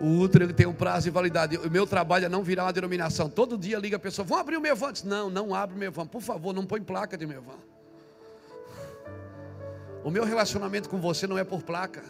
O 0.00 0.18
útero 0.18 0.44
ele 0.44 0.52
tem 0.52 0.66
um 0.66 0.72
prazo 0.72 1.04
de 1.04 1.10
validade. 1.10 1.56
O 1.58 1.70
meu 1.70 1.86
trabalho 1.86 2.26
é 2.26 2.28
não 2.28 2.42
virar 2.42 2.64
uma 2.64 2.72
denominação. 2.72 3.28
Todo 3.28 3.56
dia 3.56 3.78
liga 3.78 3.96
a 3.96 4.00
pessoa, 4.00 4.26
vamos 4.26 4.40
abrir 4.40 4.56
o 4.56 4.60
Mevan? 4.60 4.92
Não, 5.04 5.30
não 5.30 5.54
abre 5.54 5.76
o 5.76 5.78
Mevan. 5.78 6.06
Por 6.06 6.22
favor, 6.22 6.52
não 6.52 6.66
põe 6.66 6.82
placa 6.82 7.16
de 7.16 7.26
Mevan. 7.26 7.58
O 10.02 10.10
meu 10.10 10.24
relacionamento 10.24 10.88
com 10.88 11.00
você 11.00 11.26
não 11.26 11.38
é 11.38 11.44
por 11.44 11.62
placa. 11.62 12.02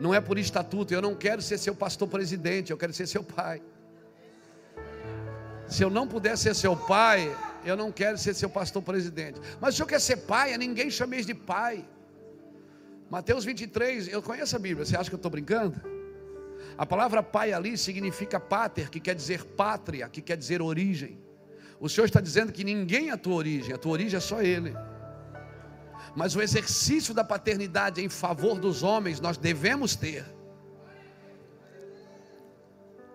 Não 0.00 0.14
é 0.14 0.20
por 0.20 0.38
estatuto. 0.38 0.92
Eu 0.94 1.02
não 1.02 1.14
quero 1.14 1.42
ser 1.42 1.58
seu 1.58 1.74
pastor 1.74 2.08
presidente, 2.08 2.70
eu 2.70 2.78
quero 2.78 2.92
ser 2.92 3.06
seu 3.06 3.22
pai. 3.22 3.62
Se 5.68 5.84
eu 5.84 5.90
não 5.90 6.08
puder 6.08 6.36
ser 6.36 6.54
seu 6.54 6.74
pai, 6.74 7.36
eu 7.64 7.76
não 7.76 7.92
quero 7.92 8.18
ser 8.18 8.34
seu 8.34 8.48
pastor 8.48 8.82
presidente. 8.82 9.38
Mas 9.60 9.76
se 9.76 9.82
eu 9.82 9.86
quer 9.86 10.00
ser 10.00 10.16
pai, 10.16 10.52
a 10.54 10.58
ninguém 10.58 10.90
chameis 10.90 11.26
de 11.26 11.34
pai. 11.34 11.86
Mateus 13.10 13.44
23, 13.44 14.08
eu 14.08 14.22
conheço 14.22 14.56
a 14.56 14.58
Bíblia, 14.58 14.84
você 14.84 14.96
acha 14.96 15.10
que 15.10 15.14
eu 15.14 15.18
estou 15.18 15.30
brincando? 15.30 15.80
A 16.78 16.86
palavra 16.86 17.22
pai 17.22 17.52
ali 17.52 17.76
significa 17.76 18.40
pater, 18.40 18.88
que 18.88 19.00
quer 19.00 19.14
dizer 19.14 19.44
pátria, 19.44 20.08
que 20.08 20.22
quer 20.22 20.36
dizer 20.36 20.62
origem. 20.62 21.18
O 21.78 21.88
Senhor 21.88 22.06
está 22.06 22.20
dizendo 22.20 22.52
que 22.52 22.64
ninguém 22.64 23.10
é 23.10 23.12
a 23.12 23.16
tua 23.16 23.34
origem, 23.34 23.74
a 23.74 23.78
tua 23.78 23.92
origem 23.92 24.16
é 24.16 24.20
só 24.20 24.40
Ele. 24.40 24.74
Mas 26.14 26.34
o 26.34 26.42
exercício 26.42 27.14
da 27.14 27.24
paternidade 27.24 28.02
em 28.02 28.08
favor 28.08 28.58
dos 28.58 28.82
homens 28.82 29.20
nós 29.20 29.36
devemos 29.36 29.94
ter. 29.94 30.24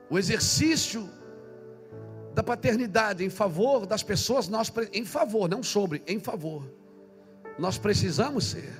O 0.09 0.17
exercício 0.17 1.09
da 2.33 2.43
paternidade 2.43 3.23
em 3.23 3.29
favor 3.29 3.85
das 3.85 4.03
pessoas, 4.03 4.47
nós 4.47 4.71
em 4.93 5.05
favor, 5.05 5.49
não 5.49 5.63
sobre, 5.63 6.03
em 6.05 6.19
favor. 6.19 6.69
Nós 7.57 7.77
precisamos 7.77 8.45
ser. 8.45 8.73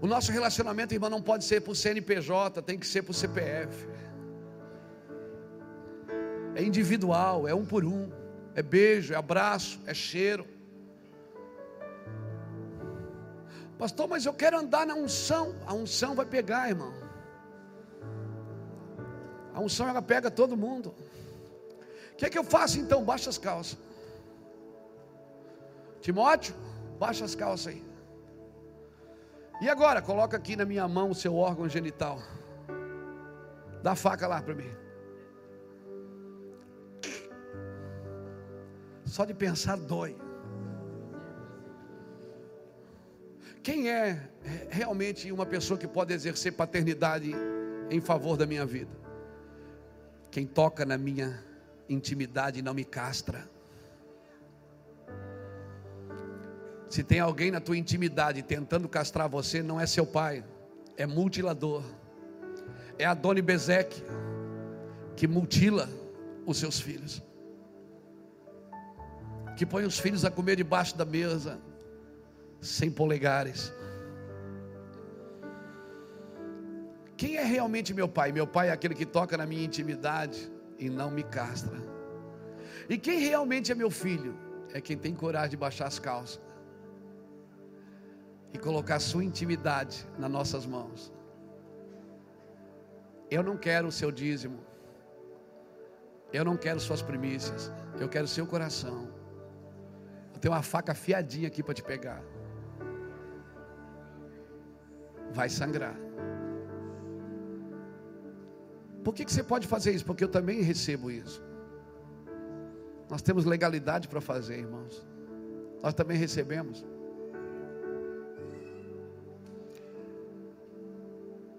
O 0.00 0.06
nosso 0.06 0.32
relacionamento, 0.32 0.92
irmão, 0.92 1.08
não 1.08 1.22
pode 1.22 1.44
ser 1.44 1.60
por 1.60 1.76
CNPJ, 1.76 2.60
tem 2.62 2.78
que 2.78 2.86
ser 2.86 3.02
por 3.02 3.14
CPF. 3.14 3.86
É 6.54 6.62
individual, 6.62 7.46
é 7.46 7.54
um 7.54 7.64
por 7.64 7.84
um. 7.84 8.10
É 8.54 8.62
beijo, 8.62 9.14
é 9.14 9.16
abraço, 9.16 9.78
é 9.86 9.94
cheiro. 9.94 10.46
Pastor, 13.78 14.08
mas 14.08 14.26
eu 14.26 14.34
quero 14.34 14.58
andar 14.58 14.86
na 14.86 14.94
unção. 14.94 15.54
A 15.66 15.74
unção 15.74 16.14
vai 16.14 16.26
pegar, 16.26 16.68
irmão. 16.68 16.92
A 19.54 19.60
unção 19.60 19.88
ela 19.88 20.02
pega 20.02 20.30
todo 20.30 20.56
mundo. 20.56 20.94
O 22.12 22.16
que 22.16 22.26
é 22.26 22.30
que 22.30 22.38
eu 22.38 22.44
faço 22.44 22.78
então? 22.78 23.04
Baixa 23.04 23.28
as 23.30 23.38
calças. 23.38 23.78
Timóteo, 26.00 26.54
baixa 26.98 27.24
as 27.24 27.34
calças 27.34 27.68
aí. 27.68 27.84
E 29.60 29.68
agora, 29.68 30.02
coloca 30.02 30.36
aqui 30.36 30.56
na 30.56 30.64
minha 30.64 30.86
mão 30.88 31.10
o 31.10 31.14
seu 31.14 31.36
órgão 31.36 31.68
genital. 31.68 32.18
Dá 33.82 33.92
a 33.92 33.96
faca 33.96 34.26
lá 34.26 34.42
para 34.42 34.54
mim. 34.54 34.70
Só 39.04 39.24
de 39.24 39.34
pensar 39.34 39.76
dói. 39.76 40.16
Quem 43.62 43.88
é 43.88 44.28
realmente 44.70 45.30
uma 45.30 45.46
pessoa 45.46 45.78
que 45.78 45.86
pode 45.86 46.12
exercer 46.12 46.52
paternidade 46.52 47.32
em 47.90 48.00
favor 48.00 48.36
da 48.36 48.44
minha 48.44 48.66
vida? 48.66 48.90
Quem 50.30 50.46
toca 50.46 50.84
na 50.84 50.98
minha 50.98 51.42
intimidade 51.88 52.58
e 52.58 52.62
não 52.62 52.74
me 52.74 52.84
castra. 52.84 53.48
Se 56.88 57.04
tem 57.04 57.20
alguém 57.20 57.50
na 57.50 57.60
tua 57.60 57.76
intimidade 57.76 58.42
tentando 58.42 58.88
castrar 58.88 59.28
você, 59.28 59.62
não 59.62 59.80
é 59.80 59.86
seu 59.86 60.06
pai, 60.06 60.44
é 60.96 61.06
mutilador. 61.06 61.84
É 62.98 63.04
Adoni 63.04 63.40
Bezeque 63.40 64.02
que 65.16 65.26
mutila 65.26 65.88
os 66.44 66.58
seus 66.58 66.80
filhos. 66.80 67.22
Que 69.56 69.64
põe 69.64 69.84
os 69.84 69.98
filhos 69.98 70.24
a 70.24 70.30
comer 70.30 70.56
debaixo 70.56 70.96
da 70.96 71.04
mesa, 71.04 71.60
sem 72.62 72.90
polegares. 72.90 73.74
Quem 77.16 77.36
é 77.36 77.44
realmente 77.44 77.92
meu 77.92 78.08
pai? 78.08 78.32
Meu 78.32 78.46
pai 78.46 78.68
é 78.68 78.72
aquele 78.72 78.94
que 78.94 79.04
toca 79.04 79.36
na 79.36 79.44
minha 79.44 79.64
intimidade 79.64 80.50
e 80.78 80.88
não 80.88 81.10
me 81.10 81.24
castra. 81.24 81.76
E 82.88 82.96
quem 82.96 83.18
realmente 83.18 83.70
é 83.70 83.74
meu 83.74 83.90
filho? 83.90 84.34
É 84.72 84.80
quem 84.80 84.96
tem 84.96 85.14
coragem 85.14 85.50
de 85.50 85.56
baixar 85.56 85.86
as 85.86 85.98
calças 85.98 86.40
e 88.52 88.58
colocar 88.58 89.00
sua 89.00 89.24
intimidade 89.24 90.06
nas 90.18 90.30
nossas 90.30 90.64
mãos. 90.64 91.12
Eu 93.30 93.42
não 93.42 93.56
quero 93.56 93.88
o 93.88 93.92
seu 93.92 94.12
dízimo. 94.12 94.60
Eu 96.32 96.44
não 96.44 96.56
quero 96.56 96.78
suas 96.78 97.02
primícias. 97.02 97.72
Eu 97.98 98.08
quero 98.08 98.28
seu 98.28 98.46
coração. 98.46 99.08
Eu 100.34 100.38
tenho 100.38 100.54
uma 100.54 100.62
faca 100.62 100.92
afiadinha 100.92 101.48
aqui 101.48 101.62
para 101.62 101.74
te 101.74 101.82
pegar. 101.82 102.22
Vai 105.32 105.48
sangrar. 105.48 105.96
Por 109.02 109.14
que, 109.14 109.24
que 109.24 109.32
você 109.32 109.42
pode 109.42 109.66
fazer 109.66 109.92
isso? 109.92 110.04
Porque 110.04 110.22
eu 110.22 110.28
também 110.28 110.62
recebo 110.62 111.10
isso. 111.10 111.42
Nós 113.10 113.20
temos 113.20 113.44
legalidade 113.44 114.08
para 114.08 114.20
fazer, 114.20 114.58
irmãos. 114.58 115.06
Nós 115.82 115.92
também 115.92 116.16
recebemos. 116.16 116.84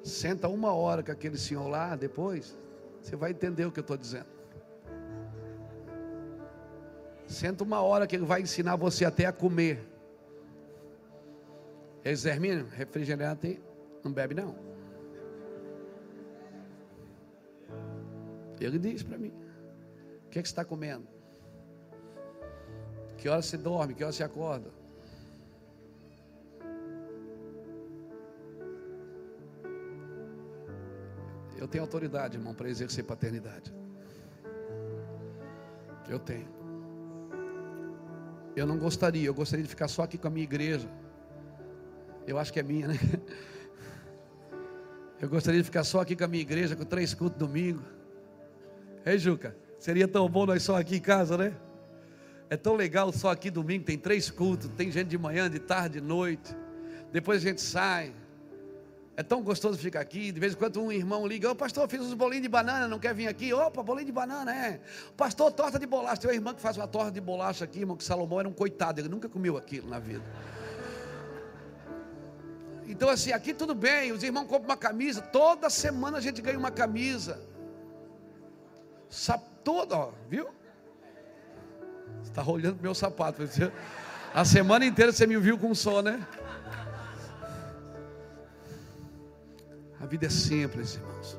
Senta 0.02 0.48
uma 0.48 0.74
hora 0.74 1.04
com 1.04 1.12
aquele 1.12 1.38
senhor 1.38 1.68
lá, 1.68 1.96
depois, 1.96 2.58
você 3.02 3.16
vai 3.16 3.32
entender 3.32 3.66
o 3.66 3.72
que 3.72 3.80
eu 3.80 3.84
estou 3.84 3.98
dizendo. 3.98 4.26
Senta 7.28 7.64
uma 7.64 7.82
hora 7.82 8.06
que 8.06 8.16
ele 8.16 8.26
vai 8.26 8.42
ensinar 8.42 8.76
você 8.76 9.06
até 9.06 9.26
a 9.26 9.32
comer. 9.34 9.93
Exermínio, 12.04 12.68
refrigerante 12.68 13.62
não 14.04 14.12
bebe 14.12 14.36
não. 14.36 14.56
Ele 18.60 18.80
diz 18.80 19.04
para 19.04 19.18
mim: 19.18 19.34
O 20.26 20.30
que, 20.30 20.40
é 20.40 20.42
que 20.42 20.48
você 20.48 20.54
está 20.54 20.66
comendo? 20.66 21.08
Que 23.18 23.30
hora 23.30 23.42
você 23.42 23.58
dorme? 23.58 23.94
Que 23.94 24.04
hora 24.04 24.12
você 24.12 24.24
acorda? 24.24 24.70
Eu 31.58 31.68
tenho 31.68 31.84
autoridade, 31.84 32.38
irmão, 32.38 32.54
para 32.54 32.70
exercer 32.70 33.06
paternidade. 33.06 33.74
Eu 36.10 36.20
tenho. 36.20 36.48
Eu 38.56 38.68
não 38.68 38.78
gostaria, 38.78 39.26
eu 39.26 39.34
gostaria 39.34 39.64
de 39.64 39.70
ficar 39.70 39.88
só 39.88 40.04
aqui 40.04 40.18
com 40.18 40.28
a 40.28 40.32
minha 40.32 40.44
igreja. 40.44 40.90
Eu 42.26 42.38
acho 42.38 42.52
que 42.54 42.60
é 42.60 42.64
minha, 42.64 42.88
né? 42.88 43.00
Eu 45.20 45.30
gostaria 45.30 45.60
de 45.62 45.64
ficar 45.64 45.84
só 45.84 46.02
aqui 46.02 46.16
com 46.16 46.26
a 46.26 46.28
minha 46.28 46.42
igreja, 46.42 46.76
com 46.76 46.84
três 46.84 47.14
cultos 47.14 47.38
domingo. 47.40 47.82
Ei, 49.06 49.18
Juca, 49.18 49.56
seria 49.80 50.08
tão 50.08 50.28
bom 50.28 50.46
nós 50.46 50.64
só 50.64 50.76
aqui 50.76 50.98
em 50.98 51.02
casa, 51.02 51.38
né? 51.38 51.54
É 52.50 52.58
tão 52.58 52.76
legal 52.76 53.12
só 53.12 53.32
aqui 53.32 53.50
domingo, 53.50 53.86
tem 53.86 53.98
três 53.98 54.30
cultos, 54.30 54.70
tem 54.76 54.92
gente 54.92 55.08
de 55.08 55.18
manhã, 55.18 55.50
de 55.50 55.60
tarde, 55.60 56.00
de 56.00 56.06
noite. 56.06 56.56
Depois 57.12 57.42
a 57.42 57.48
gente 57.50 57.62
sai. 57.62 58.14
É 59.16 59.22
tão 59.22 59.44
gostoso 59.44 59.78
ficar 59.78 60.02
aqui. 60.02 60.32
De 60.32 60.40
vez 60.40 60.54
em 60.54 60.56
quando 60.56 60.82
um 60.82 60.92
irmão 60.92 61.26
liga: 61.26 61.50
Ô 61.50 61.56
pastor, 61.56 61.88
fiz 61.88 62.02
uns 62.02 62.14
bolinhos 62.14 62.44
de 62.44 62.50
banana, 62.50 62.88
não 62.88 63.00
quer 63.00 63.14
vir 63.14 63.28
aqui? 63.28 63.54
Opa, 63.54 63.84
bolinho 63.84 64.08
de 64.08 64.12
banana, 64.12 64.54
é. 64.54 64.82
Pastor, 65.16 65.52
torta 65.52 65.78
de 65.78 65.86
bolacha. 65.86 66.22
Tem 66.22 66.30
uma 66.32 66.36
irmã 66.36 66.54
que 66.54 66.62
faz 66.62 66.76
uma 66.76 66.88
torta 66.88 67.12
de 67.12 67.22
bolacha 67.22 67.64
aqui, 67.64 67.80
irmão, 67.80 67.96
que 67.96 68.04
Salomão 68.04 68.40
era 68.40 68.50
um 68.50 68.54
coitado, 68.54 69.00
ele 69.00 69.10
nunca 69.10 69.30
comeu 69.30 69.56
aquilo 69.56 69.88
na 69.88 70.00
vida. 70.00 70.24
Então, 72.86 73.10
assim, 73.10 73.32
aqui 73.32 73.54
tudo 73.54 73.74
bem, 73.74 74.12
os 74.12 74.24
irmãos 74.24 74.46
compram 74.48 74.70
uma 74.70 74.78
camisa, 74.78 75.22
toda 75.22 75.70
semana 75.70 76.18
a 76.18 76.22
gente 76.22 76.42
ganha 76.42 76.58
uma 76.58 76.72
camisa. 76.72 77.42
Sap, 79.10 79.42
todo, 79.64 79.94
ó, 79.94 80.12
viu? 80.30 80.50
Você 82.22 82.30
está 82.30 82.44
olhando 82.44 82.82
meu 82.82 82.94
sapato. 82.94 83.44
A 84.34 84.44
semana 84.44 84.86
inteira 84.86 85.12
você 85.12 85.28
me 85.28 85.38
viu 85.38 85.58
com 85.58 85.74
som, 85.76 86.02
né? 86.02 86.26
A 90.00 90.06
vida 90.06 90.26
é 90.26 90.30
simples, 90.30 90.96
irmãos. 90.96 91.38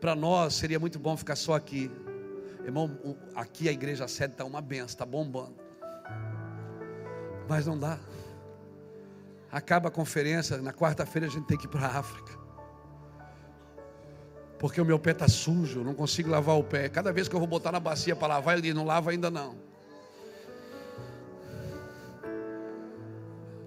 Para 0.00 0.14
nós 0.14 0.54
seria 0.54 0.80
muito 0.80 0.98
bom 0.98 1.16
ficar 1.16 1.36
só 1.36 1.54
aqui. 1.54 1.90
Irmão, 2.64 3.16
aqui 3.34 3.68
a 3.68 3.72
igreja 3.72 4.08
sede 4.08 4.32
está 4.32 4.44
uma 4.44 4.60
benção, 4.60 4.86
está 4.86 5.04
bombando. 5.04 5.54
Mas 7.48 7.66
não 7.66 7.78
dá. 7.78 7.98
Acaba 9.52 9.88
a 9.88 9.90
conferência, 9.90 10.56
na 10.62 10.72
quarta-feira 10.72 11.26
a 11.26 11.30
gente 11.30 11.44
tem 11.44 11.58
que 11.58 11.66
ir 11.66 11.68
para 11.68 11.86
a 11.86 11.98
África. 11.98 12.32
Porque 14.58 14.80
o 14.80 14.84
meu 14.84 14.98
pé 14.98 15.10
está 15.10 15.28
sujo, 15.28 15.80
eu 15.80 15.84
não 15.84 15.92
consigo 15.92 16.30
lavar 16.30 16.56
o 16.56 16.64
pé. 16.64 16.88
Cada 16.88 17.12
vez 17.12 17.28
que 17.28 17.36
eu 17.36 17.38
vou 17.38 17.46
botar 17.46 17.70
na 17.70 17.78
bacia 17.78 18.16
para 18.16 18.28
lavar, 18.28 18.56
ele 18.56 18.72
não 18.72 18.86
lava 18.86 19.10
ainda 19.10 19.30
não. 19.30 19.54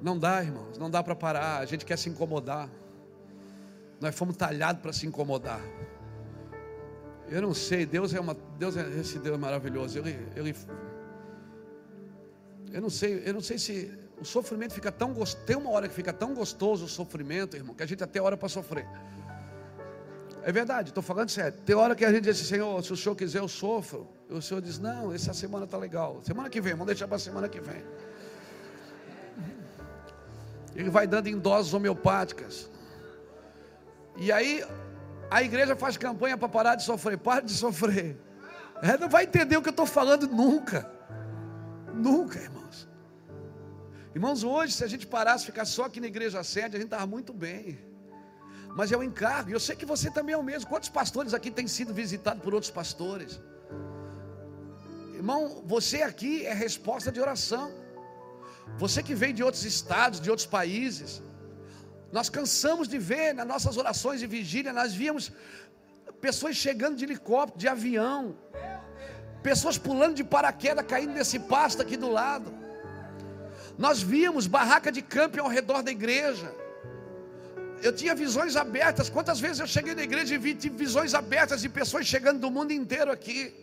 Não 0.02 0.18
dá, 0.18 0.42
irmãos, 0.42 0.78
não 0.80 0.90
dá 0.90 1.04
para 1.04 1.16
parar. 1.16 1.60
A 1.60 1.66
gente 1.66 1.86
quer 1.86 1.98
se 1.98 2.10
incomodar. 2.10 2.68
Nós 4.02 4.16
fomos 4.16 4.36
talhados 4.36 4.82
para 4.82 4.92
se 4.92 5.06
incomodar. 5.06 5.62
Eu 7.28 7.42
não 7.42 7.54
sei, 7.54 7.86
Deus 7.86 8.12
é 8.14 8.20
uma, 8.20 8.36
Deus 8.58 8.76
é 8.76 8.88
esse 9.00 9.20
Deus 9.20 9.38
maravilhoso. 9.38 10.00
Ele, 10.00 10.18
ele, 10.36 10.56
eu 12.72 12.82
não 12.82 12.90
sei, 12.90 13.22
eu 13.26 13.34
não 13.34 13.42
sei 13.42 13.60
se 13.60 14.05
o 14.20 14.26
sofrimento 14.26 14.74
fica 14.74 14.92
tão 14.92 15.14
gostoso. 15.14 15.46
Tem 15.46 15.56
uma 15.56 15.70
hora 15.72 15.88
que 15.88 15.94
fica 15.94 16.14
tão 16.14 16.34
gostoso 16.34 16.86
o 16.86 16.88
sofrimento, 16.88 17.56
irmão, 17.56 17.76
que 17.76 17.84
a 17.84 17.86
gente 17.86 18.04
até 18.04 18.22
hora 18.22 18.38
para 18.38 18.50
sofrer. 18.50 18.88
É 20.44 20.52
verdade, 20.52 20.90
estou 20.90 21.02
falando 21.02 21.30
sério. 21.30 21.58
Tem 21.66 21.76
hora 21.76 21.96
que 21.96 22.06
a 22.06 22.12
gente 22.12 22.24
diz 22.24 22.38
assim, 22.38 22.46
Senhor, 22.46 22.84
se 22.84 22.94
o 22.94 22.98
Senhor 22.98 23.16
quiser, 23.16 23.40
eu 23.40 23.48
sofro. 23.48 24.08
E 24.30 24.34
o 24.34 24.42
Senhor 24.42 24.62
diz, 24.62 24.78
não, 24.78 25.14
essa 25.14 25.34
semana 25.34 25.66
está 25.66 25.78
legal. 25.78 26.22
Semana 26.24 26.50
que 26.50 26.62
vem, 26.62 26.74
vamos 26.74 26.88
deixar 26.88 27.08
para 27.08 27.18
semana 27.18 27.50
que 27.50 27.60
vem. 27.60 27.84
Ele 30.76 30.90
vai 30.90 31.08
dando 31.08 31.28
em 31.28 31.38
doses 31.38 31.74
homeopáticas. 31.74 32.70
E 34.18 34.32
aí, 34.32 34.64
a 35.32 35.42
igreja 35.42 35.76
faz 35.76 35.98
campanha 35.98 36.38
para 36.38 36.48
parar 36.48 36.76
de 36.76 36.84
sofrer. 36.84 37.18
Para 37.18 37.42
de 37.42 37.52
sofrer. 37.52 38.18
É, 38.84 38.98
não 38.98 39.10
vai 39.10 39.24
entender 39.24 39.58
o 39.58 39.62
que 39.62 39.70
eu 39.70 39.72
estou 39.72 39.86
falando 39.86 40.28
nunca. 40.28 40.90
Nunca, 41.94 42.40
irmãos. 42.40 42.88
Irmãos, 44.18 44.44
hoje, 44.46 44.72
se 44.74 44.84
a 44.84 44.88
gente 44.88 45.06
parasse 45.06 45.46
ficar 45.46 45.66
só 45.66 45.84
aqui 45.88 46.00
na 46.00 46.08
igreja 46.08 46.42
sede, 46.42 46.78
a 46.78 46.80
gente 46.80 46.92
estava 46.92 47.06
muito 47.06 47.34
bem. 47.34 47.78
Mas 48.78 48.90
é 48.94 48.98
o 48.98 49.04
encargo, 49.04 49.52
eu 49.52 49.60
sei 49.60 49.76
que 49.76 49.86
você 49.86 50.10
também 50.10 50.34
é 50.34 50.38
o 50.38 50.44
mesmo. 50.52 50.70
Quantos 50.70 50.88
pastores 50.88 51.34
aqui 51.34 51.52
têm 51.52 51.68
sido 51.68 51.94
visitados 51.94 52.42
por 52.42 52.54
outros 52.54 52.72
pastores? 52.72 53.42
Irmão, 55.14 55.62
você 55.66 56.02
aqui 56.02 56.46
é 56.46 56.54
resposta 56.54 57.12
de 57.12 57.20
oração. 57.20 57.68
Você 58.78 59.04
que 59.04 59.14
veio 59.14 59.34
de 59.34 59.44
outros 59.44 59.66
estados, 59.66 60.22
de 60.22 60.30
outros 60.30 60.48
países. 60.48 61.22
Nós 62.18 62.30
cansamos 62.30 62.88
de 62.88 62.98
ver 62.98 63.34
nas 63.34 63.48
nossas 63.54 63.76
orações 63.76 64.22
de 64.22 64.28
vigília, 64.28 64.72
nós 64.72 64.94
víamos 64.94 65.30
pessoas 66.22 66.56
chegando 66.56 66.96
de 66.96 67.04
helicóptero, 67.04 67.60
de 67.60 67.68
avião, 67.68 68.38
pessoas 69.44 69.78
pulando 69.78 70.16
de 70.16 70.24
paraquedas, 70.24 70.86
caindo 70.86 71.14
nesse 71.14 71.38
pasto 71.38 71.82
aqui 71.82 71.98
do 71.98 72.10
lado. 72.10 72.65
Nós 73.78 74.02
víamos 74.02 74.48
barraca 74.48 74.92
de 74.92 75.02
camping 75.02 75.40
ao 75.40 75.48
redor 75.48 75.82
da 75.82 75.92
igreja. 75.92 76.54
Eu 77.82 77.94
tinha 77.94 78.16
visões 78.16 78.56
abertas. 78.56 79.10
Quantas 79.10 79.40
vezes 79.40 79.60
eu 79.60 79.68
cheguei 79.68 79.94
na 79.94 80.04
igreja 80.04 80.36
e 80.36 80.38
vi 80.38 80.54
visões 80.70 81.14
abertas 81.14 81.62
de 81.62 81.70
pessoas 81.70 82.06
chegando 82.06 82.40
do 82.40 82.50
mundo 82.50 82.72
inteiro 82.72 83.12
aqui. 83.12 83.54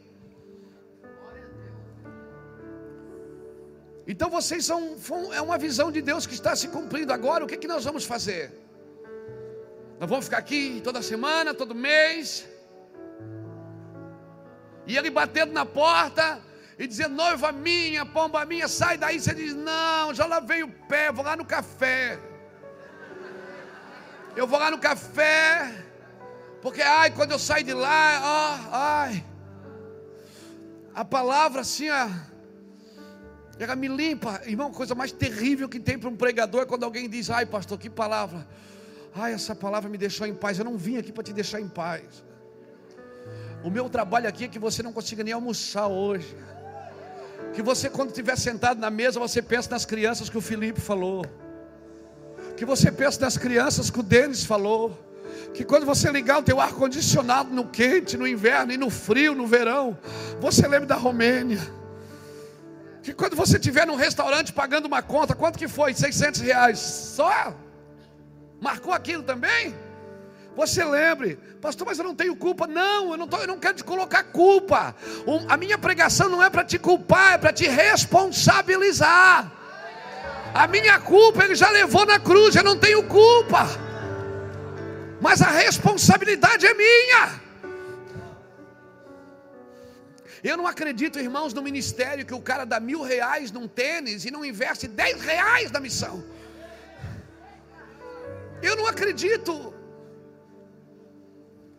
Então 4.07 4.29
vocês 4.29 4.65
são 4.65 4.97
é 5.33 5.41
uma 5.41 5.57
visão 5.57 5.91
de 5.91 6.03
Deus 6.03 6.27
que 6.27 6.35
está 6.35 6.55
se 6.55 6.69
cumprindo 6.69 7.13
agora. 7.13 7.45
O 7.45 7.47
que, 7.47 7.57
que 7.57 7.69
nós 7.69 7.85
vamos 7.85 8.05
fazer? 8.05 8.53
Nós 9.99 10.09
vamos 10.11 10.25
ficar 10.27 10.39
aqui 10.39 10.81
toda 10.85 11.01
semana, 11.01 11.55
todo 11.55 11.75
mês. 11.75 12.47
E 14.87 14.97
ele 14.97 15.11
batendo 15.11 15.53
na 15.53 15.65
porta 15.65 16.41
e 16.79 16.87
dizendo: 16.87 17.15
noiva 17.15 17.53
minha, 17.53 18.05
pomba 18.05 18.45
minha, 18.45 18.69
sai 18.69 18.97
daí. 18.97 19.21
Você 19.21 19.35
diz: 19.35 19.55
não, 19.55 20.15
já 20.15 20.27
lavei 20.27 20.63
o 20.63 20.69
pé, 20.69 21.13
vou 21.13 21.25
lá 21.25 21.37
no 21.37 21.45
café. 21.45 22.19
Eu 24.35 24.47
vou 24.47 24.59
lá 24.59 24.71
no 24.71 24.79
café, 24.79 25.85
porque 26.63 26.81
ai, 26.81 27.11
quando 27.11 27.33
eu 27.33 27.39
saio 27.39 27.65
de 27.65 27.75
lá, 27.75 28.21
ó, 28.23 28.69
ai, 28.73 29.25
a 30.95 31.05
palavra 31.05 31.61
assim, 31.61 31.91
ó, 31.91 32.09
ela 33.59 33.77
me 33.77 33.89
limpa. 33.89 34.41
Irmão, 34.47 34.69
a 34.69 34.75
coisa 34.75 34.95
mais 34.95 35.13
terrível 35.13 35.69
que 35.69 35.79
tem 35.79 35.99
para 35.99 36.09
um 36.09 36.17
pregador 36.17 36.63
é 36.63 36.67
quando 36.67 36.85
alguém 36.85 37.09
diz: 37.09 37.31
ai, 37.31 37.47
pastor, 37.47 37.79
que 37.79 37.91
palavra. 37.91 38.47
Ai, 39.15 39.35
essa 39.35 39.55
palavra 39.55 39.91
me 39.91 39.99
deixou 39.99 40.27
em 40.27 40.35
paz. 40.35 40.59
Eu 40.59 40.65
não 40.65 40.79
vim 40.79 40.97
aqui 40.97 41.13
para 41.13 41.23
te 41.23 41.33
deixar 41.33 41.61
em 41.61 41.69
paz. 41.69 42.25
O 43.63 43.71
meu 43.71 43.89
trabalho 43.89 44.29
aqui 44.29 44.45
é 44.45 44.49
que 44.49 44.59
você 44.59 44.83
não 44.83 44.93
consiga 44.93 45.23
nem 45.23 45.33
almoçar 45.33 45.87
hoje. 45.87 46.35
Que 47.55 47.63
você, 47.63 47.91
quando 47.91 48.09
estiver 48.09 48.37
sentado 48.37 48.81
na 48.81 48.91
mesa, 48.91 49.21
você 49.21 49.43
pense 49.43 49.71
nas 49.71 49.85
crianças 49.85 50.29
que 50.29 50.39
o 50.39 50.41
Felipe 50.41 50.81
falou. 50.81 51.25
Que 52.57 52.65
você 52.65 52.91
pense 52.91 53.21
nas 53.21 53.37
crianças 53.37 53.91
que 53.91 54.01
o 54.01 54.03
Denis 54.03 54.45
falou. 54.45 54.99
Que 55.53 55.65
quando 55.65 55.85
você 55.85 56.11
ligar 56.11 56.39
o 56.39 56.43
teu 56.43 56.61
ar-condicionado 56.61 57.51
no 57.51 57.67
quente, 57.67 58.17
no 58.17 58.27
inverno 58.27 58.73
e 58.73 58.77
no 58.77 58.89
frio, 58.89 59.35
no 59.35 59.47
verão, 59.47 59.99
você 60.41 60.67
lembre 60.67 60.87
da 60.87 60.97
Romênia. 60.97 61.61
Que 63.03 63.13
quando 63.13 63.35
você 63.35 63.57
estiver 63.57 63.87
num 63.87 63.97
restaurante 63.97 64.53
pagando 64.53 64.87
uma 64.87 65.03
conta, 65.03 65.35
quanto 65.35 65.59
que 65.59 65.69
foi? 65.69 65.93
600 65.93 66.41
reais. 66.41 66.79
Só? 66.79 67.55
Marcou 68.61 68.93
aquilo 68.93 69.25
também? 69.25 69.75
Você 70.55 70.85
lembre, 70.85 71.39
pastor, 71.61 71.87
mas 71.87 71.99
eu 71.99 72.05
não 72.05 72.15
tenho 72.15 72.37
culpa. 72.37 72.67
Não, 72.67 73.13
eu 73.13 73.17
não, 73.17 73.27
tô, 73.27 73.39
eu 73.39 73.47
não 73.47 73.59
quero 73.59 73.75
te 73.75 73.85
colocar 73.85 74.23
culpa. 74.25 74.95
a 75.49 75.57
minha 75.57 75.79
pregação 75.79 76.29
não 76.29 76.43
é 76.43 76.51
para 76.51 76.65
te 76.65 76.79
culpar, 76.79 77.35
é 77.35 77.39
para 77.39 77.53
te 77.53 77.67
responsabilizar. 77.67 79.51
A 80.55 80.67
minha 80.67 81.01
culpa 81.01 81.45
ele 81.45 81.55
já 81.55 81.71
levou 81.71 82.05
na 82.05 82.19
cruz, 82.19 82.55
eu 82.55 82.63
não 82.63 82.79
tenho 82.79 83.03
culpa. 83.05 83.67
Mas 85.21 85.41
a 85.41 85.51
responsabilidade 85.51 86.67
é 86.67 86.75
minha. 86.75 87.41
Eu 90.45 90.57
não 90.57 90.67
acredito, 90.67 91.21
irmãos, 91.21 91.55
no 91.55 91.63
ministério 91.63 92.27
que 92.27 92.35
o 92.35 92.41
cara 92.41 92.65
dá 92.65 92.81
mil 92.81 93.01
reais 93.01 93.53
num 93.53 93.69
tênis 93.69 94.25
e 94.25 94.31
não 94.31 94.45
investe 94.45 94.89
dez 94.89 95.23
reais 95.23 95.71
na 95.71 95.81
missão. 95.81 96.23
Eu 98.61 98.77
não 98.77 98.87
acredito. 98.87 99.73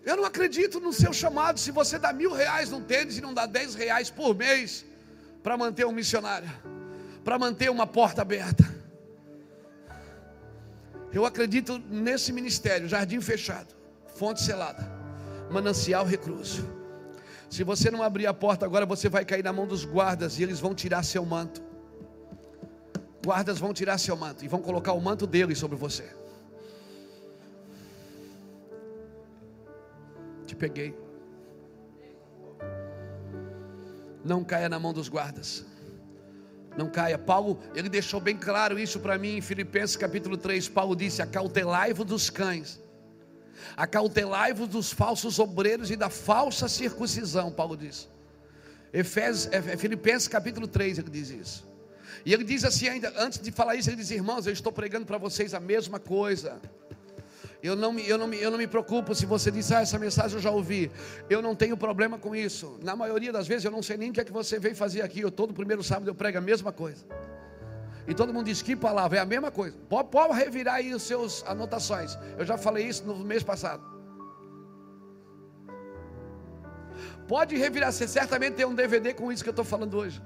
Eu 0.06 0.18
não 0.18 0.26
acredito 0.26 0.80
no 0.80 0.92
seu 0.92 1.14
chamado 1.14 1.60
se 1.60 1.72
você 1.72 1.98
dá 1.98 2.12
mil 2.12 2.34
reais 2.34 2.70
num 2.70 2.82
tênis 2.82 3.18
e 3.18 3.22
não 3.22 3.34
dá 3.34 3.46
dez 3.46 3.74
reais 3.74 4.10
por 4.10 4.36
mês 4.36 4.86
para 5.42 5.58
manter 5.58 5.86
um 5.86 5.92
missionário 5.92 6.50
para 7.24 7.40
manter 7.40 7.70
uma 7.70 7.88
porta 7.88 8.22
aberta. 8.22 8.64
Eu 11.12 11.26
acredito 11.26 11.80
nesse 11.90 12.34
ministério, 12.34 12.88
jardim 12.88 13.22
fechado, 13.22 13.74
fonte 14.16 14.42
selada, 14.42 14.92
manancial 15.50 16.06
recluso. 16.06 16.68
Se 17.50 17.64
você 17.64 17.92
não 17.92 18.02
abrir 18.02 18.26
a 18.26 18.34
porta 18.34 18.66
agora, 18.66 18.86
você 18.86 19.08
vai 19.08 19.24
cair 19.24 19.44
na 19.44 19.54
mão 19.54 19.68
dos 19.68 19.86
guardas 19.86 20.40
e 20.40 20.44
eles 20.44 20.60
vão 20.60 20.74
tirar 20.74 21.04
seu 21.04 21.24
manto. 21.24 21.62
Guardas 23.24 23.60
vão 23.60 23.74
tirar 23.74 24.00
seu 24.00 24.18
manto 24.18 24.44
e 24.44 24.48
vão 24.48 24.60
colocar 24.60 24.94
o 24.94 25.00
manto 25.00 25.28
deles 25.28 25.60
sobre 25.60 25.78
você. 25.78 26.04
Te 30.54 30.56
peguei. 30.56 30.96
Não 34.24 34.44
caia 34.44 34.70
na 34.70 34.80
mão 34.80 34.94
dos 34.94 35.10
guardas. 35.10 35.66
Não 36.78 36.90
caia. 36.90 37.18
Paulo, 37.18 37.60
ele 37.74 37.90
deixou 37.90 38.22
bem 38.22 38.38
claro 38.38 38.80
isso 38.80 39.00
para 39.00 39.18
mim 39.18 39.38
em 39.38 39.42
Filipenses 39.42 39.96
capítulo 39.96 40.38
3. 40.38 40.70
Paulo 40.70 40.96
disse: 40.96 41.24
Acautelai-vos 41.24 42.06
dos 42.06 42.30
cães, 42.30 42.80
acautelai-vos 43.76 44.68
dos 44.68 44.94
falsos 44.94 45.40
obreiros 45.40 45.90
e 45.90 45.96
da 45.96 46.10
falsa 46.10 46.68
circuncisão. 46.68 47.52
Paulo 47.52 47.76
disse. 47.76 48.08
Efésios, 48.94 49.52
é, 49.52 49.58
é 49.58 49.78
Filipenses 49.78 50.28
capítulo 50.28 50.68
3, 50.68 51.00
ele 51.00 51.10
diz 51.10 51.32
isso. 51.32 51.68
E 52.24 52.32
ele 52.32 52.44
diz 52.44 52.64
assim 52.64 52.88
ainda, 52.88 53.12
antes 53.18 53.40
de 53.40 53.52
falar 53.52 53.76
isso, 53.76 53.90
ele 53.90 53.98
diz: 53.98 54.12
Irmãos, 54.12 54.46
eu 54.46 54.54
estou 54.54 54.72
pregando 54.72 55.06
para 55.08 55.18
vocês 55.18 55.56
a 55.56 55.60
mesma 55.60 56.00
coisa. 56.00 56.62
Eu 57.64 57.78
não, 57.78 57.94
me, 57.94 58.06
eu, 58.06 58.18
não 58.18 58.28
me, 58.28 58.38
eu 58.38 58.52
não 58.52 58.58
me 58.58 58.68
preocupo 58.68 59.16
se 59.16 59.26
você 59.26 59.50
diz, 59.50 59.72
ah, 59.72 59.80
essa 59.80 59.98
mensagem 59.98 60.36
eu 60.36 60.42
já 60.42 60.52
ouvi. 60.52 60.92
Eu 61.30 61.42
não 61.42 61.56
tenho 61.56 61.78
problema 61.78 62.18
com 62.20 62.36
isso. 62.36 62.78
Na 62.84 62.94
maioria 62.94 63.32
das 63.32 63.48
vezes 63.48 63.64
eu 63.64 63.72
não 63.72 63.82
sei 63.82 63.96
nem 63.96 64.10
o 64.10 64.14
que 64.14 64.20
é 64.20 64.26
que 64.26 64.34
você 64.34 64.60
veio 64.60 64.76
fazer 64.76 65.02
aqui. 65.02 65.22
Eu 65.22 65.32
todo 65.32 65.54
primeiro 65.54 65.82
sábado 65.82 66.10
eu 66.10 66.14
prego 66.14 66.38
a 66.38 66.42
mesma 66.42 66.74
coisa. 66.74 67.06
E 68.06 68.14
todo 68.14 68.34
mundo 68.34 68.48
diz 68.48 68.62
que 68.62 68.76
palavra, 68.76 69.18
é 69.18 69.22
a 69.22 69.26
mesma 69.26 69.50
coisa. 69.50 69.78
Pode, 69.88 70.10
pode 70.10 70.34
revirar 70.34 70.76
aí 70.76 70.94
os 70.94 71.04
seus 71.04 71.42
anotações. 71.48 72.18
Eu 72.38 72.46
já 72.46 72.58
falei 72.58 72.86
isso 72.86 73.06
no 73.06 73.16
mês 73.16 73.44
passado. 73.44 73.82
Pode 77.30 77.56
revirar, 77.56 77.94
você 77.94 78.10
certamente 78.10 78.56
tem 78.56 78.66
um 78.66 78.76
DVD 78.76 79.14
com 79.14 79.32
isso 79.32 79.42
que 79.42 79.48
eu 79.48 79.54
estou 79.54 79.64
falando 79.64 79.98
hoje 79.98 80.22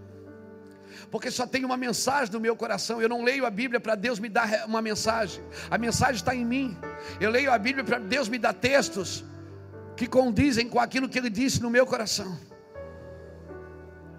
porque 1.12 1.32
só 1.32 1.48
tem 1.48 1.64
uma 1.64 1.78
mensagem 1.78 2.34
no 2.34 2.40
meu 2.40 2.56
coração. 2.56 3.02
Eu 3.02 3.10
não 3.10 3.24
leio 3.24 3.46
a 3.46 3.50
Bíblia 3.50 3.80
para 3.80 3.96
Deus 3.96 4.20
me 4.20 4.30
dar 4.30 4.66
uma 4.66 4.82
mensagem, 4.82 5.44
a 5.70 5.78
mensagem 5.78 6.16
está 6.16 6.36
em 6.36 6.46
mim. 6.46 6.78
Eu 7.20 7.30
leio 7.30 7.52
a 7.52 7.58
Bíblia 7.58 7.84
para 7.84 8.00
Deus 8.00 8.28
me 8.28 8.38
dar 8.38 8.54
textos 8.54 9.24
que 9.96 10.08
condizem 10.08 10.70
com 10.70 10.80
aquilo 10.80 11.10
que 11.10 11.18
Ele 11.18 11.30
disse 11.30 11.62
no 11.62 11.70
meu 11.70 11.86
coração. 11.86 12.38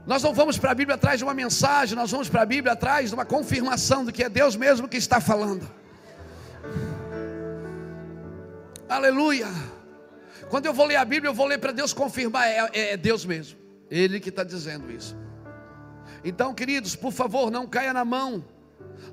Nós 0.07 0.23
não 0.23 0.33
vamos 0.33 0.57
para 0.57 0.71
a 0.71 0.75
Bíblia 0.75 0.95
atrás 0.95 1.19
de 1.19 1.25
uma 1.25 1.35
mensagem, 1.35 1.95
nós 1.95 2.11
vamos 2.11 2.31
para 2.31 2.43
a 2.43 2.47
Bíblia 2.47 2.73
atrás 2.73 3.11
de 3.11 3.15
uma 3.15 3.27
confirmação 3.27 4.05
de 4.07 4.13
que 4.13 4.25
é 4.25 4.29
Deus 4.29 4.57
mesmo 4.57 4.89
que 4.89 4.97
está 4.97 5.21
falando. 5.21 5.69
Aleluia. 8.89 9.47
Quando 10.49 10.65
eu 10.65 10.73
vou 10.73 10.87
ler 10.87 10.97
a 10.97 11.05
Bíblia, 11.05 11.29
eu 11.29 11.35
vou 11.35 11.47
ler 11.47 11.59
para 11.59 11.73
Deus 11.73 11.93
confirmar, 11.93 12.49
é, 12.49 12.71
é, 12.73 12.93
é 12.93 12.97
Deus 12.97 13.27
mesmo. 13.27 13.59
Ele 13.91 14.19
que 14.19 14.31
está 14.31 14.43
dizendo 14.43 14.91
isso. 14.91 15.15
Então, 16.25 16.55
queridos, 16.55 16.97
por 16.97 17.13
favor, 17.13 17.51
não 17.51 17.67
caia 17.67 17.93
na 17.93 18.05
mão 18.05 18.45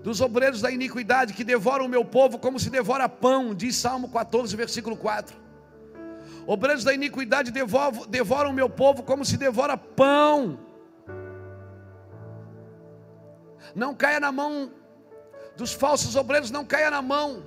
dos 0.01 0.21
obreiros 0.21 0.61
da 0.61 0.71
iniquidade 0.71 1.33
que 1.33 1.43
devoram 1.43 1.85
o 1.85 1.89
meu 1.89 2.03
povo 2.03 2.37
como 2.37 2.59
se 2.59 2.69
devora 2.69 3.07
pão, 3.07 3.53
diz 3.53 3.75
Salmo 3.75 4.09
14, 4.09 4.55
versículo 4.55 4.95
4. 4.95 5.35
Obreiros 6.47 6.83
da 6.83 6.93
iniquidade 6.93 7.51
devoram, 7.51 8.05
devoram 8.07 8.49
o 8.51 8.53
meu 8.53 8.69
povo 8.69 9.03
como 9.03 9.25
se 9.25 9.37
devora 9.37 9.77
pão. 9.77 10.59
Não 13.73 13.95
caia 13.95 14.19
na 14.19 14.31
mão 14.31 14.71
dos 15.57 15.73
falsos 15.73 16.15
obreiros, 16.15 16.51
não 16.51 16.63
caia 16.63 16.91
na 16.91 17.01
mão 17.01 17.43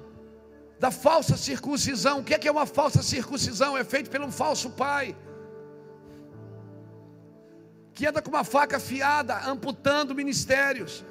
da 0.78 0.90
falsa 0.90 1.36
circuncisão. 1.36 2.20
O 2.20 2.24
que 2.24 2.34
é, 2.34 2.38
que 2.38 2.48
é 2.48 2.52
uma 2.52 2.66
falsa 2.66 3.02
circuncisão? 3.02 3.76
É 3.76 3.84
feito 3.84 4.10
pelo 4.10 4.26
um 4.26 4.32
falso 4.32 4.70
pai 4.70 5.16
que 7.98 8.06
anda 8.06 8.22
com 8.22 8.30
uma 8.30 8.44
faca 8.44 8.76
afiada, 8.76 9.36
amputando 9.44 10.14
ministérios, 10.14 11.04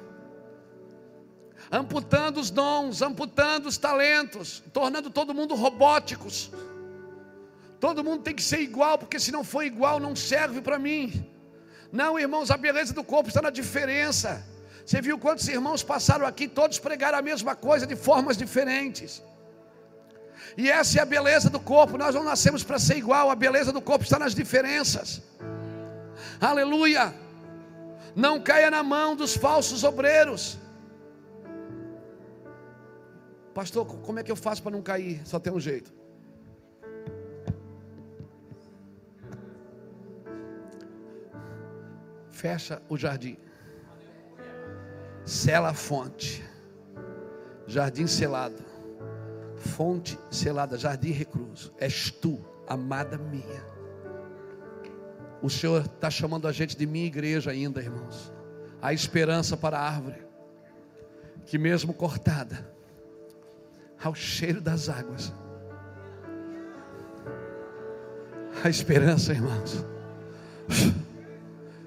amputando 1.70 2.40
os 2.40 2.48
dons, 2.48 3.02
amputando 3.02 3.68
os 3.68 3.76
talentos, 3.76 4.62
tornando 4.72 5.10
todo 5.10 5.34
mundo 5.34 5.54
robóticos. 5.54 6.50
Todo 7.78 8.02
mundo 8.02 8.22
tem 8.22 8.34
que 8.34 8.42
ser 8.42 8.60
igual, 8.60 8.96
porque 8.96 9.20
se 9.20 9.30
não 9.30 9.44
for 9.44 9.64
igual, 9.64 10.00
não 10.00 10.16
serve 10.16 10.62
para 10.62 10.78
mim. 10.78 11.30
Não, 11.92 12.18
irmãos, 12.18 12.50
a 12.50 12.56
beleza 12.56 12.94
do 12.94 13.04
corpo 13.04 13.28
está 13.28 13.42
na 13.42 13.50
diferença. 13.50 14.42
Você 14.86 15.02
viu 15.02 15.18
quantos 15.18 15.46
irmãos 15.46 15.82
passaram 15.82 16.24
aqui, 16.24 16.48
todos 16.48 16.78
pregaram 16.78 17.18
a 17.18 17.22
mesma 17.30 17.54
coisa 17.54 17.86
de 17.86 17.96
formas 17.96 18.34
diferentes. 18.34 19.22
E 20.56 20.70
essa 20.70 21.00
é 21.00 21.02
a 21.02 21.04
beleza 21.04 21.50
do 21.50 21.60
corpo. 21.60 21.98
Nós 21.98 22.14
não 22.14 22.24
nascemos 22.24 22.64
para 22.64 22.78
ser 22.78 22.96
igual, 22.96 23.30
a 23.30 23.34
beleza 23.34 23.72
do 23.74 23.82
corpo 23.82 24.04
está 24.04 24.18
nas 24.18 24.34
diferenças. 24.34 25.20
Aleluia! 26.40 27.14
Não 28.14 28.40
caia 28.40 28.70
na 28.70 28.82
mão 28.82 29.14
dos 29.14 29.36
falsos 29.36 29.84
obreiros. 29.84 30.58
Pastor, 33.54 33.86
como 33.86 34.18
é 34.18 34.22
que 34.22 34.30
eu 34.30 34.36
faço 34.36 34.62
para 34.62 34.72
não 34.72 34.82
cair? 34.82 35.20
Só 35.26 35.40
tem 35.40 35.52
um 35.52 35.60
jeito. 35.60 35.92
Fecha 42.30 42.80
o 42.88 42.96
jardim. 42.96 43.36
Sela 45.24 45.70
a 45.70 45.74
fonte. 45.74 46.44
Jardim 47.66 48.06
selado. 48.06 48.64
Fonte 49.56 50.18
selada, 50.30 50.78
jardim 50.78 51.10
recluso. 51.10 51.74
És 51.78 52.12
tu, 52.12 52.38
amada 52.66 53.18
minha. 53.18 53.77
O 55.42 55.48
Senhor 55.48 55.84
está 55.84 56.10
chamando 56.10 56.48
a 56.48 56.52
gente 56.52 56.76
de 56.76 56.86
minha 56.86 57.06
igreja 57.06 57.50
ainda, 57.50 57.80
irmãos. 57.80 58.32
Há 58.82 58.92
esperança 58.92 59.56
para 59.56 59.78
a 59.78 59.82
árvore, 59.82 60.22
que 61.46 61.58
mesmo 61.58 61.92
cortada, 61.94 62.72
ao 64.02 64.14
cheiro 64.14 64.60
das 64.60 64.88
águas, 64.88 65.32
a 68.62 68.68
esperança, 68.68 69.32
irmãos. 69.32 69.84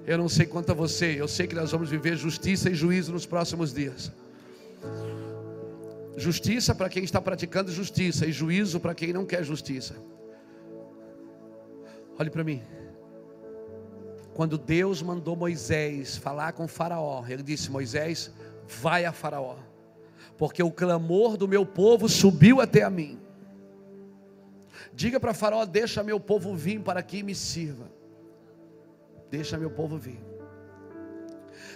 Eu 0.05 0.17
não 0.17 0.27
sei 0.27 0.45
quanto 0.45 0.71
a 0.71 0.75
você, 0.75 1.15
eu 1.19 1.27
sei 1.27 1.47
que 1.47 1.55
nós 1.55 1.71
vamos 1.71 1.89
viver 1.89 2.17
justiça 2.17 2.69
e 2.69 2.75
juízo 2.75 3.11
nos 3.11 3.25
próximos 3.25 3.73
dias. 3.73 4.11
Justiça 6.17 6.73
para 6.73 6.89
quem 6.89 7.03
está 7.03 7.21
praticando 7.21 7.71
justiça 7.71 8.25
e 8.25 8.31
juízo 8.31 8.79
para 8.79 8.95
quem 8.95 9.13
não 9.13 9.25
quer 9.25 9.43
justiça. 9.43 9.95
Olhe 12.17 12.29
para 12.29 12.43
mim. 12.43 12.61
Quando 14.41 14.57
Deus 14.57 15.03
mandou 15.03 15.35
Moisés 15.35 16.17
falar 16.17 16.53
com 16.53 16.67
Faraó, 16.67 17.23
ele 17.29 17.43
disse: 17.43 17.69
Moisés, 17.69 18.31
vai 18.67 19.05
a 19.05 19.11
Faraó, 19.11 19.55
porque 20.35 20.63
o 20.63 20.71
clamor 20.71 21.37
do 21.37 21.47
meu 21.47 21.63
povo 21.63 22.09
subiu 22.09 22.59
até 22.59 22.81
a 22.81 22.89
mim. 22.89 23.19
Diga 24.95 25.19
para 25.19 25.35
Faraó: 25.35 25.63
deixa 25.63 26.01
meu 26.01 26.19
povo 26.19 26.55
vir 26.55 26.81
para 26.81 27.03
que 27.03 27.21
me 27.21 27.35
sirva. 27.35 27.91
Deixa 29.29 29.59
meu 29.59 29.69
povo 29.69 29.95
vir. 29.95 30.19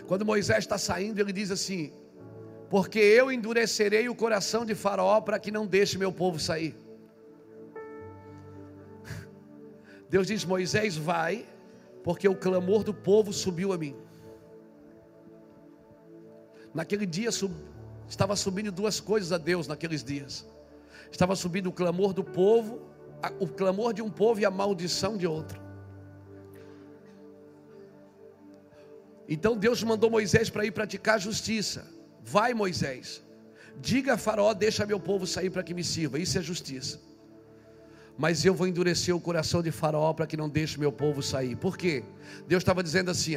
Quando 0.07 0.25
Moisés 0.25 0.57
está 0.57 0.79
saindo, 0.79 1.19
ele 1.19 1.31
diz 1.31 1.51
assim: 1.51 1.93
porque 2.67 2.97
eu 2.97 3.31
endurecerei 3.31 4.09
o 4.09 4.15
coração 4.15 4.65
de 4.65 4.73
Faraó 4.73 5.21
para 5.21 5.37
que 5.37 5.51
não 5.51 5.67
deixe 5.67 5.99
meu 5.99 6.11
povo 6.11 6.39
sair. 6.39 6.75
Deus 10.09 10.25
diz: 10.25 10.43
Moisés, 10.43 10.97
vai, 10.97 11.45
porque 12.05 12.27
o 12.29 12.35
clamor 12.35 12.83
do 12.83 12.93
povo 12.93 13.33
subiu 13.33 13.73
a 13.73 13.77
mim. 13.79 13.95
Naquele 16.71 17.03
dia 17.03 17.31
sub, 17.31 17.51
estava 18.07 18.35
subindo 18.35 18.71
duas 18.71 18.99
coisas 18.99 19.31
a 19.31 19.39
Deus 19.39 19.67
naqueles 19.67 20.03
dias. 20.03 20.45
Estava 21.11 21.35
subindo 21.35 21.67
o 21.67 21.71
clamor 21.71 22.13
do 22.13 22.23
povo, 22.23 22.79
o 23.39 23.47
clamor 23.47 23.91
de 23.91 24.03
um 24.03 24.11
povo 24.11 24.39
e 24.39 24.45
a 24.45 24.51
maldição 24.51 25.17
de 25.17 25.25
outro. 25.25 25.59
Então 29.27 29.57
Deus 29.57 29.81
mandou 29.81 30.11
Moisés 30.11 30.47
para 30.47 30.63
ir 30.63 30.73
praticar 30.73 31.19
justiça. 31.19 31.87
Vai, 32.21 32.53
Moisés, 32.53 33.23
diga 33.81 34.13
a 34.13 34.17
Faraó: 34.17 34.53
deixa 34.53 34.85
meu 34.85 34.99
povo 34.99 35.25
sair 35.25 35.49
para 35.49 35.63
que 35.63 35.73
me 35.73 35.83
sirva. 35.83 36.19
Isso 36.19 36.37
é 36.37 36.41
justiça 36.43 37.14
mas 38.17 38.45
eu 38.45 38.53
vou 38.53 38.67
endurecer 38.67 39.15
o 39.15 39.19
coração 39.19 39.61
de 39.61 39.71
Faraó 39.71 40.13
para 40.13 40.25
que 40.25 40.37
não 40.37 40.47
deixe 40.47 40.79
meu 40.79 40.91
povo 40.91 41.21
sair. 41.21 41.55
Por 41.55 41.77
quê? 41.77 42.03
Deus 42.47 42.61
estava 42.61 42.81
dizendo 42.81 43.11
assim: 43.11 43.35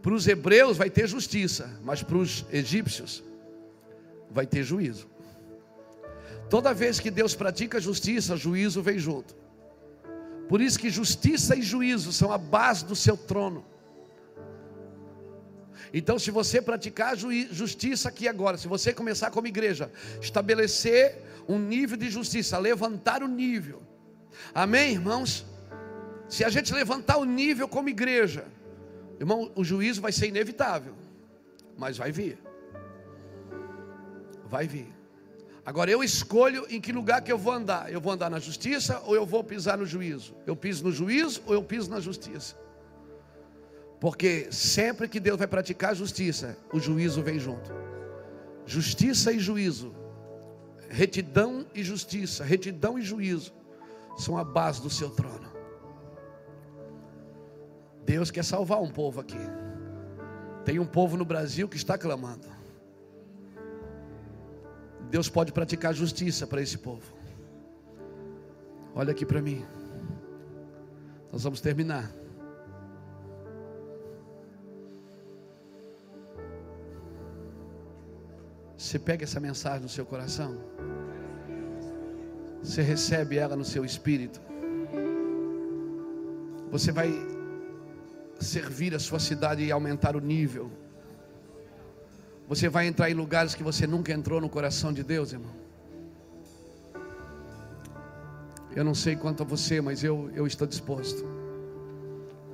para 0.00 0.14
os 0.14 0.26
hebreus 0.26 0.76
vai 0.76 0.88
ter 0.88 1.08
justiça, 1.08 1.78
mas 1.82 2.02
para 2.02 2.16
os 2.16 2.44
egípcios 2.52 3.22
vai 4.30 4.46
ter 4.46 4.62
juízo. 4.62 5.08
Toda 6.48 6.74
vez 6.74 6.98
que 6.98 7.10
Deus 7.10 7.34
pratica 7.34 7.80
justiça, 7.80 8.36
juízo 8.36 8.82
vem 8.82 8.98
junto. 8.98 9.36
Por 10.48 10.60
isso 10.60 10.78
que 10.78 10.90
justiça 10.90 11.54
e 11.54 11.62
juízo 11.62 12.12
são 12.12 12.32
a 12.32 12.38
base 12.38 12.84
do 12.84 12.96
seu 12.96 13.16
trono. 13.16 13.64
Então, 15.92 16.18
se 16.18 16.30
você 16.30 16.62
praticar 16.62 17.16
justiça 17.16 18.08
aqui 18.08 18.28
agora, 18.28 18.56
se 18.56 18.68
você 18.68 18.92
começar 18.92 19.30
como 19.30 19.46
igreja, 19.46 19.90
estabelecer 20.20 21.22
um 21.48 21.58
nível 21.58 21.96
de 21.96 22.10
justiça, 22.10 22.58
levantar 22.58 23.22
o 23.22 23.28
nível, 23.28 23.82
Amém, 24.54 24.92
irmãos? 24.92 25.46
Se 26.28 26.44
a 26.44 26.48
gente 26.48 26.72
levantar 26.72 27.16
o 27.16 27.24
nível 27.24 27.66
como 27.66 27.88
igreja, 27.88 28.44
irmão, 29.18 29.50
o 29.56 29.64
juízo 29.64 30.00
vai 30.00 30.12
ser 30.12 30.28
inevitável, 30.28 30.94
mas 31.76 31.96
vai 31.96 32.12
vir. 32.12 32.38
Vai 34.46 34.66
vir. 34.66 34.86
Agora 35.64 35.90
eu 35.90 36.02
escolho 36.02 36.66
em 36.70 36.80
que 36.80 36.92
lugar 36.92 37.20
que 37.20 37.30
eu 37.30 37.38
vou 37.38 37.52
andar. 37.52 37.92
Eu 37.92 38.00
vou 38.00 38.12
andar 38.12 38.30
na 38.30 38.38
justiça 38.38 39.00
ou 39.04 39.14
eu 39.14 39.26
vou 39.26 39.42
pisar 39.42 39.76
no 39.76 39.84
juízo? 39.84 40.34
Eu 40.46 40.56
piso 40.56 40.84
no 40.84 40.92
juízo 40.92 41.42
ou 41.46 41.54
eu 41.54 41.62
piso 41.62 41.90
na 41.90 42.00
justiça? 42.00 42.56
Porque 44.00 44.48
sempre 44.50 45.08
que 45.08 45.20
Deus 45.20 45.38
vai 45.38 45.46
praticar 45.46 45.94
justiça, 45.94 46.56
o 46.72 46.80
juízo 46.80 47.22
vem 47.22 47.38
junto. 47.38 47.70
Justiça 48.64 49.32
e 49.32 49.38
juízo. 49.38 49.94
Retidão 50.88 51.66
e 51.74 51.84
justiça, 51.84 52.42
retidão 52.42 52.98
e 52.98 53.02
juízo 53.02 53.52
são 54.16 54.36
a 54.36 54.44
base 54.44 54.82
do 54.82 54.90
seu 54.90 55.10
trono. 55.10 55.48
Deus 58.04 58.30
quer 58.30 58.44
salvar 58.44 58.80
um 58.80 58.90
povo 58.90 59.20
aqui. 59.20 59.38
Tem 60.64 60.78
um 60.78 60.86
povo 60.86 61.16
no 61.16 61.24
Brasil 61.24 61.68
que 61.68 61.76
está 61.76 61.96
clamando. 61.96 62.48
Deus 65.10 65.28
pode 65.28 65.52
praticar 65.52 65.92
justiça 65.94 66.46
para 66.46 66.62
esse 66.62 66.78
povo. 66.78 67.12
Olha 68.94 69.12
aqui 69.12 69.24
para 69.24 69.40
mim. 69.40 69.64
Nós 71.32 71.42
vamos 71.42 71.60
terminar. 71.60 72.10
Você 78.76 78.98
pega 78.98 79.24
essa 79.24 79.38
mensagem 79.38 79.82
no 79.82 79.88
seu 79.88 80.04
coração. 80.04 80.69
Você 82.62 82.82
recebe 82.82 83.36
ela 83.36 83.56
no 83.56 83.64
seu 83.64 83.84
espírito. 83.84 84.40
Você 86.70 86.92
vai 86.92 87.10
servir 88.38 88.94
a 88.94 88.98
sua 88.98 89.18
cidade 89.18 89.64
e 89.64 89.72
aumentar 89.72 90.14
o 90.16 90.20
nível. 90.20 90.70
Você 92.48 92.68
vai 92.68 92.86
entrar 92.86 93.10
em 93.10 93.14
lugares 93.14 93.54
que 93.54 93.62
você 93.62 93.86
nunca 93.86 94.12
entrou 94.12 94.40
no 94.40 94.48
coração 94.48 94.92
de 94.92 95.02
Deus, 95.02 95.32
irmão. 95.32 95.52
Eu 98.74 98.84
não 98.84 98.94
sei 98.94 99.16
quanto 99.16 99.42
a 99.42 99.46
você, 99.46 99.80
mas 99.80 100.04
eu, 100.04 100.30
eu 100.34 100.46
estou 100.46 100.66
disposto. 100.66 101.24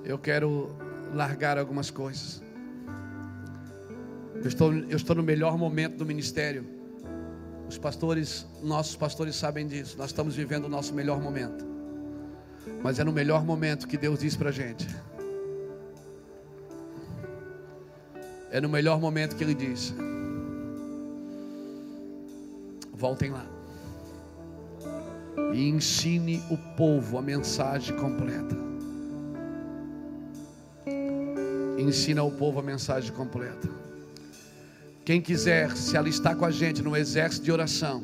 Eu 0.05 0.19
quero 0.19 0.75
largar 1.15 1.59
algumas 1.59 1.91
coisas. 1.91 2.43
Eu 4.37 4.49
estou, 4.49 4.73
eu 4.73 4.97
estou 4.97 5.17
no 5.17 5.23
melhor 5.23 5.59
momento 5.59 5.97
do 5.97 6.07
ministério. 6.07 6.76
Os 7.69 7.79
pastores, 7.79 8.47
nossos 8.63 8.97
pastores 8.97 9.37
sabem 9.37 9.67
disso. 9.67 9.97
Nós 9.99 10.07
estamos 10.11 10.35
vivendo 10.35 10.65
o 10.65 10.69
nosso 10.69 10.95
melhor 10.95 11.21
momento. 11.21 11.65
Mas 12.83 12.99
é 12.99 13.05
no 13.05 13.13
melhor 13.13 13.45
momento 13.45 13.87
que 13.87 13.97
Deus 13.97 14.21
diz 14.21 14.37
para 14.37 14.51
gente. 14.51 14.87
É 18.51 18.61
no 18.61 18.69
melhor 18.69 19.01
momento 19.01 19.37
que 19.37 19.45
Ele 19.45 19.55
diz: 19.55 19.95
Voltem 22.93 23.31
lá 23.31 23.47
e 25.53 25.69
ensine 25.69 26.43
o 26.51 26.57
povo 26.77 27.19
a 27.19 27.23
mensagem 27.23 27.97
completa. 27.97 28.57
Ensina 31.79 32.21
ao 32.21 32.31
povo 32.31 32.61
a 32.61 32.63
mensagem 32.63 33.13
completa. 33.13 33.86
Quem 35.07 35.21
quiser 35.21 35.71
se 35.77 35.97
alistar 35.97 36.35
com 36.35 36.45
a 36.45 36.51
gente 36.51 36.83
no 36.83 36.97
exército 36.97 37.45
de 37.45 37.53
oração, 37.53 38.03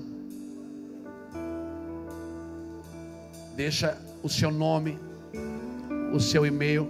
deixa 3.57 3.99
o 4.23 4.29
seu 4.29 4.53
nome, 4.53 4.97
o 6.15 6.21
seu 6.21 6.47
e-mail, 6.47 6.89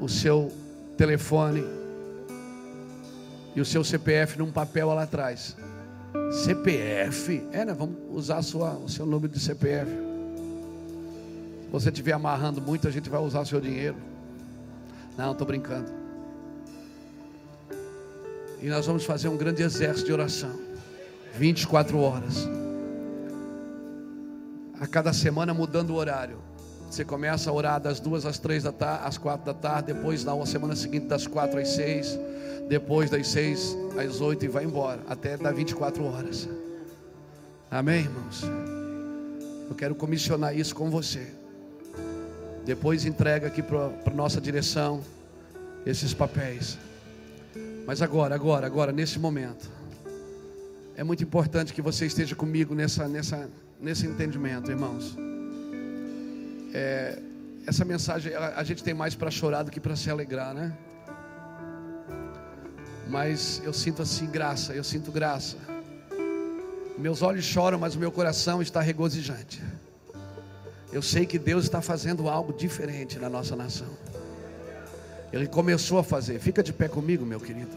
o 0.00 0.08
seu 0.08 0.52
telefone 0.96 1.62
e 3.54 3.60
o 3.60 3.64
seu 3.64 3.84
CPF 3.84 4.40
num 4.40 4.50
papel 4.50 4.88
lá 4.88 5.04
atrás. 5.04 5.56
CPF? 6.44 7.46
É, 7.52 7.64
né? 7.64 7.72
Vamos 7.72 7.96
usar 8.10 8.42
sua, 8.42 8.72
o 8.72 8.88
seu 8.88 9.06
número 9.06 9.32
de 9.32 9.38
CPF. 9.38 9.88
Se 9.88 11.70
você 11.70 11.90
estiver 11.90 12.12
amarrando 12.12 12.60
muito, 12.60 12.88
a 12.88 12.90
gente 12.90 13.08
vai 13.08 13.20
usar 13.20 13.42
o 13.42 13.46
seu 13.46 13.60
dinheiro. 13.60 13.94
Não, 15.16 15.30
estou 15.30 15.46
brincando. 15.46 15.95
E 18.60 18.68
nós 18.68 18.86
vamos 18.86 19.04
fazer 19.04 19.28
um 19.28 19.36
grande 19.36 19.62
exército 19.62 20.06
de 20.06 20.12
oração. 20.12 20.52
24 21.34 21.98
horas. 21.98 22.48
A 24.80 24.86
cada 24.86 25.12
semana 25.12 25.52
mudando 25.52 25.90
o 25.90 25.94
horário. 25.94 26.38
Você 26.90 27.04
começa 27.04 27.50
a 27.50 27.52
orar 27.52 27.80
das 27.80 28.00
duas 28.00 28.24
às 28.24 28.38
três 28.38 28.62
da 28.62 28.72
tarde, 28.72 29.06
às 29.06 29.18
quatro 29.18 29.44
da 29.44 29.54
tarde, 29.54 29.92
depois 29.92 30.24
na 30.24 30.46
semana 30.46 30.76
seguinte 30.76 31.06
das 31.06 31.26
quatro 31.26 31.58
às 31.58 31.68
seis, 31.68 32.18
depois 32.68 33.10
das 33.10 33.26
seis 33.28 33.76
às 33.98 34.20
oito 34.20 34.44
e 34.44 34.48
vai 34.48 34.64
embora, 34.64 35.00
até 35.08 35.36
dar 35.36 35.52
24 35.52 36.04
horas. 36.04 36.48
Amém, 37.70 38.00
irmãos? 38.00 38.42
Eu 39.68 39.74
quero 39.74 39.94
comissionar 39.94 40.56
isso 40.56 40.74
com 40.74 40.88
você. 40.88 41.26
Depois 42.64 43.04
entrega 43.04 43.48
aqui 43.48 43.62
para 43.62 44.14
nossa 44.14 44.40
direção 44.40 45.00
esses 45.84 46.14
papéis. 46.14 46.78
Mas 47.86 48.02
agora, 48.02 48.34
agora, 48.34 48.66
agora, 48.66 48.90
nesse 48.90 49.16
momento, 49.16 49.70
é 50.96 51.04
muito 51.04 51.22
importante 51.22 51.72
que 51.72 51.80
você 51.80 52.06
esteja 52.06 52.34
comigo 52.34 52.74
nessa, 52.74 53.06
nessa, 53.06 53.48
nesse 53.80 54.06
entendimento, 54.06 54.70
irmãos. 54.70 55.16
É, 56.74 57.22
essa 57.64 57.84
mensagem, 57.84 58.34
a, 58.34 58.54
a 58.56 58.64
gente 58.64 58.82
tem 58.82 58.92
mais 58.92 59.14
para 59.14 59.30
chorar 59.30 59.62
do 59.62 59.70
que 59.70 59.78
para 59.78 59.94
se 59.94 60.10
alegrar, 60.10 60.52
né? 60.52 60.76
Mas 63.08 63.62
eu 63.64 63.72
sinto 63.72 64.02
assim 64.02 64.26
graça, 64.26 64.74
eu 64.74 64.82
sinto 64.82 65.12
graça. 65.12 65.56
Meus 66.98 67.22
olhos 67.22 67.44
choram, 67.44 67.78
mas 67.78 67.94
o 67.94 68.00
meu 68.00 68.10
coração 68.10 68.60
está 68.60 68.80
regozijante. 68.80 69.62
Eu 70.92 71.02
sei 71.02 71.24
que 71.24 71.38
Deus 71.38 71.64
está 71.64 71.80
fazendo 71.80 72.28
algo 72.28 72.52
diferente 72.52 73.16
na 73.18 73.28
nossa 73.28 73.54
nação. 73.54 73.96
Ele 75.32 75.46
começou 75.46 75.98
a 75.98 76.04
fazer. 76.04 76.38
Fica 76.38 76.62
de 76.62 76.72
pé 76.72 76.88
comigo, 76.88 77.26
meu 77.26 77.40
querido. 77.40 77.70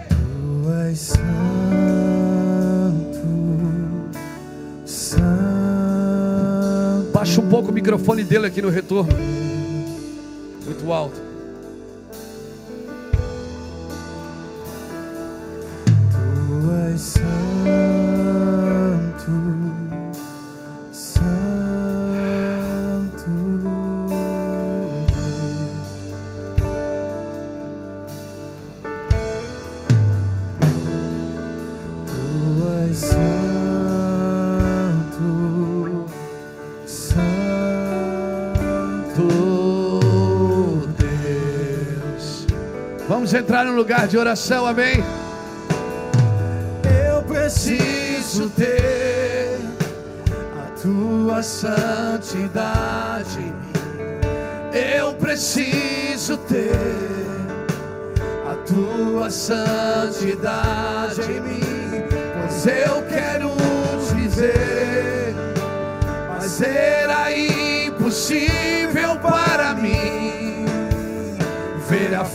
Tu 0.00 0.70
és 0.88 0.98
santo, 0.98 1.20
santo. 4.84 5.26
Baixa 7.12 7.40
um 7.40 7.48
pouco 7.48 7.70
o 7.70 7.72
microfone 7.72 8.24
dele 8.24 8.46
aqui 8.46 8.62
no 8.62 8.70
retorno. 8.70 9.12
Muito 10.64 10.92
alto. 10.92 11.25
Entrar 43.46 43.64
num 43.64 43.76
lugar 43.76 44.08
de 44.08 44.18
oração, 44.18 44.66
amém? 44.66 45.04
Eu 47.08 47.22
preciso 47.22 48.50
ter 48.50 49.56
a 50.58 50.70
tua 50.80 51.44
santidade 51.44 53.38
em 53.38 53.52
mim. 53.52 53.78
Eu 54.98 55.14
preciso 55.14 56.36
ter 56.38 56.72
a 58.50 58.56
tua 58.66 59.30
santidade 59.30 61.20
em 61.30 61.40
mim, 61.40 62.02
pois 62.40 62.66
eu 62.66 63.00
quero 63.08 63.35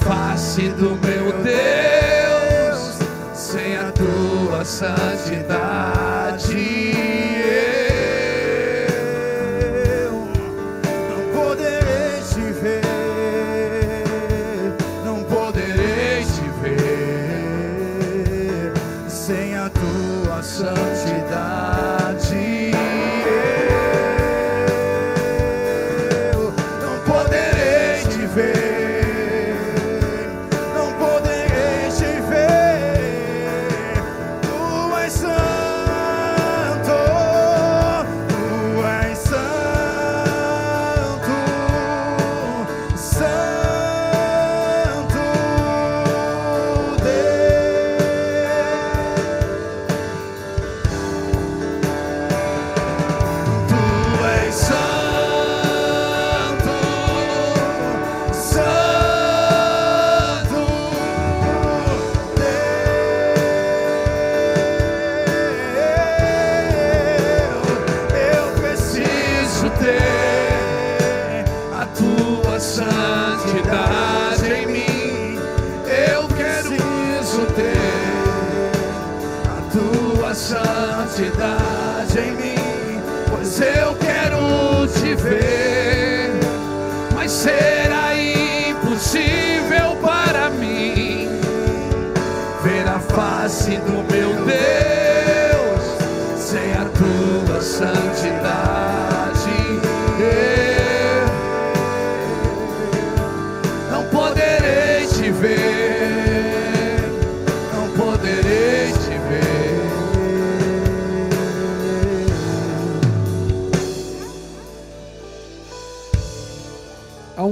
face 0.01 0.69
do 0.69 0.97
meu 1.05 1.31
Deus 1.43 2.99
sem 3.33 3.77
a 3.77 3.91
tua 3.91 4.65
santidade. 4.65 5.80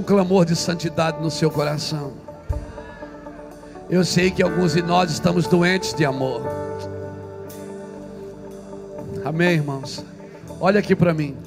Clamor 0.09 0.43
de 0.43 0.55
santidade 0.55 1.21
no 1.21 1.29
seu 1.29 1.51
coração. 1.51 2.13
Eu 3.87 4.03
sei 4.03 4.31
que 4.31 4.41
alguns 4.41 4.73
de 4.73 4.81
nós 4.81 5.11
estamos 5.11 5.45
doentes 5.45 5.93
de 5.93 6.03
amor. 6.03 6.41
Amém, 9.23 9.51
irmãos? 9.51 10.03
Olha 10.59 10.79
aqui 10.79 10.95
para 10.95 11.13
mim, 11.13 11.37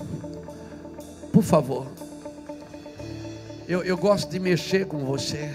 por 1.32 1.43
favor. 1.43 1.89
Eu, 3.66 3.82
eu 3.82 3.97
gosto 3.97 4.30
de 4.30 4.39
mexer 4.39 4.86
com 4.86 4.98
você. 4.98 5.51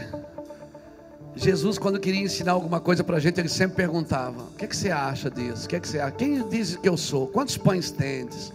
Jesus, 1.34 1.77
quando 1.77 2.01
queria 2.01 2.23
ensinar 2.23 2.51
alguma 2.51 2.81
coisa 2.81 3.05
para 3.05 3.15
a 3.15 3.19
gente, 3.21 3.39
ele 3.39 3.47
sempre 3.47 3.77
perguntava: 3.77 4.41
O 4.41 4.55
que, 4.57 4.65
é 4.65 4.67
que 4.67 4.75
você 4.75 4.91
acha 4.91 5.31
disso? 5.31 5.65
O 5.65 5.69
que, 5.69 5.77
é 5.77 5.79
que 5.79 5.88
você 5.88 6.01
acha? 6.01 6.11
Quem 6.11 6.45
diz 6.49 6.75
que 6.75 6.89
eu 6.89 6.97
sou? 6.97 7.27
Quantos 7.27 7.55
pães 7.55 7.89
tendes? 7.89 8.51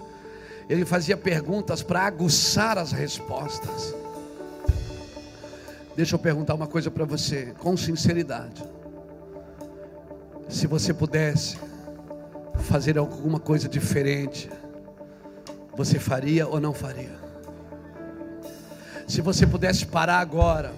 Ele 0.68 0.84
fazia 0.84 1.16
perguntas 1.16 1.82
para 1.82 2.02
aguçar 2.02 2.76
as 2.76 2.92
respostas. 2.92 4.01
Deixa 5.94 6.14
eu 6.14 6.18
perguntar 6.18 6.54
uma 6.54 6.66
coisa 6.66 6.90
para 6.90 7.04
você, 7.04 7.54
com 7.58 7.76
sinceridade. 7.76 8.64
Se 10.48 10.66
você 10.66 10.94
pudesse 10.94 11.58
fazer 12.60 12.96
alguma 12.96 13.38
coisa 13.38 13.68
diferente, 13.68 14.50
você 15.76 15.98
faria 15.98 16.46
ou 16.46 16.60
não 16.60 16.72
faria? 16.72 17.20
Se 19.06 19.20
você 19.20 19.46
pudesse 19.46 19.84
parar 19.84 20.20
agora, 20.20 20.72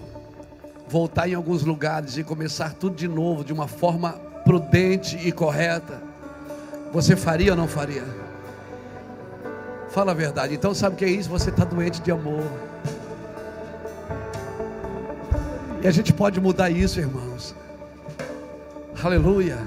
voltar 0.87 1.29
em 1.29 1.33
alguns 1.33 1.63
lugares 1.63 2.17
e 2.17 2.23
começar 2.23 2.73
tudo 2.73 2.95
de 2.95 3.07
novo, 3.07 3.43
de 3.43 3.53
uma 3.53 3.67
forma 3.67 4.13
prudente 4.43 5.17
e 5.17 5.31
correta, 5.31 6.01
você 6.91 7.15
faria 7.15 7.51
ou 7.51 7.57
não 7.57 7.67
faria? 7.67 8.03
Fala 9.89 10.11
a 10.11 10.15
verdade. 10.15 10.53
Então, 10.53 10.73
sabe 10.73 10.95
o 10.95 10.97
que 10.97 11.05
é 11.05 11.09
isso? 11.09 11.29
Você 11.29 11.49
está 11.49 11.63
doente 11.63 12.01
de 12.01 12.11
amor. 12.11 12.43
E 15.85 15.87
a 15.87 15.91
gente 15.91 16.11
pode 16.11 16.41
mudar 16.41 16.71
isso, 16.71 16.99
irmãos. 16.99 17.53
Aleluia. 19.03 19.59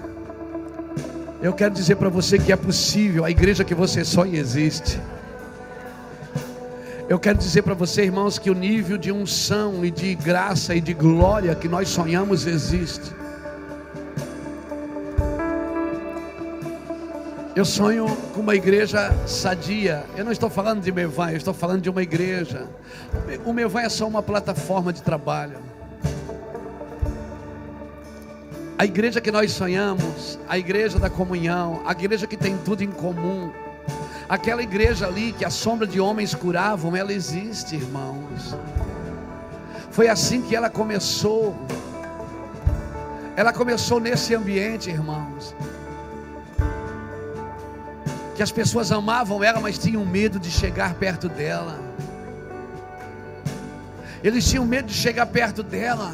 Eu 1.40 1.53
quero 1.53 1.73
dizer 1.73 1.95
para 1.95 2.09
você 2.09 2.40
que 2.40 2.51
é 2.51 2.57
possível, 2.57 3.24
a 3.24 3.31
igreja 3.31 3.62
que 3.62 3.73
você 3.73 4.05
sonha 4.05 4.36
existe. 4.36 5.01
Eu 7.09 7.20
quero 7.20 7.39
dizer 7.39 7.62
para 7.62 7.73
você, 7.73 8.03
irmãos, 8.03 8.36
que 8.36 8.51
o 8.51 8.53
nível 8.53 8.99
de 8.99 9.12
unção 9.12 9.85
e 9.85 9.93
de 9.93 10.12
graça 10.16 10.74
e 10.74 10.81
de 10.81 10.93
glória 10.93 11.55
que 11.55 11.69
nós 11.69 11.89
sonhamos 11.89 12.49
existe. 12.49 13.15
Eu 17.55 17.65
sonho 17.65 18.09
com 18.35 18.40
uma 18.40 18.57
igreja 18.57 19.16
sadia. 19.24 20.05
Eu 20.16 20.24
não 20.24 20.32
estou 20.32 20.51
falando 20.51 20.82
de 20.82 20.90
Mevan, 20.90 21.31
eu 21.31 21.36
estou 21.36 21.55
falando 21.55 21.82
de 21.82 21.89
uma 21.89 22.03
igreja. 22.03 22.66
O 23.45 23.53
Mevan 23.53 23.82
é 23.82 23.89
só 23.89 24.09
uma 24.09 24.20
plataforma 24.20 24.93
de 24.93 25.01
trabalho. 25.01 25.68
A 28.78 28.84
igreja 28.84 29.20
que 29.20 29.32
nós 29.32 29.50
sonhamos, 29.52 30.38
a 30.48 30.56
igreja 30.56 30.98
da 30.98 31.10
comunhão, 31.10 31.82
a 31.84 31.92
igreja 31.92 32.26
que 32.26 32.36
tem 32.36 32.56
tudo 32.59 32.84
em 32.84 32.90
comum, 32.90 33.50
Aquela 34.28 34.62
igreja 34.62 35.06
ali 35.06 35.32
que 35.32 35.42
a 35.42 35.48
sombra 35.48 35.86
de 35.86 35.98
homens 35.98 36.34
curavam, 36.34 36.94
ela 36.94 37.10
existe, 37.12 37.76
irmãos. 37.76 38.55
Foi 39.90 40.06
assim 40.06 40.42
que 40.42 40.55
ela 40.55 40.68
começou. 40.68 41.56
Ela 43.34 43.55
começou 43.55 43.98
nesse 43.98 44.34
ambiente, 44.34 44.90
irmãos. 44.90 45.55
Que 48.36 48.42
as 48.42 48.52
pessoas 48.52 48.92
amavam 48.92 49.42
ela, 49.42 49.60
mas 49.60 49.78
tinham 49.78 50.05
medo 50.05 50.38
de 50.38 50.50
chegar 50.50 50.92
perto 50.94 51.26
dela. 51.26 51.80
Eles 54.22 54.46
tinham 54.46 54.66
medo 54.66 54.88
de 54.88 54.94
chegar 54.94 55.24
perto 55.24 55.62
dela. 55.62 56.12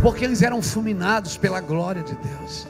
Porque 0.00 0.24
eles 0.24 0.42
eram 0.42 0.62
fulminados 0.62 1.36
pela 1.36 1.60
glória 1.60 2.02
de 2.02 2.14
Deus. 2.14 2.66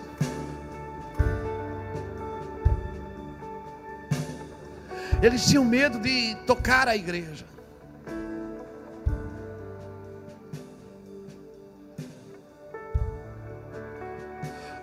Eles 5.21 5.47
tinham 5.47 5.65
medo 5.65 5.99
de 5.99 6.37
tocar 6.47 6.89
a 6.89 6.97
igreja. 6.97 7.45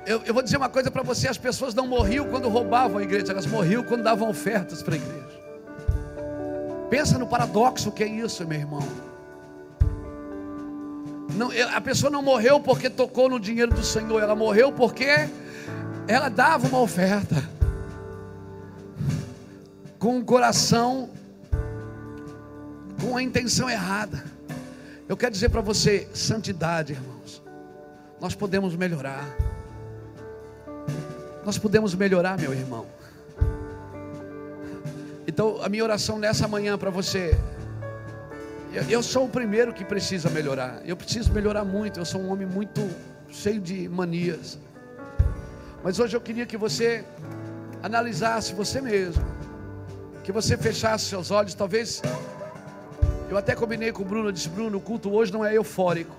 Eu, 0.05 0.21
eu, 0.23 0.33
vou 0.33 0.43
dizer 0.43 0.57
uma 0.57 0.69
coisa 0.69 0.91
para 0.91 1.01
você: 1.01 1.27
as 1.27 1.37
pessoas 1.37 1.73
não 1.73 1.87
morriam 1.87 2.27
quando 2.27 2.47
roubavam 2.47 2.99
a 2.99 3.03
igreja, 3.03 3.31
elas 3.31 3.47
morriam 3.47 3.83
quando 3.83 4.03
davam 4.03 4.29
ofertas 4.29 4.83
para 4.83 4.93
a 4.93 4.97
igreja. 4.97 5.45
Pensa 6.89 7.17
no 7.17 7.25
paradoxo 7.25 7.91
que 7.91 8.03
é 8.03 8.07
isso, 8.07 8.45
meu 8.45 8.59
irmão. 8.59 9.14
Não, 11.35 11.51
a 11.73 11.81
pessoa 11.81 12.09
não 12.09 12.21
morreu 12.21 12.59
porque 12.59 12.89
tocou 12.89 13.29
no 13.29 13.39
dinheiro 13.39 13.73
do 13.73 13.83
Senhor, 13.83 14.21
ela 14.21 14.35
morreu 14.35 14.71
porque 14.71 15.07
ela 16.07 16.29
dava 16.29 16.67
uma 16.67 16.79
oferta 16.79 17.43
com 19.99 20.19
o 20.19 20.23
coração, 20.23 21.09
com 23.01 23.17
a 23.17 23.23
intenção 23.23 23.69
errada. 23.69 24.23
Eu 25.07 25.17
quero 25.17 25.31
dizer 25.31 25.49
para 25.49 25.61
você, 25.61 26.07
santidade, 26.13 26.93
irmãos. 26.93 27.41
Nós 28.19 28.33
podemos 28.33 28.75
melhorar. 28.75 29.27
Nós 31.45 31.57
podemos 31.57 31.93
melhorar, 31.93 32.37
meu 32.39 32.53
irmão. 32.53 32.85
Então, 35.27 35.61
a 35.61 35.69
minha 35.69 35.83
oração 35.83 36.17
nessa 36.17 36.47
manhã 36.47 36.77
para 36.77 36.89
você. 36.89 37.37
Eu 38.89 39.01
sou 39.01 39.25
o 39.25 39.29
primeiro 39.29 39.73
que 39.73 39.85
precisa 39.85 40.29
melhorar. 40.29 40.81
Eu 40.85 40.97
preciso 40.97 41.31
melhorar 41.31 41.63
muito. 41.63 41.99
Eu 41.99 42.05
sou 42.05 42.21
um 42.21 42.31
homem 42.31 42.47
muito 42.47 42.81
cheio 43.29 43.61
de 43.61 43.87
manias. 43.87 44.59
Mas 45.83 45.99
hoje 45.99 46.15
eu 46.15 46.21
queria 46.21 46.45
que 46.45 46.57
você 46.57 47.05
analisasse 47.81 48.53
você 48.53 48.81
mesmo 48.81 49.35
que 50.25 50.31
você 50.31 50.57
fechasse 50.57 51.05
seus 51.05 51.29
olhos, 51.29 51.53
talvez. 51.53 52.01
Eu 53.29 53.37
até 53.37 53.53
combinei 53.53 53.91
com 53.91 54.01
o 54.01 54.05
Bruno, 54.05 54.29
eu 54.29 54.31
disse: 54.31 54.49
Bruno, 54.49 54.79
o 54.79 54.81
culto 54.81 55.13
hoje 55.13 55.31
não 55.31 55.45
é 55.45 55.55
eufórico. 55.55 56.15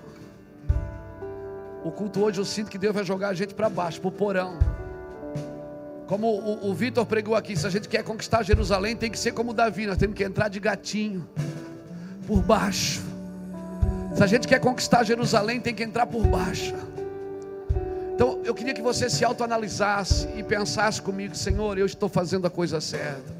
O 1.83 1.91
culto 1.91 2.23
hoje 2.23 2.39
eu 2.39 2.45
sinto 2.45 2.71
que 2.71 2.77
Deus 2.77 2.95
vai 2.95 3.03
jogar 3.03 3.29
a 3.29 3.33
gente 3.33 3.53
para 3.53 3.69
baixo, 3.69 3.99
para 3.99 4.07
o 4.07 4.11
porão. 4.11 4.57
Como 6.07 6.25
o, 6.25 6.69
o 6.69 6.73
Vitor 6.73 7.05
pregou 7.05 7.35
aqui, 7.35 7.57
se 7.57 7.67
a 7.67 7.69
gente 7.69 7.89
quer 7.89 8.01
conquistar 8.01 8.43
Jerusalém, 8.43 8.95
tem 8.95 9.11
que 9.11 9.19
ser 9.19 9.33
como 9.33 9.53
Davi, 9.53 9.85
nós 9.85 9.97
temos 9.97 10.15
que 10.15 10.23
entrar 10.23 10.47
de 10.47 10.57
gatinho, 10.57 11.27
por 12.27 12.41
baixo. 12.41 13.01
Se 14.13 14.21
a 14.21 14.27
gente 14.27 14.47
quer 14.47 14.59
conquistar 14.59 15.03
Jerusalém, 15.03 15.61
tem 15.61 15.73
que 15.73 15.83
entrar 15.83 16.05
por 16.05 16.27
baixo. 16.27 16.75
Então 18.13 18.41
eu 18.43 18.53
queria 18.53 18.73
que 18.73 18.81
você 18.81 19.09
se 19.09 19.23
autoanalisasse 19.23 20.27
e 20.35 20.43
pensasse 20.43 21.01
comigo, 21.01 21.35
Senhor, 21.35 21.77
eu 21.77 21.85
estou 21.85 22.09
fazendo 22.09 22.45
a 22.45 22.49
coisa 22.49 22.81
certa. 22.81 23.37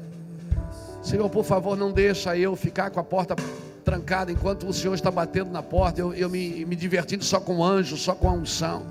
Senhor, 1.02 1.28
por 1.28 1.44
favor, 1.44 1.76
não 1.76 1.92
deixa 1.92 2.36
eu 2.36 2.56
ficar 2.56 2.90
com 2.90 2.98
a 2.98 3.04
porta 3.04 3.36
trancada 3.84 4.30
enquanto 4.30 4.66
o 4.66 4.72
Senhor 4.72 4.94
está 4.94 5.10
batendo 5.10 5.50
na 5.50 5.62
porta, 5.62 6.00
eu, 6.00 6.12
eu 6.12 6.28
me, 6.28 6.64
me 6.64 6.76
divertindo 6.76 7.24
só 7.24 7.40
com 7.40 7.58
o 7.58 7.64
anjo, 7.64 7.96
só 7.96 8.14
com 8.14 8.28
a 8.28 8.32
unção. 8.32 8.86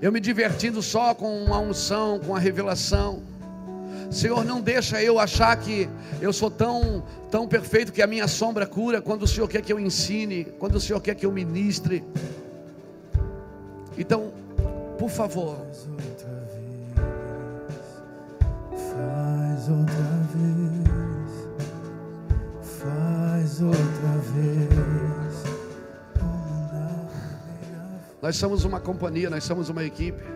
Eu 0.00 0.12
me 0.12 0.20
divertindo 0.20 0.82
só 0.82 1.14
com 1.14 1.52
a 1.52 1.58
unção, 1.58 2.20
com 2.20 2.36
a 2.36 2.38
revelação. 2.38 3.22
Senhor, 4.10 4.44
não 4.44 4.60
deixa 4.60 5.02
eu 5.02 5.18
achar 5.18 5.56
que 5.56 5.88
eu 6.20 6.32
sou 6.32 6.50
tão, 6.50 7.02
tão 7.30 7.46
perfeito 7.46 7.92
que 7.92 8.02
a 8.02 8.06
minha 8.06 8.28
sombra 8.28 8.66
cura 8.66 9.00
quando 9.02 9.22
o 9.22 9.28
Senhor 9.28 9.48
quer 9.48 9.62
que 9.62 9.72
eu 9.72 9.80
ensine, 9.80 10.44
quando 10.58 10.76
o 10.76 10.80
Senhor 10.80 11.00
quer 11.00 11.14
que 11.14 11.26
eu 11.26 11.32
ministre. 11.32 12.04
Então, 13.98 14.32
por 14.98 15.10
favor, 15.10 15.56
faz 18.72 19.68
outra 19.68 20.06
outra 23.62 24.18
vez. 24.34 24.76
Nós 28.20 28.36
somos 28.36 28.64
uma 28.64 28.80
companhia, 28.80 29.30
nós 29.30 29.44
somos 29.44 29.68
uma 29.68 29.84
equipe. 29.84 30.35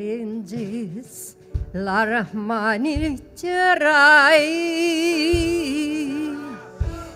Birincis 0.00 1.36
la 1.74 2.06
Rahmani 2.06 3.18
Cerai 3.36 4.46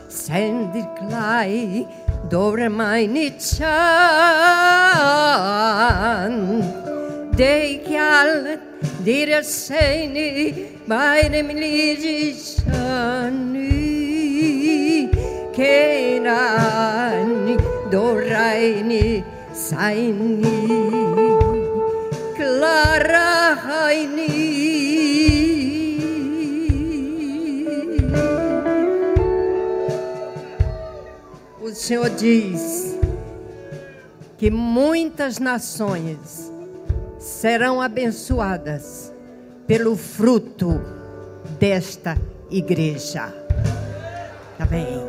Sendir 0.09 0.85
klai 0.99 1.87
dobre 2.31 2.69
majni 2.69 3.39
çan 3.39 3.55
Deykal 7.39 8.59
dire 9.07 9.43
seni 9.43 10.55
bayram 10.91 11.49
lici 11.49 12.35
şani 12.53 13.71
Kenani 15.57 17.57
dorayni 17.93 19.25
sayni. 19.55 21.04
Clara 22.45 23.55
Raini 23.55 24.29
O 31.59 31.71
Senhor 31.71 32.11
diz 32.11 32.99
que 34.37 34.51
muitas 34.51 35.39
nações 35.39 36.53
serão 37.19 37.81
abençoadas 37.81 39.11
pelo 39.67 39.97
fruto 39.97 40.79
desta 41.59 42.15
igreja. 42.51 43.33
Amém. 44.59 45.03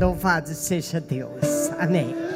Louvado 0.00 0.50
seja 0.50 1.00
Deus. 1.00 1.72
Amém. 1.76 2.29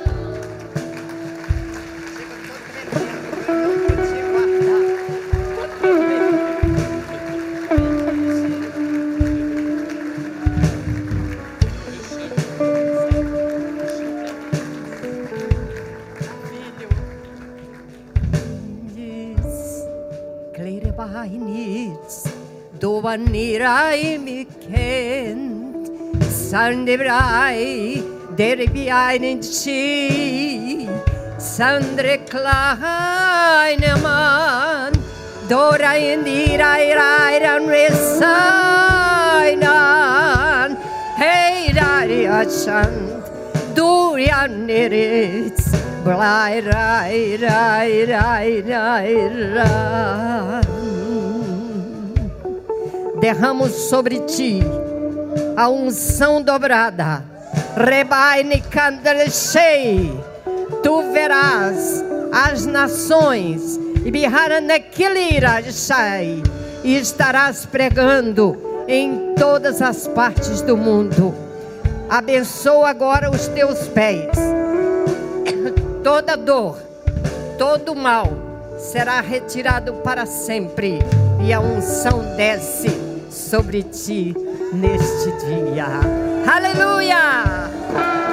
daimi 23.94 24.40
kent. 24.66 25.84
Sen 26.30 26.84
de 26.86 26.94
birai 27.00 28.02
der 28.38 28.58
bi 28.74 28.84
einen 28.90 29.40
chi 29.56 30.88
Sandre 31.38 32.16
kleine 32.30 33.92
Mann 34.04 34.92
Dora 35.48 35.92
in 36.10 36.20
die 36.24 36.56
Rei 36.62 36.86
Rei 37.00 37.34
Ran 37.44 37.66
Hey 41.22 41.58
Dari 41.78 42.22
Achant 42.40 42.98
Durian 43.76 44.52
Niritz 44.66 45.64
Blai 46.04 46.54
Rai 46.70 47.18
Rai 47.46 47.92
Rai 48.12 48.52
Rai 48.70 49.12
Rai 49.56 50.23
Derramo 53.24 53.70
sobre 53.70 54.18
ti 54.18 54.60
a 55.56 55.66
unção 55.70 56.42
dobrada. 56.42 57.24
Rebaine. 57.74 58.62
Tu 60.82 61.02
verás 61.10 62.04
as 62.30 62.66
nações 62.66 63.80
e 64.04 64.10
biharanekilira 64.10 65.62
sai 65.72 66.42
e 66.82 66.98
estarás 66.98 67.64
pregando 67.64 68.84
em 68.86 69.34
todas 69.36 69.80
as 69.80 70.06
partes 70.06 70.60
do 70.60 70.76
mundo. 70.76 71.34
Abençoa 72.10 72.90
agora 72.90 73.30
os 73.30 73.48
teus 73.48 73.88
pés. 73.88 74.36
Toda 76.02 76.36
dor, 76.36 76.76
todo 77.56 77.94
mal 77.94 78.28
será 78.76 79.22
retirado 79.22 79.94
para 80.04 80.26
sempre 80.26 80.98
e 81.42 81.54
a 81.54 81.60
unção 81.60 82.36
desce 82.36 83.13
sobre 83.34 83.82
ti 83.82 84.32
neste 84.72 85.32
dia. 85.44 85.88
Aleluia! 86.46 88.23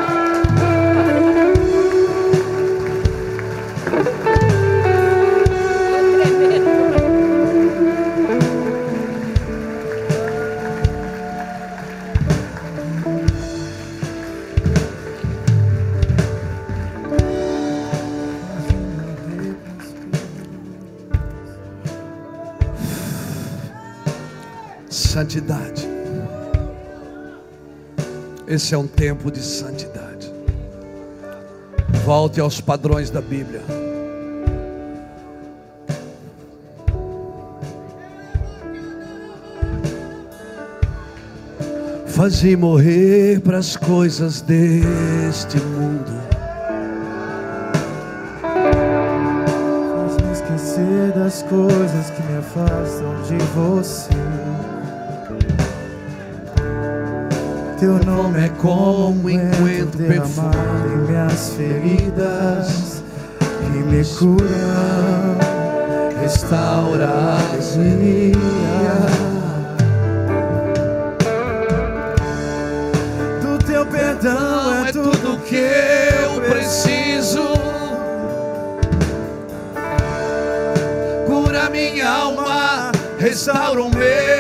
Santidade. 25.12 25.86
Esse 28.48 28.74
é 28.74 28.78
um 28.78 28.88
tempo 28.88 29.30
de 29.30 29.42
santidade. 29.42 30.32
Volte 32.06 32.40
aos 32.40 32.62
padrões 32.62 33.10
da 33.10 33.20
Bíblia. 33.20 33.60
Faze 42.08 42.56
morrer 42.56 43.42
para 43.42 43.58
as 43.58 43.76
coisas 43.76 44.40
deste 44.40 45.58
mundo. 45.58 46.22
Faz-me 49.92 50.32
esquecer 50.32 51.12
das 51.14 51.44
coisas 51.44 52.10
que 52.12 52.24
me 52.24 52.38
afastam 52.38 53.22
de 53.24 53.36
você. 53.54 54.61
Teu 57.82 57.98
nome 58.06 58.46
é 58.46 58.50
como 58.60 59.24
um 59.24 59.28
encontro 59.28 59.98
derramado 59.98 60.88
em 60.94 60.98
minhas 60.98 61.50
feridas 61.50 63.04
que 63.40 63.80
me 63.80 64.06
curam, 64.20 65.36
restaura 66.22 67.08
a 67.08 67.40
alegria. 67.40 68.94
Do 73.42 73.58
teu 73.66 73.84
perdão 73.88 74.86
é 74.86 74.92
tudo 74.92 75.40
que 75.40 75.56
eu 75.56 76.40
preciso. 76.52 77.48
Cura 81.26 81.68
minha 81.72 82.08
alma, 82.08 82.92
restaura 83.18 83.82
o 83.82 83.90
meu 83.90 84.31